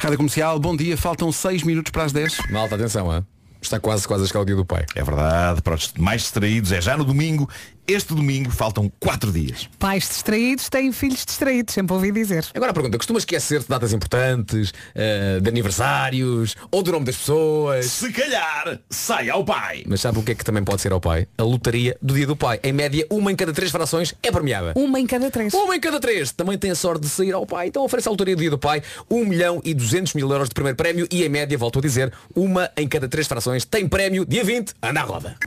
Rádio 0.00 0.16
Comercial, 0.16 0.58
bom 0.58 0.74
dia. 0.74 0.96
Faltam 0.96 1.30
6 1.30 1.64
minutos 1.64 1.92
para 1.92 2.04
as 2.04 2.12
10. 2.12 2.38
Malta, 2.50 2.76
atenção, 2.76 3.14
hein? 3.14 3.26
está 3.60 3.78
quase 3.78 4.06
quase 4.06 4.24
a 4.24 4.26
chegar 4.26 4.40
o 4.40 4.44
dia 4.44 4.56
do 4.56 4.64
pai. 4.64 4.86
É 4.94 5.02
verdade, 5.02 5.60
para 5.62 5.74
os 5.74 5.92
mais 5.98 6.22
distraídos, 6.22 6.72
é 6.72 6.80
já 6.80 6.96
no 6.96 7.04
domingo. 7.04 7.48
Este 7.90 8.12
domingo 8.12 8.50
faltam 8.50 8.92
4 9.00 9.32
dias. 9.32 9.66
Pais 9.78 10.06
distraídos 10.06 10.68
têm 10.68 10.92
filhos 10.92 11.24
distraídos, 11.24 11.72
sempre 11.72 11.94
ouvi 11.94 12.12
dizer. 12.12 12.44
Agora 12.54 12.70
a 12.70 12.74
pergunta, 12.74 12.98
costumas 12.98 13.22
esquecer 13.22 13.60
de 13.60 13.66
datas 13.66 13.94
importantes, 13.94 14.74
eh, 14.94 15.40
de 15.40 15.48
aniversários, 15.48 16.54
ou 16.70 16.82
do 16.82 16.92
nome 16.92 17.06
das 17.06 17.16
pessoas? 17.16 17.86
Se 17.86 18.12
calhar, 18.12 18.78
sai 18.90 19.30
ao 19.30 19.42
pai. 19.42 19.84
Mas 19.86 20.02
sabe 20.02 20.18
o 20.18 20.22
que 20.22 20.32
é 20.32 20.34
que 20.34 20.44
também 20.44 20.62
pode 20.62 20.82
ser 20.82 20.92
ao 20.92 21.00
pai? 21.00 21.26
A 21.38 21.42
lotaria 21.42 21.96
do 22.02 22.12
dia 22.12 22.26
do 22.26 22.36
pai. 22.36 22.60
Em 22.62 22.74
média, 22.74 23.06
uma 23.08 23.32
em 23.32 23.36
cada 23.36 23.54
três 23.54 23.70
frações 23.70 24.14
é 24.22 24.30
premiada. 24.30 24.74
Uma 24.76 25.00
em 25.00 25.06
cada 25.06 25.30
três. 25.30 25.54
Uma 25.54 25.74
em 25.74 25.80
cada 25.80 25.98
três 25.98 26.30
também 26.30 26.58
tem 26.58 26.70
a 26.70 26.74
sorte 26.74 27.04
de 27.04 27.08
sair 27.08 27.32
ao 27.32 27.46
pai. 27.46 27.68
Então 27.68 27.82
oferece 27.82 28.06
a 28.06 28.10
lotaria 28.10 28.36
do 28.36 28.40
dia 28.40 28.50
do 28.50 28.58
pai 28.58 28.82
1 29.10 29.24
milhão 29.24 29.62
e 29.64 29.72
200 29.72 30.12
mil 30.12 30.30
euros 30.30 30.50
de 30.50 30.54
primeiro 30.54 30.76
prémio 30.76 31.08
e 31.10 31.24
em 31.24 31.28
média, 31.30 31.56
volto 31.56 31.78
a 31.78 31.82
dizer, 31.82 32.12
uma 32.36 32.70
em 32.76 32.86
cada 32.86 33.08
três 33.08 33.26
frações 33.26 33.64
tem 33.64 33.88
prémio 33.88 34.26
dia 34.26 34.44
20, 34.44 34.74
anda 34.82 35.00
à 35.00 35.04
roda. 35.04 35.38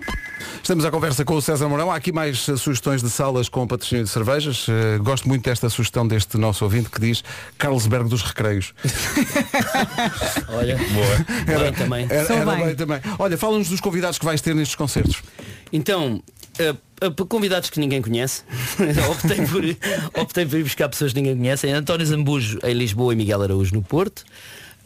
Estamos 0.62 0.86
à 0.86 0.92
conversa 0.92 1.26
com 1.26 1.36
o 1.36 1.42
César 1.42 1.68
Mourão. 1.68 1.92
Há 1.92 1.96
aqui 1.96 2.12
mais 2.12 2.40
sugestões 2.40 3.02
de 3.02 3.10
salas 3.10 3.50
com 3.50 3.66
patrocínio 3.68 4.04
de 4.04 4.10
cervejas. 4.10 4.66
Eh, 4.70 4.98
gosto 5.00 5.28
muito 5.28 5.44
desta 5.44 5.70
sugestão 5.70 6.08
deste 6.08 6.38
nosso 6.38 6.64
ouvinte 6.64 6.90
que 6.90 7.00
diz 7.02 7.24
Carlsberg 7.58 8.08
dos 8.10 8.22
Recreios. 8.22 8.74
Olha, 10.50 10.78
Era, 11.48 11.60
bem 11.64 11.74
também. 11.74 12.08
era- 12.10 12.34
era 12.34 12.56
bem 12.66 12.76
também. 12.76 13.00
Olha, 13.20 13.38
fala-nos 13.38 13.70
dos 13.70 13.80
convidados 13.82 14.18
que 14.18 14.26
vais 14.26 14.42
ter 14.42 14.54
nestes 14.56 14.76
concertos. 14.76 15.22
Então, 15.74 16.22
eh, 16.60 16.76
por 17.16 17.26
convidados 17.28 17.70
que 17.70 17.80
ninguém 17.80 18.02
conhece, 18.02 18.44
optei, 19.10 19.46
por, 19.46 20.22
optei 20.22 20.46
por 20.46 20.60
ir 20.60 20.64
buscar 20.64 20.90
pessoas 20.90 21.14
que 21.14 21.20
ninguém 21.22 21.38
conhece. 21.38 21.68
António 21.70 22.06
Zambujo 22.06 22.60
em 22.64 22.74
Lisboa 22.74 23.14
e 23.14 23.16
Miguel 23.16 23.42
Araújo 23.42 23.74
no 23.74 23.82
Porto. 23.82 24.24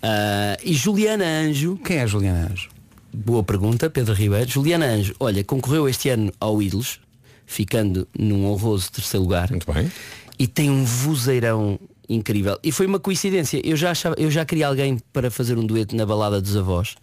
Ah, 0.02 0.58
e 0.64 0.74
Juliana 0.74 1.26
Anjo. 1.26 1.78
Quem 1.84 1.98
é 1.98 2.08
Juliana 2.08 2.50
Anjo? 2.52 2.70
Boa 3.16 3.44
pergunta, 3.44 3.90
Pedro 3.90 4.14
Ribeiro. 4.14 4.50
Juliana 4.50 4.88
Anjo, 4.88 5.16
olha, 5.20 5.42
concorreu 5.44 5.88
este 5.88 6.10
ano 6.10 6.34
ao 6.38 6.62
Ídolos, 6.62 7.00
ficando 7.46 8.06
num 8.18 8.46
honroso 8.46 8.92
terceiro 8.92 9.24
lugar. 9.24 9.50
Muito 9.50 9.72
bem. 9.72 9.90
e 10.38 10.48
tem 10.48 10.70
um 10.70 10.84
vozeirão 10.84 11.80
incrível. 12.10 12.60
E 12.62 12.72
foi 12.74 12.86
uma 12.86 13.00
coincidência. 13.00 13.62
Eu 13.64 13.78
já, 13.78 13.92
achava, 13.92 14.16
eu 14.18 14.30
já 14.30 14.46
queria 14.46 14.68
alguém 14.68 15.00
para 15.14 15.32
fazer 15.32 15.58
um 15.58 15.66
dueto 15.66 15.96
na 15.96 16.06
balada 16.06 16.42
dos 16.42 16.58
avós. 16.58 16.96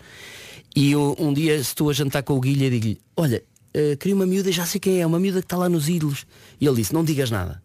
E 0.76 0.92
eu, 0.92 1.16
um 1.18 1.32
dia 1.32 1.56
estou 1.56 1.88
a 1.88 1.92
jantar 1.92 2.22
com 2.22 2.34
o 2.34 2.40
Guilherme 2.40 2.76
e 2.76 2.80
digo-lhe, 2.80 3.00
olha, 3.16 3.42
eh, 3.72 3.96
queria 3.96 4.14
uma 4.14 4.26
miúda, 4.26 4.52
já 4.52 4.66
sei 4.66 4.80
quem 4.80 5.00
é, 5.00 5.06
uma 5.06 5.18
miúda 5.18 5.40
que 5.40 5.46
está 5.46 5.56
lá 5.56 5.68
nos 5.68 5.88
ídolos. 5.88 6.26
E 6.60 6.66
ele 6.66 6.76
disse, 6.76 6.92
não 6.92 7.04
digas 7.04 7.30
nada. 7.30 7.62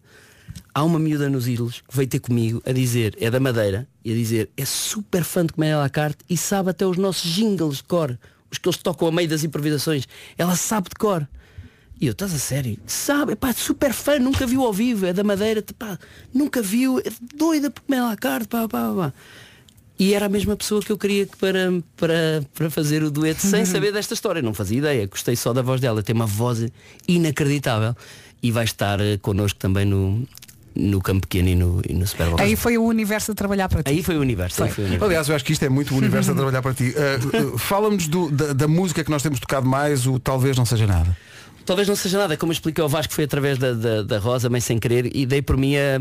Há 0.74 0.82
uma 0.84 0.98
miúda 0.98 1.28
nos 1.28 1.46
ídolos 1.46 1.82
que 1.86 1.96
veio 1.96 2.08
ter 2.08 2.20
comigo 2.20 2.62
a 2.64 2.72
dizer, 2.72 3.14
é 3.20 3.30
da 3.30 3.40
Madeira, 3.40 3.86
e 4.04 4.12
a 4.12 4.14
dizer, 4.14 4.48
é 4.56 4.64
super 4.64 5.22
fã 5.22 5.44
de 5.44 5.52
Comédia 5.52 5.76
à 5.76 5.80
la 5.80 5.90
carte 5.90 6.24
e 6.30 6.36
sabe 6.36 6.70
até 6.70 6.86
os 6.86 6.96
nossos 6.96 7.30
jingles 7.30 7.78
de 7.78 7.84
cor, 7.84 8.18
os 8.50 8.58
que 8.58 8.68
eles 8.68 8.78
tocam 8.78 9.08
a 9.08 9.12
meio 9.12 9.28
das 9.28 9.44
improvisações. 9.44 10.06
Ela 10.36 10.56
sabe 10.56 10.88
de 10.88 10.96
cor. 10.96 11.26
E 12.00 12.06
eu, 12.06 12.12
estás 12.12 12.32
a 12.32 12.38
sério? 12.38 12.78
Sabe, 12.86 13.34
pá, 13.34 13.52
super 13.52 13.92
fã, 13.92 14.18
nunca 14.18 14.46
viu 14.46 14.62
ao 14.62 14.72
vivo, 14.72 15.06
é 15.06 15.12
da 15.12 15.24
Madeira, 15.24 15.64
pá, 15.76 15.98
nunca 16.32 16.62
viu, 16.62 17.00
é 17.00 17.10
doida 17.34 17.70
por 17.70 17.82
comer 17.82 17.98
à 17.98 18.06
la 18.10 18.16
carte, 18.16 18.46
pá, 18.46 18.68
pá, 18.68 18.92
pá. 18.94 19.12
E 19.98 20.14
era 20.14 20.26
a 20.26 20.28
mesma 20.28 20.56
pessoa 20.56 20.80
que 20.80 20.92
eu 20.92 20.96
queria 20.96 21.26
que 21.26 21.36
para, 21.36 21.82
para, 21.96 22.46
para 22.54 22.70
fazer 22.70 23.02
o 23.02 23.10
dueto 23.10 23.44
sem 23.44 23.64
saber 23.66 23.92
desta 23.92 24.14
história. 24.14 24.40
Não 24.40 24.54
fazia 24.54 24.78
ideia, 24.78 25.06
gostei 25.08 25.34
só 25.34 25.52
da 25.52 25.60
voz 25.60 25.80
dela, 25.80 26.00
tem 26.00 26.14
uma 26.14 26.26
voz 26.26 26.64
inacreditável. 27.08 27.96
E 28.40 28.52
vai 28.52 28.62
estar 28.62 29.00
eh, 29.00 29.16
connosco 29.16 29.58
também 29.58 29.84
no, 29.84 30.24
no 30.78 31.00
Campo 31.02 31.22
Pequeno 31.22 31.48
e 31.48 31.54
no, 31.54 31.82
e 31.88 31.92
no 31.92 32.06
Super 32.06 32.28
Bowl. 32.28 32.40
Aí 32.40 32.54
foi 32.54 32.78
o 32.78 32.84
universo 32.84 33.32
a 33.32 33.34
trabalhar 33.34 33.68
para 33.68 33.82
ti. 33.82 33.90
Aí 33.90 34.02
foi 34.02 34.16
o 34.16 34.20
universo. 34.20 34.62
aí 34.62 34.70
foi 34.70 34.84
o 34.84 34.86
universo. 34.86 35.04
Aliás, 35.06 35.28
eu 35.28 35.34
acho 35.34 35.44
que 35.44 35.52
isto 35.52 35.64
é 35.64 35.68
muito 35.68 35.92
o 35.92 35.96
universo 35.98 36.30
a 36.30 36.34
trabalhar 36.36 36.62
para 36.62 36.72
ti. 36.72 36.94
Uh, 36.94 37.54
uh, 37.54 37.58
Fala-nos 37.58 38.08
da, 38.08 38.52
da 38.52 38.68
música 38.68 39.02
que 39.02 39.10
nós 39.10 39.22
temos 39.22 39.40
tocado 39.40 39.68
mais, 39.68 40.06
o 40.06 40.18
talvez 40.18 40.56
não 40.56 40.64
seja 40.64 40.86
nada. 40.86 41.16
Talvez 41.66 41.86
não 41.86 41.96
seja 41.96 42.16
nada, 42.16 42.36
como 42.36 42.50
expliquei 42.50 42.82
ao 42.82 42.88
Vasco, 42.88 43.12
foi 43.12 43.24
através 43.24 43.58
da, 43.58 43.74
da, 43.74 44.02
da 44.02 44.18
Rosa, 44.18 44.48
meio 44.48 44.62
sem 44.62 44.78
querer, 44.78 45.14
e 45.14 45.26
dei 45.26 45.42
por 45.42 45.56
mim 45.56 45.76
a, 45.76 46.00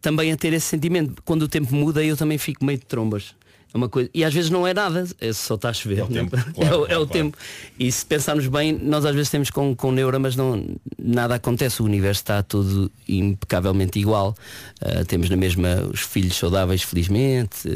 também 0.00 0.30
a 0.30 0.36
ter 0.36 0.52
esse 0.52 0.66
sentimento. 0.66 1.20
Quando 1.24 1.42
o 1.42 1.48
tempo 1.48 1.74
muda, 1.74 2.04
eu 2.04 2.16
também 2.16 2.38
fico 2.38 2.64
meio 2.64 2.78
de 2.78 2.84
trombas. 2.84 3.34
É 3.74 3.76
uma 3.78 3.88
coisa, 3.88 4.10
e 4.12 4.22
às 4.22 4.34
vezes 4.34 4.50
não 4.50 4.66
é 4.66 4.74
nada, 4.74 5.06
é 5.20 5.32
só 5.32 5.54
está 5.54 5.70
a 5.70 5.72
chover. 5.72 5.98
É 6.00 6.04
o 6.04 6.06
tempo, 6.08 6.36
é, 6.36 6.42
claro, 6.52 6.80
o- 6.82 6.86
é 6.86 6.98
o 6.98 7.06
tempo. 7.06 7.38
E 7.78 7.90
se 7.90 8.04
pensarmos 8.04 8.46
bem, 8.46 8.72
nós 8.72 9.04
às 9.06 9.14
vezes 9.14 9.30
temos 9.30 9.48
com, 9.50 9.74
com 9.74 9.90
neura, 9.90 10.18
mas 10.18 10.36
não, 10.36 10.62
nada 10.98 11.36
acontece. 11.36 11.80
O 11.80 11.84
universo 11.86 12.20
está 12.20 12.42
tudo 12.42 12.90
impecavelmente 13.08 13.98
igual. 13.98 14.34
Ah, 14.80 15.04
temos 15.06 15.30
na 15.30 15.36
mesma 15.36 15.88
os 15.92 16.00
filhos 16.00 16.36
saudáveis, 16.36 16.82
felizmente, 16.82 17.68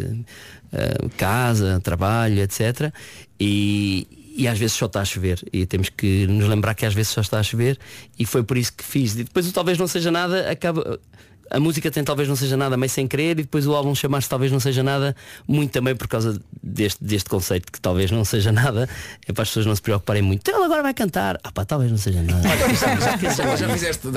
ah, 0.73 1.09
casa, 1.17 1.81
trabalho, 1.83 2.41
etc. 2.41 2.93
E, 3.41 4.07
e 4.37 4.47
às 4.47 4.59
vezes 4.59 4.77
só 4.77 4.87
está 4.87 5.01
a 5.01 5.05
chover 5.05 5.43
e 5.53 5.65
temos 5.65 5.89
que 5.89 6.27
nos 6.27 6.47
lembrar 6.47 6.75
que 6.75 6.85
às 6.85 6.93
vezes 6.93 7.11
só 7.13 7.21
está 7.23 7.39
a 7.39 7.43
chover 7.43 7.79
e 8.19 8.27
foi 8.27 8.43
por 8.43 8.59
isso 8.59 8.73
que 8.73 8.85
fiz. 8.85 9.15
E 9.15 9.25
depois 9.25 9.49
o 9.49 9.53
talvez 9.53 9.79
não 9.79 9.87
seja 9.87 10.11
nada 10.11 10.51
acaba. 10.51 10.99
A 11.51 11.61
música 11.61 11.91
tem 11.91 12.03
talvez 12.05 12.29
não 12.29 12.37
seja 12.37 12.57
nada 12.57 12.77
meio 12.77 12.91
sem 12.91 13.07
querer 13.07 13.33
e 13.39 13.43
depois 13.43 13.67
o 13.67 13.75
álbum 13.75 13.95
chamar-se 13.95 14.29
talvez 14.29 14.51
não 14.51 14.61
seja 14.61 14.83
nada 14.83 15.15
muito 15.47 15.71
também 15.71 15.95
por 15.95 16.09
causa 16.09 16.41
deste, 16.63 17.03
deste 17.05 17.29
conceito 17.31 17.71
que 17.71 17.81
talvez 17.81 18.11
não 18.11 18.25
seja 18.25 18.51
nada 18.53 18.89
é 19.27 19.33
para 19.33 19.43
as 19.43 19.49
pessoas 19.49 19.67
não 19.67 19.75
se 19.77 19.83
preocuparem 19.83 20.23
muito. 20.23 20.41
Então 20.41 20.57
ele 20.57 20.65
agora 20.65 20.83
vai 20.83 20.95
cantar. 20.95 21.39
Ah 21.45 21.53
pá, 21.53 21.65
talvez 21.65 21.91
não 21.91 21.99
seja 21.99 22.23
nada. 22.23 22.43
já, 22.49 22.57
já 22.57 23.19
fizeste, 23.19 24.09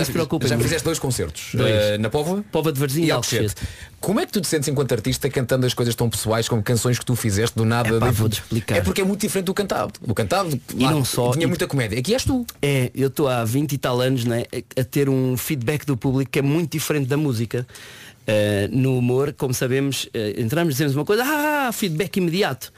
já 0.48 0.58
fizeste 0.58 0.84
dois 0.84 1.00
concertos 1.00 1.50
Dois. 1.54 1.72
eh, 1.74 1.98
na 1.98 2.10
Póvoa 2.10 2.44
Póvoa 2.52 2.72
de 2.74 2.80
Varzim 2.80 3.04
e 3.06 3.12
Alcochete. 3.12 3.56
Como 4.00 4.20
é 4.20 4.26
que 4.26 4.32
tu 4.32 4.40
te 4.42 4.48
sentes 4.48 4.68
enquanto 4.70 4.94
artista 4.94 5.30
cantando 5.30 5.66
as 5.66 5.74
coisas 5.74 5.94
tão 5.94 6.10
pessoais 6.10 6.48
como 6.48 6.64
canções 6.64 6.98
que 6.98 7.06
tu 7.06 7.16
fizeste 7.16 7.56
do 7.58 7.66
nada? 7.66 7.98
Epá, 7.98 8.12
vou-te 8.12 8.34
explicar. 8.40 8.78
É 8.78 8.82
porque 8.82 9.02
é 9.02 9.04
muito 9.04 9.20
diferente 9.22 9.46
do 9.48 9.54
cantado. 9.54 9.92
O 10.02 10.14
cantado 10.16 10.58
E 10.76 10.84
lá, 10.84 10.92
não 10.92 11.04
só- 11.04 11.32
tinha 11.32 11.44
e- 11.44 11.48
muita 11.48 11.68
comédia. 11.68 12.00
Aqui 12.00 12.14
és 12.14 12.24
tu. 12.24 12.46
É, 12.62 12.90
eu 12.96 13.10
estou 13.10 13.28
há 13.28 13.44
20 13.44 13.74
e 13.74 13.78
tal 13.78 14.00
anos 14.00 14.24
né, 14.24 14.46
a 14.80 14.84
ter 14.86 15.10
um 15.10 15.36
feedback 15.36 15.86
do 15.86 15.98
público 15.98 16.32
que 16.32 16.40
é 16.40 16.42
muito 16.42 16.72
diferente 16.72 17.08
da 17.08 17.18
música. 17.20 17.68
Uh, 18.28 18.76
no 18.76 18.98
humor, 18.98 19.34
como 19.34 19.54
sabemos, 19.54 20.04
uh, 20.06 20.40
entramos 20.40 20.76
dizemos 20.76 20.96
uma 20.96 21.04
coisa, 21.06 21.24
ah, 21.26 21.72
feedback 21.72 22.18
imediato. 22.18 22.72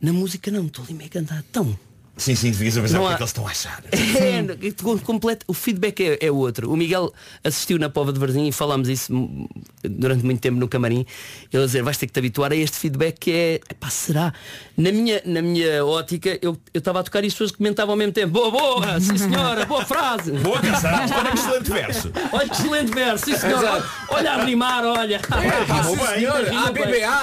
Na 0.00 0.12
música 0.12 0.50
não, 0.50 0.66
estou 0.66 0.84
ali 0.84 0.94
meio 0.94 1.08
a 1.08 1.12
cantar. 1.12 1.44
Então, 1.48 1.78
Sim, 2.20 2.34
sim, 2.34 2.50
devias 2.50 2.76
a 2.76 2.82
pensar 2.82 3.00
o 3.00 3.06
que 3.06 3.08
é 3.08 3.12
há- 3.12 3.16
que 3.16 3.22
eles 3.22 3.30
estão 3.30 3.46
a 3.46 3.50
achar. 3.50 3.82
é, 3.92 4.70
com- 4.82 4.98
completo, 4.98 5.46
o 5.48 5.54
feedback 5.54 6.00
é, 6.02 6.18
é 6.26 6.30
outro. 6.30 6.70
O 6.70 6.76
Miguel 6.76 7.10
assistiu 7.42 7.78
na 7.78 7.88
Pova 7.88 8.12
de 8.12 8.18
Varzim 8.18 8.46
e 8.46 8.52
falámos 8.52 8.90
isso 8.90 9.14
hum, 9.14 9.48
durante 9.82 10.22
muito 10.22 10.38
tempo 10.38 10.58
no 10.58 10.68
camarim. 10.68 11.06
Ele 11.50 11.62
a 11.62 11.66
dizer, 11.66 11.82
vais 11.82 11.96
ter 11.96 12.06
que 12.06 12.12
te 12.12 12.18
habituar 12.18 12.52
a 12.52 12.56
este 12.56 12.76
feedback 12.76 13.16
que 13.18 13.30
é, 13.32 13.54
epá, 13.70 13.88
será? 13.88 14.34
Na 14.80 14.90
minha, 14.92 15.20
na 15.26 15.42
minha 15.42 15.84
ótica, 15.84 16.38
eu 16.40 16.56
eu 16.72 16.78
estava 16.78 17.00
a 17.00 17.02
tocar 17.02 17.22
e 17.22 17.26
as 17.26 17.32
pessoas 17.34 17.50
comentavam 17.52 17.92
ao 17.92 17.96
mesmo 17.98 18.12
tempo, 18.12 18.32
boa, 18.32 18.50
boa, 18.50 19.00
sim 19.00 19.16
senhora, 19.18 19.66
boa 19.66 19.84
frase. 19.84 20.32
Boa 20.32 20.58
canção, 20.60 20.90
olha 20.92 21.30
que 21.32 21.38
excelente 21.38 21.70
verso. 21.70 22.12
Olha 22.32 22.48
que 22.48 22.54
excelente 22.54 22.92
verso, 22.92 23.24
sim 23.26 23.36
senhora. 23.36 23.84
Olha 24.08 24.32
a 24.32 24.44
rimar, 24.44 24.84
olha. 24.84 25.20
Ah, 25.30 25.82
sim, 25.84 25.90
Rima 25.94 26.06
senhor. 26.14 26.44
bem. 26.44 26.56
Ah, 26.56 26.70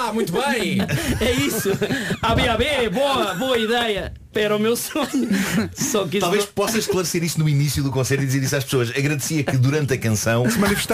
BBA, 0.04 0.12
muito 0.12 0.32
bem. 0.32 0.78
É 1.20 1.32
isso. 1.32 1.70
ABAB, 2.22 2.88
boa, 2.92 3.34
boa 3.34 3.58
ideia. 3.58 4.12
Era 4.34 4.54
o 4.54 4.58
meu 4.60 4.76
sonho. 4.76 5.28
Só 5.74 6.06
que 6.06 6.20
Talvez 6.20 6.44
não- 6.44 6.52
possa 6.52 6.78
esclarecer 6.78 7.24
isso 7.24 7.40
no 7.40 7.48
início 7.48 7.82
do 7.82 7.90
concerto 7.90 8.22
e 8.22 8.26
dizer 8.26 8.40
isso 8.40 8.54
às 8.54 8.62
pessoas. 8.62 8.90
Agradecia 8.90 9.42
que 9.42 9.56
durante 9.56 9.94
a 9.94 9.98
canção 9.98 10.44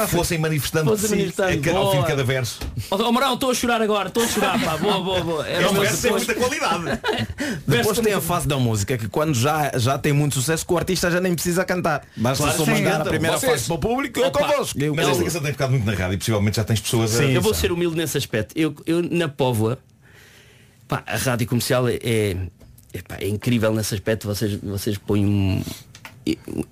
fossem 0.09 0.39
manifestando, 0.39 0.91
Fossem 0.91 1.09
sim, 1.11 1.17
manifestando, 1.17 1.53
a 1.53 1.73
ca- 1.73 1.79
ao 1.79 1.93
fim 1.93 2.01
de 2.01 2.07
cada 2.07 2.25
verso. 2.25 2.61
Ó 2.91 2.97
oh, 2.97 3.12
Marão, 3.12 3.35
estou 3.35 3.51
a 3.51 3.55
chorar 3.55 3.83
agora, 3.83 4.09
estou 4.09 4.23
a 4.25 4.29
chorar, 4.29 4.59
pá. 4.65 4.79
Boa, 4.79 4.99
boa, 5.03 5.21
boa. 5.21 5.47
Era 5.47 5.59
o 5.59 5.62
Este 5.67 5.73
meu 5.75 5.83
verso 5.83 5.97
sonho. 6.01 6.15
muita 6.15 6.35
qualidade. 6.37 6.54
Depois 7.67 7.99
tem 8.01 8.13
a 8.13 8.21
fase 8.21 8.47
da 8.49 8.57
música 8.59 8.97
que 8.99 9.09
quando 9.09 9.35
já, 9.35 9.73
já 9.77 9.99
tem 9.99 10.13
muito 10.13 10.35
sucesso 10.35 10.67
que 10.67 10.73
o 10.73 10.79
artista 10.79 11.11
já 11.11 11.21
nem 11.21 11.35
precisa 11.35 11.65
cantar. 11.65 12.03
Basta 12.17 12.45
Claro, 12.45 12.59
só 12.59 12.65
sim, 12.65 12.71
mandar 12.73 12.91
a 12.91 12.95
então, 12.97 13.07
primeira 13.07 13.39
vocês- 13.39 13.53
fase 13.53 13.65
para 13.67 13.75
o 13.75 13.79
público 13.79 14.19
e 14.19 14.23
é 14.23 14.27
Opa. 14.27 14.39
convosco. 14.41 14.79
Eu- 14.81 14.95
Mas 14.95 15.09
esta 15.09 15.25
canção 15.25 15.43
tem 15.43 15.53
ficado 15.53 15.71
muito 15.71 15.85
na 15.87 15.93
rádio 15.95 16.15
e 16.15 16.19
possivelmente 16.19 16.57
já 16.57 16.65
tens 16.65 16.81
pessoas 16.81 17.19
a. 17.19 17.25
eu 17.25 17.41
vou 17.43 17.55
ser 17.55 17.73
humilde 17.73 17.97
nesse 17.97 18.17
aspecto. 18.19 18.53
Eu, 18.57 18.75
eu 18.87 19.03
na 19.03 19.29
Póvoa, 19.29 19.79
pá, 20.89 21.03
a 21.07 21.17
rádio 21.17 21.47
comercial 21.47 21.89
é, 21.89 21.95
é, 22.03 22.37
é, 22.93 23.03
pá, 23.07 23.17
é 23.21 23.29
incrível 23.29 23.73
nesse 23.73 23.95
aspecto. 23.95 24.27
Vocês, 24.27 24.55
vocês 24.63 24.99
põem 24.99 25.25
um. 25.25 25.63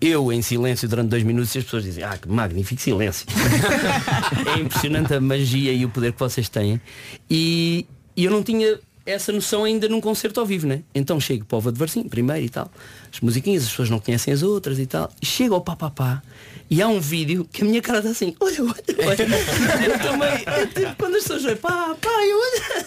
Eu 0.01 0.33
em 0.33 0.41
silêncio 0.41 0.89
durante 0.89 1.11
dois 1.11 1.23
minutos 1.23 1.55
e 1.55 1.59
as 1.59 1.65
pessoas 1.65 1.85
dizem, 1.85 2.03
ah, 2.05 2.17
que 2.17 2.27
magnífico 2.27 2.81
silêncio. 2.81 3.27
é 4.57 4.61
impressionante 4.61 5.13
a 5.13 5.21
magia 5.21 5.73
e 5.73 5.85
o 5.85 5.91
poder 5.91 6.13
que 6.13 6.19
vocês 6.19 6.49
têm. 6.49 6.81
E, 7.29 7.87
e 8.17 8.25
eu 8.25 8.31
não 8.31 8.43
tinha 8.43 8.79
essa 9.05 9.33
noção 9.33 9.65
ainda 9.65 9.89
num 9.89 10.01
concerto 10.01 10.39
ao 10.41 10.47
vivo, 10.47 10.67
né? 10.67 10.83
Então 10.95 11.19
chego 11.21 11.45
para 11.45 11.57
o 11.57 11.59
Ova 11.59 11.73
de 11.73 11.79
Varzim, 11.79 12.05
primeiro 12.05 12.45
e 12.45 12.49
tal. 12.49 12.71
As 13.13 13.21
musiquinhas, 13.21 13.65
as 13.65 13.71
pessoas 13.71 13.91
não 13.91 13.99
conhecem 13.99 14.33
as 14.33 14.43
outras 14.43 14.79
e 14.79 14.87
tal. 14.87 15.11
E 15.21 15.27
chego 15.27 15.55
ao 15.55 15.61
papapá 15.61 16.23
e 16.71 16.81
há 16.81 16.89
um 16.89 17.01
vídeo 17.01 17.47
que 17.53 17.61
a 17.61 17.67
minha 17.67 17.83
cara 17.83 17.99
está 17.99 18.11
assim, 18.11 18.35
olha, 18.41 18.63
olha, 18.63 18.75
olha. 19.07 19.27
Eu 19.85 19.99
também, 19.99 20.43
é 20.47 20.67
tipo, 20.67 20.97
quando 20.97 21.17
as 21.17 21.23
pessoas 21.23 21.43
veem, 21.43 21.57
pá, 21.57 21.95
pá, 22.01 22.09
eu 22.09 22.39
olha. 22.39 22.87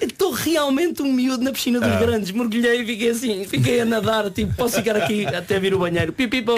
Estou 0.00 0.30
realmente 0.32 1.02
um 1.02 1.12
miúdo 1.12 1.44
na 1.44 1.52
piscina 1.52 1.78
dos 1.78 1.90
Ah. 1.90 1.96
grandes, 1.98 2.30
mergulhei 2.30 2.80
e 2.80 2.86
fiquei 2.86 3.10
assim, 3.10 3.44
fiquei 3.44 3.80
a 3.80 3.84
nadar, 3.84 4.30
tipo, 4.30 4.54
posso 4.54 4.76
ficar 4.76 4.96
aqui 4.96 5.26
até 5.26 5.60
vir 5.60 5.74
o 5.74 5.78
banheiro. 5.78 6.14
Pipi 6.14 6.40
para 6.40 6.54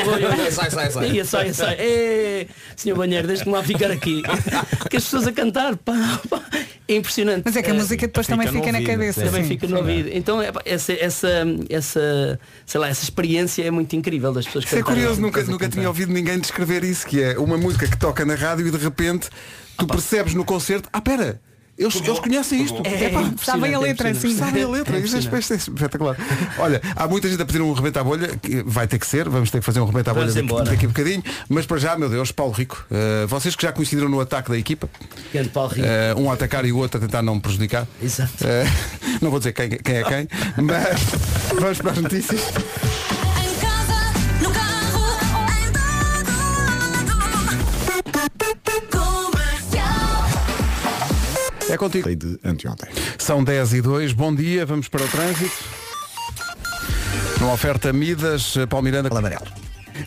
Sai, 0.53 0.71
sai, 0.71 0.91
sai. 0.93 1.11
Ia, 1.11 1.25
sai, 1.25 1.53
sai. 1.53 1.75
É, 1.81 2.47
senhor 2.77 2.97
banheiro, 2.97 3.27
deixe-me 3.27 3.51
lá 3.51 3.63
ficar 3.65 3.91
aqui. 3.91 4.23
Que 4.89 4.97
as 4.97 5.05
pessoas 5.05 5.27
a 5.27 5.33
cantar, 5.33 5.77
pá, 5.77 6.21
pá. 6.31 6.41
É 6.87 6.95
impressionante. 6.97 7.43
Mas 7.45 7.57
é 7.57 7.63
que 7.63 7.71
a 7.71 7.75
música 7.75 8.07
depois 8.07 8.27
também 8.27 8.49
fica 8.49 8.73
na 8.73 8.83
cabeça. 8.83 8.98
Também 9.15 9.45
fica 9.45 9.67
no 9.67 9.79
ouvido. 9.79 10.11
Então 10.13 10.43
é, 10.43 10.51
essa, 10.65 10.93
essa, 10.93 11.29
essa, 11.69 12.41
sei 12.67 12.81
lá, 12.81 12.89
essa 12.89 13.03
experiência 13.03 13.65
é 13.65 13.71
muito 13.71 13.95
incrível 13.97 14.33
das 14.33 14.47
pessoas 14.47 14.65
Isso 14.65 14.77
é 14.77 14.83
curioso, 14.83 15.21
nunca, 15.21 15.43
nunca 15.45 15.69
tinha 15.69 15.89
ouvido 15.89 16.13
ninguém 16.13 16.39
descrever 16.39 16.85
isso, 16.85 17.07
que 17.07 17.23
é 17.23 17.39
uma 17.39 17.57
música 17.57 17.87
que 17.87 17.97
toca 17.97 18.25
na 18.25 18.35
rádio 18.35 18.67
e 18.67 18.71
de 18.71 18.79
repente 18.79 19.29
tu 19.77 19.87
percebes 19.87 20.35
no 20.35 20.45
concerto, 20.45 20.89
ah 20.93 21.01
pera, 21.01 21.41
eles, 21.79 21.95
eles 21.95 22.19
conhecem 22.19 22.63
isto. 22.63 22.83
É, 22.85 23.05
Epá, 23.05 23.31
sabem 23.43 23.73
a 23.73 23.79
letra, 23.79 24.13
sim. 24.13 24.37
Sabem 24.37 24.65
a 24.65 24.69
letra, 24.69 24.97
É 24.97 25.01
isso 25.01 25.17
é 25.17 25.39
é 25.39 25.57
espetacular. 25.57 26.17
Olha, 26.59 26.83
há 26.97 27.07
muita 27.07 27.29
gente 27.29 27.41
a 27.41 27.47
pedir 27.47 27.63
um 27.63 27.73
rebento 27.73 27.99
à 28.01 28.05
bolha, 28.05 28.37
que 28.37 28.63
vai 28.67 28.89
ter 28.89 28.99
que 28.99 29.07
ser, 29.07 29.29
vamos 29.29 29.51
ter 29.51 29.61
que 29.61 29.65
fazer 29.65 29.79
um 29.81 29.85
rebento 29.87 30.11
à 30.11 30.15
bolha 30.15 30.27
Vamos 30.27 30.35
daqui, 30.35 30.45
embora. 30.47 30.65
daqui 30.65 30.85
a 30.85 30.89
bocadinho, 30.89 31.23
mas 31.49 31.67
para 31.67 31.79
já, 31.79 31.97
meu 31.97 32.09
Deus, 32.09 32.33
Paulo 32.33 32.53
Rico, 32.53 32.85
eh, 32.91 33.27
vocês 33.27 33.55
que 33.55 33.63
já 33.63 33.73
coincidiram 33.73 34.09
no 34.09 34.21
ataque 34.21 34.51
da 34.51 34.59
equipa, 34.59 34.91
Grande 35.33 35.51
Paulo 35.51 35.71
Rico. 35.71 35.87
eh, 35.87 36.15
um 36.17 36.29
a 36.31 36.35
atacar 36.35 36.65
e 36.65 36.73
o 36.73 36.79
outro 36.79 36.99
a 36.99 37.01
tentar 37.01 37.23
não 37.23 37.37
me 37.37 37.41
prejudicar. 37.41 37.87
Exato. 38.03 38.33
Eh, 38.45 38.65
não 39.23 39.31
vou 39.31 39.39
dizer 39.39 39.53
quem, 39.53 39.69
quem 39.71 39.97
é 39.99 40.03
quem, 40.03 40.29
mas 40.57 40.99
vamos 41.61 41.79
para 41.79 41.93
as 41.93 41.99
notícias. 41.99 42.41
É 51.69 51.77
contigo. 51.77 52.15
De 52.15 52.39
anteontem. 52.45 52.89
São 53.19 53.45
10 53.45 53.75
e 53.75 53.83
2, 53.83 54.13
bom 54.13 54.35
dia, 54.35 54.65
vamos 54.65 54.89
para 54.89 55.05
o 55.05 55.09
trânsito. 55.09 55.53
Uma 57.41 57.53
oferta 57.53 57.93
Midas, 57.93 58.57
eh, 58.57 58.67
Paulo 58.67 58.85
Miranda. 58.85 59.09
Amarelo. 59.17 59.47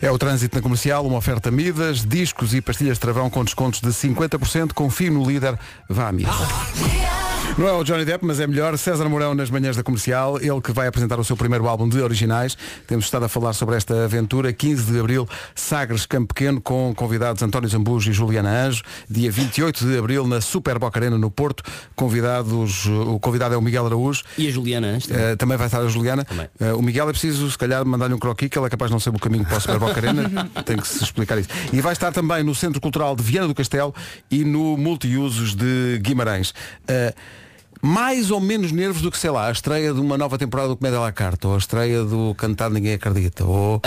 É 0.00 0.10
o 0.10 0.18
trânsito 0.18 0.56
na 0.56 0.62
comercial, 0.62 1.06
uma 1.06 1.18
oferta 1.18 1.50
Midas, 1.50 2.04
discos 2.04 2.54
e 2.54 2.60
pastilhas 2.60 2.96
de 2.96 3.00
travão 3.00 3.30
com 3.30 3.44
descontos 3.44 3.80
de 3.80 3.88
50%. 3.88 4.72
Confie 4.72 5.10
no 5.10 5.24
líder, 5.24 5.58
vá 5.88 6.08
a 6.08 6.12
Midas. 6.12 6.34
Não 7.58 7.68
é 7.68 7.72
o 7.72 7.84
Johnny 7.84 8.04
Depp, 8.06 8.24
mas 8.24 8.40
é 8.40 8.46
melhor. 8.46 8.76
César 8.78 9.06
Mourão 9.10 9.34
nas 9.34 9.50
manhãs 9.50 9.76
da 9.76 9.82
comercial, 9.82 10.38
ele 10.40 10.60
que 10.62 10.72
vai 10.72 10.86
apresentar 10.86 11.20
o 11.20 11.24
seu 11.24 11.36
primeiro 11.36 11.68
álbum 11.68 11.86
de 11.86 12.00
originais. 12.00 12.56
Temos 12.86 13.04
estado 13.04 13.26
a 13.26 13.28
falar 13.28 13.52
sobre 13.52 13.76
esta 13.76 14.04
aventura. 14.04 14.52
15 14.54 14.90
de 14.90 14.98
abril, 14.98 15.28
Sagres 15.54 16.06
Campo 16.06 16.32
Pequeno, 16.32 16.62
com 16.62 16.94
convidados 16.94 17.42
António 17.42 17.68
Zambujo 17.68 18.10
e 18.10 18.12
Juliana 18.14 18.66
Anjo. 18.66 18.82
Dia 19.08 19.30
28 19.30 19.84
de 19.84 19.98
abril, 19.98 20.26
na 20.26 20.40
Super 20.40 20.78
Boca 20.78 20.98
Arena, 20.98 21.18
no 21.18 21.30
Porto. 21.30 21.62
Convidados, 21.94 22.86
o 22.86 23.20
convidado 23.20 23.54
é 23.54 23.58
o 23.58 23.62
Miguel 23.62 23.84
Araújo. 23.84 24.22
E 24.38 24.48
a 24.48 24.50
Juliana 24.50 24.86
antes 24.86 25.08
também. 25.08 25.24
Eh, 25.24 25.36
também 25.36 25.58
vai 25.58 25.66
estar 25.66 25.80
a 25.80 25.88
Juliana. 25.88 26.26
Eh, 26.58 26.72
o 26.72 26.80
Miguel 26.80 27.10
é 27.10 27.12
preciso, 27.12 27.50
se 27.50 27.58
calhar, 27.58 27.84
mandar-lhe 27.84 28.14
um 28.14 28.18
croquis, 28.18 28.48
que 28.48 28.58
ele 28.58 28.66
é 28.66 28.70
capaz 28.70 28.88
de 28.88 28.94
não 28.94 29.00
saber 29.00 29.18
o 29.18 29.20
caminho 29.20 29.44
para 29.44 29.58
o 29.58 29.60
Super 29.60 29.78
Boca 29.78 30.00
Arena. 30.00 30.50
Tem 30.64 30.78
que 30.78 30.88
se 30.88 31.04
explicar 31.04 31.38
isso. 31.38 31.50
E 31.70 31.82
vai 31.82 31.92
estar 31.92 32.12
também 32.12 32.42
no 32.42 32.54
Centro 32.54 32.80
Cultural 32.80 33.14
de 33.14 33.22
Viana 33.22 33.46
do 33.46 33.54
Castelo 33.54 33.94
e 34.30 34.42
no 34.42 34.78
Multiusos 34.78 35.54
de 35.54 35.98
Guimarães. 36.02 36.54
Eh, 36.88 37.14
mais 37.82 38.30
ou 38.30 38.40
menos 38.40 38.70
nervos 38.70 39.02
do 39.02 39.10
que, 39.10 39.18
sei 39.18 39.30
lá, 39.30 39.48
a 39.48 39.52
estreia 39.52 39.92
de 39.92 40.00
uma 40.00 40.16
nova 40.16 40.38
temporada 40.38 40.68
do 40.68 40.76
Comédia 40.76 40.98
à 40.98 41.02
la 41.02 41.12
carte, 41.12 41.46
ou 41.46 41.54
a 41.54 41.58
estreia 41.58 42.04
do 42.04 42.34
Cantar 42.36 42.70
Ninguém 42.70 42.94
Acredita, 42.94 43.44
ou 43.44 43.80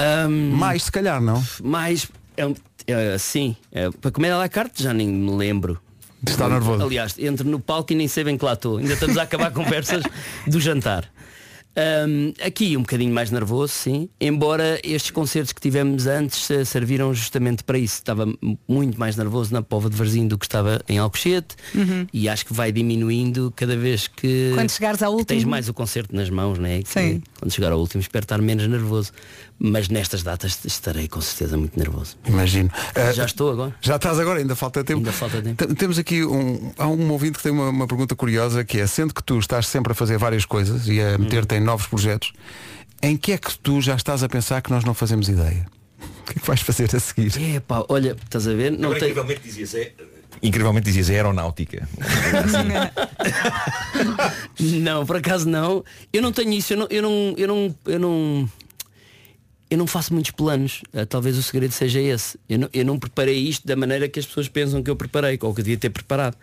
mais 0.58 0.84
se 0.84 0.92
calhar, 0.92 1.22
não? 1.22 1.42
Mais, 1.64 2.08
é, 2.36 2.46
um- 2.46 2.54
é, 2.86 3.18
sim, 3.18 3.56
é, 3.72 3.90
para 3.90 4.12
comer 4.12 4.32
à 4.32 4.38
la 4.38 4.50
carte 4.50 4.84
já 4.84 4.94
nem 4.94 5.08
me 5.08 5.32
lembro. 5.36 5.80
Está 6.28 6.50
nervoso. 6.50 6.84
Aliás, 6.84 7.16
entro 7.20 7.48
no 7.48 7.60
palco 7.60 7.94
e 7.94 7.96
nem 7.96 8.08
sei 8.08 8.24
bem 8.24 8.36
que 8.38 8.44
lá 8.44 8.54
estou. 8.54 8.78
Ainda 8.78 8.94
estamos 8.94 9.16
a 9.18 9.22
acabar 9.24 9.52
conversas 9.54 10.04
do 10.48 10.60
jantar. 10.60 11.06
Ahm, 11.78 12.32
aqui 12.46 12.78
um 12.78 12.82
bocadinho 12.82 13.14
mais 13.14 13.30
nervoso, 13.32 13.74
sim. 13.74 14.08
Embora 14.20 14.80
estes 14.84 15.12
concertos 15.12 15.52
que 15.52 15.60
tivemos 15.60 16.08
antes 16.08 16.50
eh, 16.50 16.64
serviram 16.64 17.14
justamente 17.14 17.64
para 17.64 17.78
isso. 17.78 17.96
Estava 17.96 18.26
muito 18.68 18.98
mais 19.00 19.18
nervoso 19.18 19.52
na 19.54 19.62
Pova 19.62 19.90
de 19.90 19.96
Varzim 19.98 20.26
do 20.28 20.38
que 20.38 20.46
estava 20.46 20.82
em 20.88 20.98
Alcochete 20.98 21.56
Uhum. 21.74 22.08
e 22.14 22.30
acho 22.30 22.46
que 22.46 22.54
vai 22.54 22.72
diminuindo 22.72 23.52
cada 23.56 23.76
vez 23.76 24.08
que, 24.08 24.52
Quando 24.56 24.70
chegares 24.72 25.02
ao 25.04 25.18
que 25.18 25.26
tens 25.26 25.38
último. 25.40 25.52
mais 25.52 25.68
o 25.68 25.74
concerto 25.74 26.16
nas 26.16 26.30
mãos, 26.30 26.58
né? 26.58 26.82
Que 26.82 26.90
Sim. 26.90 27.22
Quando 27.40 27.52
chegar 27.52 27.72
ao 27.74 27.80
último 27.80 28.00
espero 28.02 28.24
estar 28.24 28.42
menos 28.42 28.66
nervoso. 28.68 29.12
Mas 29.58 29.88
nestas 29.88 30.22
datas 30.22 30.60
estarei 30.66 31.08
com 31.08 31.22
certeza 31.22 31.58
muito 31.58 31.80
nervoso. 31.80 32.18
Imagino. 32.28 32.70
Eh, 32.94 33.14
Já 33.14 33.26
estou 33.26 33.52
agora. 33.52 33.74
Já 33.82 33.96
estás 33.96 34.20
agora, 34.20 34.40
ainda 34.40 34.54
falta 34.56 34.84
tempo. 34.84 35.00
Ainda 35.00 35.14
falta 35.14 35.42
tempo. 35.42 35.66
T- 35.66 35.74
Temos 35.76 35.98
aqui 35.98 36.26
um, 36.26 36.74
há 36.78 36.88
um 36.88 37.10
ouvinte 37.12 37.38
que 37.38 37.44
tem 37.44 37.52
uma, 37.54 37.70
uma 37.70 37.88
pergunta 37.88 38.16
curiosa 38.16 38.66
que 38.66 38.80
é, 38.80 38.88
sendo 38.88 39.14
que 39.14 39.24
tu 39.24 39.40
estás 39.40 39.68
sempre 39.68 39.94
a 39.94 39.96
fazer 39.96 40.18
várias 40.18 40.44
coisas 40.46 40.88
e 40.90 41.00
a 41.00 41.18
meter-te 41.18 41.56
em 41.56 41.62
novos 41.62 41.88
projetos, 41.88 42.34
em 43.02 43.16
que 43.16 43.32
é 43.32 43.38
que 43.38 43.58
tu 43.60 43.80
já 43.82 43.96
estás 43.96 44.24
a 44.24 44.30
pensar 44.30 44.62
que 44.62 44.70
nós 44.72 44.84
não 44.84 44.94
fazemos 44.94 45.30
ideia? 45.30 45.66
O 46.26 46.28
que 46.28 46.40
é 46.40 46.42
que 46.42 46.48
vais 46.48 46.60
fazer 46.62 46.90
a 46.96 47.00
seguir? 47.00 47.56
É 47.56 47.60
pá, 47.60 47.86
olha, 47.88 48.16
estás 48.24 48.48
a 48.48 48.54
ver? 48.54 48.72
Não 48.72 48.86
Agora, 48.90 49.00
tem... 49.00 49.10
incrivelmente 49.12 49.42
dizias 49.42 49.76
é- 49.76 49.94
Incrivelmente 50.42 50.86
dizias 50.86 51.10
aeronáutica. 51.12 51.88
Não, 54.60 55.06
por 55.06 55.18
acaso 55.18 55.48
não. 55.48 55.84
Eu 56.12 56.22
não 56.22 56.32
tenho 56.32 56.52
isso, 56.54 56.74
eu 56.74 56.78
não, 56.78 56.88
eu 56.90 57.02
não, 57.02 57.34
eu 57.38 57.48
não, 57.48 57.76
eu 57.86 58.00
não, 58.00 58.50
eu 59.70 59.78
não 59.78 59.88
faço 59.88 60.14
muitos 60.14 60.32
planos. 60.32 60.82
Ah, 60.94 61.06
Talvez 61.06 61.38
o 61.38 61.44
segredo 61.44 61.72
seja 61.72 62.00
esse. 62.00 62.40
Eu 62.48 62.60
não, 62.60 62.70
eu 62.74 62.86
não 62.86 63.00
preparei 63.00 63.38
isto 63.38 63.66
da 63.68 63.76
maneira 63.76 64.08
que 64.08 64.20
as 64.20 64.26
pessoas 64.26 64.48
pensam 64.48 64.84
que 64.84 64.90
eu 64.90 64.96
preparei, 64.96 65.40
ou 65.42 65.54
que 65.54 65.62
eu 65.62 65.64
devia 65.64 65.78
ter 65.78 65.90
preparado. 65.90 66.38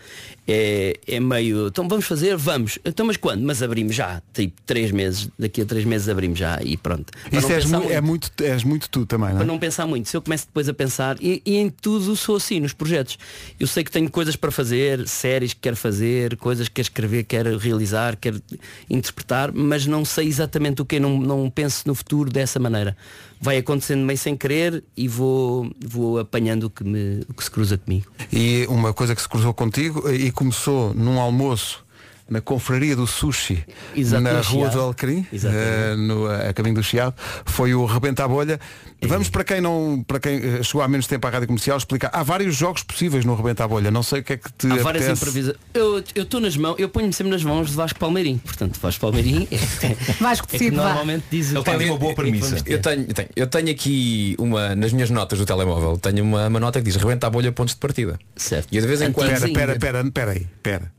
É, 0.46 0.98
é 1.06 1.20
meio, 1.20 1.68
então 1.68 1.86
vamos 1.88 2.04
fazer, 2.04 2.36
vamos. 2.36 2.76
Então 2.84 3.06
mas 3.06 3.16
quando? 3.16 3.42
Mas 3.42 3.62
abrimos 3.62 3.94
já, 3.94 4.20
tipo 4.34 4.60
três 4.66 4.90
meses, 4.90 5.28
daqui 5.38 5.60
a 5.62 5.64
três 5.64 5.84
meses 5.84 6.08
abrimos 6.08 6.36
já 6.36 6.58
e 6.62 6.76
pronto. 6.76 7.12
Para 7.30 7.38
Isso 7.38 7.52
és, 7.52 7.64
mu- 7.64 7.88
é 7.90 8.00
muito, 8.00 8.32
és 8.42 8.64
muito 8.64 8.90
tu 8.90 9.06
também, 9.06 9.28
não 9.28 9.36
para 9.36 9.44
é? 9.44 9.46
não 9.46 9.58
pensar 9.58 9.86
muito. 9.86 10.08
Se 10.08 10.16
eu 10.16 10.20
começo 10.22 10.46
depois 10.46 10.68
a 10.68 10.74
pensar, 10.74 11.16
e, 11.20 11.40
e 11.46 11.56
em 11.56 11.70
tudo 11.70 12.16
sou 12.16 12.36
assim, 12.36 12.58
nos 12.58 12.72
projetos. 12.72 13.16
Eu 13.60 13.68
sei 13.68 13.84
que 13.84 13.90
tenho 13.92 14.10
coisas 14.10 14.34
para 14.34 14.50
fazer, 14.50 15.06
séries 15.06 15.54
que 15.54 15.60
quero 15.60 15.76
fazer, 15.76 16.36
coisas 16.36 16.66
que 16.66 16.74
quero 16.74 16.86
escrever, 16.86 17.22
quero 17.24 17.56
realizar, 17.56 18.16
quero 18.16 18.42
interpretar, 18.90 19.52
mas 19.52 19.86
não 19.86 20.04
sei 20.04 20.26
exatamente 20.26 20.82
o 20.82 20.84
que, 20.84 20.98
não, 20.98 21.20
não 21.20 21.48
penso 21.50 21.84
no 21.86 21.94
futuro 21.94 22.30
dessa 22.30 22.58
maneira. 22.58 22.96
Vai 23.42 23.58
acontecendo 23.58 24.04
meio 24.04 24.18
sem 24.18 24.36
querer 24.36 24.84
e 24.96 25.08
vou, 25.08 25.68
vou 25.84 26.20
apanhando 26.20 26.64
o 26.64 26.70
que, 26.70 26.84
me, 26.84 27.20
o 27.28 27.34
que 27.34 27.42
se 27.42 27.50
cruza 27.50 27.76
comigo. 27.76 28.06
E 28.32 28.64
uma 28.68 28.94
coisa 28.94 29.16
que 29.16 29.20
se 29.20 29.28
cruzou 29.28 29.52
contigo 29.52 30.08
eh, 30.08 30.14
e 30.14 30.30
começou 30.30 30.94
num 30.94 31.18
almoço 31.18 31.84
na 32.32 32.40
confraria 32.40 32.96
do 32.96 33.06
sushi 33.06 33.64
Exato, 33.94 34.22
na 34.22 34.40
Rua 34.40 34.68
do 34.70 34.80
Alecrim, 34.80 35.26
Exatamente. 35.32 35.68
eh, 35.68 35.96
no, 35.96 36.30
a 36.30 36.52
caminho 36.52 36.76
do 36.76 36.82
Chiado, 36.82 37.14
foi 37.44 37.74
o 37.74 37.84
Rebenta 37.84 38.24
a 38.24 38.28
Bolha. 38.28 38.58
Vamos 39.02 39.28
para 39.28 39.44
quem 39.44 39.60
não, 39.60 40.04
para 40.06 40.20
quem 40.20 40.36
eh, 40.36 40.62
chegou 40.62 40.82
há 40.82 40.88
menos 40.88 41.06
tempo 41.06 41.26
à 41.26 41.30
rádio 41.30 41.48
comercial 41.48 41.76
explicar. 41.76 42.10
Há 42.12 42.22
vários 42.22 42.56
jogos 42.56 42.82
possíveis 42.82 43.24
no 43.24 43.34
Rebenta 43.34 43.64
a 43.64 43.68
Bolha. 43.68 43.90
Não 43.90 44.02
sei 44.02 44.20
o 44.20 44.24
que 44.24 44.34
é 44.34 44.36
que 44.36 44.52
te 44.52 44.66
Há 44.66 44.76
várias 44.76 45.08
improvisações. 45.08 45.60
Eu 45.74 46.02
eu 46.14 46.22
estou 46.22 46.40
nas 46.40 46.56
mãos, 46.56 46.76
eu 46.78 46.88
ponho-me 46.88 47.12
sempre 47.12 47.32
nas 47.32 47.44
mãos 47.44 47.70
de 47.70 47.76
Vasco 47.76 47.98
Palmeirim. 47.98 48.38
Portanto, 48.38 48.78
Vasco 48.80 49.00
Palmeirim 49.00 49.48
é, 49.50 50.12
Vasco 50.20 50.46
é 50.52 50.58
que 50.58 50.70
normalmente 50.70 51.24
diz 51.30 51.52
o 51.52 51.62
que 51.62 51.70
é 51.70 51.78
tem 51.78 51.88
que 51.88 52.38
vamos 52.38 52.62
ter. 52.62 52.72
Eu 52.72 52.80
tenho, 52.80 53.06
eu 53.08 53.14
tenho, 53.14 53.28
eu 53.36 53.46
tenho 53.46 53.70
aqui 53.70 54.36
uma, 54.38 54.74
nas 54.74 54.92
minhas 54.92 55.10
notas 55.10 55.38
do 55.38 55.46
telemóvel, 55.46 55.98
tenho 55.98 56.24
uma, 56.24 56.46
uma 56.46 56.60
nota 56.60 56.80
que 56.80 56.84
diz 56.84 56.96
rebenta 56.96 57.26
a 57.26 57.30
bolha 57.30 57.52
pontos 57.52 57.74
de 57.74 57.80
partida. 57.80 58.18
Certo. 58.36 58.68
E 58.72 58.76
eu 58.76 58.82
de 58.82 58.88
vez 58.88 59.02
em 59.02 59.12
quando. 59.12 59.28
Pera, 59.28 59.48
pera, 59.52 59.78
pera, 59.78 60.10
pera 60.10 60.30
aí, 60.32 60.46
pera. 60.62 60.92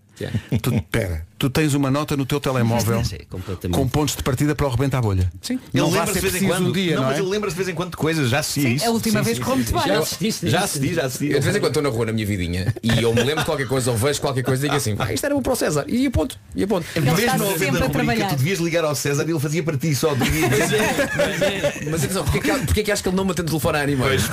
Tu, 0.62 0.82
pera, 0.92 1.26
tu 1.44 1.50
tens 1.50 1.74
uma 1.74 1.92
nota 1.92 2.16
no 2.16 2.26
teu 2.26 2.40
telemóvel 2.40 3.02
É, 3.12 3.68
com 3.70 3.86
pontos 3.86 4.16
de 4.16 4.24
partida 4.24 4.56
para 4.56 4.66
o 4.66 4.70
Rebenta 4.70 4.98
a 4.98 5.02
Bolha. 5.02 5.30
Sim. 5.42 5.60
Não 5.74 5.88
Ele 5.88 5.98
vai 5.98 6.06
lembra-se 6.06 6.14
de 6.22 6.30
vez 6.30 6.42
em 6.42 6.48
quando. 6.48 6.68
um 6.68 6.72
dia, 6.72 6.96
não, 6.96 7.02
não, 7.02 7.10
mas 7.10 7.18
é? 7.18 7.22
ele 7.22 7.30
lembra-se 7.30 7.54
de 7.56 7.64
vez 7.64 7.68
em 7.70 7.76
quando 7.76 7.92
de 7.92 7.98
coisas, 7.98 8.30
já 8.30 8.42
Sim, 8.42 8.76
isso. 8.76 8.86
a 8.86 8.90
última 8.92 9.20
Sim, 9.20 9.26
vez 9.26 9.38
sim, 9.38 9.44
muito 9.44 9.68
sim. 9.68 9.74
bem. 9.74 9.82
Já 9.88 9.94
Já 9.94 10.00
assististe, 10.00 10.50
já 10.50 10.60
assisti, 10.62 10.94
já 10.94 11.06
assisti. 11.06 11.26
Eu 11.28 11.40
de 11.40 11.44
vez 11.44 11.56
em 11.56 11.60
quando 11.60 11.68
estou 11.72 11.84
na 11.84 11.90
rua 11.90 12.06
na 12.06 12.14
minha 12.14 12.26
vidinha 12.26 12.74
e 12.82 13.02
eu 13.04 13.14
me 13.14 13.22
lembro 13.24 13.40
de 13.40 13.46
qualquer 13.46 13.68
coisa 13.68 13.92
ou 13.92 13.98
vejo 13.98 14.22
qualquer 14.22 14.44
coisa 14.44 14.66
e 14.66 14.70
digo 14.70 14.78
assim, 14.78 14.96
ah, 15.00 15.12
isto 15.12 15.26
era 15.26 15.36
bom 15.36 15.42
para 15.42 15.52
o 15.52 15.56
César. 15.58 15.84
E 15.90 16.06
aponto, 16.08 16.40
e 16.56 16.64
aponto. 16.64 16.86
Ele 16.96 17.06
Mesmo 17.06 17.18
sempre 17.20 17.32
da 17.34 17.42
a 17.42 17.48
rubrica, 17.58 17.90
trabalhar. 17.92 18.28
tu 18.30 18.36
devias 18.38 18.60
ligar 18.60 18.86
ao 18.86 18.96
César 18.96 19.26
e 19.28 19.32
ele 19.32 19.40
fazia 19.40 19.64
para 19.64 19.78
ti 19.78 19.94
só. 19.94 20.10
tu 20.16 20.24
devias 20.24 20.50
dizer- 20.50 21.90
Mas 21.92 22.04
atenção, 22.06 22.24
porquê 22.24 22.40
que, 22.40 22.60
porquê 22.66 22.84
que 22.84 22.92
acho 22.94 23.04
que 23.04 23.10
ele 23.10 23.18
não 23.18 23.26
me 23.26 23.32
atende 23.32 23.48
o 23.48 23.50
telefone 23.52 23.78
a 23.78 23.82
animar? 23.82 24.14
Ele 24.14 24.24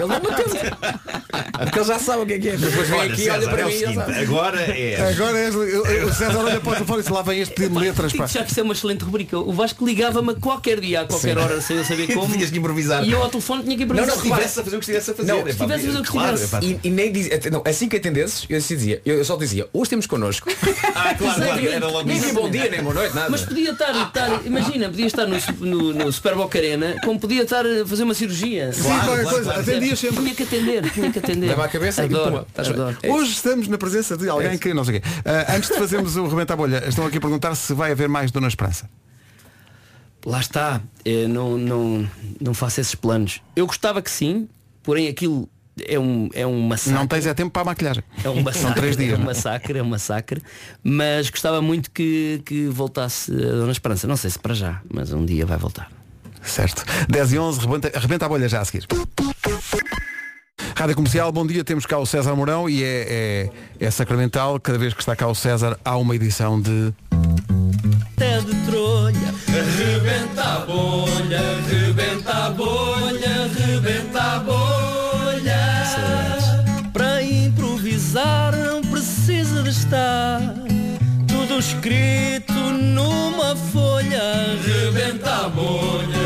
não 0.00 0.08
me 0.08 0.14
atende. 0.14 0.58
Porque 1.60 1.78
ele 1.78 1.86
já 1.88 1.98
sabe 1.98 2.22
o 2.22 2.26
que 2.26 2.32
é 2.34 2.38
que 2.38 2.48
é. 2.48 2.56
Depois 2.56 2.88
vem 2.88 3.00
aqui 3.02 3.22
e 3.24 3.30
olha 3.30 3.48
para 3.48 3.60
é 3.60 3.64
o 3.64 3.68
mim 3.68 3.74
e 3.74 4.22
agora 4.22 4.60
é. 4.62 5.10
Agora 5.12 5.38
eu- 5.38 5.86
o 6.04 6.12
César 6.14 6.38
olha 6.38 6.60
para 6.60 6.70
o 6.70 6.74
telefone 6.74 6.98
e 7.00 7.02
diz, 7.02 7.10
lá 7.12 7.22
vem 7.22 7.40
este 7.40 7.54
pedir-me 7.54 7.78
letras. 7.78 8.12
Digo 8.12 8.22
Pá. 8.24 8.28
já 8.28 8.42
que 8.44 8.50
isso 8.50 8.60
é 8.60 8.62
uma 8.62 8.72
excelente 8.72 9.04
rubrica. 9.04 9.38
O 9.38 9.52
Vasco 9.52 9.84
ligava-me 9.86 10.30
a 10.32 10.34
qualquer 10.34 10.80
dia, 10.80 11.02
a 11.02 11.04
qualquer 11.06 11.36
Sim. 11.36 11.42
hora, 11.42 11.60
sem 11.60 11.76
eu 11.76 11.84
saber 11.84 12.06
como. 12.14 12.32
Tinhas 12.32 12.50
que 12.50 12.58
improvisar. 12.58 13.04
E 13.04 13.12
eu 13.12 13.22
ao 13.22 13.28
telefone 13.28 13.62
tinha 13.64 13.76
que 13.76 13.84
Não, 13.84 13.94
improvisar. 13.94 14.16
não, 14.16 14.22
se 14.22 14.28
estivesse 14.28 14.60
a 14.60 14.64
fazer 14.64 14.76
o 14.76 14.78
que 14.78 14.84
estivesse 14.84 15.10
a 15.10 15.14
fazer. 15.14 15.32
Não, 15.32 15.38
é 15.38 15.42
pá, 15.42 15.50
se 15.50 15.56
tivesse 15.58 15.84
a 15.84 15.86
fazer 15.88 15.98
o 15.98 16.02
que 16.02 16.08
claro, 16.10 16.34
estivesse. 16.36 16.66
é. 16.66 16.68
E, 16.68 16.80
e 16.84 16.90
nem 16.90 17.12
diz, 17.12 17.32
até- 17.32 17.50
não, 17.50 17.62
assim 17.64 17.88
que 17.88 17.96
atendesses, 17.96 18.46
eu 18.48 18.58
dizia, 18.58 19.02
eu, 19.04 19.24
só 19.24 19.36
dizia, 19.36 19.68
hoje 19.72 19.90
temos 19.90 20.06
connosco. 20.06 20.48
Ah, 20.92 21.14
claro, 21.14 21.40
claro, 21.40 21.66
era 21.68 21.86
logo 21.86 22.02
nem 22.06 22.16
isso. 22.16 22.26
dizia 22.26 22.40
bom 22.40 22.50
dia, 22.50 22.68
nem 22.68 22.82
boa 22.82 22.94
noite, 22.94 23.14
nada. 23.14 23.30
Mas 23.30 23.42
podia 23.42 23.70
estar, 23.70 23.90
estar- 24.06 24.40
imagina, 24.44 24.88
podia 24.88 25.06
estar 25.06 25.26
no, 25.26 25.36
no, 25.60 25.92
no 25.94 26.12
Super 26.12 26.34
Boca 26.34 26.58
Arena, 26.58 26.96
como 27.04 27.18
podia 27.18 27.42
estar 27.42 27.64
a 27.64 27.86
fazer 27.86 28.02
uma 28.02 28.12
cirurgia. 28.14 28.72
Sim, 28.72 28.82
qualquer 28.82 29.24
coisa, 29.24 29.52
atendias 29.54 29.98
sempre. 29.98 30.16
Tinha 30.22 30.34
que 30.34 30.42
atender, 30.42 30.90
tinha 30.90 31.10
que 31.12 31.18
atender. 31.18 31.46
Leva 31.48 31.64
a 31.64 31.68
cabeça 31.68 32.02
e 32.02 32.04
adoro, 32.06 32.30
puma, 32.30 32.46
bem. 32.56 32.72
adoro. 32.72 32.98
Hoje 33.08 33.32
estamos 33.32 33.68
na 33.68 33.78
presença 33.78 34.16
de 34.16 34.28
alguém 34.28 34.58
que 34.58 34.74
não 34.74 34.84
sei 34.84 34.98
o 34.98 35.00
quê. 35.00 35.08
Ah, 35.24 35.54
antes 35.56 35.70
de 35.70 35.76
fazermos 35.80 36.14
o 36.14 36.26
Rebenta 36.26 36.52
a 36.52 36.56
Bolha, 36.56 36.84
estão 36.86 37.06
aqui 37.06 37.16
a 37.16 37.20
perguntar 37.20 37.54
se 37.54 37.72
vai 37.72 37.92
haver 37.92 38.06
mais 38.06 38.30
Dona 38.30 38.48
Esperança. 38.48 38.88
Lá 40.26 40.38
está, 40.38 40.82
eu 41.06 41.26
não, 41.26 41.56
não, 41.56 42.10
não 42.38 42.52
faço 42.52 42.82
esses 42.82 42.94
planos. 42.94 43.40
Eu 43.56 43.66
gostava 43.66 44.02
que 44.02 44.10
sim, 44.10 44.46
porém 44.82 45.08
aquilo 45.08 45.48
é 45.88 45.98
um, 45.98 46.28
é 46.34 46.46
um 46.46 46.60
massacre. 46.60 46.92
Não 46.92 47.06
tens 47.06 47.24
é 47.24 47.32
tempo 47.32 47.50
para 47.50 47.62
a 47.62 47.64
maquilhagem. 47.64 48.04
É 48.22 48.28
um 48.28 48.42
massacre, 48.42 48.60
São 48.60 48.74
três 48.74 48.94
dias. 48.94 49.14
é 49.14 49.16
um 49.16 49.22
é? 49.22 49.24
massacre, 49.24 49.78
é 49.78 49.82
um 49.82 49.88
massacre. 49.88 50.42
Mas 50.84 51.30
gostava 51.30 51.62
muito 51.62 51.90
que, 51.90 52.42
que 52.44 52.66
voltasse 52.66 53.32
a 53.32 53.52
Dona 53.52 53.72
Esperança. 53.72 54.06
Não 54.06 54.18
sei 54.18 54.28
se 54.28 54.38
para 54.38 54.52
já, 54.52 54.82
mas 54.92 55.14
um 55.14 55.24
dia 55.24 55.46
vai 55.46 55.56
voltar. 55.56 55.90
Certo. 56.42 56.84
10 57.08 57.32
e 57.32 57.38
11, 57.38 57.60
rebenta, 57.60 57.98
rebenta 57.98 58.26
a 58.26 58.28
bolha 58.28 58.48
já 58.50 58.60
a 58.60 58.64
seguir. 58.66 58.86
Rádio 60.76 60.96
Comercial, 60.96 61.30
bom 61.30 61.46
dia, 61.46 61.62
temos 61.62 61.86
cá 61.86 61.98
o 61.98 62.06
César 62.06 62.34
Mourão 62.34 62.68
e 62.68 62.82
é, 62.82 63.50
é, 63.80 63.86
é 63.86 63.90
sacramental, 63.90 64.58
cada 64.58 64.78
vez 64.78 64.94
que 64.94 65.00
está 65.00 65.14
cá 65.14 65.26
o 65.26 65.34
César 65.34 65.78
há 65.84 65.96
uma 65.96 66.14
edição 66.14 66.60
de... 66.60 66.92
Té 68.16 68.40
de 68.40 68.54
trolha, 68.66 69.34
rebenta 69.78 70.42
a 70.42 70.58
bolha, 70.60 71.40
rebenta 71.68 72.32
a 72.32 72.50
bolha, 72.50 73.50
rebenta 73.58 74.22
a 74.22 74.38
bolha. 74.40 74.70
Para 76.92 77.22
improvisar 77.22 78.54
não 78.56 78.82
precisa 78.82 79.62
de 79.62 79.70
estar 79.70 80.40
tudo 81.26 81.58
escrito 81.58 82.52
numa 82.52 83.56
folha. 83.56 84.20
Rebenta 84.64 85.46
a 85.46 85.48
bolha, 85.48 86.19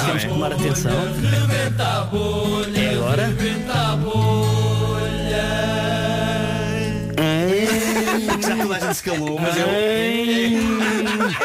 não 0.00 0.06
Temos 0.06 0.24
que 0.24 0.28
tomar 0.28 0.52
atenção. 0.52 0.92
É 2.74 2.94
agora? 2.94 3.28
Calou, 9.00 9.38
mas 9.38 9.54
eu. 9.56 9.66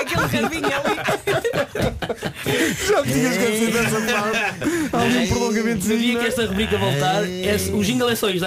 Aquele 0.01 0.22
rabinho 0.41 0.65
ali. 0.65 0.95
Já 2.88 3.01
me 3.01 3.11
tinha 3.13 3.30
esquecido 3.30 3.72
dessa 3.73 4.01
parte. 4.01 4.38
Há 4.93 4.97
um 5.03 5.27
prolongamento. 5.27 5.88
No 5.88 5.97
dia 5.97 6.19
que 6.19 6.26
esta 6.26 6.45
rubrica 6.45 6.77
voltar, 6.77 7.23
é- 7.23 7.57
o 7.73 7.84
jingle 7.84 8.09
é 8.09 8.15
só 8.15 8.30
isto. 8.30 8.45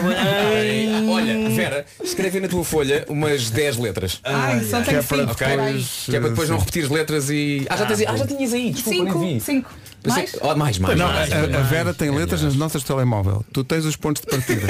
Olha, 1.09 1.51
Vera, 1.51 1.85
escreve 2.03 2.41
na 2.41 2.49
tua 2.49 2.65
folha 2.65 3.05
umas 3.09 3.51
10 3.51 3.77
letras. 3.77 4.21
Ai, 4.25 4.65
só 4.65 4.79
que 4.81 4.87
tenho 4.87 4.99
é 4.99 5.03
para 5.03 5.19
cinco, 5.19 5.33
ok? 5.33 5.47
peraí. 5.47 5.85
Que 6.07 6.17
é 6.17 6.21
para 6.21 6.29
depois 6.31 6.49
não 6.49 6.59
repetir 6.59 6.85
as 6.85 6.91
letras 6.91 7.31
e. 7.31 7.67
Ah, 7.69 7.77
já, 7.77 7.87
tens, 7.87 8.03
ah, 8.07 8.17
já 8.17 8.27
tinhas 8.27 8.53
aí, 8.53 8.71
desculpa, 8.71 8.99
nem 9.05 9.13
Cinco, 9.13 9.19
vi. 9.25 9.41
cinco. 9.41 9.71
Pensei- 10.03 10.23
Mais? 10.23 10.37
Oh, 10.41 10.55
mais, 10.57 10.79
mais, 10.79 10.99
Não, 10.99 11.07
mais, 11.07 11.33
a, 11.33 11.37
mais, 11.37 11.55
a. 11.55 11.61
Vera 11.63 11.93
tem 11.95 12.11
letras 12.11 12.43
nas 12.43 12.55
notas 12.57 12.81
de 12.83 12.87
telemóvel. 12.87 13.45
Tu 13.53 13.63
tens 13.65 13.85
os 13.85 13.97
pontos 13.97 14.23
de 14.23 14.29
partida. 14.29 14.67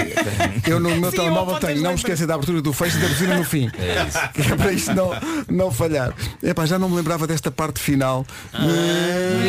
Eu 0.66 0.80
no 0.80 0.90
meu 0.96 1.10
Sim, 1.10 1.16
telemóvel 1.18 1.56
tenho, 1.58 1.80
não 1.82 1.90
me 1.90 1.96
esqueça 1.96 2.26
da 2.26 2.34
abertura 2.34 2.60
do 2.60 2.72
fecho 2.72 2.98
e 2.98 3.00
da 3.00 3.08
buzina 3.08 3.36
no 3.36 3.44
fim. 3.44 3.70
É 3.78 4.06
isso. 4.06 4.18
Que 4.34 4.52
é 4.52 4.56
para 4.56 4.72
isto 4.72 4.92
não, 4.94 5.10
não 5.48 5.70
falhar. 5.70 6.12
Epá, 6.42 6.66
já 6.66 6.78
não 6.78 6.88
me 6.88 6.96
lembrava 6.96 7.26
desta 7.26 7.50
parte 7.50 7.80
final. 7.80 8.26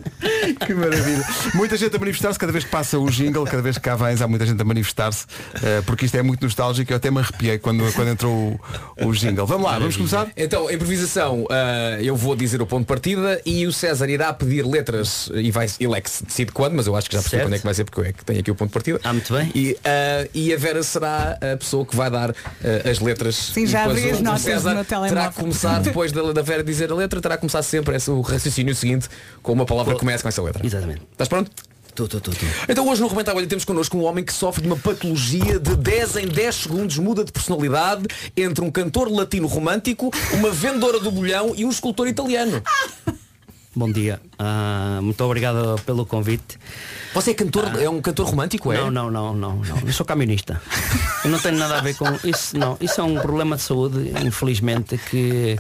Que 0.67 0.75
maravilha. 0.75 1.25
Muita 1.55 1.77
gente 1.77 1.97
a 1.97 1.99
manifestar-se 1.99 2.39
cada 2.39 2.53
vez 2.53 2.65
que 2.65 2.71
passa 2.71 2.99
o 2.99 3.09
jingle, 3.11 3.45
cada 3.45 3.63
vez 3.63 3.77
que 3.77 3.83
cá 3.83 3.95
vens, 3.97 4.21
há 4.21 4.29
muita 4.29 4.45
gente 4.45 4.61
a 4.61 4.65
manifestar-se, 4.65 5.25
eh, 5.63 5.83
porque 5.87 6.05
isto 6.05 6.17
é 6.17 6.23
muito 6.23 6.43
nostálgico. 6.45 6.93
Eu 6.93 6.97
até 6.97 7.11
me 7.11 7.19
arrepiei 7.21 7.59
quando, 7.59 7.91
quando 7.95 8.09
entrou 8.09 8.61
o, 9.01 9.07
o 9.07 9.13
jingle. 9.15 9.47
Vamos 9.47 9.65
lá, 9.67 9.79
vamos 9.79 9.97
começar? 9.97 10.29
Então, 10.37 10.71
improvisação, 10.71 11.47
ah, 11.51 11.99
eu 12.03 12.15
vou 12.17 12.37
dizer 12.37 12.61
o 12.61 12.67
ponto 12.67 12.81
de 12.81 12.87
partida 12.87 13.41
e 13.51 13.67
o 13.67 13.73
César 13.73 14.09
irá 14.09 14.33
pedir 14.33 14.65
letras 14.65 15.31
e 15.35 15.51
vai, 15.51 15.67
ele 15.81 15.95
é 15.97 16.01
que 16.01 16.09
se 16.11 16.25
decide 16.25 16.53
quando, 16.53 16.75
mas 16.75 16.87
eu 16.87 16.95
acho 16.95 17.09
que 17.11 17.17
já 17.17 17.21
percebi 17.23 17.41
Certo. 17.41 17.47
quando 17.49 17.55
é 17.55 17.59
que 17.59 17.65
vai 17.65 17.75
ser 17.75 17.85
porque 17.85 18.01
eu 18.01 18.05
é 18.05 18.13
que 18.13 18.25
tenho 18.25 18.41
aqui 18.41 18.51
o 18.51 18.55
ponto 18.55 18.69
de 18.69 18.73
partida. 18.75 19.01
Ah, 19.03 19.13
muito 19.13 19.33
bem. 19.33 19.51
E, 19.55 19.77
ah, 19.85 20.29
e 20.35 20.53
a 20.55 20.57
Vera 20.57 20.83
será 20.83 21.39
a 21.53 21.57
pessoa 21.57 21.85
que 21.85 21.97
vai 21.97 22.11
dar 22.11 22.31
ah, 22.31 22.89
as 22.91 23.01
letras. 23.01 23.35
Sim, 23.37 23.67
já 23.67 23.87
o- 23.87 23.91
as 23.91 24.19
o 24.21 24.23
notas 24.23 24.43
César 24.43 24.75
no 24.75 24.85
telemóvel. 24.85 25.17
terá 25.17 25.29
que 25.33 25.41
começar 25.41 25.81
depois 25.83 26.13
da, 26.13 26.33
da 26.33 26.43
Vera 26.43 26.63
dizer 26.63 26.91
a 26.93 26.95
letra, 26.95 27.21
terá 27.21 27.37
que 27.37 27.41
começar 27.41 27.63
sempre 27.63 27.97
esse, 27.97 28.11
o 28.11 28.21
raciocínio 28.21 28.75
seguinte 28.75 29.09
com 29.43 29.53
uma 29.53 29.67
palavra 29.67 29.95
que 29.95 30.01
começa 30.01 30.23
com 30.23 30.29
essa 30.29 30.43
letra. 30.43 30.65
Exatamente. 30.65 31.03
Estás 31.13 31.29
pronto? 31.29 31.51
Tu, 31.93 32.07
tu, 32.07 32.21
tu, 32.21 32.31
tu. 32.31 32.47
Então 32.69 32.89
hoje 32.89 33.01
no 33.03 33.09
Rebenta 33.09 33.33
a 33.33 33.35
Bolha 33.35 33.49
temos 33.49 33.65
connosco 33.65 33.99
um 33.99 34.05
homem 34.05 34.25
que 34.25 34.33
sofre 34.33 34.63
de 34.63 34.69
uma 34.69 34.77
patologia 34.77 35.59
de 35.59 35.75
10 35.75 36.17
em 36.19 36.29
10 36.29 36.55
segundos 36.55 36.97
muda 36.99 37.25
de 37.25 37.33
personalidade 37.33 38.05
entre 38.37 38.65
um 38.65 38.71
cantor 38.71 39.11
latino 39.11 39.49
romântico, 39.49 40.09
uma 40.33 40.51
vendedora 40.51 41.01
do 41.01 41.11
bolhão 41.11 41.53
e 41.57 41.65
um 41.65 41.69
escultor 41.71 42.07
italiano. 42.07 42.63
Bom 43.75 43.91
dia. 43.93 44.21
Ah, 44.37 44.99
muito 45.01 45.23
obrigado 45.25 45.81
pelo 45.87 46.05
convite. 46.05 46.59
Você 47.15 47.31
é 47.31 47.35
cantor, 47.35 47.71
é 47.81 47.89
um 47.89 48.01
cantor 48.03 48.27
romântico, 48.27 48.73
é? 48.73 48.79
Não, 48.79 48.91
não, 48.91 49.11
não, 49.11 49.35
não, 49.35 49.57
não. 49.57 49.79
Eu 49.87 49.93
sou 49.93 50.05
camionista. 50.05 50.61
Eu 51.25 51.31
não 51.31 51.39
tenho 51.39 51.57
nada 51.57 51.79
a 51.79 51.81
ver 51.81 51.95
com 51.95 52.07
isso, 52.25 52.59
não. 52.59 52.77
Isso 52.81 53.01
é 53.01 53.05
um 53.05 53.15
problema 53.21 53.55
de 53.57 53.63
saúde, 53.63 54.11
infelizmente, 54.27 54.99
que. 54.99 55.57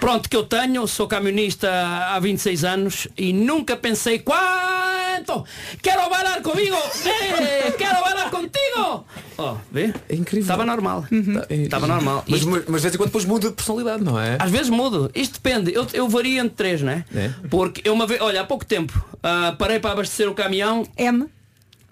Pronto, 0.00 0.28
que 0.28 0.36
eu 0.36 0.44
tenho, 0.44 0.86
sou 0.86 1.06
camionista 1.06 1.70
há 1.70 2.18
26 2.18 2.64
anos 2.64 3.08
e 3.16 3.32
nunca 3.32 3.76
pensei 3.76 4.18
quanto! 4.20 5.44
Quero 5.82 6.08
bailar 6.10 6.40
comigo! 6.42 6.76
Eh, 7.06 7.70
quero 7.78 8.00
bailar 8.02 8.30
contigo! 8.30 9.04
Oh, 9.38 9.54
vê? 9.70 9.92
É 10.08 10.14
incrível. 10.14 10.42
Estava 10.42 10.64
normal. 10.64 11.04
Estava 11.50 11.86
normal. 11.86 12.24
Mas, 12.26 12.40
Isto- 12.40 12.50
mas, 12.50 12.64
de 12.64 12.70
vez 12.82 12.94
em 12.94 12.98
quando 12.98 13.08
depois 13.08 13.24
muda 13.24 13.48
de 13.48 13.54
personalidade, 13.54 14.02
não 14.04 14.18
é? 14.20 14.36
às 14.40 14.50
vezes 14.50 14.68
mudo. 14.70 15.10
Isto 15.14 15.34
depende. 15.34 15.72
Eu, 15.74 15.86
eu 15.92 16.08
vario 16.08 16.38
entre 16.38 16.54
três, 16.56 16.82
né? 16.82 17.04
É? 17.14 17.30
Porque 17.50 17.80
eu 17.88 17.92
uma 17.92 18.06
vez, 18.06 18.20
olha, 18.20 18.40
há 18.40 18.44
pouco 18.44 18.64
tempo 18.64 18.92
ah, 19.22 19.54
parei 19.58 19.78
para 19.80 19.92
abastecer 19.92 20.28
o 20.28 20.34
caminhão. 20.34 20.86
M. 20.96 21.26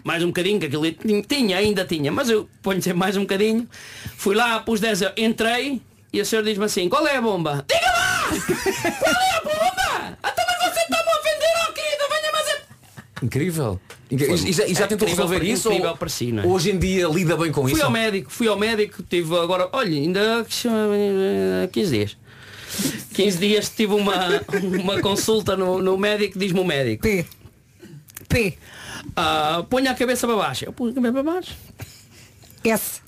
Mais 0.04 0.22
um 0.22 0.26
bocadinho, 0.28 0.58
que 0.58 0.66
aquilo 0.66 0.84
tinha- 1.22 1.56
ainda 1.58 1.84
tinha, 1.84 2.10
mas 2.10 2.28
eu 2.28 2.48
ponho 2.60 2.82
sempre 2.82 2.98
mais 2.98 3.16
um 3.16 3.20
bocadinho. 3.20 3.68
Fui 4.16 4.34
lá, 4.34 4.58
pus 4.60 4.80
10 4.80 5.02
euros, 5.02 5.16
entrei 5.18 5.80
e 6.12 6.20
a 6.20 6.24
senhora 6.24 6.46
diz-me 6.48 6.64
assim, 6.64 6.88
qual 6.88 7.06
é 7.06 7.16
a 7.16 7.22
bomba? 7.22 7.64
Diga 7.68 7.86
lá! 7.86 8.28
Qual 8.98 9.14
é 9.14 9.36
a 9.36 9.40
bomba? 9.42 10.18
Então 10.18 10.44
mas 10.48 10.72
você 10.74 10.80
está-me 10.80 11.08
a 11.08 11.20
ofender, 11.20 11.48
oh 11.68 11.72
querido, 11.72 12.02
venha 12.10 12.32
mais 12.32 12.48
a... 12.48 13.24
Incrível. 13.24 13.80
Foi- 14.08 14.48
E, 14.48 14.52
já, 14.52 14.66
e 14.66 14.74
já 14.74 14.84
é 14.84 14.86
tentou 14.88 15.08
resolver 15.08 15.42
isso? 15.44 15.68
incrível 15.68 15.90
ou 15.90 15.96
para 15.96 16.08
si, 16.08 16.32
não 16.32 16.42
é? 16.42 16.46
Hoje 16.46 16.70
em 16.72 16.78
dia 16.78 17.06
lida 17.08 17.36
bem 17.36 17.52
com 17.52 17.62
Fui 17.62 17.72
isso? 17.72 17.84
ao 17.84 17.90
médico, 17.90 18.30
fui 18.30 18.48
ao 18.48 18.58
médico, 18.58 19.02
tive 19.04 19.38
agora, 19.38 19.68
olha, 19.72 19.90
ainda 19.96 20.44
eh, 21.62 21.68
15 21.72 21.90
dias. 21.96 22.16
15 23.14 23.38
dias 23.38 23.68
tive 23.68 23.94
uma, 23.94 24.14
uma 24.82 25.00
consulta 25.00 25.56
no, 25.56 25.80
no 25.82 25.96
médico, 25.98 26.38
diz-me 26.38 26.60
o 26.60 26.64
médico. 26.64 27.02
P. 27.02 27.24
P. 28.28 28.58
Ah, 29.16 29.64
ponha 29.68 29.90
a 29.90 29.94
cabeça 29.94 30.26
para 30.26 30.36
baixo. 30.36 30.64
Eu 30.64 30.72
pus 30.72 30.92
a 30.92 30.94
cabeça 30.94 31.12
para 31.12 31.22
baixo. 31.22 31.54
S. 32.64 33.00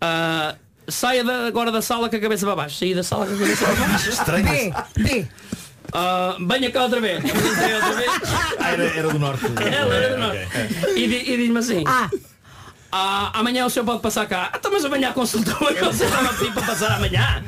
Ah, 0.00 0.54
saia 0.88 1.22
da- 1.24 1.46
agora 1.46 1.70
da 1.70 1.80
sala 1.80 2.08
com 2.08 2.16
a 2.16 2.20
cabeça 2.20 2.44
para 2.46 2.56
baixo. 2.56 2.76
Saí 2.76 2.94
da 2.94 3.02
sala 3.02 3.26
com 3.26 3.34
a 3.34 3.38
cabeça 3.38 3.64
para 3.64 3.74
baixo. 3.76 4.10
D. 4.96 5.02
D. 5.22 5.26
Ah, 5.92 6.36
venha 6.46 6.70
cá 6.70 6.84
outra 6.84 7.00
vez. 7.00 7.22
Outra 7.24 7.92
vez. 7.94 8.10
Ah, 8.58 8.70
era, 8.72 8.84
era 8.84 9.08
do 9.08 9.18
norte. 9.18 9.44
Ela 9.46 9.94
era 9.94 10.14
do 10.14 10.20
norte. 10.20 10.48
E, 10.96 11.06
di- 11.08 11.30
e 11.32 11.36
diz-me 11.36 11.58
assim. 11.58 11.84
A. 11.86 12.10
Ah, 12.92 13.30
amanhã 13.38 13.66
o 13.66 13.70
senhor 13.70 13.84
pode 13.84 14.00
passar 14.02 14.26
cá. 14.26 14.50
Ah, 14.52 14.56
então, 14.58 14.70
mas 14.72 14.84
à 15.10 15.12
consulta 15.12 15.56
hoje. 15.64 15.78
Você 15.80 16.04
estava 16.04 16.28
a 16.30 16.32
pedir 16.32 16.52
para 16.52 16.62
passar 16.66 16.92
amanhã. 16.92 17.44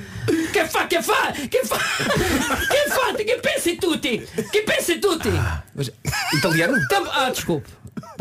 Que 0.52 0.64
fa, 0.66 0.86
que 0.86 1.02
fa, 1.02 1.32
que 1.32 1.64
fa, 1.64 1.78
que 1.78 2.90
fa, 2.90 3.14
que 3.14 3.36
pensi 3.38 3.76
tutti, 3.76 4.18
que 4.52 4.62
pensi 4.62 4.96
tutti. 5.00 5.30
Mas, 5.74 5.90
italiano? 6.34 6.78
Tam- 6.88 7.08
Ah, 7.10 7.30
desculpe. 7.30 7.68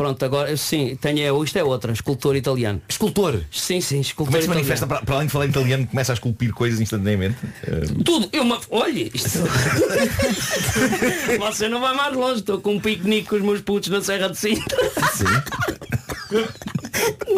Pronto, 0.02 0.24
agora 0.24 0.56
sim, 0.56 0.98
tenho, 1.00 1.44
isto 1.44 1.56
é 1.56 1.62
outra, 1.62 1.92
escultor 1.92 2.34
italiano. 2.34 2.82
Escultor? 2.88 3.40
Sim, 3.52 3.80
sim, 3.80 4.00
escultor 4.00 4.32
Como 4.32 4.36
é 4.36 4.40
que 4.40 4.46
se 4.46 4.48
manifesta, 4.48 4.84
para, 4.84 5.00
para 5.00 5.14
além 5.14 5.28
de 5.28 5.32
falar 5.32 5.46
italiano, 5.46 5.86
começa 5.86 6.12
a 6.12 6.14
esculpir 6.14 6.52
coisas 6.52 6.80
instantaneamente? 6.80 7.36
Eh, 7.62 7.82
Tudo, 8.04 8.28
eu 8.32 8.42
uma. 8.42 8.58
Olha, 8.68 9.08
isto. 9.14 9.38
Você 11.38 11.68
não 11.68 11.80
vai 11.80 11.94
mais 11.94 12.16
longe, 12.16 12.40
estou 12.40 12.60
com 12.60 12.74
um 12.74 12.80
piquenique 12.80 13.28
com 13.28 13.36
os 13.36 13.42
meus 13.42 13.60
putos 13.60 13.90
na 13.90 14.02
Serra 14.02 14.28
de 14.28 14.38
Sintra. 14.38 14.76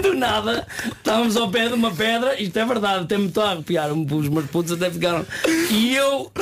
Do 0.02 0.14
nada, 0.14 0.66
estávamos 0.86 1.36
ao 1.36 1.50
pé 1.50 1.68
de 1.68 1.74
uma 1.74 1.90
pedra, 1.90 2.40
isto 2.40 2.58
é 2.58 2.64
verdade, 2.64 3.04
até 3.04 3.18
me 3.18 3.26
estou 3.26 3.42
a 3.42 3.50
arrepiar, 3.50 3.92
os 3.92 4.28
meus 4.30 4.46
putos 4.46 4.72
até 4.72 4.90
ficaram. 4.90 5.26
E 5.70 5.94
eu 5.94 6.32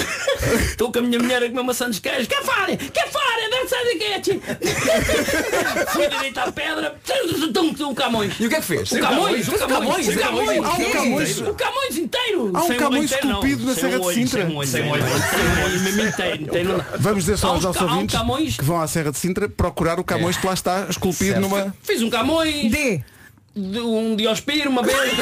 estou 0.71 0.93
com 0.93 1.01
a 1.01 1.03
minha 1.03 1.19
mulher 1.19 1.43
a 1.43 1.49
comer 1.49 1.65
maçã 1.65 1.89
dos 1.89 1.99
queijos, 1.99 2.29
que 2.29 2.41
fare, 2.43 2.77
que 2.77 3.07
fare, 3.09 3.43
ser 3.73 3.85
de 3.85 3.99
quente. 3.99 4.43
Fui 6.13 6.13
direito 6.13 6.39
à 6.39 6.53
pedra, 6.53 6.95
um 7.81 7.95
Camões. 7.95 8.35
E 8.39 8.47
o 8.47 8.49
que 8.49 8.55
é 8.55 8.61
que 8.61 8.67
fez? 8.67 8.93
O 8.93 9.01
Camões, 9.01 9.49
o 9.49 9.53
Camões, 9.53 10.09
o 10.09 10.19
Camões, 10.19 10.59
um 10.59 10.93
Camões. 10.93 11.41
o 11.41 11.55
Camões 11.55 11.97
inteiro. 11.97 12.51
Há 12.55 12.65
um 12.65 12.71
o 12.71 12.77
Camões 12.77 13.13
esculpido 13.13 13.65
na 13.65 13.75
Serra 13.75 13.99
o 13.99 14.09
de 14.09 14.15
Sintra. 14.15 14.47
O 14.47 14.59
o 14.59 14.61
o. 14.61 14.67
Vamos 16.99 17.25
dizer 17.25 17.39
só 17.39 17.49
aos 17.49 17.65
nossos 17.65 17.83
ouvintes 17.83 18.17
que 18.57 18.65
vão 18.65 18.81
à 18.81 18.87
Serra 18.87 19.11
de 19.11 19.19
Sintra 19.19 19.49
procurar 19.49 19.99
o 19.99 20.05
Camões 20.05 20.37
que 20.37 20.47
lá 20.47 20.55
está 20.55 20.87
esculpido 20.89 21.41
numa. 21.41 21.75
Fiz 21.83 22.01
um 22.03 22.11
Camões. 22.11 22.71
D. 22.71 23.03
de 23.55 23.81
um 23.81 24.17
Diospiro 24.17 24.71
uma 24.71 24.83
vez 24.83 24.97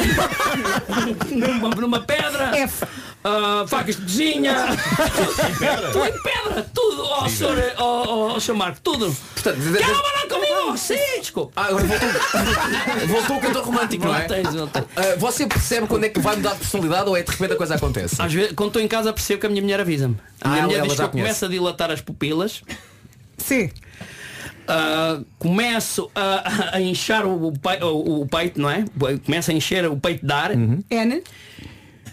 numa, 1.29 1.69
numa 1.69 1.99
pedra 1.99 2.57
F. 2.57 2.85
ah, 3.23 3.65
facas 3.67 3.95
de 3.97 4.01
cozinha 4.01 4.55
tudo 5.93 6.05
em 6.05 6.23
pedra 6.23 6.69
tudo 6.73 7.03
ó 7.03 7.27
senhor 7.29 7.57
ó, 7.77 8.33
ó, 8.35 8.39
senhor 8.39 8.57
Marco 8.57 8.79
tudo 8.81 9.15
Portanto, 9.33 9.57
namorar 9.59 10.27
comigo 10.27 10.77
sim 10.77 10.95
desculpa 11.19 11.51
Ah, 11.55 11.67
agora 11.67 11.83
voltou, 11.83 12.09
voltou 13.07 13.37
o 13.37 13.39
cantor 13.41 13.63
romântico, 13.65 14.05
não 14.05 14.15
é? 14.15 14.19
Não 14.21 14.27
tens, 14.27 14.53
não 14.53 14.67
tens. 14.67 14.85
Ah, 14.95 15.15
você 15.17 15.45
percebe 15.47 15.87
quando 15.87 16.05
é 16.05 16.09
que 16.09 16.19
vai 16.19 16.35
mudar 16.35 16.51
de 16.53 16.57
personalidade 16.59 17.09
ou 17.09 17.15
é 17.17 17.21
de 17.23 17.31
repente 17.31 17.53
a 17.53 17.55
coisa 17.55 17.75
acontece? 17.75 18.21
às 18.21 18.33
vezes 18.33 18.53
quando 18.53 18.69
estou 18.69 18.81
em 18.81 18.87
casa 18.87 19.13
percebo 19.13 19.39
que 19.41 19.45
a 19.45 19.49
minha 19.49 19.61
mulher 19.61 19.79
avisa-me 19.79 20.15
a 20.41 20.47
Ah, 20.47 20.49
minha 20.49 20.59
ela- 20.59 20.67
mulher 20.67 20.77
ela 20.79 20.87
diz 20.87 20.95
que 20.95 21.01
eu 21.03 21.09
conhece. 21.09 21.27
começo 21.27 21.45
a 21.45 21.47
dilatar 21.47 21.91
as 21.91 22.01
pupilas 22.01 22.61
C. 23.37 23.71
ah, 24.67 25.19
começo 25.39 26.09
a, 26.15 26.75
a 26.77 26.81
inchar 26.81 27.25
o, 27.25 27.49
o, 27.49 27.53
o- 27.85 28.21
o 28.21 28.27
peito, 28.27 28.59
não 28.59 28.69
é? 28.69 28.85
Começa 29.25 29.51
a 29.51 29.55
encher 29.55 29.85
o 29.89 29.97
peito 29.97 30.25
de 30.25 30.33
ar. 30.33 30.51
N. 30.51 31.23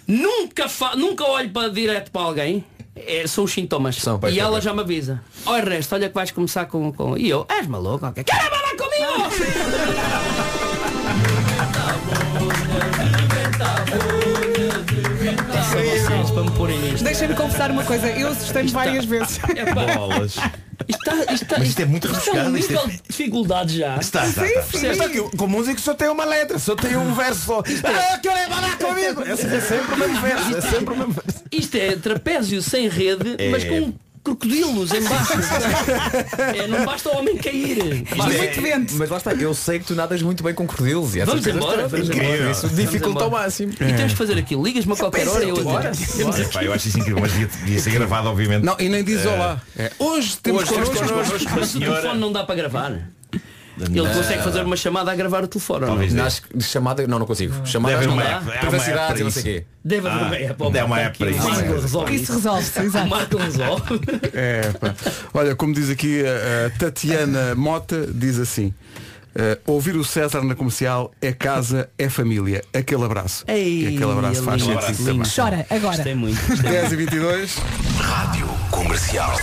Nunca, 0.08 0.70
fa 0.70 0.96
nunca 0.96 1.22
olho 1.24 1.50
para 1.50 1.68
direto 1.68 2.10
para 2.10 2.22
alguém. 2.22 2.64
É, 2.96 3.26
são 3.26 3.44
os 3.44 3.52
sintomas. 3.52 3.96
São, 3.96 4.18
e 4.28 4.40
ela 4.40 4.52
pois. 4.52 4.64
já 4.64 4.72
me 4.72 4.80
avisa. 4.80 5.22
Olha 5.44 5.62
resto, 5.64 5.94
olha 5.94 6.08
que 6.08 6.14
vais 6.14 6.30
começar 6.30 6.64
com. 6.64 6.90
com... 6.92 7.16
E 7.16 7.28
eu, 7.28 7.46
és 7.48 7.66
maluco? 7.66 8.06
ok. 8.06 8.24
Quer 8.24 8.50
falar 8.50 8.74
comigo? 8.76 9.94
Nisto. 16.92 17.04
Deixa-me 17.04 17.34
confessar 17.34 17.70
uma 17.70 17.84
coisa, 17.84 18.06
eu 18.08 18.28
assustei-me 18.28 18.70
várias 18.70 19.04
vezes. 19.04 19.38
Epá, 19.56 19.94
Bolas. 19.94 20.32
isto 20.88 20.98
está, 20.98 21.14
isto 21.32 21.42
está, 21.44 21.58
Mas 21.58 21.68
isto 21.68 21.80
é 21.80 21.84
muito 21.84 22.06
isto 22.08 22.16
é 22.16 22.32
um 22.32 22.34
rebuscado, 22.34 22.58
isto 22.58 22.70
é- 22.70 22.74
nível 22.76 22.88
de 22.88 23.02
dificuldade 23.08 23.78
já. 23.78 23.96
Está, 23.96 24.26
está, 24.26 24.42
Sim, 24.46 24.52
está. 24.52 24.62
sim. 24.78 24.86
Está 24.88 25.08
que 25.08 25.36
com 25.36 25.46
música 25.46 25.78
só 25.80 25.94
tem 25.94 26.08
uma 26.08 26.24
letra, 26.24 26.58
só 26.58 26.74
tem 26.74 26.96
um 26.96 27.14
verso 27.14 27.40
só. 27.46 27.58
Ah, 27.60 28.18
que 28.18 28.28
olha, 28.28 28.48
vai 28.48 28.60
lá 28.60 28.76
comigo. 28.76 29.22
É, 29.22 29.32
é 29.32 29.36
sempre 29.60 29.94
o 29.94 29.98
mesmo 29.98 30.20
verso, 30.20 30.56
é 30.56 30.60
sempre 30.60 30.94
o 30.94 30.96
mesmo 30.96 31.12
verso. 31.12 31.44
Isto 31.52 31.76
é 31.76 31.96
trapézio 31.96 32.62
sem 32.62 32.88
rede, 32.88 33.34
É. 33.38 33.50
mas 33.50 33.64
com 33.64 33.92
crocodilos 34.24 34.92
embaixo. 34.92 35.32
é, 36.56 36.66
não 36.66 36.84
basta 36.84 37.08
o 37.10 37.16
homem 37.18 37.36
cair. 37.36 38.04
Basta 38.16 38.32
é- 38.34 38.78
Mas 38.94 39.10
lá 39.10 39.16
está, 39.16 39.32
eu 39.34 39.54
sei 39.54 39.78
que 39.78 39.86
tu 39.86 39.94
nadas 39.94 40.22
muito 40.22 40.42
bem 40.42 40.54
com 40.54 40.66
crocodilos 40.66 41.14
e 41.16 41.20
Vamos 41.24 41.46
embora, 41.46 41.88
vamos 41.88 42.08
embora. 42.10 42.50
Isso 42.50 42.68
dificulta 42.68 43.24
ao 43.24 43.30
máximo. 43.30 43.72
E 43.72 43.92
temos 43.94 44.12
que 44.12 44.18
fazer 44.18 44.38
aquilo. 44.38 44.62
Ligas-me 44.64 44.92
a 44.92 44.96
qualquer 44.96 45.28
hora 45.28 45.44
e 45.44 45.48
eu. 45.48 45.56
Epá, 46.40 46.64
eu 46.64 46.72
acho 46.72 46.88
isso 46.88 46.98
incrível, 46.98 47.20
mas 47.20 47.32
devia, 47.32 47.46
devia 47.46 47.80
ser 47.80 47.90
gravado, 47.90 48.28
obviamente. 48.28 48.64
Não, 48.64 48.76
e 48.78 48.88
nem 48.88 49.02
diz 49.04 49.24
olá. 49.26 49.60
É, 49.76 49.90
hoje 49.98 50.36
temos 50.42 50.62
hoje 50.62 50.90
connosco- 50.90 51.48
Mas 51.58 51.74
o 51.74 51.80
telefone 51.80 52.20
não 52.20 52.32
dá 52.32 52.44
para 52.44 52.54
gravar. 52.54 53.00
Ele 53.84 54.02
Não. 54.02 54.12
consegue 54.14 54.42
fazer 54.42 54.62
uma 54.62 54.76
chamada 54.76 55.10
a 55.12 55.14
gravar 55.14 55.44
o 55.44 55.48
telefone. 55.48 55.86
Talvez 55.86 56.12
não? 56.12 56.20
não. 56.20 56.26
Acho 56.26 56.42
que 56.42 56.56
de 56.56 56.64
chamada, 56.64 57.06
não, 57.06 57.18
não 57.18 57.26
consigo. 57.26 57.54
Chamada 57.66 57.94
Deve 57.96 58.06
não 58.08 58.16
dá. 58.16 58.22
uma 58.22 58.30
app, 58.30 58.34
há 58.50 58.52
uma 58.52 58.60
Privacidade 58.60 59.12
app 59.12 59.20
e 59.20 59.24
não 59.24 59.30
para 59.32 59.42
sei 59.42 59.42
o 59.42 59.44
quê. 59.60 59.66
Deve 59.84 60.08
haver 60.08 60.20
Ah, 60.22 60.26
uma 60.26 60.36
app. 60.36 60.62
ó, 60.62 60.70
deve 60.70 60.84
uma 60.86 60.96
pá, 60.96 61.02
app 61.02 61.18
para 61.18 61.30
isso. 61.30 61.48
Resolve 61.80 62.14
Isso 62.16 62.32
resolve-se, 62.34 62.80
exato. 62.80 63.06
O 63.06 63.10
Marco 63.10 63.36
resolve. 63.36 64.00
É, 64.34 64.62
pá. 64.78 64.94
Olha, 65.34 65.54
como 65.56 65.72
diz 65.72 65.90
aqui 65.90 66.22
a, 66.24 66.66
a 66.66 66.70
Tatiana 66.78 67.54
Mota, 67.54 68.06
diz 68.12 68.38
assim. 68.38 68.72
eh, 69.34 69.58
ouvir 69.66 69.94
o 69.96 70.04
César 70.04 70.42
na 70.42 70.54
comercial 70.54 71.12
é 71.22 71.32
casa, 71.32 71.88
é 71.98 72.08
família. 72.08 72.62
Aquele 72.74 73.04
abraço. 73.04 73.44
Ei, 73.46 73.82
e 73.84 73.86
aquele 73.96 74.10
abraço 74.12 74.42
faz 74.42 74.62
lindo, 74.62 74.82
sentido 74.82 75.10
lindo. 75.12 75.28
Chora, 75.34 75.66
agora. 75.70 75.96
Gostei 75.96 76.14
muito. 76.14 76.62
10 76.62 76.92
e 76.92 76.96
22 76.96 77.56
Rádio 78.00 78.46
Comercial. 78.70 79.36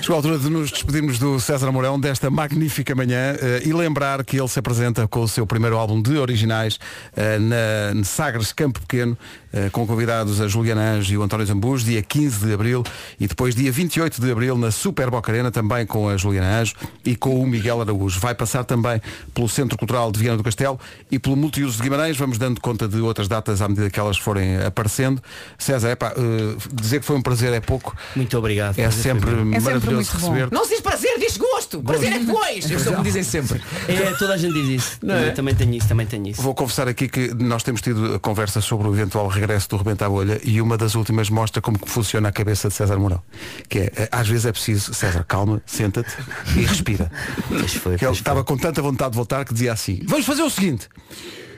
Chegou 0.00 0.14
a 0.14 0.18
altura 0.18 0.38
de 0.38 0.48
nos 0.48 0.70
despedirmos 0.70 1.18
do 1.18 1.38
César 1.38 1.70
Mourão 1.70 2.00
desta 2.00 2.30
magnífica 2.30 2.94
manhã 2.94 3.36
eh, 3.40 3.62
e 3.64 3.72
lembrar 3.72 4.24
que 4.24 4.38
ele 4.38 4.48
se 4.48 4.58
apresenta 4.58 5.06
com 5.06 5.20
o 5.20 5.28
seu 5.28 5.46
primeiro 5.46 5.76
álbum 5.76 6.00
de 6.00 6.16
originais 6.16 6.78
eh, 7.14 7.38
na, 7.38 7.94
na 7.94 8.04
Sagres 8.04 8.52
Campo 8.52 8.80
Pequeno, 8.80 9.16
eh, 9.52 9.70
com 9.70 9.86
convidados 9.86 10.40
a 10.40 10.48
Juliana 10.48 10.94
Anjo 10.94 11.12
e 11.12 11.18
o 11.18 11.22
António 11.22 11.46
Zambus, 11.46 11.84
dia 11.84 12.02
15 12.02 12.46
de 12.46 12.52
Abril 12.52 12.82
e 13.20 13.26
depois 13.26 13.54
dia 13.54 13.70
28 13.70 14.20
de 14.20 14.32
Abril 14.32 14.56
na 14.56 14.70
Super 14.70 15.10
Boca 15.10 15.30
Arena, 15.30 15.50
também 15.50 15.86
com 15.86 16.08
a 16.08 16.16
Juliana 16.16 16.60
Anjo 16.60 16.74
e 17.04 17.14
com 17.14 17.40
o 17.40 17.46
Miguel 17.46 17.80
Araújo. 17.80 18.18
Vai 18.18 18.34
passar 18.34 18.64
também 18.64 19.00
pelo 19.32 19.48
Centro 19.48 19.78
Cultural 19.78 20.10
de 20.10 20.18
Viana 20.18 20.36
do 20.36 20.42
Castelo 20.42 20.80
e 21.10 21.18
pelo 21.18 21.36
Multiuso 21.36 21.76
de 21.76 21.82
Guimarães. 21.82 22.16
Vamos 22.16 22.38
dando 22.38 22.60
conta 22.60 22.88
de 22.88 23.00
outras 23.00 23.28
datas 23.28 23.62
à 23.62 23.68
medida 23.68 23.88
que 23.88 24.00
elas 24.00 24.18
forem 24.18 24.56
aparecendo. 24.58 25.22
César, 25.58 25.90
epá, 25.90 26.12
dizer 26.72 27.00
que 27.00 27.06
foi 27.06 27.16
um 27.16 27.22
prazer 27.22 27.52
é 27.52 27.60
pouco. 27.60 27.94
Muito 28.16 28.36
obrigado. 28.36 28.78
É 28.78 28.88
Prazer 29.52 29.70
foi 29.70 29.80
sempre 29.82 29.94
muito 29.94 30.18
bom. 30.18 30.48
Não 30.50 30.64
se 30.64 30.70
diz 30.70 30.80
prazer, 30.80 31.18
diz 31.18 31.36
gosto. 31.36 31.82
Prazer 31.82 32.12
é 32.12 32.18
depois. 32.18 32.70
É 32.70 32.76
o 32.76 32.82
que 32.82 32.96
me 32.96 33.02
dizem 33.02 33.22
sempre. 33.22 33.60
É, 33.88 34.12
toda 34.12 34.34
a 34.34 34.36
gente 34.36 34.54
diz 34.54 34.68
isso. 34.84 34.98
Não 35.02 35.14
é? 35.14 35.28
Eu 35.28 35.34
Também 35.34 35.54
tenho 35.54 35.74
isso, 35.74 35.88
também 35.88 36.06
tenho 36.06 36.28
isso. 36.28 36.40
Vou 36.42 36.54
confessar 36.54 36.88
aqui 36.88 37.08
que 37.08 37.34
nós 37.34 37.62
temos 37.62 37.80
tido 37.80 38.14
a 38.14 38.18
conversa 38.18 38.60
sobre 38.60 38.88
o 38.88 38.94
eventual 38.94 39.28
regresso 39.28 39.68
do 39.68 39.76
Rebenta 39.76 40.06
à 40.06 40.08
Bolha 40.08 40.40
e 40.44 40.60
uma 40.60 40.76
das 40.76 40.94
últimas 40.94 41.28
mostra 41.30 41.60
como 41.60 41.78
que 41.78 41.88
funciona 41.88 42.28
a 42.28 42.32
cabeça 42.32 42.68
de 42.68 42.74
César 42.74 42.96
Mourão. 42.98 43.22
Que 43.68 43.80
é, 43.80 43.92
eh, 43.96 44.08
às 44.10 44.28
vezes 44.28 44.46
é 44.46 44.52
preciso, 44.52 44.94
César, 44.94 45.24
calma, 45.24 45.62
senta-te 45.66 46.10
e 46.56 46.60
respira. 46.64 47.10
Pois 47.48 47.74
foi, 47.74 47.96
Que 47.98 48.04
ele 48.04 48.08
pois 48.08 48.08
foi. 48.08 48.12
estava 48.12 48.44
com 48.44 48.56
tanta 48.56 48.80
vontade 48.82 49.10
de 49.10 49.16
voltar 49.16 49.44
que 49.44 49.52
dizia 49.52 49.72
assim, 49.72 50.00
vamos 50.06 50.24
fazer 50.26 50.42
o 50.42 50.50
seguinte, 50.50 50.88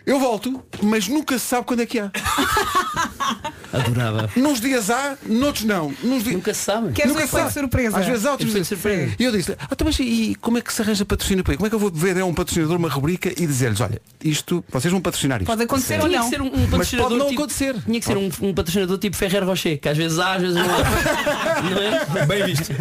eu 0.07 0.19
volto, 0.21 0.63
mas 0.83 1.09
nunca 1.09 1.39
se 1.39 1.47
sabe 1.47 1.67
quando 1.67 1.81
é 1.81 1.87
que 1.87 1.99
há. 1.99 2.11
Adorava. 3.73 4.31
Nos 4.37 4.61
dias 4.61 4.89
há, 4.89 5.17
noutros 5.27 5.65
não. 5.65 5.93
Nos 6.03 6.23
di... 6.23 6.33
Nunca 6.35 6.55
se 6.55 6.61
sabe. 6.61 6.93
Queres 6.93 7.13
Nunca 7.13 7.27
foi 7.27 7.41
sabe. 7.41 7.53
de 7.53 7.59
surpresa? 7.61 7.99
Às 7.99 8.07
vezes 8.07 8.25
há, 8.27 8.31
outros 8.31 8.49
dizem- 8.49 8.63
surpresa. 8.65 9.15
E 9.19 9.25
eu 9.25 9.33
disse, 9.33 9.53
ah, 9.59 9.69
então, 9.73 9.85
mas 9.85 9.99
e 9.99 10.37
como 10.41 10.59
é 10.59 10.61
que 10.61 10.73
se 10.73 10.81
arranja 10.81 11.05
patrocínio 11.05 11.43
para 11.43 11.55
aí? 11.55 11.57
Como 11.57 11.67
é 11.67 11.69
que 11.71 11.75
eu 11.75 11.79
vou 11.81 11.91
ver 11.91 12.17
a 12.21 12.25
um 12.25 12.33
patrocinador 12.33 12.77
uma 12.77 12.89
rubrica 12.89 13.31
e 13.31 13.47
dizer-lhes, 13.47 13.81
olha, 13.81 14.01
isto, 14.23 14.65
vocês 14.69 14.93
vão 14.93 15.01
patrocinar 15.01 15.41
isto. 15.41 15.47
Pode 15.49 15.63
acontecer 15.65 16.01
ou 16.01 16.07
Tinha 16.07 16.21
não. 16.21 16.31
que 16.31 16.37
ser 16.37 16.43
um, 16.43 16.47
um 16.47 16.51
Mas 16.51 16.71
patrocinador 16.71 17.09
pode 17.09 17.19
não 17.19 17.29
tipo, 17.31 17.41
acontecer. 17.41 17.77
Tinha 17.85 17.99
que 18.01 18.07
ser 18.07 18.17
um, 18.17 18.31
um 18.43 18.55
patrocinador 18.55 18.99
tipo 18.99 19.17
Ferrer 19.17 19.45
Rocher, 19.45 19.81
que 19.81 19.89
às 19.89 19.97
vezes 19.99 20.19
há, 20.21 20.35
às 20.35 20.43
vezes 20.43 20.57
não 20.57 20.63
há. 20.65 21.63
não 21.63 22.19
é? 22.23 22.27
Bem 22.27 22.45
visto. 22.47 22.73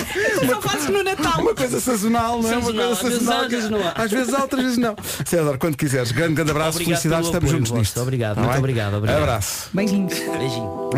Só 0.47 0.61
fazes 0.61 0.89
no 0.89 1.01
Natal. 1.03 1.41
Uma 1.41 1.55
coisa 1.55 1.79
sazonal, 1.79 2.39
não 2.39 2.51
é? 2.51 2.57
Uma 2.57 2.61
Sazonal, 2.61 2.95
coisa 2.95 3.01
às 3.01 3.01
vezes 3.01 3.23
sazonal. 3.25 3.41
há, 3.41 3.43
às 3.43 3.51
vezes 3.51 3.69
não 3.71 3.79
há. 3.81 3.91
Às 4.03 4.11
vezes 4.11 4.33
há, 4.33 4.41
outras 4.43 4.61
vezes 4.63 4.77
não. 4.77 4.95
César, 5.25 5.57
quando 5.57 5.75
quiseres, 5.75 6.11
grande, 6.11 6.33
grande 6.35 6.51
abraço, 6.51 6.77
Obrigado 6.77 6.93
felicidades, 7.15 7.29
pelo 7.29 7.33
estamos 7.45 7.51
juntos 7.51 7.69
vosso. 7.69 7.79
nisto. 7.81 8.01
Obrigado, 8.01 8.35
Tá 8.35 8.41
muito 8.41 8.57
obrigado, 8.57 8.93
obrigado. 8.95 9.19
Abraço. 9.21 9.69
Beijinhos. 9.73 10.13
Beijinho. 10.37 10.89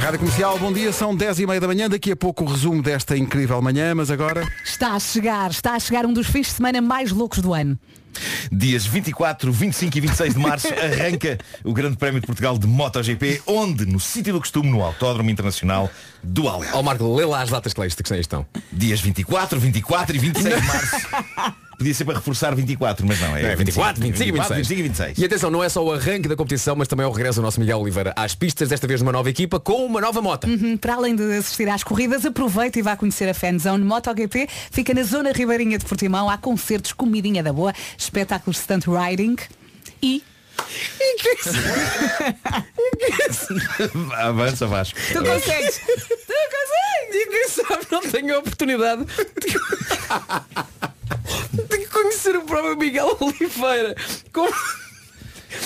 Rádio 0.00 0.18
Comercial, 0.18 0.58
bom 0.58 0.72
dia, 0.72 0.92
são 0.92 1.14
10 1.14 1.40
e 1.40 1.46
meia 1.46 1.60
da 1.60 1.66
manhã, 1.66 1.88
daqui 1.88 2.10
a 2.10 2.16
pouco 2.16 2.44
o 2.44 2.46
resumo 2.48 2.82
desta 2.82 3.16
incrível 3.16 3.60
manhã, 3.60 3.94
mas 3.94 4.10
agora. 4.10 4.46
Está 4.64 4.94
a 4.94 4.98
chegar, 5.00 5.50
está 5.50 5.74
a 5.74 5.78
chegar 5.78 6.06
um 6.06 6.12
dos 6.12 6.26
fins 6.26 6.46
de 6.46 6.52
semana 6.54 6.80
mais 6.80 7.12
loucos 7.12 7.40
do 7.40 7.52
ano. 7.52 7.78
Dias 8.50 8.84
24, 8.86 9.52
25 9.52 9.96
e 9.96 10.00
26 10.00 10.34
de 10.34 10.40
março 10.40 10.66
arranca 10.74 11.38
o 11.62 11.72
Grande 11.72 11.96
Prémio 11.96 12.20
de 12.20 12.26
Portugal 12.26 12.58
de 12.58 12.66
MotoGP, 12.66 13.42
onde, 13.46 13.86
no 13.86 14.00
sítio 14.00 14.32
do 14.32 14.40
costume, 14.40 14.68
no 14.70 14.82
Autódromo 14.82 15.30
Internacional 15.30 15.88
do 16.22 16.48
Algarve. 16.48 16.76
Ó 16.76 16.82
Marco, 16.82 17.14
lê 17.14 17.24
lá 17.24 17.42
as 17.42 17.50
datas 17.50 17.72
que 17.72 17.80
aí 17.80 18.20
estão. 18.20 18.44
Dias 18.72 19.00
24, 19.00 19.60
24 19.60 20.16
e 20.16 20.18
26 20.18 20.60
de 20.60 20.60
março. 20.66 20.96
Podia 21.80 21.94
ser 21.94 22.04
para 22.04 22.16
reforçar 22.16 22.54
24, 22.54 23.06
mas 23.06 23.18
não, 23.18 23.34
é, 23.34 23.52
É, 23.52 23.56
24, 23.56 24.02
25 24.02 24.28
e 24.28 24.32
26. 24.32 24.68
25 24.68 24.80
e 24.80 24.82
26. 24.82 25.18
E 25.18 25.24
atenção, 25.24 25.50
não 25.50 25.64
é 25.64 25.68
só 25.70 25.82
o 25.82 25.90
arranque 25.90 26.28
da 26.28 26.36
competição, 26.36 26.76
mas 26.76 26.86
também 26.86 27.06
é 27.06 27.08
o 27.08 27.10
regresso 27.10 27.40
do 27.40 27.42
nosso 27.42 27.58
Miguel 27.58 27.80
Oliveira 27.80 28.12
às 28.14 28.34
pistas, 28.34 28.68
desta 28.68 28.86
vez 28.86 29.00
numa 29.00 29.12
nova 29.12 29.30
equipa, 29.30 29.58
com 29.58 29.86
uma 29.86 29.98
nova 29.98 30.20
moto. 30.20 30.44
Uhum, 30.46 30.76
Para 30.76 30.96
além 30.96 31.16
de 31.16 31.22
assistir 31.38 31.66
às 31.70 31.82
corridas, 31.82 32.26
aproveita 32.26 32.78
e 32.78 32.82
vá 32.82 32.96
conhecer 32.96 33.30
a 33.30 33.34
Fanzone 33.34 33.82
MotoGP. 33.82 34.46
Fica 34.70 34.92
na 34.92 35.02
zona 35.04 35.32
ribeirinha 35.32 35.78
de 35.78 35.86
Portimão. 35.86 36.28
Há 36.28 36.36
concertos, 36.36 36.92
comidinha 36.92 37.42
da 37.42 37.50
boa, 37.50 37.72
espetáculos 37.96 38.58
de 38.58 38.62
stunt 38.64 38.84
riding 38.86 39.36
e... 40.02 40.22
Avança, 44.18 44.66
Vasco. 44.66 44.98
Tu 45.14 45.24
consegues! 45.24 45.80
tu 45.80 45.86
consegues! 45.86 47.14
E 47.14 47.26
quem 47.26 47.48
sabe 47.48 47.86
não 47.90 48.02
tenho 48.02 48.36
a 48.36 48.40
oportunidade 48.40 49.06
de, 51.52 51.86
conhecer 51.86 52.36
o 52.36 52.42
próprio 52.42 52.76
Miguel 52.76 53.16
Oliveira. 53.20 53.94
Como... 54.32 54.52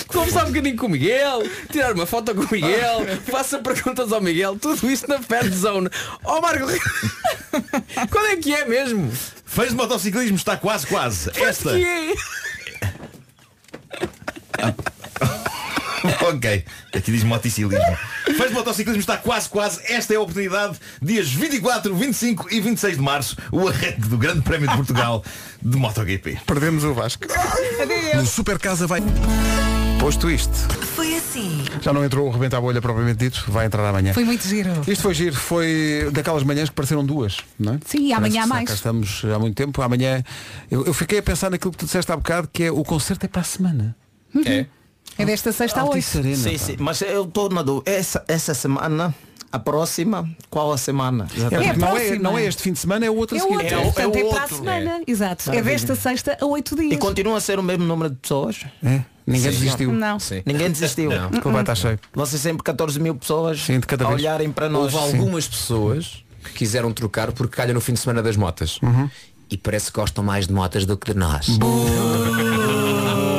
Conversar 0.07 0.45
um 0.45 0.47
bocadinho 0.47 0.75
com 0.77 0.87
o 0.87 0.89
Miguel, 0.89 1.43
tirar 1.71 1.93
uma 1.93 2.07
foto 2.07 2.33
com 2.33 2.41
o 2.41 2.47
Miguel, 2.51 3.05
faça 3.29 3.59
perguntas 3.59 4.11
ao 4.11 4.19
Miguel, 4.19 4.57
tudo 4.57 4.89
isto 4.89 5.07
na 5.07 5.21
Fan 5.21 5.51
Zone. 5.51 5.89
Ó 6.23 6.41
Marco, 6.41 6.65
quando 8.09 8.27
é 8.27 8.35
que 8.37 8.53
é 8.53 8.65
mesmo? 8.65 9.11
Fãs 9.45 9.69
de 9.69 9.75
motociclismo 9.75 10.37
está 10.37 10.57
quase, 10.57 10.87
quase. 10.87 11.29
Esta. 11.39 11.71
Que 11.71 11.85
é? 11.85 12.13
Ok, 16.29 16.65
aqui 16.93 17.11
diz 17.11 17.23
motociclismo. 17.23 17.97
Fãs 18.37 18.47
de 18.49 18.53
motociclismo 18.53 18.99
está 18.99 19.17
quase, 19.17 19.49
quase. 19.49 19.79
Esta 19.91 20.13
é 20.13 20.17
a 20.17 20.21
oportunidade. 20.21 20.77
Dias 21.01 21.29
24, 21.29 21.93
25 21.95 22.47
e 22.53 22.59
26 22.61 22.97
de 22.97 23.01
março, 23.01 23.37
o 23.51 23.67
arranque 23.67 24.01
do 24.07 24.17
Grande 24.17 24.41
Prémio 24.41 24.67
de 24.69 24.75
Portugal 24.75 25.23
de 25.61 25.77
MotoGP. 25.77 26.39
Perdemos 26.45 26.83
o 26.83 26.93
Vasco. 26.93 27.25
No 28.15 28.25
Super 28.25 28.57
Casa 28.59 28.87
vai. 28.87 29.01
Posto 29.99 30.29
isto, 30.29 30.53
Foi 30.95 31.15
assim. 31.15 31.63
já 31.81 31.91
não 31.91 32.03
entrou 32.05 32.27
o 32.27 32.31
Rebenta 32.31 32.57
à 32.57 32.61
Bolha 32.61 32.79
propriamente 32.81 33.17
dito, 33.17 33.45
vai 33.47 33.65
entrar 33.65 33.87
amanhã. 33.87 34.13
Foi 34.13 34.23
muito 34.25 34.45
giro. 34.47 34.69
Isto 34.87 35.01
foi 35.01 35.13
giro, 35.15 35.35
foi 35.35 36.09
daquelas 36.11 36.43
manhãs 36.43 36.69
que 36.69 36.75
pareceram 36.75 37.03
duas, 37.03 37.37
não 37.57 37.73
é? 37.75 37.79
Sim, 37.85 38.07
e 38.07 38.13
amanhã 38.13 38.43
há 38.43 38.47
mais. 38.47 38.67
Cá 38.67 38.75
estamos 38.75 39.23
há 39.25 39.39
muito 39.39 39.55
tempo, 39.55 39.81
amanhã. 39.81 40.21
Eu, 40.69 40.85
eu 40.85 40.93
fiquei 40.93 41.17
a 41.19 41.23
pensar 41.23 41.49
naquilo 41.49 41.71
que 41.71 41.77
tu 41.77 41.85
disseste 41.85 42.11
há 42.11 42.15
bocado, 42.17 42.47
que 42.51 42.65
é 42.65 42.71
o 42.71 42.83
concerto 42.83 43.25
é 43.25 43.29
para 43.29 43.41
a 43.41 43.45
semana. 43.45 43.95
É. 44.45 44.65
É 45.17 45.25
desta 45.25 45.51
sexta 45.51 45.81
a 45.81 45.85
oito. 45.85 46.01
Sim, 46.03 46.21
pá. 46.23 46.57
sim, 46.57 46.75
mas 46.79 47.01
eu 47.01 47.23
estou 47.23 47.49
na 47.49 47.61
dúvida. 47.61 47.89
Essa, 47.89 48.23
essa 48.27 48.53
semana, 48.53 49.13
a 49.51 49.57
próxima, 49.59 50.29
qual 50.49 50.73
a 50.73 50.77
semana? 50.77 51.27
É, 51.51 51.55
É 51.65 51.69
a 51.69 51.73
não, 51.77 51.97
é, 51.97 52.19
não 52.19 52.37
é 52.37 52.43
este 52.45 52.61
fim 52.61 52.73
de 52.73 52.79
semana, 52.79 53.05
é 53.05 53.09
o 53.09 53.15
outro 53.15 53.37
É 53.37 53.39
a 53.39 53.43
seguir. 53.43 53.55
outro, 53.55 53.73
É 53.73 53.77
o- 53.77 53.83
portanto 53.83 54.15
é 54.15 54.19
é, 54.19 54.23
para 54.29 54.37
a 54.37 54.41
outro. 54.41 54.57
semana. 54.57 55.01
Exato. 55.07 55.51
É 55.51 55.61
desta 55.61 55.95
sexta 55.95 56.37
a 56.41 56.45
oito 56.45 56.75
dias. 56.75 56.91
E 56.93 56.97
continua 56.97 57.37
a 57.37 57.39
ser 57.41 57.57
o 57.59 57.63
mesmo 57.63 57.85
número 57.85 58.09
de 58.09 58.17
pessoas? 58.17 58.65
É, 58.83 59.01
ninguém 59.25 59.51
Sim. 59.51 59.59
desistiu. 59.59 59.91
Não. 59.93 60.19
Sim. 60.19 60.41
Ninguém 60.45 60.69
desistiu. 60.69 61.09
Não. 61.09 61.29
Porque 61.29 61.49
vai 61.49 61.61
estar 61.61 61.75
cheio. 61.75 61.99
Vocês 62.13 62.41
sempre 62.41 62.61
14 62.63 62.99
mil 62.99 63.15
pessoas 63.15 63.61
Sim, 63.61 63.79
de 63.79 63.87
cada 63.87 64.05
a 64.05 64.09
olharem 64.09 64.51
para 64.51 64.67
nós. 64.67 64.93
Houve 64.93 65.17
algumas 65.17 65.47
pessoas 65.47 66.23
que 66.43 66.51
quiseram 66.53 66.91
trocar 66.91 67.31
porque 67.31 67.55
calha 67.55 67.73
no 67.73 67.79
fim 67.81 67.93
de 67.93 67.99
semana 67.99 68.21
das 68.21 68.35
motas. 68.35 68.79
E 69.49 69.57
parece 69.57 69.91
que 69.91 69.99
gostam 69.99 70.23
mais 70.23 70.47
de 70.47 70.53
motas 70.53 70.85
do 70.85 70.97
que 70.97 71.13
de 71.13 71.17
nós. 71.19 71.47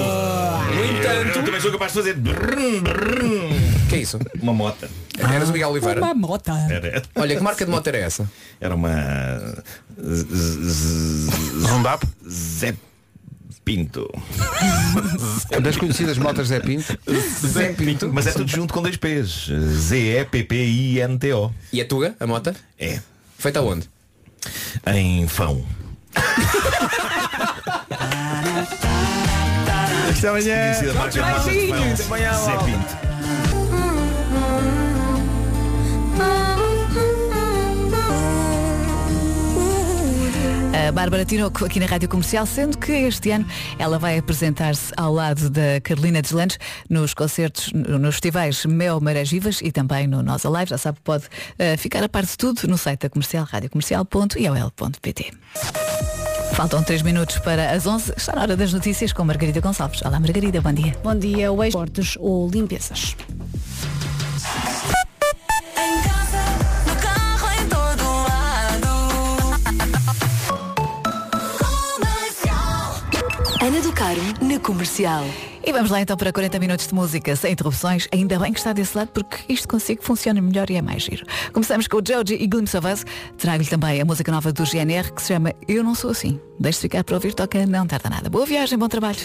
Também 1.47 1.60
sou 1.60 1.70
capaz 1.73 1.93
de 1.93 1.98
fazer 1.98 2.14
brum, 2.14 2.81
brum, 2.82 3.48
que 3.89 3.94
é 3.94 3.98
isso? 3.98 4.18
uma 4.43 4.52
mota. 4.52 4.90
Eras 5.18 5.48
o 5.48 5.52
Miguel 5.52 5.70
Oliveira? 5.70 6.01
Uma 6.02 6.12
mota. 6.14 6.52
Era, 6.68 7.02
Olha, 7.14 7.36
que 7.36 7.43
marca 7.43 7.64
de 7.64 7.70
moto 7.70 7.86
era 7.86 7.98
essa? 7.98 8.31
era 8.60 8.74
uma 8.74 8.90
z- 9.98 10.27
z- 10.35 11.31
Rondap. 11.68 12.05
Zé 12.28 12.74
Pinto. 13.64 14.09
Das 15.62 15.77
conhecidas 15.77 16.18
motas 16.18 16.48
Zé 16.48 16.60
Pinto. 16.60 16.98
Zé 17.47 17.73
Pinto. 17.73 18.10
Mas 18.12 18.27
é 18.27 18.32
tudo 18.32 18.51
junto 18.51 18.74
com 18.74 18.82
dois 18.82 18.97
P's. 18.97 19.48
Z-E-P-P-I-N-T-O. 19.89 21.52
E 21.73 21.81
a 21.81 21.85
Tuga, 21.86 22.14
a 22.20 22.27
moto? 22.27 22.55
É. 22.78 23.01
Feita 23.39 23.62
onde? 23.62 23.89
Em 24.86 25.27
Fão. 25.28 25.64
Até 30.18 30.28
amanhã. 30.28 30.72
Até 30.72 30.90
amanhã. 32.05 32.30
A 40.88 40.93
Bárbara 40.93 41.24
Tinoco 41.24 41.64
aqui 41.64 41.80
na 41.80 41.86
Rádio 41.86 42.09
Comercial, 42.09 42.47
sendo 42.47 42.78
que 42.78 42.93
este 42.93 43.30
ano 43.30 43.44
ela 43.78 43.98
vai 43.98 44.16
apresentar-se 44.16 44.93
ao 44.97 45.12
lado 45.12 45.51
da 45.51 45.80
Carolina 45.82 46.22
Deslandes 46.22 46.59
nos 46.88 47.12
concertos, 47.12 47.72
nos 47.72 48.14
festivais 48.14 48.64
Mel 48.64 49.01
Marés 49.01 49.30
Vivas 49.30 49.60
e 49.60 49.70
também 49.70 50.06
no 50.06 50.22
Nós 50.22 50.47
Alive. 50.47 50.70
Já 50.70 50.78
sabe, 50.78 50.98
pode 51.05 51.24
uh, 51.26 51.76
ficar 51.76 52.02
a 52.02 52.09
parte 52.09 52.30
de 52.30 52.36
tudo 52.38 52.66
no 52.68 52.78
site 52.78 53.01
da 53.01 53.10
comercial, 53.10 53.44
radiocomercial.iol.pt. 53.44 55.32
Faltam 56.52 56.82
3 56.82 57.02
minutos 57.02 57.39
para 57.39 57.70
as 57.73 57.86
11. 57.86 58.14
Está 58.16 58.35
na 58.35 58.43
hora 58.43 58.56
das 58.56 58.73
notícias 58.73 59.12
com 59.12 59.24
Margarida 59.24 59.60
Gonçalves. 59.60 60.02
Olá, 60.02 60.18
Margarida, 60.18 60.60
bom 60.60 60.73
dia. 60.73 60.97
Bom 61.02 61.14
dia, 61.14 61.52
o 61.52 61.62
esportes 61.62 62.16
ou 62.18 62.48
limpezas. 62.48 63.16
Em 65.77 66.02
casa, 66.02 66.43
no 66.86 66.97
carro, 66.97 67.48
em 67.60 67.68
todo 67.68 68.05
lado. 68.28 68.89
Ana 73.60 73.81
do 73.81 73.93
Caro, 73.93 74.23
na 74.40 74.59
Comercial. 74.59 75.24
E 75.68 75.72
vamos 75.72 75.90
lá 75.90 76.01
então 76.01 76.16
para 76.16 76.32
40 76.32 76.60
minutos 76.60 76.86
de 76.86 76.94
música 76.94 77.34
sem 77.34 77.51
interrupções. 77.51 78.06
Ainda 78.12 78.38
bem 78.38 78.52
que 78.52 78.59
está 78.60 78.72
desse 78.72 78.97
lado 78.97 79.09
porque 79.09 79.52
isto 79.52 79.66
consigo 79.66 80.01
funciona 80.01 80.40
melhor 80.40 80.70
e 80.70 80.76
é 80.76 80.80
mais 80.80 81.02
giro. 81.02 81.26
Começamos 81.52 81.88
com 81.88 81.97
o 81.97 82.02
Joji 82.06 82.36
e 82.40 82.47
Glimpse 82.47 82.76
of 82.76 82.86
Us. 82.86 83.05
Trago-lhe 83.36 83.68
também 83.68 84.01
a 84.01 84.05
música 84.05 84.30
nova 84.30 84.52
do 84.52 84.64
GNR 84.64 85.12
que 85.12 85.20
se 85.20 85.34
chama 85.34 85.52
Eu 85.66 85.82
Não 85.82 85.97
Sou 85.97 86.12
Assim. 86.12 86.40
Deixe-se 86.60 86.82
ficar 86.82 87.02
para 87.02 87.16
ouvir, 87.16 87.34
toca 87.34 87.66
Não 87.66 87.84
Tarda 87.84 88.09
Nada. 88.09 88.30
Boa 88.30 88.47
viagem, 88.47 88.78
bom 88.78 88.86
trabalho. 88.86 89.18